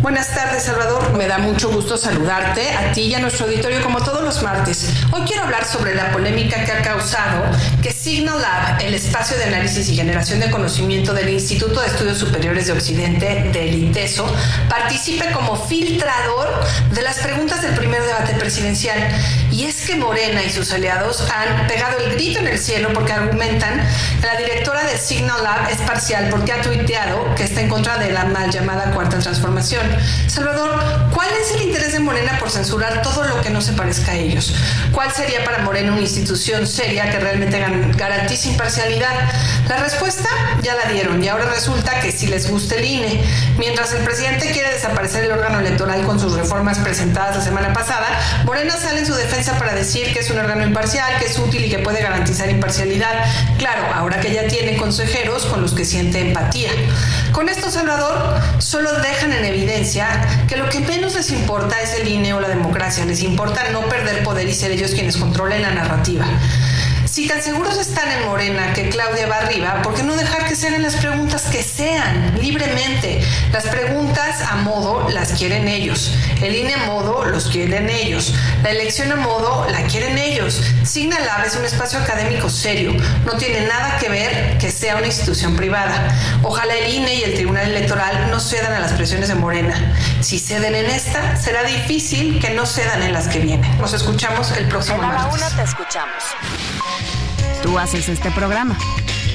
Buenas 0.00 0.32
tardes, 0.32 0.62
Salvador. 0.62 1.12
Me 1.16 1.26
da 1.26 1.38
mucho 1.38 1.70
gusto 1.70 1.96
saludarte 1.96 2.70
a 2.70 2.92
ti 2.92 3.02
y 3.02 3.14
a 3.14 3.18
nuestro 3.18 3.46
auditorio 3.46 3.82
como 3.82 4.00
todos 4.00 4.22
los 4.22 4.42
martes. 4.44 4.90
Hoy 5.10 5.22
quiero 5.26 5.42
hablar 5.42 5.64
sobre 5.64 5.94
la 5.94 6.12
polémica 6.12 6.64
que 6.64 6.70
ha 6.70 6.82
causado 6.82 7.42
que 7.82 7.92
Signal 7.92 8.40
Lab, 8.40 8.80
el 8.80 8.94
espacio 8.94 9.36
de 9.36 9.44
análisis 9.44 9.88
y 9.88 9.96
generación 9.96 10.38
de 10.38 10.50
conocimiento 10.50 11.12
del 11.12 11.28
Instituto 11.30 11.80
de 11.80 11.88
Estudios 11.88 12.16
Superiores 12.16 12.66
de 12.66 12.72
Occidente, 12.74 13.50
del 13.52 13.74
INTESO, 13.74 14.32
participe 14.68 15.32
como 15.32 15.56
filtrador 15.56 16.48
de 16.92 17.02
las 17.02 17.18
preguntas 17.18 17.62
del 17.62 17.74
primer 17.74 18.00
debate 18.02 18.34
presidencial. 18.34 18.98
Y 19.50 19.64
es 19.64 19.77
que 19.88 19.96
Morena 19.96 20.44
y 20.44 20.50
sus 20.50 20.70
aliados 20.70 21.24
han 21.30 21.66
pegado 21.66 21.96
el 21.98 22.12
grito 22.12 22.40
en 22.40 22.48
el 22.48 22.58
cielo 22.58 22.90
porque 22.92 23.10
argumentan 23.10 23.80
que 24.20 24.26
la 24.26 24.36
directora 24.36 24.84
de 24.84 24.98
Signal 24.98 25.42
Lab 25.42 25.70
es 25.70 25.78
parcial 25.78 26.28
porque 26.30 26.52
ha 26.52 26.60
tuiteado 26.60 27.34
que 27.34 27.44
está 27.44 27.62
en 27.62 27.70
contra 27.70 27.96
de 27.96 28.12
la 28.12 28.26
mal 28.26 28.50
llamada 28.50 28.90
cuarta 28.90 29.18
transformación. 29.18 29.86
Salvador, 30.26 30.78
¿cuál 31.14 31.28
es 31.40 31.52
el 31.52 31.62
interés 31.62 31.92
de 31.92 32.00
Morena 32.00 32.36
por 32.38 32.50
censurar 32.50 33.00
todo 33.00 33.24
lo 33.24 33.40
que 33.40 33.48
no 33.48 33.62
se 33.62 33.72
parezca 33.72 34.12
a 34.12 34.16
ellos? 34.16 34.54
¿Cuál 34.92 35.10
sería 35.10 35.42
para 35.42 35.60
Morena 35.60 35.92
una 35.92 36.02
institución 36.02 36.66
seria 36.66 37.10
que 37.10 37.18
realmente 37.18 37.58
garantice 37.96 38.50
imparcialidad? 38.50 39.14
La 39.70 39.78
respuesta 39.78 40.28
ya 40.62 40.74
la 40.74 40.92
dieron 40.92 41.24
y 41.24 41.28
ahora 41.28 41.46
resulta 41.46 42.00
que 42.00 42.12
si 42.12 42.26
les 42.26 42.50
gusta 42.50 42.74
el 42.74 42.84
INE, 42.84 43.24
mientras 43.56 43.94
el 43.94 44.04
presidente 44.04 44.50
quiere 44.50 44.70
desaparecer 44.70 45.24
el 45.24 45.32
órgano 45.32 45.60
electoral 45.60 46.02
con 46.04 46.20
sus 46.20 46.34
reformas 46.34 46.78
presentadas 46.78 47.36
la 47.36 47.42
semana 47.42 47.72
pasada, 47.72 48.06
Morena 48.44 48.76
sale 48.76 49.00
en 49.00 49.06
su 49.06 49.14
defensa 49.14 49.56
para 49.58 49.77
decir 49.78 50.12
que 50.12 50.20
es 50.20 50.30
un 50.30 50.38
órgano 50.38 50.64
imparcial, 50.64 51.18
que 51.18 51.26
es 51.26 51.38
útil 51.38 51.64
y 51.64 51.70
que 51.70 51.78
puede 51.78 52.02
garantizar 52.02 52.50
imparcialidad. 52.50 53.24
Claro, 53.58 53.82
ahora 53.94 54.20
que 54.20 54.32
ya 54.32 54.46
tiene 54.46 54.76
consejeros 54.76 55.46
con 55.46 55.62
los 55.62 55.72
que 55.72 55.84
siente 55.84 56.20
empatía. 56.20 56.70
Con 57.32 57.48
esto, 57.48 57.70
Salvador, 57.70 58.40
solo 58.58 58.92
dejan 59.00 59.32
en 59.32 59.44
evidencia 59.44 60.08
que 60.48 60.56
lo 60.56 60.68
que 60.68 60.80
menos 60.80 61.14
les 61.14 61.30
importa 61.30 61.80
es 61.80 61.94
el 61.94 62.08
INE 62.08 62.34
o 62.34 62.40
la 62.40 62.48
democracia, 62.48 63.04
les 63.04 63.22
importa 63.22 63.70
no 63.70 63.82
perder 63.88 64.22
poder 64.22 64.48
y 64.48 64.54
ser 64.54 64.72
ellos 64.72 64.90
quienes 64.92 65.16
controlen 65.16 65.62
la 65.62 65.70
narrativa. 65.70 66.26
Si 67.18 67.26
tan 67.26 67.42
seguros 67.42 67.76
están 67.78 68.08
en 68.12 68.26
Morena 68.26 68.72
que 68.74 68.90
Claudia 68.90 69.26
va 69.26 69.38
arriba, 69.38 69.82
¿por 69.82 69.92
qué 69.92 70.04
no 70.04 70.14
dejar 70.14 70.46
que 70.46 70.54
se 70.54 70.68
hagan 70.68 70.82
las 70.82 70.94
preguntas 70.94 71.46
que 71.50 71.64
sean 71.64 72.38
libremente? 72.40 73.20
Las 73.52 73.66
preguntas 73.66 74.40
a 74.42 74.54
modo 74.58 75.08
las 75.10 75.32
quieren 75.32 75.66
ellos. 75.66 76.14
El 76.40 76.54
INE 76.54 76.74
a 76.74 76.86
modo 76.86 77.24
los 77.24 77.48
quieren 77.48 77.90
ellos. 77.90 78.32
La 78.62 78.70
elección 78.70 79.10
a 79.10 79.16
modo 79.16 79.66
la 79.68 79.82
quieren 79.88 80.16
ellos. 80.16 80.62
Signalab 80.84 81.44
es 81.44 81.56
un 81.56 81.64
espacio 81.64 81.98
académico 81.98 82.48
serio. 82.48 82.94
No 83.26 83.32
tiene 83.32 83.66
nada 83.66 83.98
que 83.98 84.08
ver 84.08 84.56
que 84.58 84.70
sea 84.70 84.94
una 84.94 85.06
institución 85.06 85.56
privada. 85.56 86.16
Ojalá 86.44 86.72
el 86.76 86.94
INE 86.94 87.14
y 87.16 87.22
el 87.24 87.34
Tribunal 87.34 87.66
Electoral 87.70 88.30
no 88.30 88.38
cedan 88.38 88.74
a 88.74 88.78
las 88.78 88.92
presiones 88.92 89.26
de 89.26 89.34
Morena. 89.34 89.74
Si 90.20 90.38
ceden 90.38 90.76
en 90.76 90.86
esta, 90.86 91.34
será 91.34 91.64
difícil 91.64 92.38
que 92.38 92.50
no 92.50 92.64
cedan 92.64 93.02
en 93.02 93.12
las 93.12 93.26
que 93.26 93.40
vienen. 93.40 93.76
Nos 93.78 93.92
escuchamos 93.92 94.52
el 94.52 94.68
próximo 94.68 94.98
martes. 94.98 95.34
una 95.34 95.56
te 95.56 95.62
escuchamos. 95.64 96.22
Tú 97.62 97.78
haces 97.78 98.08
este 98.08 98.30
programa. 98.30 98.76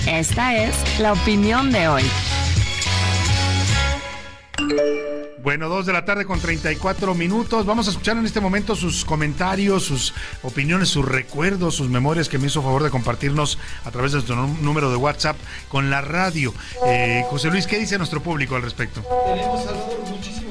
Esta 0.07 0.55
es 0.55 0.99
la 0.99 1.13
opinión 1.13 1.71
de 1.71 1.87
hoy. 1.87 2.03
Bueno, 5.43 5.67
dos 5.67 5.85
de 5.85 5.91
la 5.91 6.05
tarde 6.05 6.23
con 6.23 6.39
34 6.39 7.13
minutos. 7.15 7.65
Vamos 7.65 7.87
a 7.87 7.89
escuchar 7.91 8.15
en 8.15 8.25
este 8.25 8.39
momento 8.39 8.77
sus 8.77 9.03
comentarios, 9.03 9.83
sus 9.83 10.13
opiniones, 10.41 10.87
sus 10.87 11.03
recuerdos, 11.03 11.75
sus 11.75 11.89
memorias 11.89 12.29
que 12.29 12.37
me 12.37 12.47
hizo 12.47 12.61
favor 12.61 12.81
de 12.81 12.89
compartirnos 12.89 13.57
a 13.83 13.91
través 13.91 14.13
de 14.13 14.19
nuestro 14.19 14.47
número 14.47 14.89
de 14.89 14.95
WhatsApp 14.95 15.35
con 15.67 15.89
la 15.89 15.99
radio. 15.99 16.53
Eh, 16.87 17.25
José 17.29 17.49
Luis, 17.49 17.67
¿qué 17.67 17.77
dice 17.77 17.97
nuestro 17.97 18.23
público 18.23 18.55
al 18.55 18.61
respecto? 18.61 19.03
Tenemos, 19.25 19.65
Salvador, 19.65 19.99
muchísimos 20.09 20.43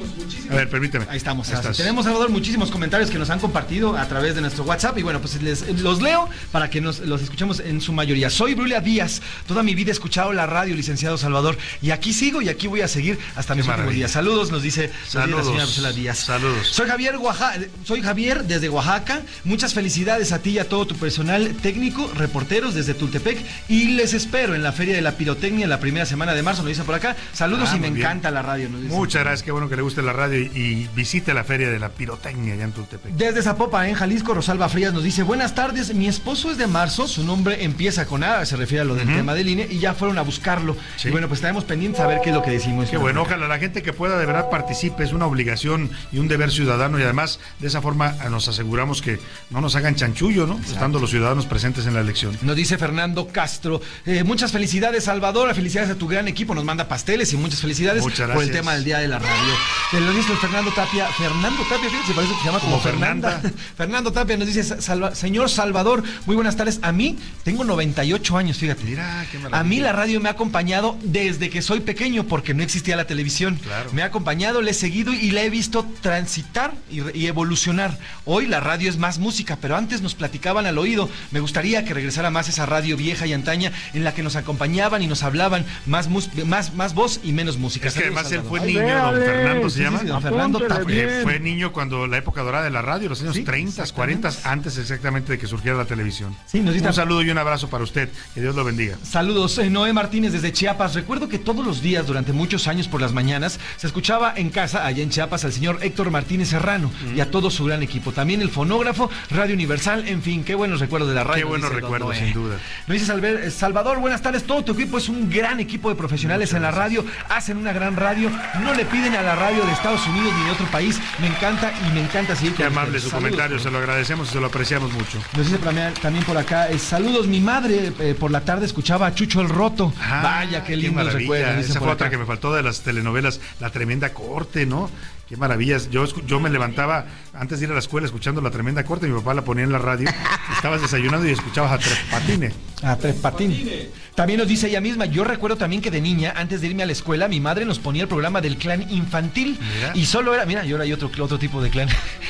A 0.51 0.55
ver, 0.55 0.69
permíteme. 0.69 1.05
Ahí 1.09 1.17
estamos. 1.17 1.49
Ahí. 1.49 1.73
Tenemos, 1.75 2.05
Salvador, 2.05 2.29
muchísimos 2.29 2.69
comentarios 2.69 3.09
que 3.09 3.17
nos 3.17 3.31
han 3.31 3.39
compartido 3.39 3.97
a 3.97 4.07
través 4.07 4.35
de 4.35 4.41
nuestro 4.41 4.63
WhatsApp. 4.63 4.95
Y 4.99 5.01
bueno, 5.01 5.19
pues 5.19 5.41
les, 5.41 5.67
los 5.81 6.03
leo 6.03 6.29
para 6.51 6.69
que 6.69 6.81
nos, 6.81 6.99
los 6.99 7.21
escuchemos 7.23 7.59
en 7.59 7.81
su 7.81 7.93
mayoría. 7.93 8.29
Soy 8.29 8.53
Brulia 8.53 8.79
Díaz. 8.79 9.21
Toda 9.47 9.63
mi 9.63 9.73
vida 9.73 9.89
he 9.89 9.93
escuchado 9.93 10.33
la 10.33 10.45
radio, 10.45 10.75
licenciado 10.75 11.17
Salvador. 11.17 11.57
Y 11.81 11.89
aquí 11.89 12.13
sigo 12.13 12.43
y 12.43 12.49
aquí 12.49 12.67
voy 12.67 12.81
a 12.81 12.87
seguir 12.87 13.17
hasta 13.35 13.55
mis 13.55 13.63
últimos 13.63 13.77
maravilla. 13.79 13.97
días. 13.97 14.11
Saludos, 14.11 14.51
nos 14.51 14.61
dice, 14.61 14.82
dice 14.87 15.09
Saludos. 15.09 15.69
señora 15.73 15.93
Díaz. 15.93 16.19
Saludos. 16.19 16.67
Soy 16.67 16.87
Javier, 16.87 17.15
Oaxa- 17.15 17.67
soy 17.83 18.01
Javier 18.01 18.43
desde 18.45 18.69
Oaxaca. 18.69 19.21
Muchas 19.43 19.73
felicidades 19.73 20.31
a 20.31 20.39
ti 20.39 20.51
y 20.51 20.59
a 20.59 20.67
todo 20.69 20.85
tu 20.87 20.95
personal 20.95 21.55
técnico, 21.61 22.09
reporteros 22.15 22.73
desde 22.75 22.93
Tultepec. 22.93 23.37
Y 23.67 23.89
les 23.89 24.13
espero 24.13 24.55
en 24.55 24.63
la 24.63 24.71
Feria 24.71 24.95
de 24.95 25.01
la 25.01 25.13
Pirotecnia 25.13 25.67
la 25.67 25.79
primera 25.79 26.05
semana 26.05 26.33
de 26.33 26.43
marzo. 26.43 26.61
Nos 26.63 26.69
dicen 26.69 26.85
por 26.85 26.95
acá. 26.95 27.15
Saludos 27.33 27.69
Ah, 27.71 27.75
y 27.77 27.79
me 27.79 27.89
bien. 27.89 27.97
encanta 28.05 28.31
la 28.31 28.41
radio. 28.41 28.69
nos 28.69 28.81
dicen. 28.81 28.97
Muchas 28.97 29.23
gracias, 29.23 29.43
qué 29.43 29.51
bueno 29.51 29.69
que 29.69 29.75
le 29.75 29.81
guste 29.81 30.01
la 30.01 30.13
radio 30.13 30.39
y, 30.39 30.45
y 30.55 30.89
visite 30.95 31.33
la 31.33 31.43
feria 31.43 31.69
de 31.69 31.79
la 31.79 31.89
pirotecnia 31.89 32.53
allá 32.53 32.63
en 32.63 32.71
Tultepec. 32.71 33.13
Desde 33.13 33.41
Zapopan, 33.41 33.87
en 33.87 33.95
Jalisco, 33.95 34.33
Rosalba 34.33 34.69
Frías 34.69 34.93
nos 34.93 35.03
dice, 35.03 35.23
buenas 35.23 35.55
tardes, 35.55 35.93
mi 35.93 36.07
esposo 36.07 36.51
es 36.51 36.57
de 36.57 36.67
marzo, 36.67 37.07
su 37.07 37.23
nombre 37.23 37.63
empieza 37.63 38.05
con 38.05 38.23
A, 38.23 38.45
se 38.45 38.55
refiere 38.55 38.81
a 38.81 38.85
lo 38.85 38.95
del 38.95 39.07
tema 39.07 39.33
de 39.33 39.43
línea, 39.43 39.65
y 39.69 39.79
ya 39.79 39.93
fueron 39.93 40.17
a 40.17 40.21
buscarlo. 40.21 40.75
Y 41.03 41.09
bueno, 41.09 41.27
pues 41.27 41.39
estaremos 41.39 41.63
pendientes 41.63 42.01
a 42.01 42.07
ver 42.07 42.19
qué 42.23 42.29
es 42.29 42.35
lo 42.35 42.41
que 42.41 42.51
decimos. 42.51 42.89
Qué 42.89 42.97
bueno, 42.97 43.21
ojalá 43.21 43.47
la 43.47 43.59
gente 43.59 43.81
que 43.83 43.93
pueda 43.93 44.17
de 44.17 44.25
verdad 44.25 44.49
participe, 44.73 45.03
es 45.03 45.13
una 45.13 45.27
obligación 45.27 45.91
y 46.11 46.17
un 46.17 46.27
deber 46.27 46.51
ciudadano 46.51 46.97
y 46.99 47.03
además 47.03 47.39
de 47.59 47.67
esa 47.67 47.79
forma 47.79 48.15
eh, 48.25 48.29
nos 48.31 48.47
aseguramos 48.47 49.03
que 49.03 49.19
no 49.51 49.61
nos 49.61 49.75
hagan 49.75 49.93
chanchullo, 49.95 50.47
¿no? 50.47 50.59
Estando 50.59 50.99
los 50.99 51.11
ciudadanos 51.11 51.45
presentes 51.45 51.85
en 51.85 51.93
la 51.93 52.01
elección. 52.01 52.35
Nos 52.41 52.55
dice 52.55 52.79
Fernando 52.79 53.27
Castro, 53.27 53.81
eh, 54.07 54.23
muchas 54.23 54.51
felicidades 54.51 55.03
Salvador, 55.03 55.53
felicidades 55.53 55.91
a 55.91 55.95
tu 55.95 56.07
gran 56.07 56.27
equipo, 56.27 56.55
nos 56.55 56.63
manda 56.65 56.87
pasteles 56.87 57.31
y 57.33 57.37
muchas 57.37 57.61
felicidades 57.61 58.01
Muchas 58.01 58.31
por 58.31 58.41
el 58.41 58.49
tema 58.51 58.73
del 58.73 58.83
Día 58.83 58.97
de 58.97 59.07
la 59.07 59.19
Radio. 59.19 59.53
Eh, 59.93 59.99
Lo 60.01 60.11
dice 60.11 60.35
Fernando 60.37 60.71
Tapia, 60.71 61.05
Fernando 61.09 61.61
Tapia, 61.69 61.89
fíjense, 61.91 62.13
parece 62.13 62.33
que 62.33 62.39
se 62.39 62.45
llama 62.45 62.59
como, 62.59 62.71
Como 62.71 62.83
Fernanda. 62.83 63.29
Fernanda. 63.41 63.59
Fernando 63.77 64.11
Tapia 64.11 64.37
nos 64.37 64.47
dice, 64.47 64.63
"Salva- 64.81 65.13
señor 65.13 65.51
Salvador, 65.51 66.01
muy 66.25 66.35
buenas 66.35 66.55
tardes, 66.55 66.79
a 66.81 66.91
mí 66.91 67.19
tengo 67.43 67.63
98 67.63 68.37
años, 68.37 68.57
fíjate. 68.57 68.83
Mira, 68.85 69.23
qué 69.31 69.37
maravilla. 69.37 69.59
A 69.59 69.63
mí 69.63 69.79
la 69.79 69.91
radio 69.91 70.19
me 70.19 70.29
ha 70.29 70.31
acompañado 70.31 70.97
desde 71.03 71.51
que 71.51 71.61
soy 71.61 71.81
pequeño, 71.81 72.23
porque 72.23 72.55
no 72.55 72.63
existía 72.63 72.95
la 72.95 73.05
televisión. 73.05 73.59
Me 73.91 74.01
ha 74.01 74.05
acompañado, 74.05 74.61
le 74.63 74.71
he 74.71 74.73
seguido 74.73 75.13
y 75.13 75.31
la 75.31 75.43
he 75.43 75.49
visto 75.49 75.85
transitar 76.01 76.73
y, 76.89 77.25
evolucionar. 77.27 77.97
Hoy 78.25 78.47
la 78.47 78.59
radio 78.59 78.89
es 78.89 78.97
más 78.97 79.19
música, 79.19 79.57
pero 79.61 79.75
antes 79.75 80.01
nos 80.01 80.15
platicaban 80.15 80.65
al 80.65 80.77
oído. 80.77 81.09
Me 81.31 81.39
gustaría 81.39 81.83
que 81.85 81.93
regresara 81.93 82.29
más 82.29 82.49
esa 82.49 82.65
radio 82.65 82.97
vieja 82.97 83.27
y 83.27 83.33
antaña 83.33 83.71
en 83.93 84.03
la 84.03 84.13
que 84.13 84.23
nos 84.23 84.35
acompañaban 84.35 85.01
y 85.01 85.07
nos 85.07 85.23
hablaban 85.23 85.65
más, 85.85 86.07
mus- 86.07 86.29
más, 86.45 86.73
más 86.73 86.93
voz 86.93 87.19
y 87.23 87.31
menos 87.31 87.57
música. 87.57 87.87
Es 87.87 87.93
que 87.93 88.03
además 88.03 88.31
él 88.31 88.41
fue 88.47 88.59
niño, 88.61 88.81
don 89.11 89.15
Fernando 89.21 89.69
se 89.69 89.77
Sí, 89.77 89.83
llama. 89.83 89.99
sí, 89.99 90.05
don 90.05 90.21
Fernando 90.21 90.59
Tapia. 90.61 91.03
Eh, 91.03 91.19
fue 91.23 91.39
niño 91.39 91.71
cuando 91.73 92.07
la 92.07 92.17
época 92.17 92.41
dorada 92.41 92.63
de 92.63 92.69
la 92.71 92.81
radio, 92.81 93.09
los 93.09 93.21
años 93.21 93.37
30, 93.43 93.85
40, 93.93 94.31
antes 94.43 94.77
exactamente 94.77 95.33
de 95.33 95.39
que 95.39 95.47
surgiera 95.47 95.77
la 95.77 95.85
televisión. 95.85 96.35
Sí, 96.45 96.59
nos 96.59 96.75
Un 96.75 96.93
saludo 96.93 97.21
y 97.23 97.29
un 97.29 97.37
abrazo 97.37 97.69
para 97.69 97.83
usted. 97.83 98.09
Que 98.33 98.41
Dios 98.41 98.55
lo 98.55 98.63
bendiga. 98.63 98.97
Saludos, 99.03 99.57
eh, 99.57 99.69
Noé 99.69 99.93
Martínez 99.93 100.31
desde 100.33 100.51
Chiapas. 100.51 100.93
Recuerdo 100.95 101.27
que 101.29 101.39
todos 101.39 101.65
los 101.65 101.81
días, 101.81 102.05
durante 102.05 102.33
muchos 102.33 102.67
años 102.67 102.87
por 102.87 103.01
las 103.01 103.13
mañanas, 103.13 103.59
se 103.77 103.87
escuchaba 103.87 104.33
en 104.35 104.49
casa, 104.53 104.85
allá 104.85 105.03
en 105.03 105.09
Chiapas, 105.09 105.43
al 105.43 105.51
señor 105.51 105.79
Héctor 105.81 106.09
Martínez 106.11 106.47
Serrano 106.47 106.89
y 107.13 107.19
a 107.19 107.29
todo 107.29 107.49
su 107.51 107.65
gran 107.65 107.83
equipo. 107.83 108.13
También 108.13 108.41
el 108.41 108.49
fonógrafo, 108.49 109.09
Radio 109.31 109.53
Universal, 109.55 110.07
en 110.07 110.21
fin, 110.21 110.45
qué 110.45 110.55
buenos 110.55 110.79
recuerdos 110.79 111.09
de 111.09 111.15
la 111.15 111.23
radio. 111.25 111.35
Qué 111.35 111.41
nos 111.41 111.49
buenos 111.49 111.73
recuerdos, 111.73 112.15
sin 112.15 112.31
duda. 112.33 112.57
Nos 112.87 112.93
dice 112.99 113.05
Salver- 113.11 113.43
eh, 113.43 113.51
Salvador, 113.51 113.99
buenas 113.99 114.21
tardes. 114.21 114.43
Todo 114.45 114.63
tu 114.63 114.71
equipo 114.73 114.97
es 114.97 115.09
un 115.09 115.29
gran 115.29 115.59
equipo 115.59 115.89
de 115.89 115.95
profesionales 115.95 116.53
en 116.53 116.61
la 116.61 116.71
radio, 116.71 117.03
hacen 117.29 117.57
una 117.57 117.73
gran 117.73 117.97
radio, 117.97 118.29
no 118.63 118.73
le 118.73 118.85
piden 118.85 119.15
a 119.15 119.21
la 119.21 119.35
radio 119.35 119.65
de 119.65 119.71
Estados 119.73 120.05
Unidos 120.07 120.31
ni 120.39 120.45
de 120.45 120.51
otro 120.51 120.65
país. 120.67 120.99
Me 121.19 121.27
encanta 121.27 121.73
y 121.89 121.93
me 121.93 122.01
encanta 122.01 122.35
seguir 122.35 122.53
Qué 122.53 122.63
amable 122.65 122.99
su 122.99 123.09
Saludos. 123.09 123.29
comentario, 123.31 123.59
se 123.59 123.71
lo 123.71 123.79
agradecemos 123.79 124.29
y 124.29 124.33
se 124.33 124.39
lo 124.39 124.47
apreciamos 124.47 124.91
mucho. 124.93 125.17
Nos 125.35 125.45
dice 125.47 125.57
también, 125.57 126.23
por 126.23 126.37
acá, 126.37 126.69
eh, 126.69 126.77
saludos, 126.77 127.27
mi 127.27 127.39
madre 127.41 127.91
eh, 127.99 128.15
por 128.19 128.29
la 128.31 128.41
tarde 128.41 128.65
escuchaba 128.65 129.07
a 129.07 129.15
Chucho 129.15 129.41
el 129.41 129.49
Roto. 129.49 129.91
Vaya, 130.21 130.63
qué 130.63 130.75
lindo 130.75 131.03
recuerdo. 131.03 131.59
Esa 131.59 131.79
fue 131.79 131.89
otra 131.91 132.09
que 132.09 132.17
me 132.17 132.25
faltó 132.25 132.53
de 132.53 132.61
las 132.61 132.81
telenovelas, 132.81 133.39
La 133.59 133.69
Tremenda 133.71 134.13
Corte, 134.13 134.42
¿no? 134.65 134.89
Qué 135.27 135.37
maravillas. 135.37 135.89
Yo, 135.89 136.05
yo 136.25 136.39
me 136.39 136.49
levantaba 136.49 137.05
antes 137.33 137.59
de 137.59 137.65
ir 137.65 137.71
a 137.71 137.73
la 137.73 137.79
escuela 137.79 138.05
escuchando 138.05 138.41
La 138.41 138.51
Tremenda 138.51 138.83
Corte, 138.83 139.07
mi 139.07 139.17
papá 139.17 139.33
la 139.33 139.43
ponía 139.43 139.63
en 139.63 139.71
la 139.71 139.79
radio, 139.79 140.09
estabas 140.55 140.81
desayunando 140.81 141.27
y 141.27 141.31
escuchabas 141.31 141.71
a 141.73 141.77
Tres 141.79 141.97
Patines. 142.11 142.53
A 142.83 142.95
Tres 142.97 143.15
Patines. 143.15 143.87
También 144.15 144.37
nos 144.39 144.47
dice 144.47 144.67
ella 144.67 144.79
misma, 144.81 145.05
yo 145.05 145.23
recuerdo 145.23 145.57
también 145.57 145.81
que 145.81 145.89
de 145.89 145.99
niña, 145.99 146.33
antes 146.35 146.61
de 146.61 146.67
irme 146.67 146.83
a 146.83 146.85
la 146.85 146.91
escuela, 146.91 147.27
mi 147.27 147.39
madre 147.39 147.65
nos 147.65 147.79
ponía 147.79 148.03
el 148.03 148.07
programa 148.07 148.41
del 148.41 148.57
clan 148.57 148.85
infantil. 148.91 149.57
Mira. 149.75 149.91
Y 149.95 150.05
solo 150.05 150.35
era, 150.35 150.45
mira, 150.45 150.63
y 150.65 150.71
ahora 150.71 150.83
hay 150.83 150.93
otro, 150.93 151.09
otro 151.19 151.39
tipo 151.39 151.63
de 151.63 151.71
clan. 151.71 151.89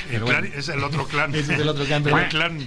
El 0.09 0.23
es 0.55 0.69
el 0.69 0.81
otro 0.83 1.05
clan. 1.07 1.35
Ese 1.35 1.53
es 1.55 1.59
el 1.59 1.67
otro 1.67 1.83
clan, 1.83 2.03
pero- 2.03 2.17
El 2.19 2.29
clan 2.29 2.57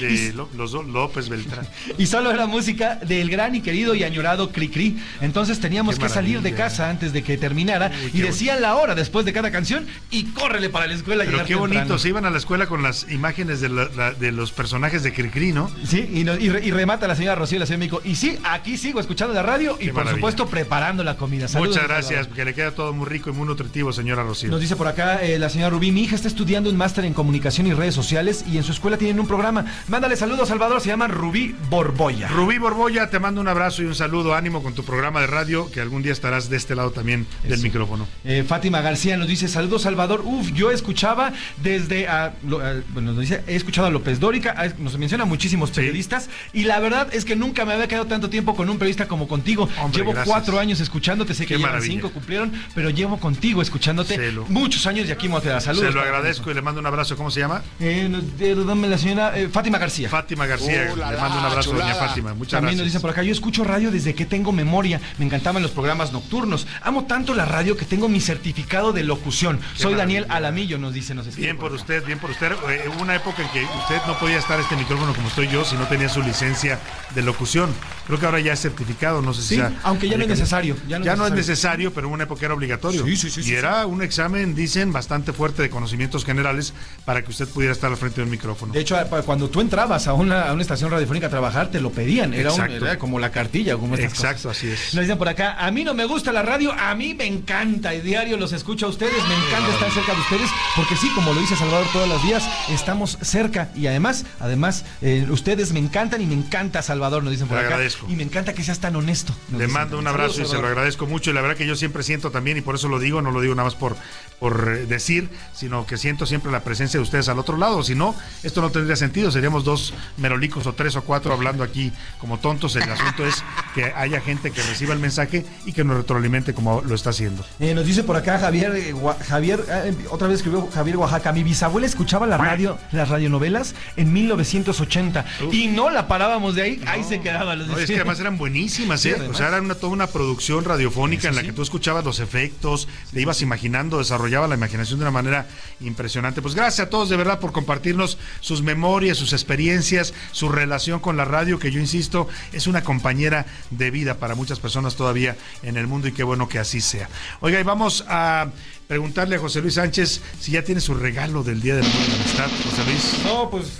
de 0.00 0.32
Lo- 0.34 0.48
los 0.56 0.72
López 0.72 1.28
Beltrán. 1.28 1.66
Y 1.98 2.06
solo 2.06 2.30
era 2.30 2.46
música 2.46 2.96
del 2.96 3.28
gran 3.28 3.54
y 3.54 3.60
querido 3.60 3.94
y 3.94 4.04
añorado 4.04 4.50
Cricri. 4.52 4.98
Entonces 5.20 5.60
teníamos 5.60 5.98
que 5.98 6.08
salir 6.08 6.40
de 6.40 6.54
casa 6.54 6.88
antes 6.88 7.12
de 7.12 7.22
que 7.22 7.36
terminara 7.36 7.90
Uy, 8.04 8.20
y 8.20 8.22
decían 8.22 8.62
la 8.62 8.76
hora 8.76 8.94
después 8.94 9.26
de 9.26 9.34
cada 9.34 9.50
canción 9.50 9.86
y 10.10 10.24
córrele 10.26 10.70
para 10.70 10.86
la 10.86 10.94
escuela. 10.94 11.24
Pero 11.26 11.44
qué 11.44 11.54
bonito, 11.56 11.81
se 11.98 12.08
iban 12.08 12.24
a 12.24 12.30
la 12.30 12.38
escuela 12.38 12.66
con 12.66 12.82
las 12.82 13.06
imágenes 13.10 13.60
de, 13.60 13.68
la- 13.68 13.88
la- 13.96 14.12
de 14.12 14.32
los 14.32 14.52
personajes 14.52 15.02
de 15.02 15.12
Cricri, 15.12 15.52
¿no? 15.52 15.70
Sí, 15.86 16.08
y, 16.12 16.24
no- 16.24 16.34
y 16.38 16.48
re- 16.48 16.64
y 16.64 16.70
remata 16.70 17.06
la 17.08 17.14
señora 17.16 17.34
Rocío, 17.34 17.58
la 17.58 17.66
señora 17.66 17.78
México. 17.80 18.00
Y 18.04 18.14
sí, 18.16 18.38
aquí 18.44 18.76
sigo 18.78 19.00
escuchando 19.00 19.34
la 19.34 19.42
radio 19.42 19.76
y 19.80 19.86
por 19.86 19.94
maravilla. 20.04 20.16
supuesto 20.16 20.46
preparando 20.46 21.04
la 21.04 21.16
comida. 21.16 21.48
Saludos, 21.48 21.74
Muchas 21.76 21.88
gracias, 21.88 22.26
porque 22.26 22.44
le 22.44 22.54
queda 22.54 22.72
todo 22.72 22.92
muy 22.92 23.06
rico 23.06 23.30
y 23.30 23.32
muy 23.32 23.46
nutritivo, 23.46 23.92
señora 23.92 24.22
Rocío. 24.22 24.50
Nos 24.50 24.60
dice 24.60 24.76
por 24.76 24.86
acá 24.88 25.22
eh, 25.22 25.38
la 25.38 25.48
señora 25.48 25.70
Rubí, 25.70 25.92
mi 25.92 26.02
hija 26.02 26.14
está 26.14 26.28
estudiando 26.28 26.70
un 26.70 26.76
máster 26.76 27.04
en 27.04 27.14
comunicación 27.14 27.66
y 27.66 27.72
redes 27.74 27.94
sociales 27.94 28.44
y 28.50 28.56
en 28.56 28.64
su 28.64 28.72
escuela 28.72 28.96
tienen 28.96 29.20
un 29.20 29.26
programa. 29.26 29.64
Mándale 29.88 30.16
saludos, 30.16 30.48
Salvador, 30.48 30.80
se 30.80 30.88
llama 30.88 31.08
Rubí 31.08 31.54
Borboya. 31.70 32.28
Rubí 32.28 32.58
Borboya, 32.58 33.10
te 33.10 33.18
mando 33.18 33.40
un 33.40 33.48
abrazo 33.48 33.82
y 33.82 33.86
un 33.86 33.94
saludo, 33.94 34.34
ánimo 34.34 34.62
con 34.62 34.74
tu 34.74 34.84
programa 34.84 35.20
de 35.20 35.26
radio, 35.26 35.70
que 35.70 35.80
algún 35.80 36.02
día 36.02 36.12
estarás 36.12 36.48
de 36.48 36.56
este 36.56 36.74
lado 36.74 36.90
también 36.90 37.26
del 37.44 37.54
Eso. 37.54 37.62
micrófono. 37.62 38.06
Eh, 38.24 38.44
Fátima 38.46 38.80
García 38.80 39.16
nos 39.16 39.28
dice, 39.28 39.48
saludos 39.48 39.82
Salvador, 39.82 40.22
uf, 40.24 40.52
yo 40.52 40.70
escuchaba 40.70 41.32
desde, 41.72 42.08
a, 42.08 42.34
lo- 42.46 42.60
a- 42.60 42.74
bueno, 42.92 43.12
nos 43.12 43.20
dice, 43.20 43.42
he 43.46 43.56
escuchado 43.56 43.86
a 43.86 43.90
López 43.90 44.20
Dórica, 44.20 44.54
a- 44.56 44.68
nos 44.78 44.96
menciona 44.98 45.24
muchísimos 45.24 45.70
periodistas 45.70 46.28
y 46.52 46.64
la 46.64 46.78
verdad 46.80 47.08
es 47.12 47.24
que 47.24 47.36
nunca 47.36 47.64
me 47.64 47.72
había 47.74 47.88
quedado 47.88 48.06
tanto 48.06 48.30
tiempo 48.30 48.54
con 48.54 48.68
un 48.70 48.78
periodista 48.78 49.08
como 49.08 49.28
contigo. 49.28 49.68
Hombre, 49.80 49.98
llevo 50.00 50.12
gracias. 50.12 50.28
cuatro 50.32 50.58
años 50.58 50.80
escuchándote, 50.80 51.34
sé 51.34 51.46
que 51.46 51.56
llevan 51.56 51.72
maravilla. 51.72 51.92
cinco, 51.94 52.10
cumplieron, 52.10 52.52
pero 52.74 52.90
llevo 52.90 53.18
contigo 53.18 53.62
escuchándote 53.62 54.32
lo- 54.32 54.46
muchos 54.46 54.86
años 54.86 55.08
y 55.08 55.12
aquí 55.12 55.26
me 55.28 55.32
voy 55.32 55.40
a 55.40 55.42
quedar. 55.44 55.60
Saludos. 55.62 55.86
Se 55.88 55.92
lo 55.94 56.00
agradezco 56.02 56.50
y 56.50 56.54
le 56.54 56.62
mando 56.62 56.80
un 56.80 56.86
abrazo. 56.86 57.16
¿Cómo 57.16 57.30
se 57.30 57.40
llama? 57.40 57.62
Eh, 57.80 58.08
nos- 58.10 58.24
eh, 58.40 58.54
dame 58.66 58.88
la 58.88 58.98
señora 58.98 59.38
eh, 59.38 59.48
Fátima 59.48 59.78
García. 59.78 60.08
Fátima 60.08 60.46
García. 60.46 60.90
Oh, 60.92 60.96
la, 60.96 61.12
le 61.12 61.18
mando 61.18 61.38
un 61.38 61.44
abrazo, 61.44 61.70
doña 61.72 61.84
chulada. 61.92 62.08
Fátima. 62.08 62.34
Muchas 62.34 62.52
También 62.52 62.76
nos 62.76 62.84
gracias. 62.84 62.92
dice 62.94 63.00
por 63.00 63.10
acá, 63.10 63.22
yo 63.22 63.32
escucho 63.32 63.64
radio 63.64 63.90
desde 63.90 64.14
que 64.14 64.24
tengo 64.26 64.52
memoria. 64.52 65.00
Me 65.18 65.24
encantaban 65.24 65.62
los 65.62 65.70
programas 65.72 66.12
nocturnos. 66.12 66.66
Amo 66.82 67.04
tanto 67.04 67.34
la 67.34 67.44
radio 67.44 67.76
que 67.76 67.84
tengo 67.84 68.08
mi 68.08 68.20
certificado 68.20 68.92
de 68.92 69.04
locución. 69.04 69.60
Soy 69.74 69.94
Daniel 69.94 70.26
Alamillo, 70.28 70.78
nos 70.78 70.94
dice, 70.94 71.14
nos 71.14 71.26
escribe 71.26 71.46
Bien 71.48 71.56
por 71.62 71.72
usted, 71.72 72.04
bien 72.04 72.18
por 72.18 72.30
usted. 72.30 72.52
Eh, 72.68 72.90
hubo 72.92 73.02
una 73.02 73.14
época 73.16 73.42
en 73.42 73.48
que 73.50 73.64
usted 73.64 74.00
no 74.06 74.18
podía 74.18 74.38
estar 74.38 74.58
este 74.60 74.76
micrófono 74.76 75.14
como 75.14 75.28
estoy 75.28 75.48
yo 75.48 75.64
si 75.64 75.76
no 75.76 75.86
tenía 75.86 76.08
su 76.08 76.20
licencia 76.22 76.78
de 77.14 77.22
locución. 77.22 77.72
Creo 78.06 78.18
que 78.18 78.26
ahora 78.26 78.40
ya 78.40 78.52
es 78.52 78.60
certificado, 78.60 79.22
no 79.22 79.32
sé 79.32 79.42
si 79.42 79.48
Sí, 79.48 79.54
sea- 79.56 79.72
aunque 79.84 80.08
ya 80.08 80.16
no 80.16 80.22
es 80.24 80.28
necesario. 80.28 80.76
Ya 80.88 80.98
no, 81.16 81.26
es 81.26 81.32
necesario, 81.32 81.92
pero 81.92 82.08
en 82.08 82.14
una 82.14 82.24
época 82.24 82.44
era 82.46 82.54
obligatorio. 82.54 83.04
Sí, 83.04 83.16
sí, 83.16 83.30
sí, 83.30 83.40
y 83.40 83.44
sí, 83.44 83.54
era 83.54 83.86
un 83.86 84.02
examen, 84.02 84.54
dicen, 84.54 84.92
bastante 84.92 85.32
fuerte 85.32 85.62
de 85.62 85.70
conocimientos 85.70 86.24
generales 86.24 86.74
para 87.04 87.22
que 87.22 87.30
usted 87.30 87.48
pudiera 87.48 87.72
estar 87.72 87.90
al 87.90 87.96
frente 87.96 88.16
de 88.16 88.24
un 88.24 88.30
micrófono. 88.30 88.72
De 88.72 88.80
hecho, 88.80 88.96
a- 88.96 89.04
cuando 89.22 89.48
tú 89.48 89.60
entrabas 89.60 90.08
a 90.08 90.14
una, 90.14 90.48
a 90.48 90.52
una 90.52 90.62
estación 90.62 90.90
radiofónica 90.90 91.28
a 91.28 91.30
trabajar, 91.30 91.70
te 91.70 91.80
lo 91.80 91.90
pedían. 91.92 92.34
Era, 92.34 92.52
un- 92.52 92.60
era 92.70 92.98
como 92.98 93.18
la 93.18 93.30
cartilla, 93.30 93.76
como 93.76 93.94
estas 93.94 94.12
Exacto, 94.12 94.48
cosas. 94.48 94.56
así 94.58 94.68
es. 94.70 94.94
Nos 94.94 95.02
dicen 95.04 95.18
por 95.18 95.28
acá, 95.28 95.56
a 95.64 95.70
mí 95.70 95.84
no 95.84 95.94
me 95.94 96.04
gusta 96.06 96.32
la 96.32 96.42
radio, 96.42 96.72
a 96.72 96.94
mí 96.94 97.14
me 97.14 97.26
encanta. 97.26 97.94
Y 97.94 98.00
diario 98.00 98.36
los 98.36 98.52
escucho 98.52 98.86
a 98.86 98.88
ustedes, 98.88 99.12
me 99.28 99.34
encanta 99.34 99.72
estar 99.72 99.90
cerca 99.92 100.12
de 100.14 100.20
ustedes, 100.20 100.50
porque 100.74 100.96
sí, 100.96 101.08
como 101.14 101.32
lo 101.32 101.40
dice 101.40 101.51
Salvador 101.56 101.86
todos 101.92 102.08
los 102.08 102.22
días, 102.22 102.42
estamos 102.70 103.18
cerca. 103.20 103.70
Y 103.74 103.86
además, 103.86 104.24
además, 104.40 104.84
eh, 105.00 105.26
ustedes 105.30 105.72
me 105.72 105.78
encantan 105.78 106.20
y 106.20 106.26
me 106.26 106.34
encanta 106.34 106.82
Salvador, 106.82 107.22
nos 107.22 107.32
dicen 107.32 107.48
por 107.48 107.56
Le 107.56 107.64
acá. 107.64 107.74
agradezco. 107.74 108.06
Y 108.08 108.16
me 108.16 108.22
encanta 108.22 108.52
que 108.52 108.62
seas 108.62 108.78
tan 108.80 108.96
honesto. 108.96 109.34
Le 109.50 109.58
dicen 109.58 109.72
mando 109.72 109.98
un 109.98 110.06
abrazo 110.06 110.34
Saludos, 110.34 110.52
y 110.52 110.56
se 110.56 110.62
lo 110.62 110.68
agradezco 110.68 111.06
mucho. 111.06 111.30
Y 111.30 111.34
la 111.34 111.40
verdad 111.42 111.56
que 111.56 111.66
yo 111.66 111.76
siempre 111.76 112.02
siento 112.02 112.30
también, 112.30 112.56
y 112.56 112.60
por 112.60 112.74
eso 112.74 112.88
lo 112.88 112.98
digo, 112.98 113.22
no 113.22 113.30
lo 113.30 113.40
digo 113.40 113.54
nada 113.54 113.66
más 113.66 113.74
por, 113.74 113.96
por 114.38 114.72
eh, 114.76 114.86
decir, 114.86 115.28
sino 115.54 115.86
que 115.86 115.96
siento 115.96 116.26
siempre 116.26 116.50
la 116.52 116.60
presencia 116.64 116.98
de 116.98 117.02
ustedes 117.02 117.28
al 117.28 117.38
otro 117.38 117.56
lado. 117.56 117.82
Si 117.82 117.94
no, 117.94 118.14
esto 118.42 118.60
no 118.60 118.70
tendría 118.70 118.96
sentido. 118.96 119.30
Seríamos 119.30 119.64
dos 119.64 119.94
merolicos 120.16 120.66
o 120.66 120.72
tres 120.74 120.96
o 120.96 121.02
cuatro 121.02 121.32
hablando 121.32 121.62
aquí 121.62 121.92
como 122.18 122.38
tontos. 122.38 122.76
El 122.76 122.90
asunto 122.90 123.26
es 123.26 123.42
que 123.74 123.92
haya 123.94 124.20
gente 124.20 124.50
que 124.50 124.62
reciba 124.62 124.92
el 124.94 125.00
mensaje 125.00 125.44
y 125.64 125.72
que 125.72 125.84
nos 125.84 125.96
retroalimente 125.96 126.54
como 126.54 126.80
lo 126.82 126.94
está 126.94 127.10
haciendo. 127.10 127.44
Eh, 127.60 127.74
nos 127.74 127.86
dice 127.86 128.02
por 128.02 128.16
acá 128.16 128.38
Javier, 128.38 128.72
eh, 128.76 128.94
Javier 129.28 129.64
otra 130.10 130.28
vez 130.28 130.36
escribió 130.38 130.68
Javier 130.72 130.96
Oaxaca. 130.96 131.32
Mi 131.32 131.41
bisabuela 131.42 131.86
escuchaba 131.86 132.26
la 132.26 132.36
radio, 132.36 132.78
las 132.92 133.08
radionovelas 133.08 133.74
en 133.96 134.12
1980 134.12 135.24
y 135.50 135.68
no 135.68 135.90
la 135.90 136.08
parábamos 136.08 136.54
de 136.54 136.62
ahí. 136.62 136.82
ahí 136.86 137.04
se 137.04 137.20
quedaba. 137.20 137.56
no, 137.56 137.78
es 137.78 137.86
que 137.86 137.96
además 137.96 138.20
eran 138.20 138.38
buenísimas, 138.38 139.04
¿eh? 139.06 139.16
O 139.30 139.34
sea, 139.34 139.48
era 139.48 139.60
una, 139.60 139.74
toda 139.74 139.92
una 139.92 140.06
producción 140.06 140.64
radiofónica 140.64 141.28
en 141.28 141.36
la 141.36 141.42
que 141.42 141.52
tú 141.52 141.62
escuchabas 141.62 142.04
los 142.04 142.20
efectos, 142.20 142.88
le 143.12 143.20
ibas 143.22 143.42
imaginando, 143.42 143.98
desarrollaba 143.98 144.48
la 144.48 144.54
imaginación 144.54 144.98
de 144.98 145.04
una 145.04 145.10
manera 145.10 145.46
impresionante. 145.80 146.42
Pues 146.42 146.54
gracias 146.54 146.86
a 146.86 146.90
todos 146.90 147.08
de 147.08 147.16
verdad 147.16 147.40
por 147.40 147.52
compartirnos 147.52 148.18
sus 148.40 148.62
memorias, 148.62 149.18
sus 149.18 149.32
experiencias, 149.32 150.14
su 150.32 150.48
relación 150.48 151.00
con 151.00 151.16
la 151.16 151.24
radio, 151.24 151.58
que 151.58 151.70
yo 151.70 151.80
insisto, 151.80 152.28
es 152.52 152.66
una 152.66 152.82
compañera 152.82 153.46
de 153.70 153.90
vida 153.90 154.14
para 154.14 154.34
muchas 154.34 154.60
personas 154.60 154.96
todavía 154.96 155.36
en 155.62 155.76
el 155.76 155.86
mundo 155.86 156.08
y 156.08 156.12
qué 156.12 156.22
bueno 156.22 156.48
que 156.48 156.58
así 156.58 156.80
sea. 156.80 157.08
Oiga, 157.40 157.60
y 157.60 157.64
vamos 157.64 158.04
a 158.08 158.48
preguntarle 158.92 159.36
a 159.36 159.38
José 159.38 159.62
Luis 159.62 159.72
Sánchez 159.72 160.20
si 160.38 160.52
ya 160.52 160.62
tiene 160.62 160.78
su 160.78 160.92
regalo 160.92 161.42
del 161.42 161.62
Día 161.62 161.76
de 161.76 161.80
la 161.80 161.88
Amistad. 161.88 162.50
José 162.62 162.84
Luis. 162.84 163.14
No, 163.24 163.48
pues 163.48 163.72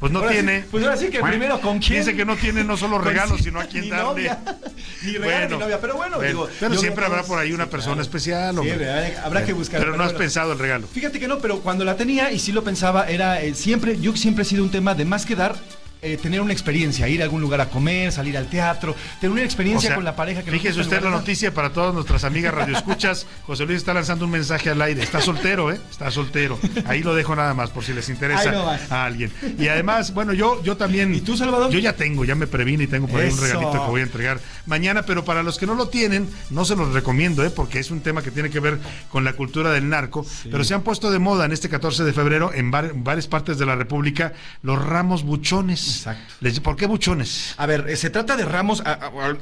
pues 0.00 0.10
no 0.10 0.22
tiene. 0.22 0.64
pues 0.68 0.82
ahora 0.82 0.96
sí 0.96 1.06
que 1.08 1.20
primero 1.20 1.60
con 1.60 1.78
quién. 1.78 2.00
Dice 2.00 2.16
que 2.16 2.24
no 2.24 2.34
tiene 2.34 2.64
no 2.64 2.76
solo 2.76 2.96
pues 3.00 3.06
regalos, 3.06 3.42
sino 3.42 3.60
a 3.60 3.66
quién 3.66 3.88
darle. 3.88 4.28
ni 5.04 5.12
regalo 5.18 5.54
ni 5.54 5.62
novia. 5.62 5.80
Pero 5.80 5.94
bueno, 5.94 6.20
digo. 6.20 6.48
Pero 6.58 6.76
siempre 6.76 7.06
habrá 7.06 7.22
por 7.22 7.38
ahí 7.38 7.52
una 7.52 7.70
persona 7.70 8.02
especial. 8.02 8.58
Sí, 8.60 8.70
habrá 9.22 9.44
que 9.44 9.52
buscar. 9.52 9.78
Pero 9.78 9.96
no 9.96 10.02
has 10.02 10.14
pensado 10.14 10.50
el 10.50 10.58
regalo. 10.58 10.88
Fíjate 10.88 11.20
que 11.20 11.28
no, 11.28 11.38
pero 11.38 11.60
cuando 11.60 11.84
la 11.84 11.96
tenía 11.96 12.32
y 12.32 12.40
sí 12.40 12.50
lo 12.50 12.64
pensaba, 12.64 13.08
era 13.08 13.40
eh, 13.42 13.54
siempre, 13.54 14.00
yo 14.00 14.16
siempre 14.16 14.42
he 14.42 14.44
sido 14.44 14.64
un 14.64 14.72
tema 14.72 14.96
de 14.96 15.04
más 15.04 15.26
que 15.26 15.36
dar, 15.36 15.54
eh, 16.02 16.16
tener 16.16 16.40
una 16.40 16.52
experiencia, 16.52 17.08
ir 17.08 17.20
a 17.20 17.24
algún 17.24 17.40
lugar 17.40 17.60
a 17.60 17.70
comer, 17.70 18.12
salir 18.12 18.36
al 18.36 18.48
teatro, 18.48 18.94
tener 19.20 19.32
una 19.32 19.42
experiencia 19.42 19.94
con 19.94 20.04
la 20.04 20.14
pareja 20.16 20.42
que 20.42 20.50
Fíjese 20.50 20.80
usted 20.80 21.02
la 21.02 21.10
noticia 21.10 21.52
para 21.52 21.70
todas 21.70 21.94
nuestras 21.94 22.24
amigas 22.24 22.54
radioescuchas. 22.54 23.26
José 23.46 23.66
Luis 23.66 23.78
está 23.78 23.94
lanzando 23.94 24.24
un 24.24 24.30
mensaje 24.30 24.70
al 24.70 24.80
aire. 24.82 25.02
Está 25.02 25.20
soltero, 25.20 25.72
¿eh? 25.72 25.80
Está 25.90 26.10
soltero. 26.10 26.58
Ahí 26.86 27.02
lo 27.02 27.14
dejo 27.14 27.34
nada 27.36 27.54
más 27.54 27.70
por 27.70 27.84
si 27.84 27.92
les 27.92 28.08
interesa 28.08 28.78
a 28.90 29.04
alguien. 29.04 29.32
Y 29.58 29.68
además, 29.68 30.12
bueno, 30.14 30.32
yo, 30.32 30.62
yo 30.62 30.76
también. 30.76 31.14
¿Y 31.14 31.20
tú, 31.20 31.36
Salvador? 31.36 31.70
Yo 31.70 31.78
ya 31.78 31.94
tengo, 31.94 32.24
ya 32.24 32.34
me 32.34 32.46
previne 32.46 32.84
y 32.84 32.86
tengo 32.86 33.06
por 33.06 33.20
ahí 33.20 33.30
un 33.30 33.40
regalito 33.40 33.72
que 33.72 33.78
voy 33.78 34.00
a 34.00 34.04
entregar 34.04 34.40
mañana, 34.66 35.02
pero 35.02 35.24
para 35.24 35.42
los 35.42 35.58
que 35.58 35.66
no 35.66 35.74
lo 35.74 35.88
tienen, 35.88 36.28
no 36.50 36.64
se 36.64 36.76
los 36.76 36.92
recomiendo, 36.92 37.44
¿eh? 37.44 37.50
Porque 37.50 37.78
es 37.78 37.90
un 37.90 38.00
tema 38.00 38.22
que 38.22 38.30
tiene 38.30 38.50
que 38.50 38.60
ver 38.60 38.78
con 39.10 39.24
la 39.24 39.32
cultura 39.32 39.70
del 39.70 39.88
narco. 39.88 40.26
Pero 40.44 40.64
se 40.64 40.74
han 40.74 40.82
puesto 40.82 41.10
de 41.10 41.18
moda 41.18 41.44
en 41.44 41.52
este 41.52 41.68
14 41.68 42.04
de 42.04 42.12
febrero 42.12 42.52
en, 42.52 42.70
varias 42.70 43.26
partes 43.26 43.58
de 43.58 43.66
la 43.66 43.76
República 43.76 44.32
los 44.62 44.84
ramos 44.84 45.22
buchones. 45.22 45.95
Exacto. 45.96 46.62
¿Por 46.62 46.76
qué 46.76 46.86
buchones? 46.86 47.54
A 47.56 47.66
ver, 47.66 47.86
eh, 47.88 47.96
se 47.96 48.10
trata 48.10 48.36
de 48.36 48.44
ramos. 48.44 48.82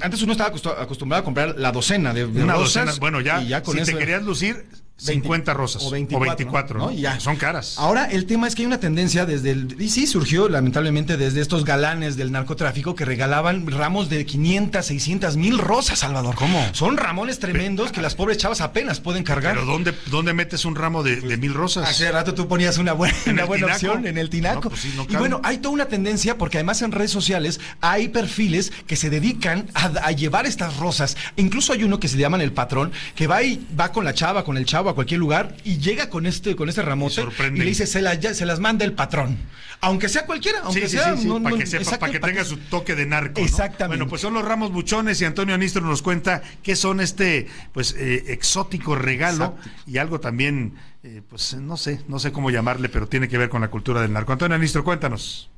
antes 0.01 0.23
uno 0.23 0.33
estaba 0.33 0.51
acostumbrado 0.81 1.23
a 1.23 1.25
comprar 1.25 1.55
la 1.59 1.73
docena 1.73 2.13
de, 2.13 2.27
de 2.27 2.43
Una 2.43 2.55
docena. 2.55 2.93
Bueno, 2.99 3.21
ya, 3.21 3.43
ya 3.43 3.63
con 3.63 3.77
si 3.79 3.85
te 3.85 3.97
querías 3.99 4.23
lucir, 4.23 4.67
50 5.05 5.55
rosas. 5.55 5.83
O 5.85 5.91
24. 5.91 6.79
¿no? 6.79 6.93
Ya. 6.93 7.21
Son 7.21 7.37
caras. 7.37 7.77
Ahora, 7.79 8.07
el 8.07 8.27
tema 8.27 8.49
es 8.49 8.55
que 8.55 8.63
hay 8.63 8.67
una 8.67 8.81
tendencia 8.81 9.27
desde 9.27 9.51
el. 9.51 9.77
Y 9.81 9.91
sí, 9.91 10.07
surgió 10.07 10.49
lamentablemente 10.49 11.17
desde 11.17 11.41
estos 11.41 11.65
galanes 11.65 12.17
del 12.17 12.33
narcotráfico 12.33 12.95
que 12.95 13.05
regalaban 13.05 13.67
ramos 13.67 14.09
de 14.09 14.25
500, 14.25 14.85
600 14.85 15.37
mil 15.37 15.59
rosas, 15.59 15.99
Salvador. 15.99 16.35
¿Cómo? 16.35 16.65
Son 16.73 16.97
ramones 16.97 17.39
tremendos 17.39 17.93
que 17.93 18.01
las 18.01 18.15
pobres 18.15 18.39
chavas 18.39 18.61
apenas 18.61 19.01
pueden 19.01 19.25
cargar. 19.25 19.55
Pero 19.55 19.67
¿dónde, 19.67 19.95
dónde 20.11 20.33
metes 20.33 20.65
un 20.65 20.75
ramo 20.75 21.03
de, 21.03 21.37
mil 21.37 21.55
rosas? 21.55 21.89
Hace 21.89 22.11
rato 22.11 22.35
tú 22.35 22.49
ponías 22.49 22.79
una 22.79 22.93
buena, 22.93 23.15
una 23.27 23.45
buena 23.45 23.67
opción 23.67 24.07
en 24.07 24.19
el 24.19 24.31
tinaco. 24.31 24.71
Pues 24.71 24.85
y 24.85 25.17
bueno, 25.17 25.41
hay 25.45 25.59
toda 25.59 25.75
una 25.75 25.87
tendencia 25.87 26.39
porque 26.39 26.59
además 26.59 26.83
en 26.83 26.93
redes 26.93 27.11
sociales 27.11 27.61
hay 27.81 28.09
perfiles 28.09 28.73
que 28.87 28.97
se 28.97 29.11
dedican 29.11 29.67
a, 29.75 30.13
llevar 30.13 30.47
estas 30.47 30.77
rosas. 30.77 31.17
Incluso 31.37 31.73
hay 31.73 31.85
uno 31.85 31.99
que 31.99 32.09
se 32.09 32.17
llaman 32.17 32.41
el 32.41 32.53
patrón 32.53 32.93
que 33.15 33.27
va 33.27 33.43
y 33.43 33.67
va 33.79 33.93
con 33.93 34.05
la 34.05 34.15
chava, 34.15 34.45
con 34.45 34.57
el 34.57 34.65
chavo 34.65 34.94
a 34.95 34.97
cualquier 34.97 35.21
lugar 35.21 35.57
y 35.65 35.79
llega 35.79 36.09
con 36.09 36.27
este 36.27 36.57
con 36.57 36.69
este 36.69 36.83
ramote 36.83 37.23
y, 37.23 37.59
le 37.59 37.65
dice 37.65 37.87
se, 37.87 38.35
se 38.35 38.47
las 38.47 38.61
manda 38.61 38.85
el 38.85 38.93
patrón. 38.93 39.39
Aunque 39.81 40.09
sea 40.09 40.25
cualquiera, 40.25 40.61
aunque 40.63 40.89
sea 40.89 41.15
para 41.43 41.57
que, 41.59 41.67
sepa, 41.67 41.99
para 41.99 42.13
que 42.13 42.21
tenga 42.21 42.45
su 42.45 42.57
toque 42.57 42.95
de 42.95 43.07
narco. 43.07 43.41
Exactamente. 43.41 43.99
Bueno, 43.99 44.09
pues 44.09 44.23
son 44.23 44.33
los 44.33 44.45
ramos 44.45 44.73
buchones 44.73 45.21
y 45.21 45.25
Antonio 45.25 45.55
Anistro 45.55 45.83
nos 45.83 46.01
cuenta 46.01 46.43
qué 46.63 46.75
son 46.77 47.01
este 47.01 47.49
pues 47.73 47.95
eh, 47.99 48.25
exótico 48.29 48.95
regalo 48.95 49.57
y 49.87 49.99
algo 49.99 50.21
también 50.21 50.75
eh, 51.03 51.21
pues 51.29 51.55
no 51.55 51.77
sé, 51.77 52.01
no 52.09 52.19
sé 52.19 52.33
cómo 52.33 52.51
llamarle, 52.51 52.89
pero 52.89 53.07
tiene 53.07 53.29
que 53.29 53.37
ver 53.37 53.51
con 53.51 53.61
la 53.61 53.69
cultura 53.69 54.01
del 54.01 54.13
narco. 54.13 54.33
Antonio 54.33 54.55
Anistro, 54.55 54.85
cuéntanos. 54.85 55.51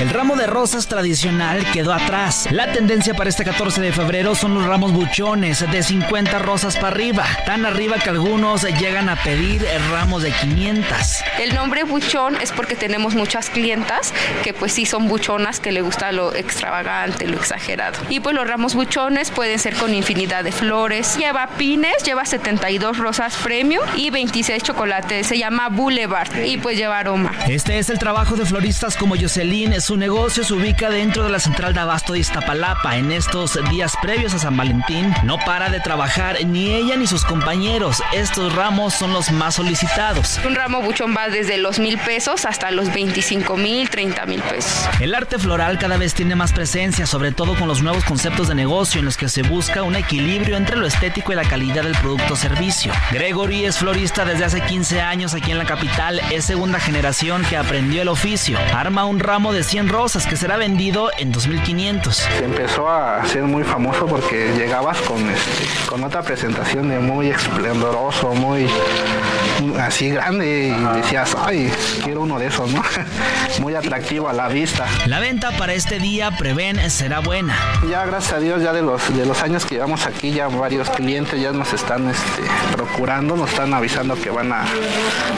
El 0.00 0.08
ramo 0.08 0.34
de 0.34 0.46
rosas 0.46 0.86
tradicional 0.86 1.62
quedó 1.72 1.92
atrás. 1.92 2.48
La 2.52 2.72
tendencia 2.72 3.12
para 3.12 3.28
este 3.28 3.44
14 3.44 3.82
de 3.82 3.92
febrero 3.92 4.34
son 4.34 4.54
los 4.54 4.64
ramos 4.64 4.94
buchones 4.94 5.70
de 5.70 5.82
50 5.82 6.38
rosas 6.38 6.76
para 6.76 6.88
arriba, 6.88 7.26
tan 7.44 7.66
arriba 7.66 7.98
que 7.98 8.08
algunos 8.08 8.62
llegan 8.62 9.10
a 9.10 9.16
pedir 9.16 9.62
ramos 9.90 10.22
de 10.22 10.32
500. 10.32 10.96
El 11.38 11.54
nombre 11.54 11.84
buchón 11.84 12.36
es 12.40 12.50
porque 12.50 12.76
tenemos 12.76 13.14
muchas 13.14 13.50
clientas 13.50 14.14
que 14.42 14.54
pues 14.54 14.72
sí 14.72 14.86
son 14.86 15.06
buchonas, 15.06 15.60
que 15.60 15.70
le 15.70 15.82
gusta 15.82 16.12
lo 16.12 16.34
extravagante, 16.34 17.26
lo 17.26 17.36
exagerado. 17.36 17.98
Y 18.08 18.20
pues 18.20 18.34
los 18.34 18.48
ramos 18.48 18.74
buchones 18.74 19.30
pueden 19.30 19.58
ser 19.58 19.74
con 19.74 19.92
infinidad 19.92 20.44
de 20.44 20.52
flores. 20.52 21.18
Lleva 21.18 21.46
pines, 21.58 22.02
lleva 22.04 22.24
72 22.24 22.96
rosas 22.96 23.36
premium 23.36 23.84
y 23.96 24.08
26 24.08 24.62
chocolates. 24.62 25.26
Se 25.26 25.36
llama 25.36 25.68
Boulevard 25.68 26.42
y 26.42 26.56
pues 26.56 26.78
lleva 26.78 27.00
aroma. 27.00 27.32
Este 27.46 27.78
es 27.78 27.90
el 27.90 27.98
trabajo 27.98 28.34
de 28.36 28.46
floristas 28.46 28.96
como 28.96 29.14
Jocelyn 29.14 29.74
su 29.90 29.96
negocio 29.96 30.44
se 30.44 30.54
ubica 30.54 30.88
dentro 30.88 31.24
de 31.24 31.30
la 31.30 31.40
central 31.40 31.74
de 31.74 31.80
abasto 31.80 32.12
de 32.12 32.20
Iztapalapa. 32.20 32.96
En 32.96 33.10
estos 33.10 33.58
días 33.70 33.94
previos 34.00 34.32
a 34.34 34.38
San 34.38 34.56
Valentín, 34.56 35.12
no 35.24 35.36
para 35.38 35.68
de 35.68 35.80
trabajar 35.80 36.36
ni 36.46 36.72
ella 36.72 36.94
ni 36.94 37.08
sus 37.08 37.24
compañeros. 37.24 38.00
Estos 38.12 38.54
ramos 38.54 38.94
son 38.94 39.12
los 39.12 39.32
más 39.32 39.56
solicitados. 39.56 40.38
Un 40.46 40.54
ramo 40.54 40.80
buchón 40.80 41.12
va 41.16 41.28
desde 41.28 41.58
los 41.58 41.80
mil 41.80 41.98
pesos 41.98 42.44
hasta 42.44 42.70
los 42.70 42.94
25 42.94 43.56
mil, 43.56 43.90
30 43.90 44.26
mil 44.26 44.40
pesos. 44.42 44.88
El 45.00 45.12
arte 45.12 45.40
floral 45.40 45.76
cada 45.80 45.96
vez 45.96 46.14
tiene 46.14 46.36
más 46.36 46.52
presencia, 46.52 47.04
sobre 47.04 47.32
todo 47.32 47.56
con 47.56 47.66
los 47.66 47.82
nuevos 47.82 48.04
conceptos 48.04 48.46
de 48.46 48.54
negocio 48.54 49.00
en 49.00 49.06
los 49.06 49.16
que 49.16 49.28
se 49.28 49.42
busca 49.42 49.82
un 49.82 49.96
equilibrio 49.96 50.56
entre 50.56 50.76
lo 50.76 50.86
estético 50.86 51.32
y 51.32 51.34
la 51.34 51.48
calidad 51.48 51.82
del 51.82 51.96
producto 51.96 52.34
o 52.34 52.36
servicio. 52.36 52.92
Gregory 53.10 53.64
es 53.64 53.78
florista 53.78 54.24
desde 54.24 54.44
hace 54.44 54.60
15 54.60 55.00
años 55.00 55.34
aquí 55.34 55.50
en 55.50 55.58
la 55.58 55.64
capital. 55.64 56.20
Es 56.30 56.44
segunda 56.44 56.78
generación 56.78 57.42
que 57.50 57.56
aprendió 57.56 58.02
el 58.02 58.08
oficio. 58.08 58.56
Arma 58.72 59.04
un 59.04 59.18
ramo 59.18 59.52
de 59.52 59.64
100 59.64 59.79
rosas 59.88 60.26
que 60.26 60.36
será 60.36 60.56
vendido 60.56 61.10
en 61.18 61.32
2500. 61.32 62.16
Se 62.16 62.44
empezó 62.44 62.88
a 62.88 63.24
ser 63.26 63.44
muy 63.44 63.64
famoso 63.64 64.06
porque 64.06 64.52
llegabas 64.56 64.98
con, 65.02 65.28
este, 65.28 65.66
con 65.88 66.02
otra 66.04 66.22
presentación 66.22 66.88
de 66.88 66.98
muy 66.98 67.28
esplendoroso, 67.28 68.34
muy 68.34 68.66
así 69.80 70.10
grande 70.10 70.68
y 70.68 70.96
decías, 70.96 71.36
ay, 71.38 71.70
quiero 72.02 72.22
uno 72.22 72.38
de 72.38 72.46
esos, 72.46 72.70
¿no? 72.70 72.82
muy 73.60 73.74
atractivo 73.74 74.28
a 74.28 74.32
la 74.32 74.48
vista. 74.48 74.86
La 75.06 75.20
venta 75.20 75.50
para 75.52 75.74
este 75.74 75.98
día 75.98 76.30
prevén 76.30 76.90
será 76.90 77.20
buena. 77.20 77.56
Ya 77.90 78.04
gracias 78.04 78.34
a 78.34 78.40
Dios, 78.40 78.62
ya 78.62 78.72
de 78.72 78.82
los, 78.82 79.14
de 79.14 79.26
los 79.26 79.42
años 79.42 79.64
que 79.64 79.76
llevamos 79.76 80.06
aquí, 80.06 80.32
ya 80.32 80.48
varios 80.48 80.88
clientes 80.90 81.40
ya 81.40 81.52
nos 81.52 81.72
están 81.72 82.08
este, 82.08 82.42
procurando, 82.72 83.36
nos 83.36 83.50
están 83.50 83.72
avisando 83.74 84.14
que 84.14 84.30
van 84.30 84.52
a 84.52 84.64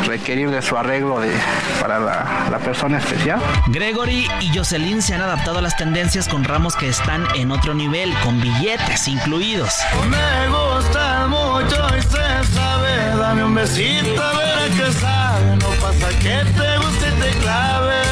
requerir 0.06 0.50
de 0.50 0.62
su 0.62 0.76
arreglo 0.76 1.20
de, 1.20 1.32
para 1.80 1.98
la, 1.98 2.48
la 2.50 2.58
persona 2.58 2.98
especial. 2.98 3.40
Gregory 3.68 4.26
y 4.40 4.56
Jocelyn 4.56 5.02
se 5.02 5.14
han 5.14 5.22
adaptado 5.22 5.58
a 5.58 5.62
las 5.62 5.76
tendencias 5.76 6.28
con 6.28 6.44
ramos 6.44 6.76
que 6.76 6.88
están 6.88 7.26
en 7.34 7.50
otro 7.50 7.74
nivel, 7.74 8.12
con 8.24 8.40
billetes 8.40 9.08
incluidos. 9.08 9.74
Me 10.08 10.48
gusta 10.48 11.26
mucho 11.28 11.96
y 11.96 12.02
se 12.02 12.52
sabe, 12.52 13.16
dame 13.16 13.44
un 13.44 13.54
besito 13.54 14.22
a 14.22 14.36
ver 14.36 14.70
qué 14.70 14.92
sabe, 14.92 15.56
no 15.56 15.68
pasa 15.80 16.08
que 16.18 16.44
te 16.44 16.76
guste 16.78 17.08
y 17.08 17.20
te 17.20 17.38
clave. 17.38 18.02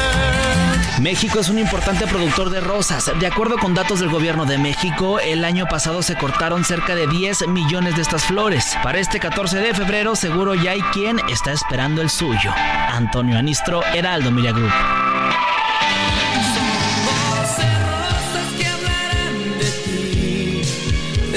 México 1.01 1.39
es 1.39 1.49
un 1.49 1.57
importante 1.57 2.05
productor 2.05 2.51
de 2.51 2.61
rosas. 2.61 3.11
De 3.19 3.25
acuerdo 3.25 3.57
con 3.57 3.73
datos 3.73 4.01
del 4.01 4.09
gobierno 4.09 4.45
de 4.45 4.59
México, 4.59 5.19
el 5.19 5.43
año 5.43 5.65
pasado 5.65 6.03
se 6.03 6.15
cortaron 6.15 6.63
cerca 6.63 6.93
de 6.93 7.07
10 7.07 7.47
millones 7.47 7.95
de 7.95 8.03
estas 8.03 8.25
flores. 8.25 8.77
Para 8.83 8.99
este 8.99 9.19
14 9.19 9.57
de 9.57 9.73
febrero 9.73 10.15
seguro 10.15 10.53
ya 10.53 10.71
hay 10.71 10.81
quien 10.93 11.19
está 11.27 11.53
esperando 11.53 12.03
el 12.03 12.11
suyo. 12.11 12.53
Antonio 12.55 13.39
Anistro, 13.39 13.81
Heraldo 13.95 14.29
Media 14.29 14.53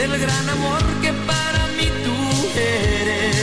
Group. 0.06 0.14
el 0.14 0.20
gran 0.20 0.48
amor 0.50 0.82
que 1.02 1.12
para 1.26 1.66
mí 1.76 1.88
tú 2.04 2.58
eres. 2.58 3.36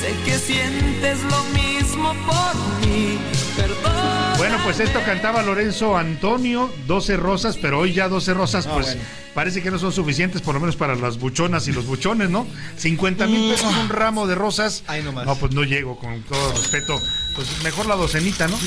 Sé 0.00 0.14
que 0.24 0.38
sientes 0.38 1.18
lo 1.24 1.42
mismo 1.44 2.14
por 2.26 2.86
mí. 2.88 3.18
Perdón. 3.56 3.92
Bueno, 4.38 4.56
pues 4.64 4.78
esto 4.80 5.00
cantaba 5.04 5.42
Lorenzo 5.42 5.96
Antonio, 5.96 6.70
12 6.86 7.16
rosas, 7.16 7.56
pero 7.60 7.80
hoy 7.80 7.92
ya 7.92 8.08
12 8.08 8.34
rosas, 8.34 8.66
Ah, 8.68 8.70
pues 8.74 8.86
bueno. 8.86 9.00
parece 9.34 9.62
que 9.62 9.70
no 9.72 9.80
son 9.80 9.92
suficientes, 9.92 10.42
por 10.42 10.54
lo 10.54 10.60
menos 10.60 10.76
para 10.76 10.94
las 10.94 11.18
buchonas 11.18 11.66
y 11.66 11.72
los 11.72 11.86
buchones, 11.86 12.30
¿no? 12.30 12.46
50 12.76 13.26
mil 13.26 13.50
pesos 13.50 13.74
un 13.76 13.88
ramo 13.88 14.28
de 14.28 14.36
rosas. 14.36 14.84
Ay, 14.86 15.02
no 15.02 15.10
más. 15.12 15.26
No, 15.26 15.34
pues 15.34 15.52
no 15.52 15.64
llego, 15.64 15.96
con 15.98 16.22
todo 16.22 16.52
respeto. 16.52 17.00
Pues 17.38 17.62
mejor 17.62 17.86
la 17.86 17.94
docenita, 17.94 18.48
¿no? 18.48 18.58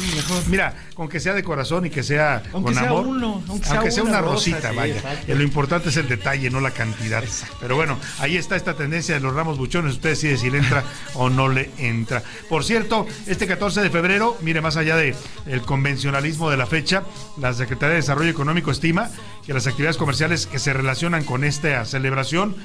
Mira, 0.48 0.74
con 0.94 1.10
que 1.10 1.20
sea 1.20 1.34
de 1.34 1.44
corazón 1.44 1.88
y 1.88 1.90
que 1.90 2.04
sea 2.04 2.42
Aunque 2.54 2.72
con 2.72 2.74
sea 2.74 2.88
amor. 2.88 3.06
uno, 3.06 3.44
aunque 3.50 3.68
aunque, 3.68 3.92
sea 3.92 4.04
una 4.04 4.22
rosita, 4.22 4.70
sí, 4.70 4.76
vaya. 4.78 5.02
lo 5.28 5.44
importante 5.44 5.90
es 5.90 5.98
el 5.98 6.08
detalle, 6.08 6.50
no 6.50 6.62
la 6.62 6.72
cantidad. 6.72 7.22
Pero 7.60 7.76
bueno, 7.76 8.00
ahí 8.20 8.38
está 8.38 8.56
esta 8.56 8.74
tendencia 8.78 9.14
de 9.14 9.20
los 9.20 9.34
ramos 9.36 9.58
buchones. 9.58 9.96
Usted 9.96 10.12
decide 10.12 10.38
si 10.38 10.50
le 10.50 10.60
entra 10.60 10.86
o 11.16 11.30
no 11.30 11.50
le 11.50 11.70
entra. 11.80 12.24
Por 12.48 12.64
cierto, 12.64 13.06
este 13.28 13.46
14 13.46 13.82
de 13.82 13.90
febrero, 13.90 14.38
mire, 14.40 14.62
más 14.62 14.78
allá 14.78 14.96
de 14.96 15.18
el 15.48 15.64
convencionalismo 15.64 16.50
de 16.50 16.56
la 16.56 16.66
fecha, 16.66 17.04
la 17.42 17.52
Secretaría 17.52 17.96
de 17.96 17.96
Desarrollo 17.98 18.30
Económico 18.30 18.72
estima 18.72 19.10
que 19.46 19.54
las 19.54 19.68
actividades 19.68 19.98
comerciales 19.98 20.48
que 20.48 20.60
se 20.60 20.72
relacionan 20.72 21.26
con 21.26 21.44
esta 21.44 21.84
celebración 21.84 22.56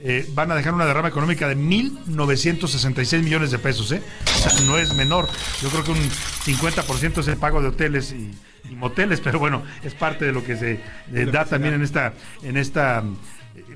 eh, 0.00 0.28
van 0.34 0.50
a 0.50 0.54
dejar 0.54 0.74
una 0.74 0.84
derrama 0.84 1.08
económica 1.08 1.48
de 1.48 1.56
1.966 1.56 3.22
millones 3.22 3.50
de 3.50 3.58
pesos. 3.58 3.90
¿eh? 3.92 4.02
O 4.24 4.38
sea, 4.38 4.60
no 4.66 4.78
es 4.78 4.94
menor. 4.94 5.28
Yo 5.62 5.68
creo 5.70 5.84
que 5.84 5.92
un 5.92 5.98
50% 5.98 7.18
es 7.18 7.28
el 7.28 7.36
pago 7.36 7.62
de 7.62 7.68
hoteles 7.68 8.12
y, 8.12 8.32
y 8.70 8.74
moteles, 8.74 9.20
pero 9.20 9.38
bueno, 9.38 9.62
es 9.82 9.94
parte 9.94 10.24
de 10.24 10.32
lo 10.32 10.44
que 10.44 10.56
se 10.56 10.80
eh, 11.12 11.26
da 11.32 11.44
también 11.44 11.74
en 11.74 11.82
esta, 11.82 12.12
en 12.42 12.56
esta 12.56 13.02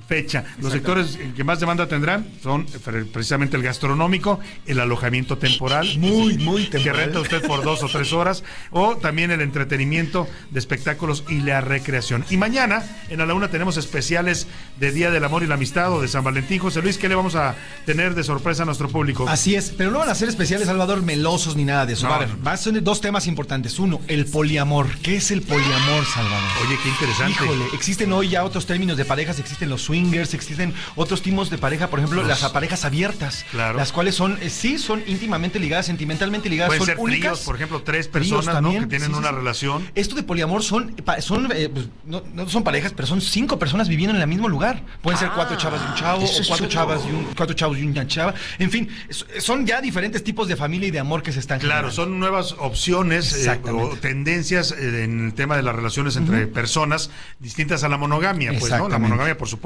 fecha. 0.07 0.45
Los 0.61 0.73
sectores 0.73 1.19
que 1.37 1.45
más 1.45 1.61
demanda 1.61 1.87
tendrán 1.87 2.27
son 2.43 2.67
precisamente 3.13 3.57
el 3.57 3.63
gastronómico, 3.63 4.41
el 4.67 4.81
alojamiento 4.81 5.39
temporal, 5.39 5.99
muy, 5.99 6.39
muy 6.39 6.67
que 6.67 6.93
renta 6.93 7.21
usted 7.21 7.47
por 7.47 7.63
dos 7.63 7.83
o 7.83 7.89
tres 7.89 8.13
horas, 8.13 8.43
o 8.71 8.97
también 8.97 9.31
el 9.31 9.41
entretenimiento 9.41 10.29
de 10.51 10.59
espectáculos 10.59 11.25
y 11.29 11.41
la 11.41 11.61
recreación. 11.61 12.25
Y 12.31 12.37
mañana 12.37 12.85
en 13.09 13.21
A 13.21 13.27
la 13.27 13.35
Una 13.35 13.49
tenemos 13.49 13.77
especiales 13.77 14.47
de 14.79 14.93
Día 14.93 15.11
del 15.11 15.25
Amor 15.25 15.43
y 15.43 15.47
la 15.47 15.55
Amistad 15.55 15.93
o 15.93 16.03
de 16.03 16.09
San 16.09 16.25
Valentín. 16.25 16.59
José 16.59 16.83
Luis, 16.83 16.99
¿qué 16.99 17.09
le 17.09 17.15
vamos 17.15 17.35
a 17.35 17.55
tener 17.87 18.15
de 18.15 18.25
sorpresa 18.25 18.63
a 18.63 18.67
nuestro 18.67 18.89
público? 18.89 19.29
Así 19.29 19.55
es, 19.55 19.71
pero 19.71 19.91
no 19.91 19.99
van 19.99 20.09
a 20.09 20.15
ser 20.15 20.29
especiales, 20.29 20.67
Salvador, 20.67 21.03
melosos 21.03 21.57
ni 21.57 21.65
nada 21.65 21.87
de 21.87 21.95
eso. 21.95 22.07
No. 22.07 22.15
A 22.15 22.19
ver, 22.19 22.29
van 22.43 22.55
a 22.55 22.57
ser 22.57 22.83
dos 22.83 23.01
temas 23.01 23.27
importantes. 23.27 23.79
Uno, 23.79 24.01
el 24.09 24.27
poliamor. 24.27 24.89
¿Qué 25.03 25.17
es 25.17 25.31
el 25.31 25.43
poliamor, 25.43 26.05
Salvador? 26.05 26.51
Oye, 26.67 26.79
qué 26.83 26.89
interesante. 26.89 27.45
Híjole, 27.45 27.65
existen 27.73 28.13
hoy 28.13 28.29
ya 28.29 28.45
otros 28.45 28.67
términos 28.67 28.97
de 28.97 29.05
parejas, 29.05 29.39
existen 29.39 29.70
los 29.71 29.83
swingers, 29.83 30.35
existen 30.35 30.75
otros 30.97 31.23
tipos 31.23 31.49
de 31.51 31.59
pareja, 31.59 31.89
por 31.89 31.99
ejemplo, 32.01 32.23
Los- 32.23 32.43
las 32.43 32.51
parejas 32.53 32.85
abiertas. 32.85 33.45
Claro. 33.51 33.79
Las 33.79 33.93
cuales 33.93 34.15
son, 34.15 34.39
eh, 34.43 34.51
sí, 34.51 34.79
son 34.79 35.03
íntimamente 35.07 35.59
ligadas, 35.59 35.87
sentimentalmente 35.87 36.49
ligadas, 36.51 36.69
Pueden 36.69 36.81
son 36.81 36.87
ser 36.87 36.99
únicas. 36.99 37.33
tríos, 37.33 37.41
por 37.47 37.57
ejemplo, 37.57 37.83
tres 37.83 38.09
personas 38.09 38.61
¿no? 38.63 38.71
que 38.73 38.79
tienen 38.87 39.09
sí, 39.09 39.13
sí, 39.13 39.19
una 39.19 39.29
sí. 39.31 39.35
relación. 39.35 39.91
Esto 39.95 40.15
de 40.15 40.23
poliamor 40.23 40.63
son, 40.63 40.95
son 41.21 41.49
eh, 41.53 41.69
pues, 41.73 41.87
no, 42.05 42.23
no 42.35 42.49
son 42.49 42.63
parejas, 42.65 42.93
pero 42.95 43.07
son 43.07 43.21
cinco 43.21 43.59
personas 43.59 43.89
viviendo 43.89 44.15
en 44.17 44.21
el 44.23 44.29
mismo 44.29 44.49
lugar. 44.49 44.83
Pueden 45.03 45.19
ser 45.19 45.31
cuatro 45.35 45.57
chavas 45.57 45.81
y 45.83 45.89
un 45.91 45.95
chavo, 45.95 46.25
o 46.25 46.29
cuatro 46.49 46.67
chavas 46.67 47.01
y 47.09 47.13
un, 47.13 47.25
cuatro 47.37 47.55
chavos 47.55 47.79
y 47.79 47.85
una 47.87 48.07
chava. 48.07 48.35
En 48.59 48.71
fin, 48.71 48.89
son 49.39 49.67
ya 49.67 49.81
diferentes 49.81 50.23
tipos 50.25 50.49
de 50.49 50.57
familia 50.57 50.89
y 50.89 50.91
de 50.91 50.99
amor 50.99 51.23
que 51.23 51.33
se 51.33 51.41
están 51.41 51.61
Claro, 51.61 51.91
son 51.91 52.19
nuevas 52.19 52.55
opciones 52.59 53.47
eh, 53.47 53.61
o 53.73 53.97
tendencias 53.97 54.73
eh, 54.73 55.05
en 55.05 55.27
el 55.27 55.35
tema 55.35 55.57
de 55.57 55.63
las 55.63 55.75
relaciones 55.75 56.17
entre 56.17 56.47
personas 56.47 57.11
distintas 57.39 57.85
a 57.85 57.89
la 57.89 57.97
monogamia. 57.97 58.53
Pues, 58.59 58.73
¿no? 58.73 58.89
La 58.89 58.99
monogamia, 58.99 59.37
por 59.37 59.49
supuesto, 59.49 59.60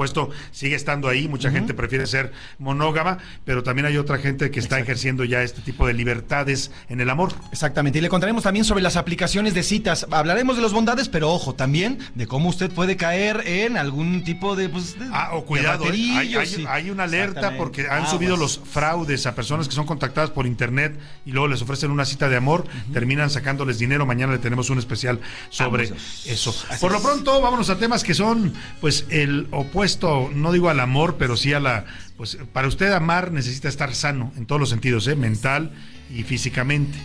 sigue 0.51 0.75
estando 0.75 1.07
ahí. 1.07 1.27
Mucha 1.27 1.51
gente 1.51 1.73
prefiere 1.73 2.05
ser 2.07 2.31
monógama, 2.59 3.17
pero 3.45 3.63
también 3.63 3.85
hay 3.85 3.97
otra 3.97 4.17
gente 4.17 4.51
que 4.51 4.59
está 4.59 4.79
ejerciendo 4.79 5.23
ya 5.23 5.41
este 5.43 5.61
tipo 5.61 5.87
de 5.87 5.93
libertades 5.93 6.71
en 6.89 7.01
el 7.01 7.09
amor. 7.09 7.33
Exactamente, 7.51 7.99
y 7.99 8.01
le 8.01 8.09
contaremos 8.09 8.43
también 8.43 8.65
sobre 8.65 8.83
las 8.83 8.95
aplicaciones 8.95 9.53
de 9.53 9.63
citas. 9.63 10.05
Hablaremos 10.11 10.55
de 10.55 10.61
los 10.61 10.73
bondades, 10.73 11.09
pero 11.09 11.31
ojo, 11.31 11.55
también 11.55 11.99
de 12.15 12.27
cómo 12.27 12.49
usted 12.49 12.71
puede 12.71 12.97
caer 12.97 13.43
en 13.45 13.77
algún 13.77 14.23
tipo 14.23 14.55
de... 14.55 14.69
Pues, 14.69 14.97
de- 14.99 15.05
Ah, 15.11 15.29
o 15.33 15.41
de 15.41 15.45
cuidado, 15.45 15.85
¿eh? 15.85 15.87
hay, 15.91 16.09
raterillo, 16.09 16.39
hay- 16.39 16.47
sí. 16.47 16.65
hay 16.67 16.89
una 16.89 17.03
alerta 17.03 17.55
porque 17.57 17.87
han 17.87 18.03
Ah, 18.03 18.07
subido 18.07 18.35
pues. 18.37 18.57
los 18.57 18.61
fraudes 18.69 19.25
a 19.25 19.35
personas 19.35 19.67
que 19.67 19.73
son 19.75 19.85
contactadas 19.85 20.29
por 20.31 20.45
internet 20.45 20.99
y 21.25 21.31
luego 21.31 21.47
les 21.47 21.61
ofrecen 21.61 21.91
una 21.91 22.05
cita 22.05 22.29
de 22.29 22.35
amor, 22.35 22.65
terminan 22.93 23.29
sacándoles 23.29 23.79
dinero. 23.79 24.05
Mañana 24.05 24.33
le 24.33 24.39
tenemos 24.39 24.69
un 24.69 24.79
especial 24.79 25.19
sobre 25.49 25.85
Vamos. 25.89 26.23
eso. 26.25 26.55
Así 26.69 26.79
por 26.81 26.91
lo 26.91 27.01
pronto, 27.01 27.39
vámonos 27.41 27.69
a 27.69 27.77
temas 27.77 28.03
que 28.03 28.13
son, 28.13 28.53
pues, 28.81 29.05
el 29.09 29.47
opuesto, 29.51 29.84
no 30.33 30.51
digo 30.51 30.69
al 30.69 30.79
amor, 30.79 31.15
pero 31.17 31.37
sí 31.37 31.53
a 31.53 31.59
la. 31.59 31.85
Pues, 32.17 32.37
para 32.53 32.67
usted 32.67 32.91
amar 32.91 33.31
necesita 33.31 33.69
estar 33.69 33.93
sano 33.93 34.31
en 34.37 34.45
todos 34.45 34.59
los 34.59 34.69
sentidos, 34.69 35.07
¿eh? 35.07 35.15
mental 35.15 35.71
y 36.13 36.23
físicamente. 36.23 36.97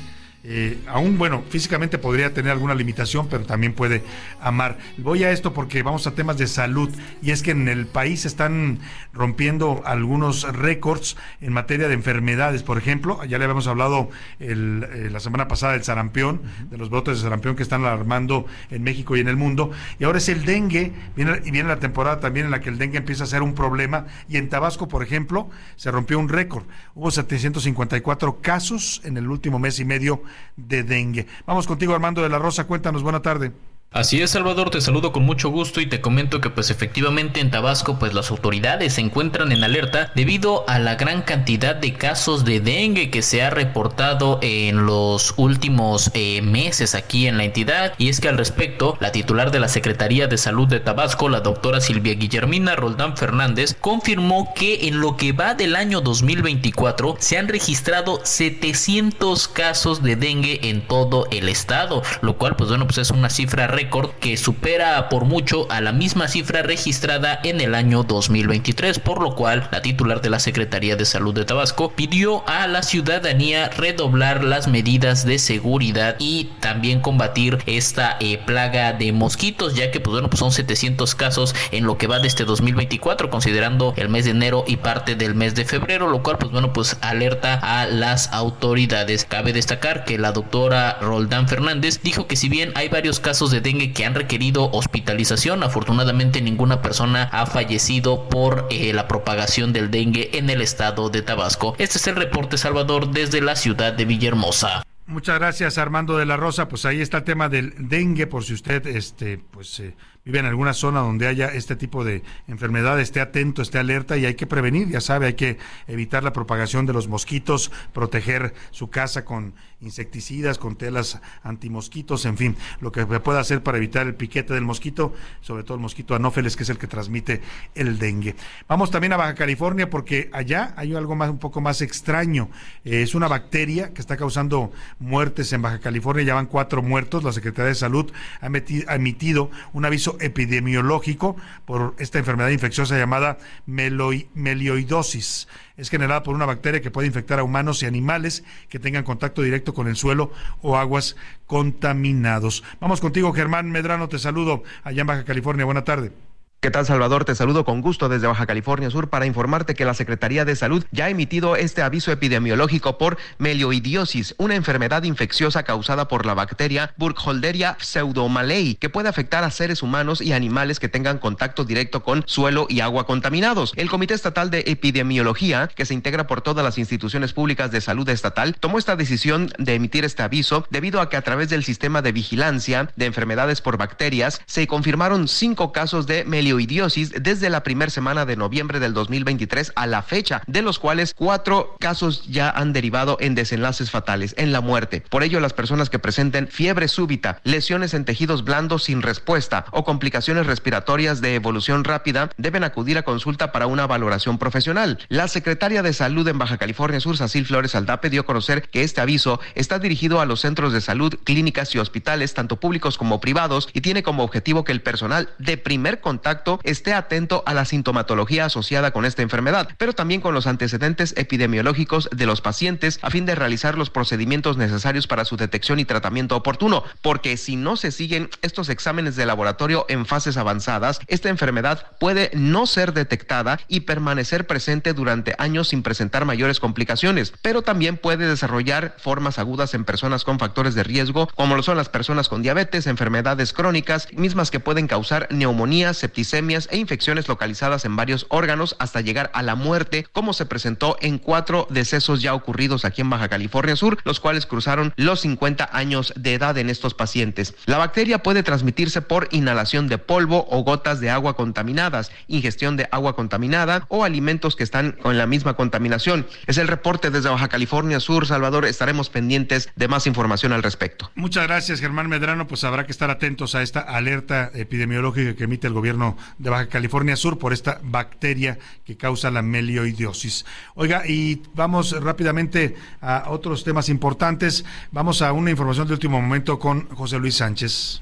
Eh, 0.43 0.79
aún, 0.89 1.19
bueno, 1.19 1.43
físicamente 1.51 1.99
podría 1.99 2.33
tener 2.33 2.53
alguna 2.53 2.75
limitación, 2.75 3.29
pero 3.29 3.45
también 3.45 3.75
puede 3.75 4.03
amar. 4.41 4.79
Voy 4.97 5.23
a 5.25 5.33
esto 5.33 5.53
porque 5.53 5.83
vamos 5.83 6.07
a 6.07 6.13
temas 6.13 6.39
de 6.39 6.47
salud 6.47 6.91
y 7.21 7.31
es 7.31 7.43
que 7.43 7.51
en 7.51 7.69
el 7.69 7.87
país 7.87 8.23
se 8.23 8.29
están 8.29 8.79
rompiendo 9.13 9.83
algunos 9.85 10.45
récords 10.57 11.17
en 11.43 11.53
materia 11.53 11.89
de 11.89 11.95
enfermedades. 11.95 12.63
Por 12.63 12.79
ejemplo, 12.79 13.23
ya 13.25 13.37
le 13.37 13.45
habíamos 13.45 13.67
hablado 13.67 14.09
el, 14.39 14.87
eh, 14.91 15.11
la 15.11 15.21
semana 15.21 15.47
pasada 15.47 15.75
del 15.75 15.85
sarampión, 15.85 16.41
de 16.71 16.79
los 16.79 16.89
brotes 16.89 17.19
de 17.19 17.23
sarampión 17.23 17.55
que 17.55 17.63
están 17.63 17.83
alarmando 17.83 18.47
en 18.71 18.83
México 18.83 19.17
y 19.17 19.21
en 19.21 19.29
el 19.29 19.37
mundo. 19.37 19.71
Y 19.99 20.05
ahora 20.05 20.19
es 20.19 20.29
el 20.31 20.47
dengue, 20.47 20.93
viene, 21.17 21.41
y 21.45 21.51
viene 21.51 21.69
la 21.69 21.81
temporada 21.81 22.19
también 22.21 22.47
en 22.47 22.53
la 22.53 22.61
que 22.61 22.71
el 22.71 22.79
dengue 22.79 22.97
empieza 22.97 23.25
a 23.25 23.27
ser 23.27 23.43
un 23.43 23.55
problema. 23.55 24.07
Y 24.27 24.39
en 24.39 24.49
Tabasco, 24.49 24.89
por 24.89 25.03
ejemplo, 25.03 25.51
se 25.77 25.91
rompió 25.91 26.19
un 26.19 26.31
récord. 26.31 26.65
Hubo 26.95 27.11
754 27.11 28.41
casos 28.41 29.03
en 29.05 29.19
el 29.19 29.29
último 29.29 29.59
mes 29.59 29.79
y 29.81 29.85
medio 29.85 30.23
de 30.57 30.83
dengue. 30.83 31.27
Vamos 31.47 31.67
contigo, 31.67 31.95
Armando 31.95 32.23
de 32.23 32.29
la 32.29 32.39
Rosa. 32.39 32.67
Cuéntanos, 32.67 33.03
buena 33.03 33.23
tarde. 33.23 33.53
Así 33.93 34.23
es, 34.23 34.31
Salvador, 34.31 34.71
te 34.71 34.81
saludo 34.81 35.11
con 35.11 35.25
mucho 35.25 35.49
gusto 35.49 35.81
y 35.81 35.87
te 35.87 36.01
comento 36.01 36.41
que 36.41 36.49
pues 36.49 36.71
efectivamente 36.71 37.41
en 37.41 37.51
Tabasco 37.51 37.99
pues 37.99 38.15
las 38.15 38.31
autoridades 38.31 38.93
se 38.93 39.01
encuentran 39.01 39.51
en 39.51 39.65
alerta 39.65 40.13
debido 40.15 40.65
a 40.69 40.79
la 40.79 40.95
gran 40.95 41.23
cantidad 41.23 41.75
de 41.75 41.95
casos 41.95 42.45
de 42.45 42.61
dengue 42.61 43.11
que 43.11 43.23
se 43.23 43.43
ha 43.43 43.51
reportado 43.51 44.39
en 44.43 44.87
los 44.87 45.35
últimos 45.39 46.13
eh, 46.15 46.41
meses 46.41 46.95
aquí 46.95 47.27
en 47.27 47.37
la 47.37 47.43
entidad. 47.43 47.95
Y 47.99 48.11
es 48.11 48.21
que 48.21 48.29
al 48.29 48.39
respecto 48.39 48.97
la 49.01 49.11
titular 49.11 49.51
de 49.51 49.59
la 49.59 49.67
Secretaría 49.67 50.29
de 50.29 50.39
Salud 50.39 50.69
de 50.69 50.79
Tabasco, 50.79 51.29
la 51.29 51.41
doctora 51.41 51.81
Silvia 51.81 52.15
Guillermina 52.15 52.77
Roldán 52.77 53.17
Fernández, 53.17 53.77
confirmó 53.81 54.55
que 54.55 54.87
en 54.87 55.01
lo 55.01 55.17
que 55.17 55.33
va 55.33 55.55
del 55.55 55.75
año 55.75 56.01
2024 56.01 57.17
se 57.19 57.39
han 57.39 57.49
registrado 57.49 58.21
700 58.23 59.49
casos 59.49 60.01
de 60.01 60.15
dengue 60.15 60.61
en 60.71 60.81
todo 60.87 61.27
el 61.33 61.49
estado, 61.49 62.05
lo 62.21 62.37
cual 62.37 62.55
pues 62.55 62.69
bueno 62.69 62.87
pues 62.87 62.99
es 62.99 63.11
una 63.11 63.31
cifra 63.31 63.67
récord 63.81 64.11
que 64.21 64.37
supera 64.37 65.09
por 65.09 65.25
mucho 65.25 65.67
a 65.71 65.81
la 65.81 65.93
misma 65.93 66.29
cifra 66.29 66.61
registrada 66.61 67.41
en 67.45 67.63
el 67.63 67.75
año 67.75 68.03
2023, 68.03 68.99
por 68.99 69.23
lo 69.23 69.35
cual 69.35 69.71
la 69.73 69.81
titular 69.81 70.21
de 70.21 70.29
la 70.29 70.39
Secretaría 70.39 70.97
de 70.97 71.07
Salud 71.07 71.33
de 71.33 71.47
Tabasco 71.47 71.91
pidió 71.91 72.47
a 72.47 72.67
la 72.67 72.83
ciudadanía 72.83 73.71
redoblar 73.71 74.45
las 74.45 74.69
medidas 74.69 75.25
de 75.25 75.39
seguridad 75.39 76.17
y 76.19 76.51
también 76.61 77.01
combatir 77.01 77.57
esta 77.65 78.19
eh, 78.21 78.39
plaga 78.45 78.93
de 78.93 79.13
mosquitos, 79.13 79.75
ya 79.75 79.91
que 79.91 80.01
pues 80.01 80.13
bueno 80.13 80.29
pues 80.29 80.41
son 80.41 80.53
700 80.53 81.15
casos 81.15 81.55
en 81.71 81.87
lo 81.87 81.97
que 81.97 82.07
va 82.07 82.19
de 82.19 82.29
este 82.29 82.45
2024, 82.45 83.31
considerando 83.31 83.95
el 83.97 84.11
mes 84.11 84.27
de 84.27 84.33
enero 84.33 84.65
y 84.67 84.77
parte 84.77 85.15
del 85.15 85.35
mes 85.35 85.55
de 85.55 85.65
febrero, 85.65 86.07
lo 86.07 86.23
cual 86.23 86.37
pues 86.37 86.53
bueno 86.53 86.75
pues 86.75 86.99
alerta 87.01 87.55
a 87.55 87.87
las 87.87 88.31
autoridades. 88.35 89.25
Cabe 89.25 89.55
destacar 89.55 90.05
que 90.05 90.19
la 90.19 90.33
doctora 90.33 90.99
Roldán 91.01 91.49
Fernández 91.49 92.03
dijo 92.03 92.27
que 92.27 92.37
si 92.37 92.51
bien 92.51 92.73
hay 92.75 92.91
varios 92.91 93.21
casos 93.21 93.51
de 93.51 93.70
dengue 93.71 93.93
que 93.93 94.05
han 94.05 94.15
requerido 94.15 94.69
hospitalización, 94.73 95.63
afortunadamente 95.63 96.41
ninguna 96.43 96.83
persona 96.83 97.29
ha 97.33 97.47
fallecido 97.47 98.29
por 98.29 98.67
eh, 98.71 98.93
la 98.93 99.07
propagación 99.07 99.73
del 99.73 99.91
dengue 99.91 100.31
en 100.35 100.51
el 100.51 100.61
estado 100.61 101.09
de 101.09 101.23
Tabasco. 101.23 101.77
Este 101.79 101.99
es 101.99 102.07
el 102.09 102.17
reporte 102.17 102.59
Salvador 102.59 103.13
desde 103.13 103.41
la 103.41 103.55
ciudad 103.55 103.93
de 103.93 104.05
Villahermosa. 104.05 104.83
Muchas 105.07 105.39
gracias, 105.39 105.79
Armando 105.79 106.17
de 106.19 106.27
la 106.27 106.37
Rosa. 106.37 106.69
Pues 106.69 106.85
ahí 106.85 107.01
está 107.01 107.19
el 107.19 107.25
tema 107.25 107.49
del 107.49 107.75
dengue, 107.79 108.27
por 108.27 108.45
si 108.45 108.55
usted 108.55 108.87
este, 108.87 109.39
pues, 109.39 109.79
eh, 109.81 109.95
vive 110.31 110.39
en 110.39 110.47
alguna 110.47 110.75
zona 110.75 111.01
donde 111.01 111.27
haya 111.27 111.49
este 111.49 111.75
tipo 111.75 112.05
de 112.05 112.23
enfermedad, 112.47 113.01
esté 113.01 113.21
atento, 113.21 113.63
esté 113.63 113.79
alerta 113.79 114.17
y 114.17 114.27
hay 114.27 114.35
que 114.35 114.47
prevenir, 114.47 114.89
ya 114.89 115.01
sabe, 115.01 115.27
hay 115.27 115.35
que 115.35 115.59
evitar 115.89 116.23
la 116.23 116.33
propagación 116.33 116.87
de 116.87 116.93
los 116.93 117.09
mosquitos, 117.09 117.73
proteger 117.93 118.55
su 118.71 118.91
casa 118.91 119.25
con 119.25 119.55
insecticidas, 119.81 120.59
con 120.59 120.77
telas 120.77 121.21
antimosquitos, 121.43 122.27
en 122.27 122.37
fin, 122.37 122.57
lo 122.81 122.93
que 122.93 123.01
se 123.07 123.21
pueda 123.21 123.41
hacer 123.41 123.63
para 123.63 123.79
evitar 123.79 124.07
el 124.07 124.15
piquete 124.15 124.55
del 124.55 124.65
mosquito, 124.65 125.15
sobre 125.41 125.65
todo 125.65 125.75
el 125.75 125.81
mosquito 125.81 126.15
anófeles, 126.15 126.57
que 126.57 126.63
es 126.63 126.69
el 126.69 126.79
que 126.79 126.87
transmite 126.87 127.41
el 127.75 127.99
dengue. 127.99 128.37
Vamos 128.69 128.91
también 128.91 129.13
a 129.15 129.17
Baja 129.17 129.35
California 129.35 129.89
porque 129.89 130.29
allá 130.33 130.75
hay 130.77 130.95
algo 130.95 131.17
más 131.17 131.31
un 131.31 131.39
poco 131.39 131.61
más 131.61 131.81
extraño. 131.81 132.51
Eh, 132.85 133.03
es 133.03 133.15
una 133.15 133.27
bacteria 133.27 133.93
que 133.93 134.01
está 134.01 134.17
causando 134.17 134.71
muertes 134.99 135.53
en 135.53 135.63
Baja 135.63 135.81
California, 135.81 136.25
ya 136.25 136.35
van 136.35 136.47
cuatro 136.47 136.83
muertos. 136.83 137.25
La 137.25 137.33
Secretaría 137.33 137.71
de 137.71 137.75
Salud 137.75 138.13
ha, 138.41 138.47
ha 138.47 138.95
emitido 138.95 139.51
un 139.73 139.85
aviso 139.85 140.17
epidemiológico 140.21 141.37
por 141.65 141.95
esta 141.99 142.19
enfermedad 142.19 142.51
infecciosa 142.51 142.99
llamada 142.99 143.39
melioidosis. 143.67 145.49
Es 145.77 145.91
generada 145.91 146.23
por 146.23 146.35
una 146.35 146.47
bacteria 146.47 146.81
que 146.81 146.91
puede 146.91 147.09
infectar 147.09 147.39
a 147.39 147.45
humanos 147.45 147.83
y 147.83 147.87
animales 147.87 148.45
que 148.69 148.79
tengan 148.79 149.05
contacto 149.05 149.43
directo 149.43 149.75
con 149.75 149.89
el 149.89 149.97
suelo 149.97 150.33
o 150.63 150.77
aguas 150.77 151.17
contaminados. 151.47 152.63
Vamos 152.81 153.01
contigo, 153.01 153.33
Germán 153.33 153.71
Medrano, 153.71 154.09
te 154.09 154.19
saludo 154.19 154.63
allá 154.85 155.01
en 155.01 155.07
Baja 155.07 155.25
California. 155.25 155.65
Buena 155.65 155.85
tarde. 155.85 156.13
¿Qué 156.63 156.71
tal, 156.71 156.85
Salvador? 156.85 157.25
Te 157.25 157.35
saludo 157.35 157.65
con 157.65 157.81
gusto 157.81 158.11
desde 158.11 158.27
Baja 158.27 158.45
California 158.45 158.91
Sur 158.91 159.09
para 159.09 159.25
informarte 159.25 159.75
que 159.75 159.87
la 159.87 159.95
Secretaría 159.95 160.45
de 160.45 160.55
Salud 160.55 160.85
ya 160.91 161.07
ha 161.07 161.09
emitido 161.09 161.57
este 161.57 161.81
aviso 161.81 162.13
epidemiológico 162.13 162.99
por 162.99 163.17
melioidiosis, 163.39 164.35
una 164.37 164.57
enfermedad 164.57 165.05
infecciosa 165.05 165.63
causada 165.63 166.07
por 166.07 166.27
la 166.27 166.35
bacteria 166.35 166.93
Burkholderia 166.99 167.79
pseudomalei, 167.81 168.75
que 168.75 168.91
puede 168.91 169.09
afectar 169.09 169.43
a 169.43 169.51
seres 169.51 169.83
humanos 169.83 170.21
y 170.21 170.35
animales 170.35 170.81
que 170.81 170.91
tengan 170.91 171.17
contacto 171.17 171.65
directo 171.65 172.03
con 172.03 172.25
suelo 172.27 172.67
y 172.69 172.81
agua 172.81 173.07
contaminados. 173.07 173.73
El 173.77 173.89
Comité 173.89 174.13
Estatal 174.13 174.51
de 174.51 174.65
Epidemiología, 174.67 175.69
que 175.75 175.87
se 175.87 175.95
integra 175.95 176.27
por 176.27 176.43
todas 176.43 176.63
las 176.63 176.77
instituciones 176.77 177.33
públicas 177.33 177.71
de 177.71 177.81
salud 177.81 178.07
estatal, 178.11 178.55
tomó 178.61 178.79
esta 178.79 178.97
decisión 178.97 179.51
de 179.57 179.77
emitir 179.77 180.05
este 180.05 180.23
aviso 180.23 180.67
debido 180.69 181.01
a 181.01 181.09
que 181.09 181.17
a 181.17 181.23
través 181.23 181.49
del 181.49 181.65
sistema 181.65 182.03
de 182.03 182.13
vigilancia 182.13 182.91
de 182.97 183.07
enfermedades 183.07 183.63
por 183.63 183.79
bacterias 183.79 184.43
se 184.45 184.67
confirmaron 184.67 185.27
cinco 185.27 185.73
casos 185.73 186.07
de 186.07 186.27
melioidiosis 186.27 186.50
desde 186.57 187.51
la 187.51 187.63
primera 187.63 187.91
semana 187.91 188.27
de 188.27 188.37
noviembre 188.37 188.81
del 188.81 188.93
2023 188.93 189.73
a 189.77 189.87
la 189.87 190.03
fecha, 190.03 190.43
de 190.47 190.63
los 190.63 190.79
cuales 190.79 191.15
cuatro 191.15 191.77
casos 191.79 192.25
ya 192.29 192.51
han 192.51 192.73
derivado 192.73 193.17
en 193.21 193.35
desenlaces 193.35 193.91
fatales, 193.91 194.35
en 194.37 194.53
la 194.53 194.61
muerte. 194.61 195.03
Por 195.09 195.23
ello, 195.23 195.41
las 195.41 195.53
personas 195.53 195.91
que 195.91 195.99
presenten 195.99 196.49
fiebre 196.49 196.89
súbita, 196.89 197.41
lesiones 197.45 197.95
en 197.95 198.05
tejidos 198.05 198.45
blandos 198.45 198.85
sin 198.85 199.03
respuesta 199.03 199.65
o 199.71 199.85
complicaciones 199.85 200.47
respiratorias 200.47 201.21
de 201.21 201.35
evolución 201.35 201.85
rápida 201.85 202.31
deben 202.37 202.65
acudir 202.65 202.99
a 202.99 203.03
consulta 203.03 203.53
para 203.53 203.67
una 203.67 203.87
valoración 203.87 204.39
profesional. 204.39 204.99
La 205.09 205.29
secretaria 205.29 205.83
de 205.83 205.93
Salud 205.93 206.27
en 206.27 206.39
Baja 206.39 206.59
California 206.59 207.01
Sur, 207.01 207.17
Sacil 207.17 207.47
Flores 207.47 207.75
Aldape, 207.75 208.11
dio 208.11 208.23
a 208.23 208.27
conocer 208.27 208.69
que 208.69 208.83
este 208.83 209.01
aviso 209.01 209.41
está 209.55 209.79
dirigido 209.79 210.21
a 210.21 210.27
los 210.27 210.41
centros 210.41 210.73
de 210.73 210.81
salud, 210.81 211.15
clínicas 211.25 211.75
y 211.75 211.79
hospitales, 211.79 212.35
tanto 212.35 212.59
públicos 212.59 212.99
como 212.99 213.21
privados, 213.21 213.69
y 213.73 213.83
tiene 213.83 214.03
como 214.03 214.25
objetivo 214.25 214.65
que 214.65 214.73
el 214.73 214.83
personal 214.83 215.31
de 215.39 215.57
primer 215.57 216.01
contacto 216.01 216.40
esté 216.63 216.95
atento 216.95 217.43
a 217.47 217.55
la 217.55 217.65
sintomatología 217.65 218.47
asociada 218.47 218.91
con 218.91 219.05
esta 219.05 219.23
enfermedad, 219.23 219.69
pero 219.79 219.93
también 219.93 220.21
con 220.21 220.35
los 220.35 220.47
antecedentes 220.47 221.15
epidemiológicos 221.17 222.09
de 222.13 222.27
los 222.27 222.41
pacientes 222.41 222.99
a 223.03 223.11
fin 223.11 223.27
de 223.27 223.35
realizar 223.35 223.77
los 223.77 223.91
procedimientos 223.91 224.57
necesarios 224.57 225.07
para 225.07 225.25
su 225.25 225.37
detección 225.37 225.79
y 225.79 225.85
tratamiento 225.85 226.37
oportuno, 226.37 226.85
porque 227.03 227.37
si 227.37 227.57
no 227.57 227.77
se 227.77 227.91
siguen 227.91 228.31
estos 228.43 228.69
exámenes 228.69 229.17
de 229.17 229.27
laboratorio 229.27 229.87
en 229.89 230.07
fases 230.07 230.37
avanzadas, 230.37 231.01
esta 231.07 231.29
enfermedad 231.29 231.87
puede 231.99 232.31
no 232.35 232.67
ser 232.67 232.93
detectada 232.93 233.61
y 233.69 233.81
permanecer 233.81 234.47
presente 234.47 234.93
durante 234.93 235.35
años 235.39 235.69
sin 235.69 235.83
presentar 235.83 236.25
mayores 236.25 236.61
complicaciones, 236.61 237.33
pero 237.43 237.63
también 237.63 237.97
puede 237.97 238.27
desarrollar 238.27 238.97
formas 238.99 239.39
agudas 239.39 239.75
en 239.75 239.85
personas 239.85 240.25
con 240.25 240.39
factores 240.39 240.75
de 240.75 240.83
riesgo, 240.83 241.29
como 241.35 241.57
lo 241.57 241.63
son 241.63 241.77
las 241.77 241.89
personas 241.89 242.29
con 242.29 242.43
diabetes, 242.43 242.87
enfermedades 242.87 243.53
crónicas, 243.53 244.09
mismas 244.13 244.51
que 244.51 244.61
pueden 244.61 244.87
causar 244.87 245.29
neumonía, 245.31 245.95
septicemia, 245.95 246.30
e 246.33 246.77
infecciones 246.77 247.29
localizadas 247.29 247.85
en 247.85 247.97
varios 247.97 248.27
órganos 248.29 248.77
hasta 248.79 249.01
llegar 249.01 249.31
a 249.35 249.43
la 249.43 249.55
muerte, 249.55 250.07
como 250.13 250.33
se 250.33 250.47
presentó 250.47 250.97
en 251.01 251.19
cuatro 251.19 251.67
decesos 251.71 252.23
ya 252.23 252.35
ocurridos 252.35 252.85
aquí 252.85 253.01
en 253.01 253.11
Baja 253.11 253.29
California 253.29 253.77
Sur, 253.77 253.99
los 254.05 254.21
cuales 254.21 254.47
cruzaron 254.47 254.93
los 254.97 255.21
50 255.21 255.69
años 255.73 256.13
de 256.17 256.35
edad 256.35 256.57
en 256.59 256.71
estos 256.71 256.95
pacientes. 256.95 257.55
La 257.67 257.79
bacteria 257.79 258.23
puede 258.23 258.43
transmitirse 258.43 259.03
por 259.03 259.29
inhalación 259.33 259.89
de 259.89 259.99
polvo 259.99 260.47
o 260.51 260.63
gotas 260.63 261.01
de 261.01 261.11
agua 261.11 261.35
contaminadas, 261.35 262.13
ingestión 262.29 262.77
de 262.77 262.89
agua 262.91 263.17
contaminada 263.17 263.85
o 263.89 264.05
alimentos 264.05 264.57
que 264.57 264.63
están 264.63 264.93
con 264.93 265.19
la 265.19 265.27
misma 265.27 265.55
contaminación. 265.55 266.27
Es 266.47 266.59
el 266.59 266.69
reporte 266.69 267.11
desde 267.11 267.29
Baja 267.29 267.49
California 267.49 268.01
Sur, 268.01 268.27
Salvador. 268.27 268.65
Estaremos 268.65 269.11
pendientes 269.11 269.71
de 269.75 269.89
más 269.89 270.07
información 270.07 270.53
al 270.53 270.63
respecto. 270.63 271.11
Muchas 271.15 271.47
gracias, 271.47 271.81
Germán 271.81 272.09
Medrano. 272.09 272.47
Pues 272.47 272.65
habrá 272.65 272.87
que 272.87 272.93
estar 272.93 273.11
atentos 273.11 273.55
a 273.55 273.63
esta 273.63 273.81
alerta 273.81 274.51
epidemiológica 274.55 275.35
que 275.35 275.45
emite 275.45 275.67
el 275.67 275.73
gobierno 275.73 276.17
de 276.39 276.51
Baja 276.51 276.69
California 276.69 277.17
Sur 277.17 277.39
por 277.39 277.53
esta 277.53 277.81
bacteria 277.83 278.59
que 278.85 278.97
causa 278.97 279.31
la 279.31 279.43
melioidiosis. 279.43 280.45
Oiga, 280.75 281.07
y 281.07 281.43
vamos 281.55 281.93
rápidamente 282.01 282.77
a 283.01 283.25
otros 283.29 283.65
temas 283.65 283.89
importantes. 283.89 284.65
Vamos 284.93 285.23
a 285.23 285.33
una 285.33 285.51
información 285.51 285.87
de 285.87 285.95
último 285.95 286.21
momento 286.21 286.59
con 286.59 286.89
José 286.91 287.19
Luis 287.19 287.37
Sánchez. 287.37 288.01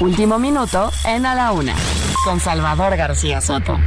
Último 0.00 0.38
minuto 0.38 0.92
en 1.04 1.26
A 1.26 1.34
la 1.34 1.52
Una, 1.52 1.74
con 2.24 2.38
Salvador 2.38 2.96
García 2.96 3.40
Soto. 3.40 3.78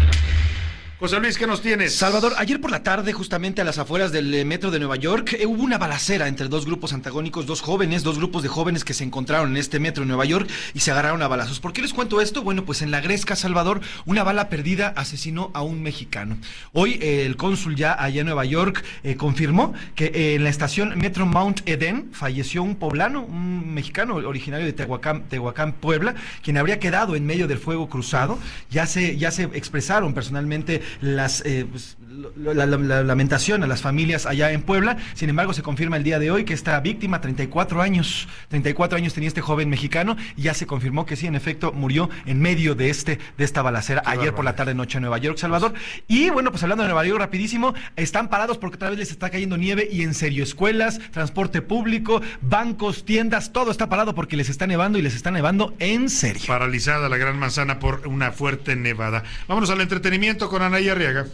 José 1.02 1.20
Luis, 1.20 1.36
¿qué 1.36 1.48
nos 1.48 1.64
tienes? 1.64 1.96
Salvador, 1.96 2.34
ayer 2.38 2.62
por 2.62 2.70
la 2.70 2.84
tarde, 2.84 3.12
justamente 3.12 3.60
a 3.60 3.64
las 3.64 3.80
afueras 3.80 4.12
del 4.12 4.32
eh, 4.36 4.46
metro 4.46 4.70
de 4.70 4.78
Nueva 4.78 4.98
York, 4.98 5.34
eh, 5.34 5.48
hubo 5.48 5.64
una 5.64 5.80
balacera 5.80 6.28
entre 6.28 6.48
dos 6.48 6.68
grupos 6.68 6.94
antagónicos, 6.94 7.48
dos 7.48 7.62
jóvenes, 7.62 8.04
dos 8.04 8.20
grupos 8.20 8.44
de 8.44 8.50
jóvenes 8.50 8.86
que 8.86 8.94
se 8.94 9.04
encontraron 9.04 9.50
en 9.50 9.58
este 9.58 9.80
metro 9.80 10.04
de 10.04 10.08
Nueva 10.10 10.26
York 10.26 10.48
y 10.76 10.82
se 10.82 10.92
agarraron 10.92 11.24
a 11.24 11.28
balazos. 11.28 11.60
¿Por 11.60 11.74
qué 11.74 11.82
les 11.82 11.92
cuento 11.96 12.22
esto? 12.22 12.44
Bueno, 12.44 12.66
pues 12.66 12.84
en 12.84 12.92
la 12.92 13.02
Gresca, 13.02 13.36
Salvador, 13.36 13.82
una 14.06 14.22
bala 14.22 14.48
perdida 14.48 14.94
asesinó 14.96 15.50
a 15.56 15.64
un 15.64 15.82
mexicano. 15.82 16.38
Hoy 16.72 17.00
eh, 17.02 17.26
el 17.26 17.36
cónsul 17.36 17.76
ya 17.76 18.00
allá 18.00 18.22
en 18.22 18.28
Nueva 18.28 18.46
York 18.46 18.86
confirmó 19.18 19.74
que 19.96 20.36
en 20.36 20.44
la 20.44 20.52
estación 20.52 21.00
Metro 21.00 21.26
Mount 21.26 21.68
Eden 21.68 22.12
falleció 22.14 22.62
un 22.62 22.76
poblano, 22.76 23.24
un 23.24 23.74
mexicano 23.74 24.18
originario 24.18 24.68
de 24.68 24.74
Tehuacán, 24.74 25.24
Tehuacán, 25.24 25.74
Puebla, 25.74 26.14
quien 26.44 26.58
habría 26.58 26.78
quedado 26.78 27.16
en 27.16 27.26
medio 27.26 27.48
del 27.48 27.58
fuego 27.58 27.90
cruzado. 27.90 28.38
Ya 28.70 28.86
se, 28.86 29.18
ya 29.18 29.32
se 29.32 29.46
expresaron 29.46 30.14
personalmente 30.14 30.91
las, 31.00 31.44
eh, 31.46 31.66
pues, 31.70 31.98
la, 32.36 32.66
lamentación 32.66 33.64
a 33.64 33.68
las 33.68 33.82
familias 33.82 34.26
allá 34.26 34.52
en 34.52 34.62
Puebla. 34.62 34.98
Sin 35.14 35.30
embargo, 35.30 35.54
se 35.54 35.64
confirma 35.64 35.98
el 35.98 36.04
día 36.04 36.20
de 36.20 36.32
hoy 36.32 36.44
que 36.44 36.54
esta 36.54 36.80
víctima, 36.80 37.22
34 37.22 37.82
años, 37.82 38.28
34 38.50 38.98
años 38.98 39.14
tenía 39.14 39.28
este 39.28 39.42
joven 39.42 39.70
mexicano, 39.70 40.18
y 40.36 40.44
ya 40.44 40.54
se 40.54 40.66
confirmó 40.66 41.06
que 41.06 41.16
sí, 41.16 41.28
en 41.28 41.36
efecto, 41.36 41.72
murió 41.72 42.10
en 42.26 42.40
medio 42.42 42.76
de 42.76 42.90
este 42.90 43.20
de 43.38 43.44
esta 43.44 43.62
balacera 43.62 44.04
ayer 44.06 44.34
por 44.34 44.46
la 44.46 44.56
tarde 44.56 44.74
noche 44.74 44.98
en 44.98 45.04
Nueva 45.04 45.18
York, 45.18 45.38
Salvador. 45.38 45.74
Y 46.08 46.30
bueno, 46.30 46.52
pues 46.52 46.64
hablando 46.64 46.84
de 46.84 46.90
Nueva 46.90 47.06
York 47.06 47.20
rapidísimo, 47.20 47.74
están 47.96 48.30
parados 48.30 48.58
porque 48.58 48.76
otra 48.76 48.90
vez 48.90 49.00
les 49.00 49.12
está 49.12 49.30
cayendo 49.30 49.58
nieve 49.58 49.88
y 49.92 50.04
en 50.04 50.14
serio 50.14 50.44
escuelas, 50.44 51.00
transporte 51.12 51.62
público, 51.62 52.22
bancos, 52.42 53.06
tiendas, 53.06 53.52
todo 53.52 53.72
está 53.72 53.90
parado 53.90 54.16
porque 54.16 54.38
les 54.38 54.50
está 54.50 54.68
nevando 54.68 54.98
y 54.98 55.02
les 55.02 55.16
está 55.16 55.32
nevando 55.32 55.76
en 55.80 56.10
serio. 56.10 56.44
Paralizada 56.48 57.10
la 57.10 57.18
Gran 57.18 57.38
Manzana 57.38 57.80
por 57.80 58.08
una 58.08 58.32
fuerte 58.32 58.76
nevada. 58.76 59.24
Vámonos 59.48 59.70
al 59.70 59.82
entretenimiento 59.82 60.50
con 60.50 60.62
Arriaga. 60.90 61.26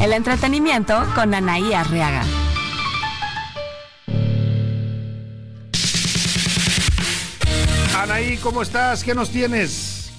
El 0.00 0.12
entretenimiento 0.12 1.06
con 1.14 1.32
Anaí 1.32 1.72
Arriaga. 1.72 2.24
Anaí, 7.96 8.36
¿cómo 8.36 8.60
estás? 8.62 9.02
¿Qué 9.02 9.14
nos 9.14 9.30
tienes? 9.30 10.10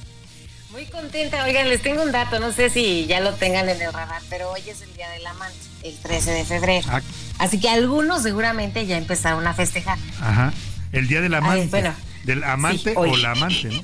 Muy 0.71 0.85
contenta. 0.87 1.43
Oigan, 1.43 1.69
les 1.69 1.81
tengo 1.81 2.01
un 2.01 2.11
dato, 2.11 2.39
no 2.39 2.51
sé 2.51 2.69
si 2.69 3.05
ya 3.05 3.19
lo 3.19 3.33
tengan 3.33 3.69
en 3.69 3.79
el 3.81 3.93
radar, 3.93 4.21
pero 4.29 4.49
hoy 4.51 4.61
es 4.67 4.81
el 4.81 4.91
Día 4.95 5.09
del 5.11 5.25
Amante, 5.27 5.55
el 5.83 5.95
13 5.95 6.31
de 6.31 6.45
febrero. 6.45 6.87
Ah. 6.89 7.01
Así 7.37 7.59
que 7.59 7.69
algunos 7.69 8.23
seguramente 8.23 8.85
ya 8.87 8.97
empezaron 8.97 9.45
a 9.45 9.53
festejar. 9.53 9.99
Ajá. 10.19 10.51
El 10.91 11.07
Día 11.07 11.21
del 11.21 11.33
Amante. 11.35 11.67
bueno, 11.67 11.93
del 12.25 12.43
amante 12.43 12.93
o 12.95 13.15
la 13.15 13.31
amante, 13.31 13.69
¿no? 13.69 13.81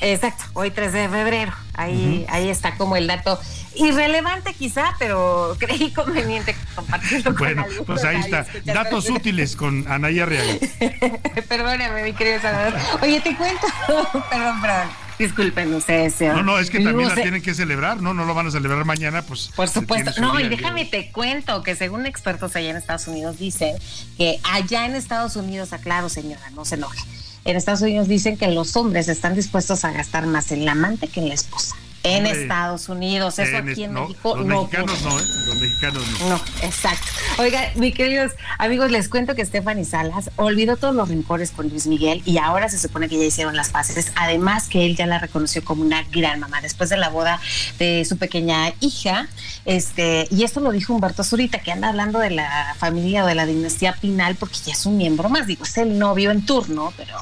Exacto, 0.00 0.44
hoy 0.52 0.70
13 0.70 0.98
de 0.98 1.08
febrero. 1.08 1.52
Ahí, 1.74 2.24
ahí 2.28 2.50
está 2.50 2.76
como 2.76 2.96
el 2.96 3.06
dato 3.06 3.40
irrelevante 3.76 4.54
quizá, 4.54 4.94
pero 4.98 5.56
creí 5.60 5.90
conveniente 5.90 6.54
compartirlo 6.74 7.34
bueno, 7.34 7.64
pues 7.86 8.04
ahí 8.04 8.20
está. 8.20 8.46
Datos 8.64 9.08
útiles 9.10 9.56
con 9.56 9.90
Anaya 9.90 10.26
Real. 10.26 10.60
Perdóname, 11.48 12.02
mi 12.02 12.12
querido 12.12 12.40
Salvador. 12.40 12.74
Oye, 13.02 13.20
te 13.20 13.34
cuento. 13.36 13.66
perdón, 14.30 14.60
perdón. 14.60 14.88
Disculpen 15.18 15.72
ustedes. 15.74 16.20
No, 16.20 16.42
no, 16.42 16.58
es 16.58 16.70
que 16.70 16.80
también 16.80 17.08
la 17.08 17.14
tienen 17.14 17.40
que 17.40 17.54
celebrar, 17.54 18.02
¿no? 18.02 18.14
No 18.14 18.24
lo 18.24 18.34
van 18.34 18.48
a 18.48 18.50
celebrar 18.50 18.84
mañana, 18.84 19.22
pues. 19.22 19.50
Por 19.54 19.68
supuesto. 19.68 20.20
No, 20.20 20.40
y 20.40 20.48
déjame 20.48 20.86
te 20.86 21.12
cuento 21.12 21.62
que 21.62 21.76
según 21.76 22.04
expertos 22.04 22.56
allá 22.56 22.70
en 22.70 22.76
Estados 22.76 23.06
Unidos 23.06 23.38
dicen 23.38 23.76
que 24.18 24.40
allá 24.42 24.86
en 24.86 24.96
Estados 24.96 25.36
Unidos, 25.36 25.72
aclaro 25.72 26.08
señora, 26.08 26.50
no 26.50 26.64
se 26.64 26.74
enoje 26.74 27.00
en 27.44 27.56
Estados 27.56 27.82
Unidos 27.82 28.08
dicen 28.08 28.36
que 28.36 28.48
los 28.48 28.76
hombres 28.76 29.08
están 29.08 29.34
dispuestos 29.34 29.84
a 29.84 29.92
gastar 29.92 30.26
más 30.26 30.52
en 30.52 30.64
la 30.64 30.72
amante 30.72 31.08
que 31.08 31.20
en 31.20 31.28
la 31.28 31.34
esposa. 31.34 31.76
En 32.04 32.26
Estados 32.26 32.88
Unidos. 32.88 33.38
Eso 33.38 33.56
aquí 33.56 33.84
en 33.84 33.94
México 33.94 34.36
los 34.36 34.46
no 34.46 34.62
mexicanos 34.62 35.02
no, 35.02 35.18
¿eh? 35.18 35.22
Los 35.46 35.60
mexicanos 35.60 36.02
no. 36.20 36.28
No, 36.28 36.40
exacto. 36.62 37.06
Oiga, 37.38 37.72
mis 37.76 37.94
queridos 37.94 38.32
amigos, 38.58 38.90
les 38.90 39.08
cuento 39.08 39.34
que 39.34 39.44
Stephanie 39.44 39.84
Salas 39.84 40.30
olvidó 40.36 40.76
todos 40.76 40.94
los 40.94 41.08
rincones 41.08 41.50
con 41.50 41.68
Luis 41.68 41.86
Miguel 41.86 42.22
y 42.26 42.38
ahora 42.38 42.68
se 42.68 42.78
supone 42.78 43.08
que 43.08 43.18
ya 43.18 43.24
hicieron 43.24 43.56
las 43.56 43.70
paces. 43.70 44.12
Además 44.16 44.68
que 44.68 44.84
él 44.84 44.96
ya 44.96 45.06
la 45.06 45.18
reconoció 45.18 45.64
como 45.64 45.82
una 45.82 46.02
gran 46.04 46.40
mamá 46.40 46.60
después 46.60 46.90
de 46.90 46.98
la 46.98 47.08
boda 47.08 47.40
de 47.78 48.04
su 48.04 48.18
pequeña 48.18 48.72
hija. 48.80 49.28
Este, 49.64 50.28
y 50.30 50.44
esto 50.44 50.60
lo 50.60 50.70
dijo 50.72 50.92
Humberto 50.92 51.24
Zurita, 51.24 51.60
que 51.60 51.72
anda 51.72 51.88
hablando 51.88 52.18
de 52.18 52.30
la 52.30 52.76
familia 52.78 53.24
o 53.24 53.26
de 53.26 53.34
la 53.34 53.46
dinastía 53.46 53.94
Pinal, 53.94 54.34
porque 54.34 54.58
ya 54.64 54.72
es 54.72 54.84
un 54.84 54.98
miembro 54.98 55.30
más. 55.30 55.46
Digo, 55.46 55.64
es 55.64 55.78
el 55.78 55.98
novio 55.98 56.30
en 56.30 56.44
turno, 56.44 56.92
pero 56.98 57.16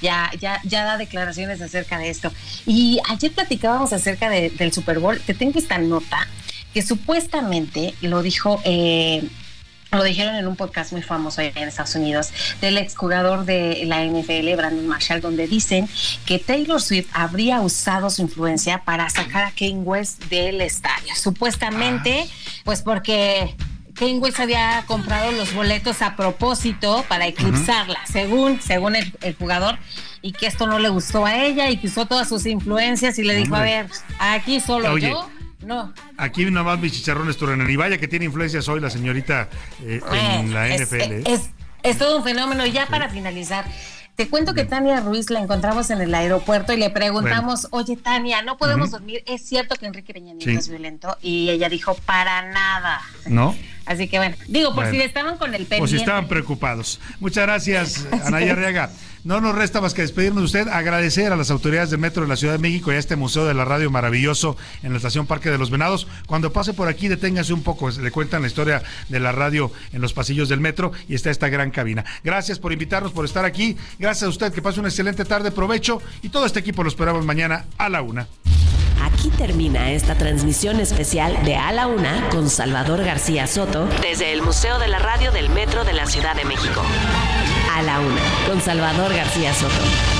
ya, 0.00 0.30
ya, 0.40 0.60
ya 0.62 0.84
da 0.84 0.96
declaraciones 0.96 1.60
acerca 1.60 1.98
de 1.98 2.10
esto. 2.10 2.32
Y 2.66 3.00
ayer 3.08 3.32
platicábamos 3.32 3.92
acerca 3.92 4.27
del 4.28 4.72
Super 4.72 4.98
Bowl. 4.98 5.20
Te 5.20 5.34
tengo 5.34 5.58
esta 5.58 5.78
nota 5.78 6.26
que 6.74 6.82
supuestamente 6.82 7.94
lo 8.00 8.22
dijo. 8.22 8.60
Eh, 8.64 9.28
lo 9.90 10.04
dijeron 10.04 10.34
en 10.34 10.46
un 10.46 10.54
podcast 10.54 10.92
muy 10.92 11.00
famoso 11.00 11.40
allá 11.40 11.52
en 11.54 11.68
Estados 11.68 11.94
Unidos 11.94 12.30
del 12.60 12.76
exjugador 12.76 13.46
de 13.46 13.84
la 13.86 14.04
NFL, 14.04 14.54
Brandon 14.54 14.86
Marshall, 14.86 15.22
donde 15.22 15.46
dicen 15.46 15.88
que 16.26 16.38
Taylor 16.38 16.78
Swift 16.82 17.08
habría 17.14 17.62
usado 17.62 18.10
su 18.10 18.20
influencia 18.20 18.84
para 18.84 19.08
sacar 19.08 19.44
a 19.44 19.50
Kane 19.52 19.80
West 19.80 20.24
del 20.24 20.60
estadio. 20.60 21.14
Supuestamente, 21.16 22.26
ah. 22.28 22.60
pues 22.64 22.82
porque 22.82 23.54
Kane 23.98 24.18
West 24.18 24.38
había 24.38 24.84
comprado 24.86 25.32
los 25.32 25.52
boletos 25.54 26.02
a 26.02 26.14
propósito 26.14 27.04
para 27.08 27.26
eclipsarla, 27.26 27.98
según, 28.06 28.60
según 28.60 28.94
el, 28.94 29.36
jugador, 29.36 29.78
y 30.22 30.32
que 30.32 30.46
esto 30.46 30.66
no 30.66 30.78
le 30.78 30.88
gustó 30.88 31.26
a 31.26 31.36
ella 31.36 31.70
y 31.70 31.76
que 31.76 31.86
usó 31.86 32.06
todas 32.06 32.28
sus 32.28 32.46
influencias 32.46 33.18
y 33.18 33.24
le 33.24 33.34
dijo, 33.34 33.54
a 33.54 33.62
ver, 33.62 33.86
aquí 34.18 34.60
solo 34.60 34.96
yo 34.98 35.28
no. 35.64 35.92
Aquí 36.16 36.44
nada 36.46 36.64
más 36.64 36.78
mis 36.78 36.92
chicharrones 36.92 37.36
Turner. 37.36 37.68
Y 37.68 37.76
vaya 37.76 37.98
que 37.98 38.08
tiene 38.08 38.24
influencias 38.24 38.68
hoy 38.68 38.80
la 38.80 38.90
señorita 38.90 39.48
eh, 39.82 40.00
en 40.12 40.54
la 40.54 40.68
NFL. 40.68 40.94
¿eh? 40.94 41.22
Es, 41.26 41.50
es, 41.82 41.98
todo 41.98 42.16
un 42.18 42.24
fenómeno. 42.24 42.64
Ya 42.66 42.86
para 42.86 43.08
finalizar, 43.08 43.64
te 44.14 44.28
cuento 44.28 44.54
que 44.54 44.64
Tania 44.64 45.00
Ruiz 45.00 45.30
la 45.30 45.40
encontramos 45.40 45.90
en 45.90 46.00
el 46.00 46.14
aeropuerto 46.14 46.72
y 46.72 46.76
le 46.76 46.90
preguntamos, 46.90 47.68
oye 47.70 47.96
Tania, 47.96 48.42
no 48.42 48.56
podemos 48.56 48.92
dormir. 48.92 49.22
¿Es 49.26 49.46
cierto 49.46 49.74
que 49.76 49.86
Enrique 49.86 50.12
Peña 50.12 50.32
Nieto 50.32 50.58
es 50.58 50.68
violento? 50.68 51.16
Y 51.22 51.50
ella 51.50 51.68
dijo, 51.68 51.94
para 51.94 52.50
nada. 52.50 53.00
¿No? 53.26 53.56
Así 53.84 54.08
que 54.08 54.18
bueno, 54.18 54.36
digo, 54.46 54.74
por 54.74 54.90
si 54.90 55.00
estaban 55.00 55.38
con 55.38 55.54
el 55.54 55.66
pendiente. 55.66 55.78
Por 55.78 55.88
si 55.88 55.96
estaban 55.96 56.28
preocupados. 56.28 57.00
Muchas 57.20 57.44
gracias, 57.44 58.06
Anaya 58.24 58.52
Arriaga. 58.52 58.90
No 59.24 59.40
nos 59.40 59.54
resta 59.54 59.80
más 59.80 59.94
que 59.94 60.02
despedirnos 60.02 60.40
de 60.40 60.60
usted, 60.60 60.72
agradecer 60.72 61.32
a 61.32 61.36
las 61.36 61.50
autoridades 61.50 61.90
del 61.90 61.98
Metro 61.98 62.22
de 62.22 62.28
la 62.28 62.36
Ciudad 62.36 62.54
de 62.54 62.58
México 62.60 62.92
y 62.92 62.94
a 62.94 62.98
este 62.98 63.16
Museo 63.16 63.46
de 63.46 63.54
la 63.54 63.64
Radio 63.64 63.90
maravilloso 63.90 64.56
en 64.82 64.92
la 64.92 64.98
estación 64.98 65.26
Parque 65.26 65.50
de 65.50 65.58
los 65.58 65.70
Venados. 65.70 66.06
Cuando 66.26 66.52
pase 66.52 66.72
por 66.72 66.88
aquí, 66.88 67.08
deténgase 67.08 67.52
un 67.52 67.62
poco, 67.62 67.90
le 67.90 68.10
cuentan 68.10 68.42
la 68.42 68.48
historia 68.48 68.82
de 69.08 69.20
la 69.20 69.32
radio 69.32 69.72
en 69.92 70.00
los 70.00 70.12
pasillos 70.12 70.48
del 70.48 70.60
metro 70.60 70.92
y 71.08 71.14
está 71.14 71.30
esta 71.30 71.48
gran 71.48 71.70
cabina. 71.70 72.04
Gracias 72.22 72.58
por 72.58 72.72
invitarnos, 72.72 73.12
por 73.12 73.24
estar 73.24 73.44
aquí. 73.44 73.76
Gracias 73.98 74.24
a 74.24 74.28
usted, 74.28 74.52
que 74.52 74.62
pase 74.62 74.80
una 74.80 74.88
excelente 74.88 75.24
tarde, 75.24 75.50
provecho 75.50 76.00
y 76.22 76.28
todo 76.28 76.46
este 76.46 76.60
equipo 76.60 76.82
lo 76.82 76.88
esperamos 76.88 77.24
mañana 77.24 77.66
a 77.76 77.88
la 77.88 78.02
una. 78.02 78.28
Aquí 79.02 79.30
termina 79.30 79.90
esta 79.92 80.14
transmisión 80.16 80.80
especial 80.80 81.44
de 81.44 81.56
A 81.56 81.72
la 81.72 81.86
Una 81.86 82.28
con 82.30 82.50
Salvador 82.50 83.04
García 83.04 83.46
Soto 83.46 83.86
desde 84.02 84.32
el 84.32 84.42
Museo 84.42 84.78
de 84.78 84.88
la 84.88 84.98
Radio 84.98 85.32
del 85.32 85.50
Metro 85.50 85.84
de 85.84 85.92
la 85.92 86.06
Ciudad 86.06 86.34
de 86.34 86.44
México. 86.44 86.82
A 87.74 87.82
la 87.82 88.00
Una 88.00 88.20
con 88.46 88.60
Salvador 88.60 89.14
García 89.14 89.54
Soto. 89.54 90.17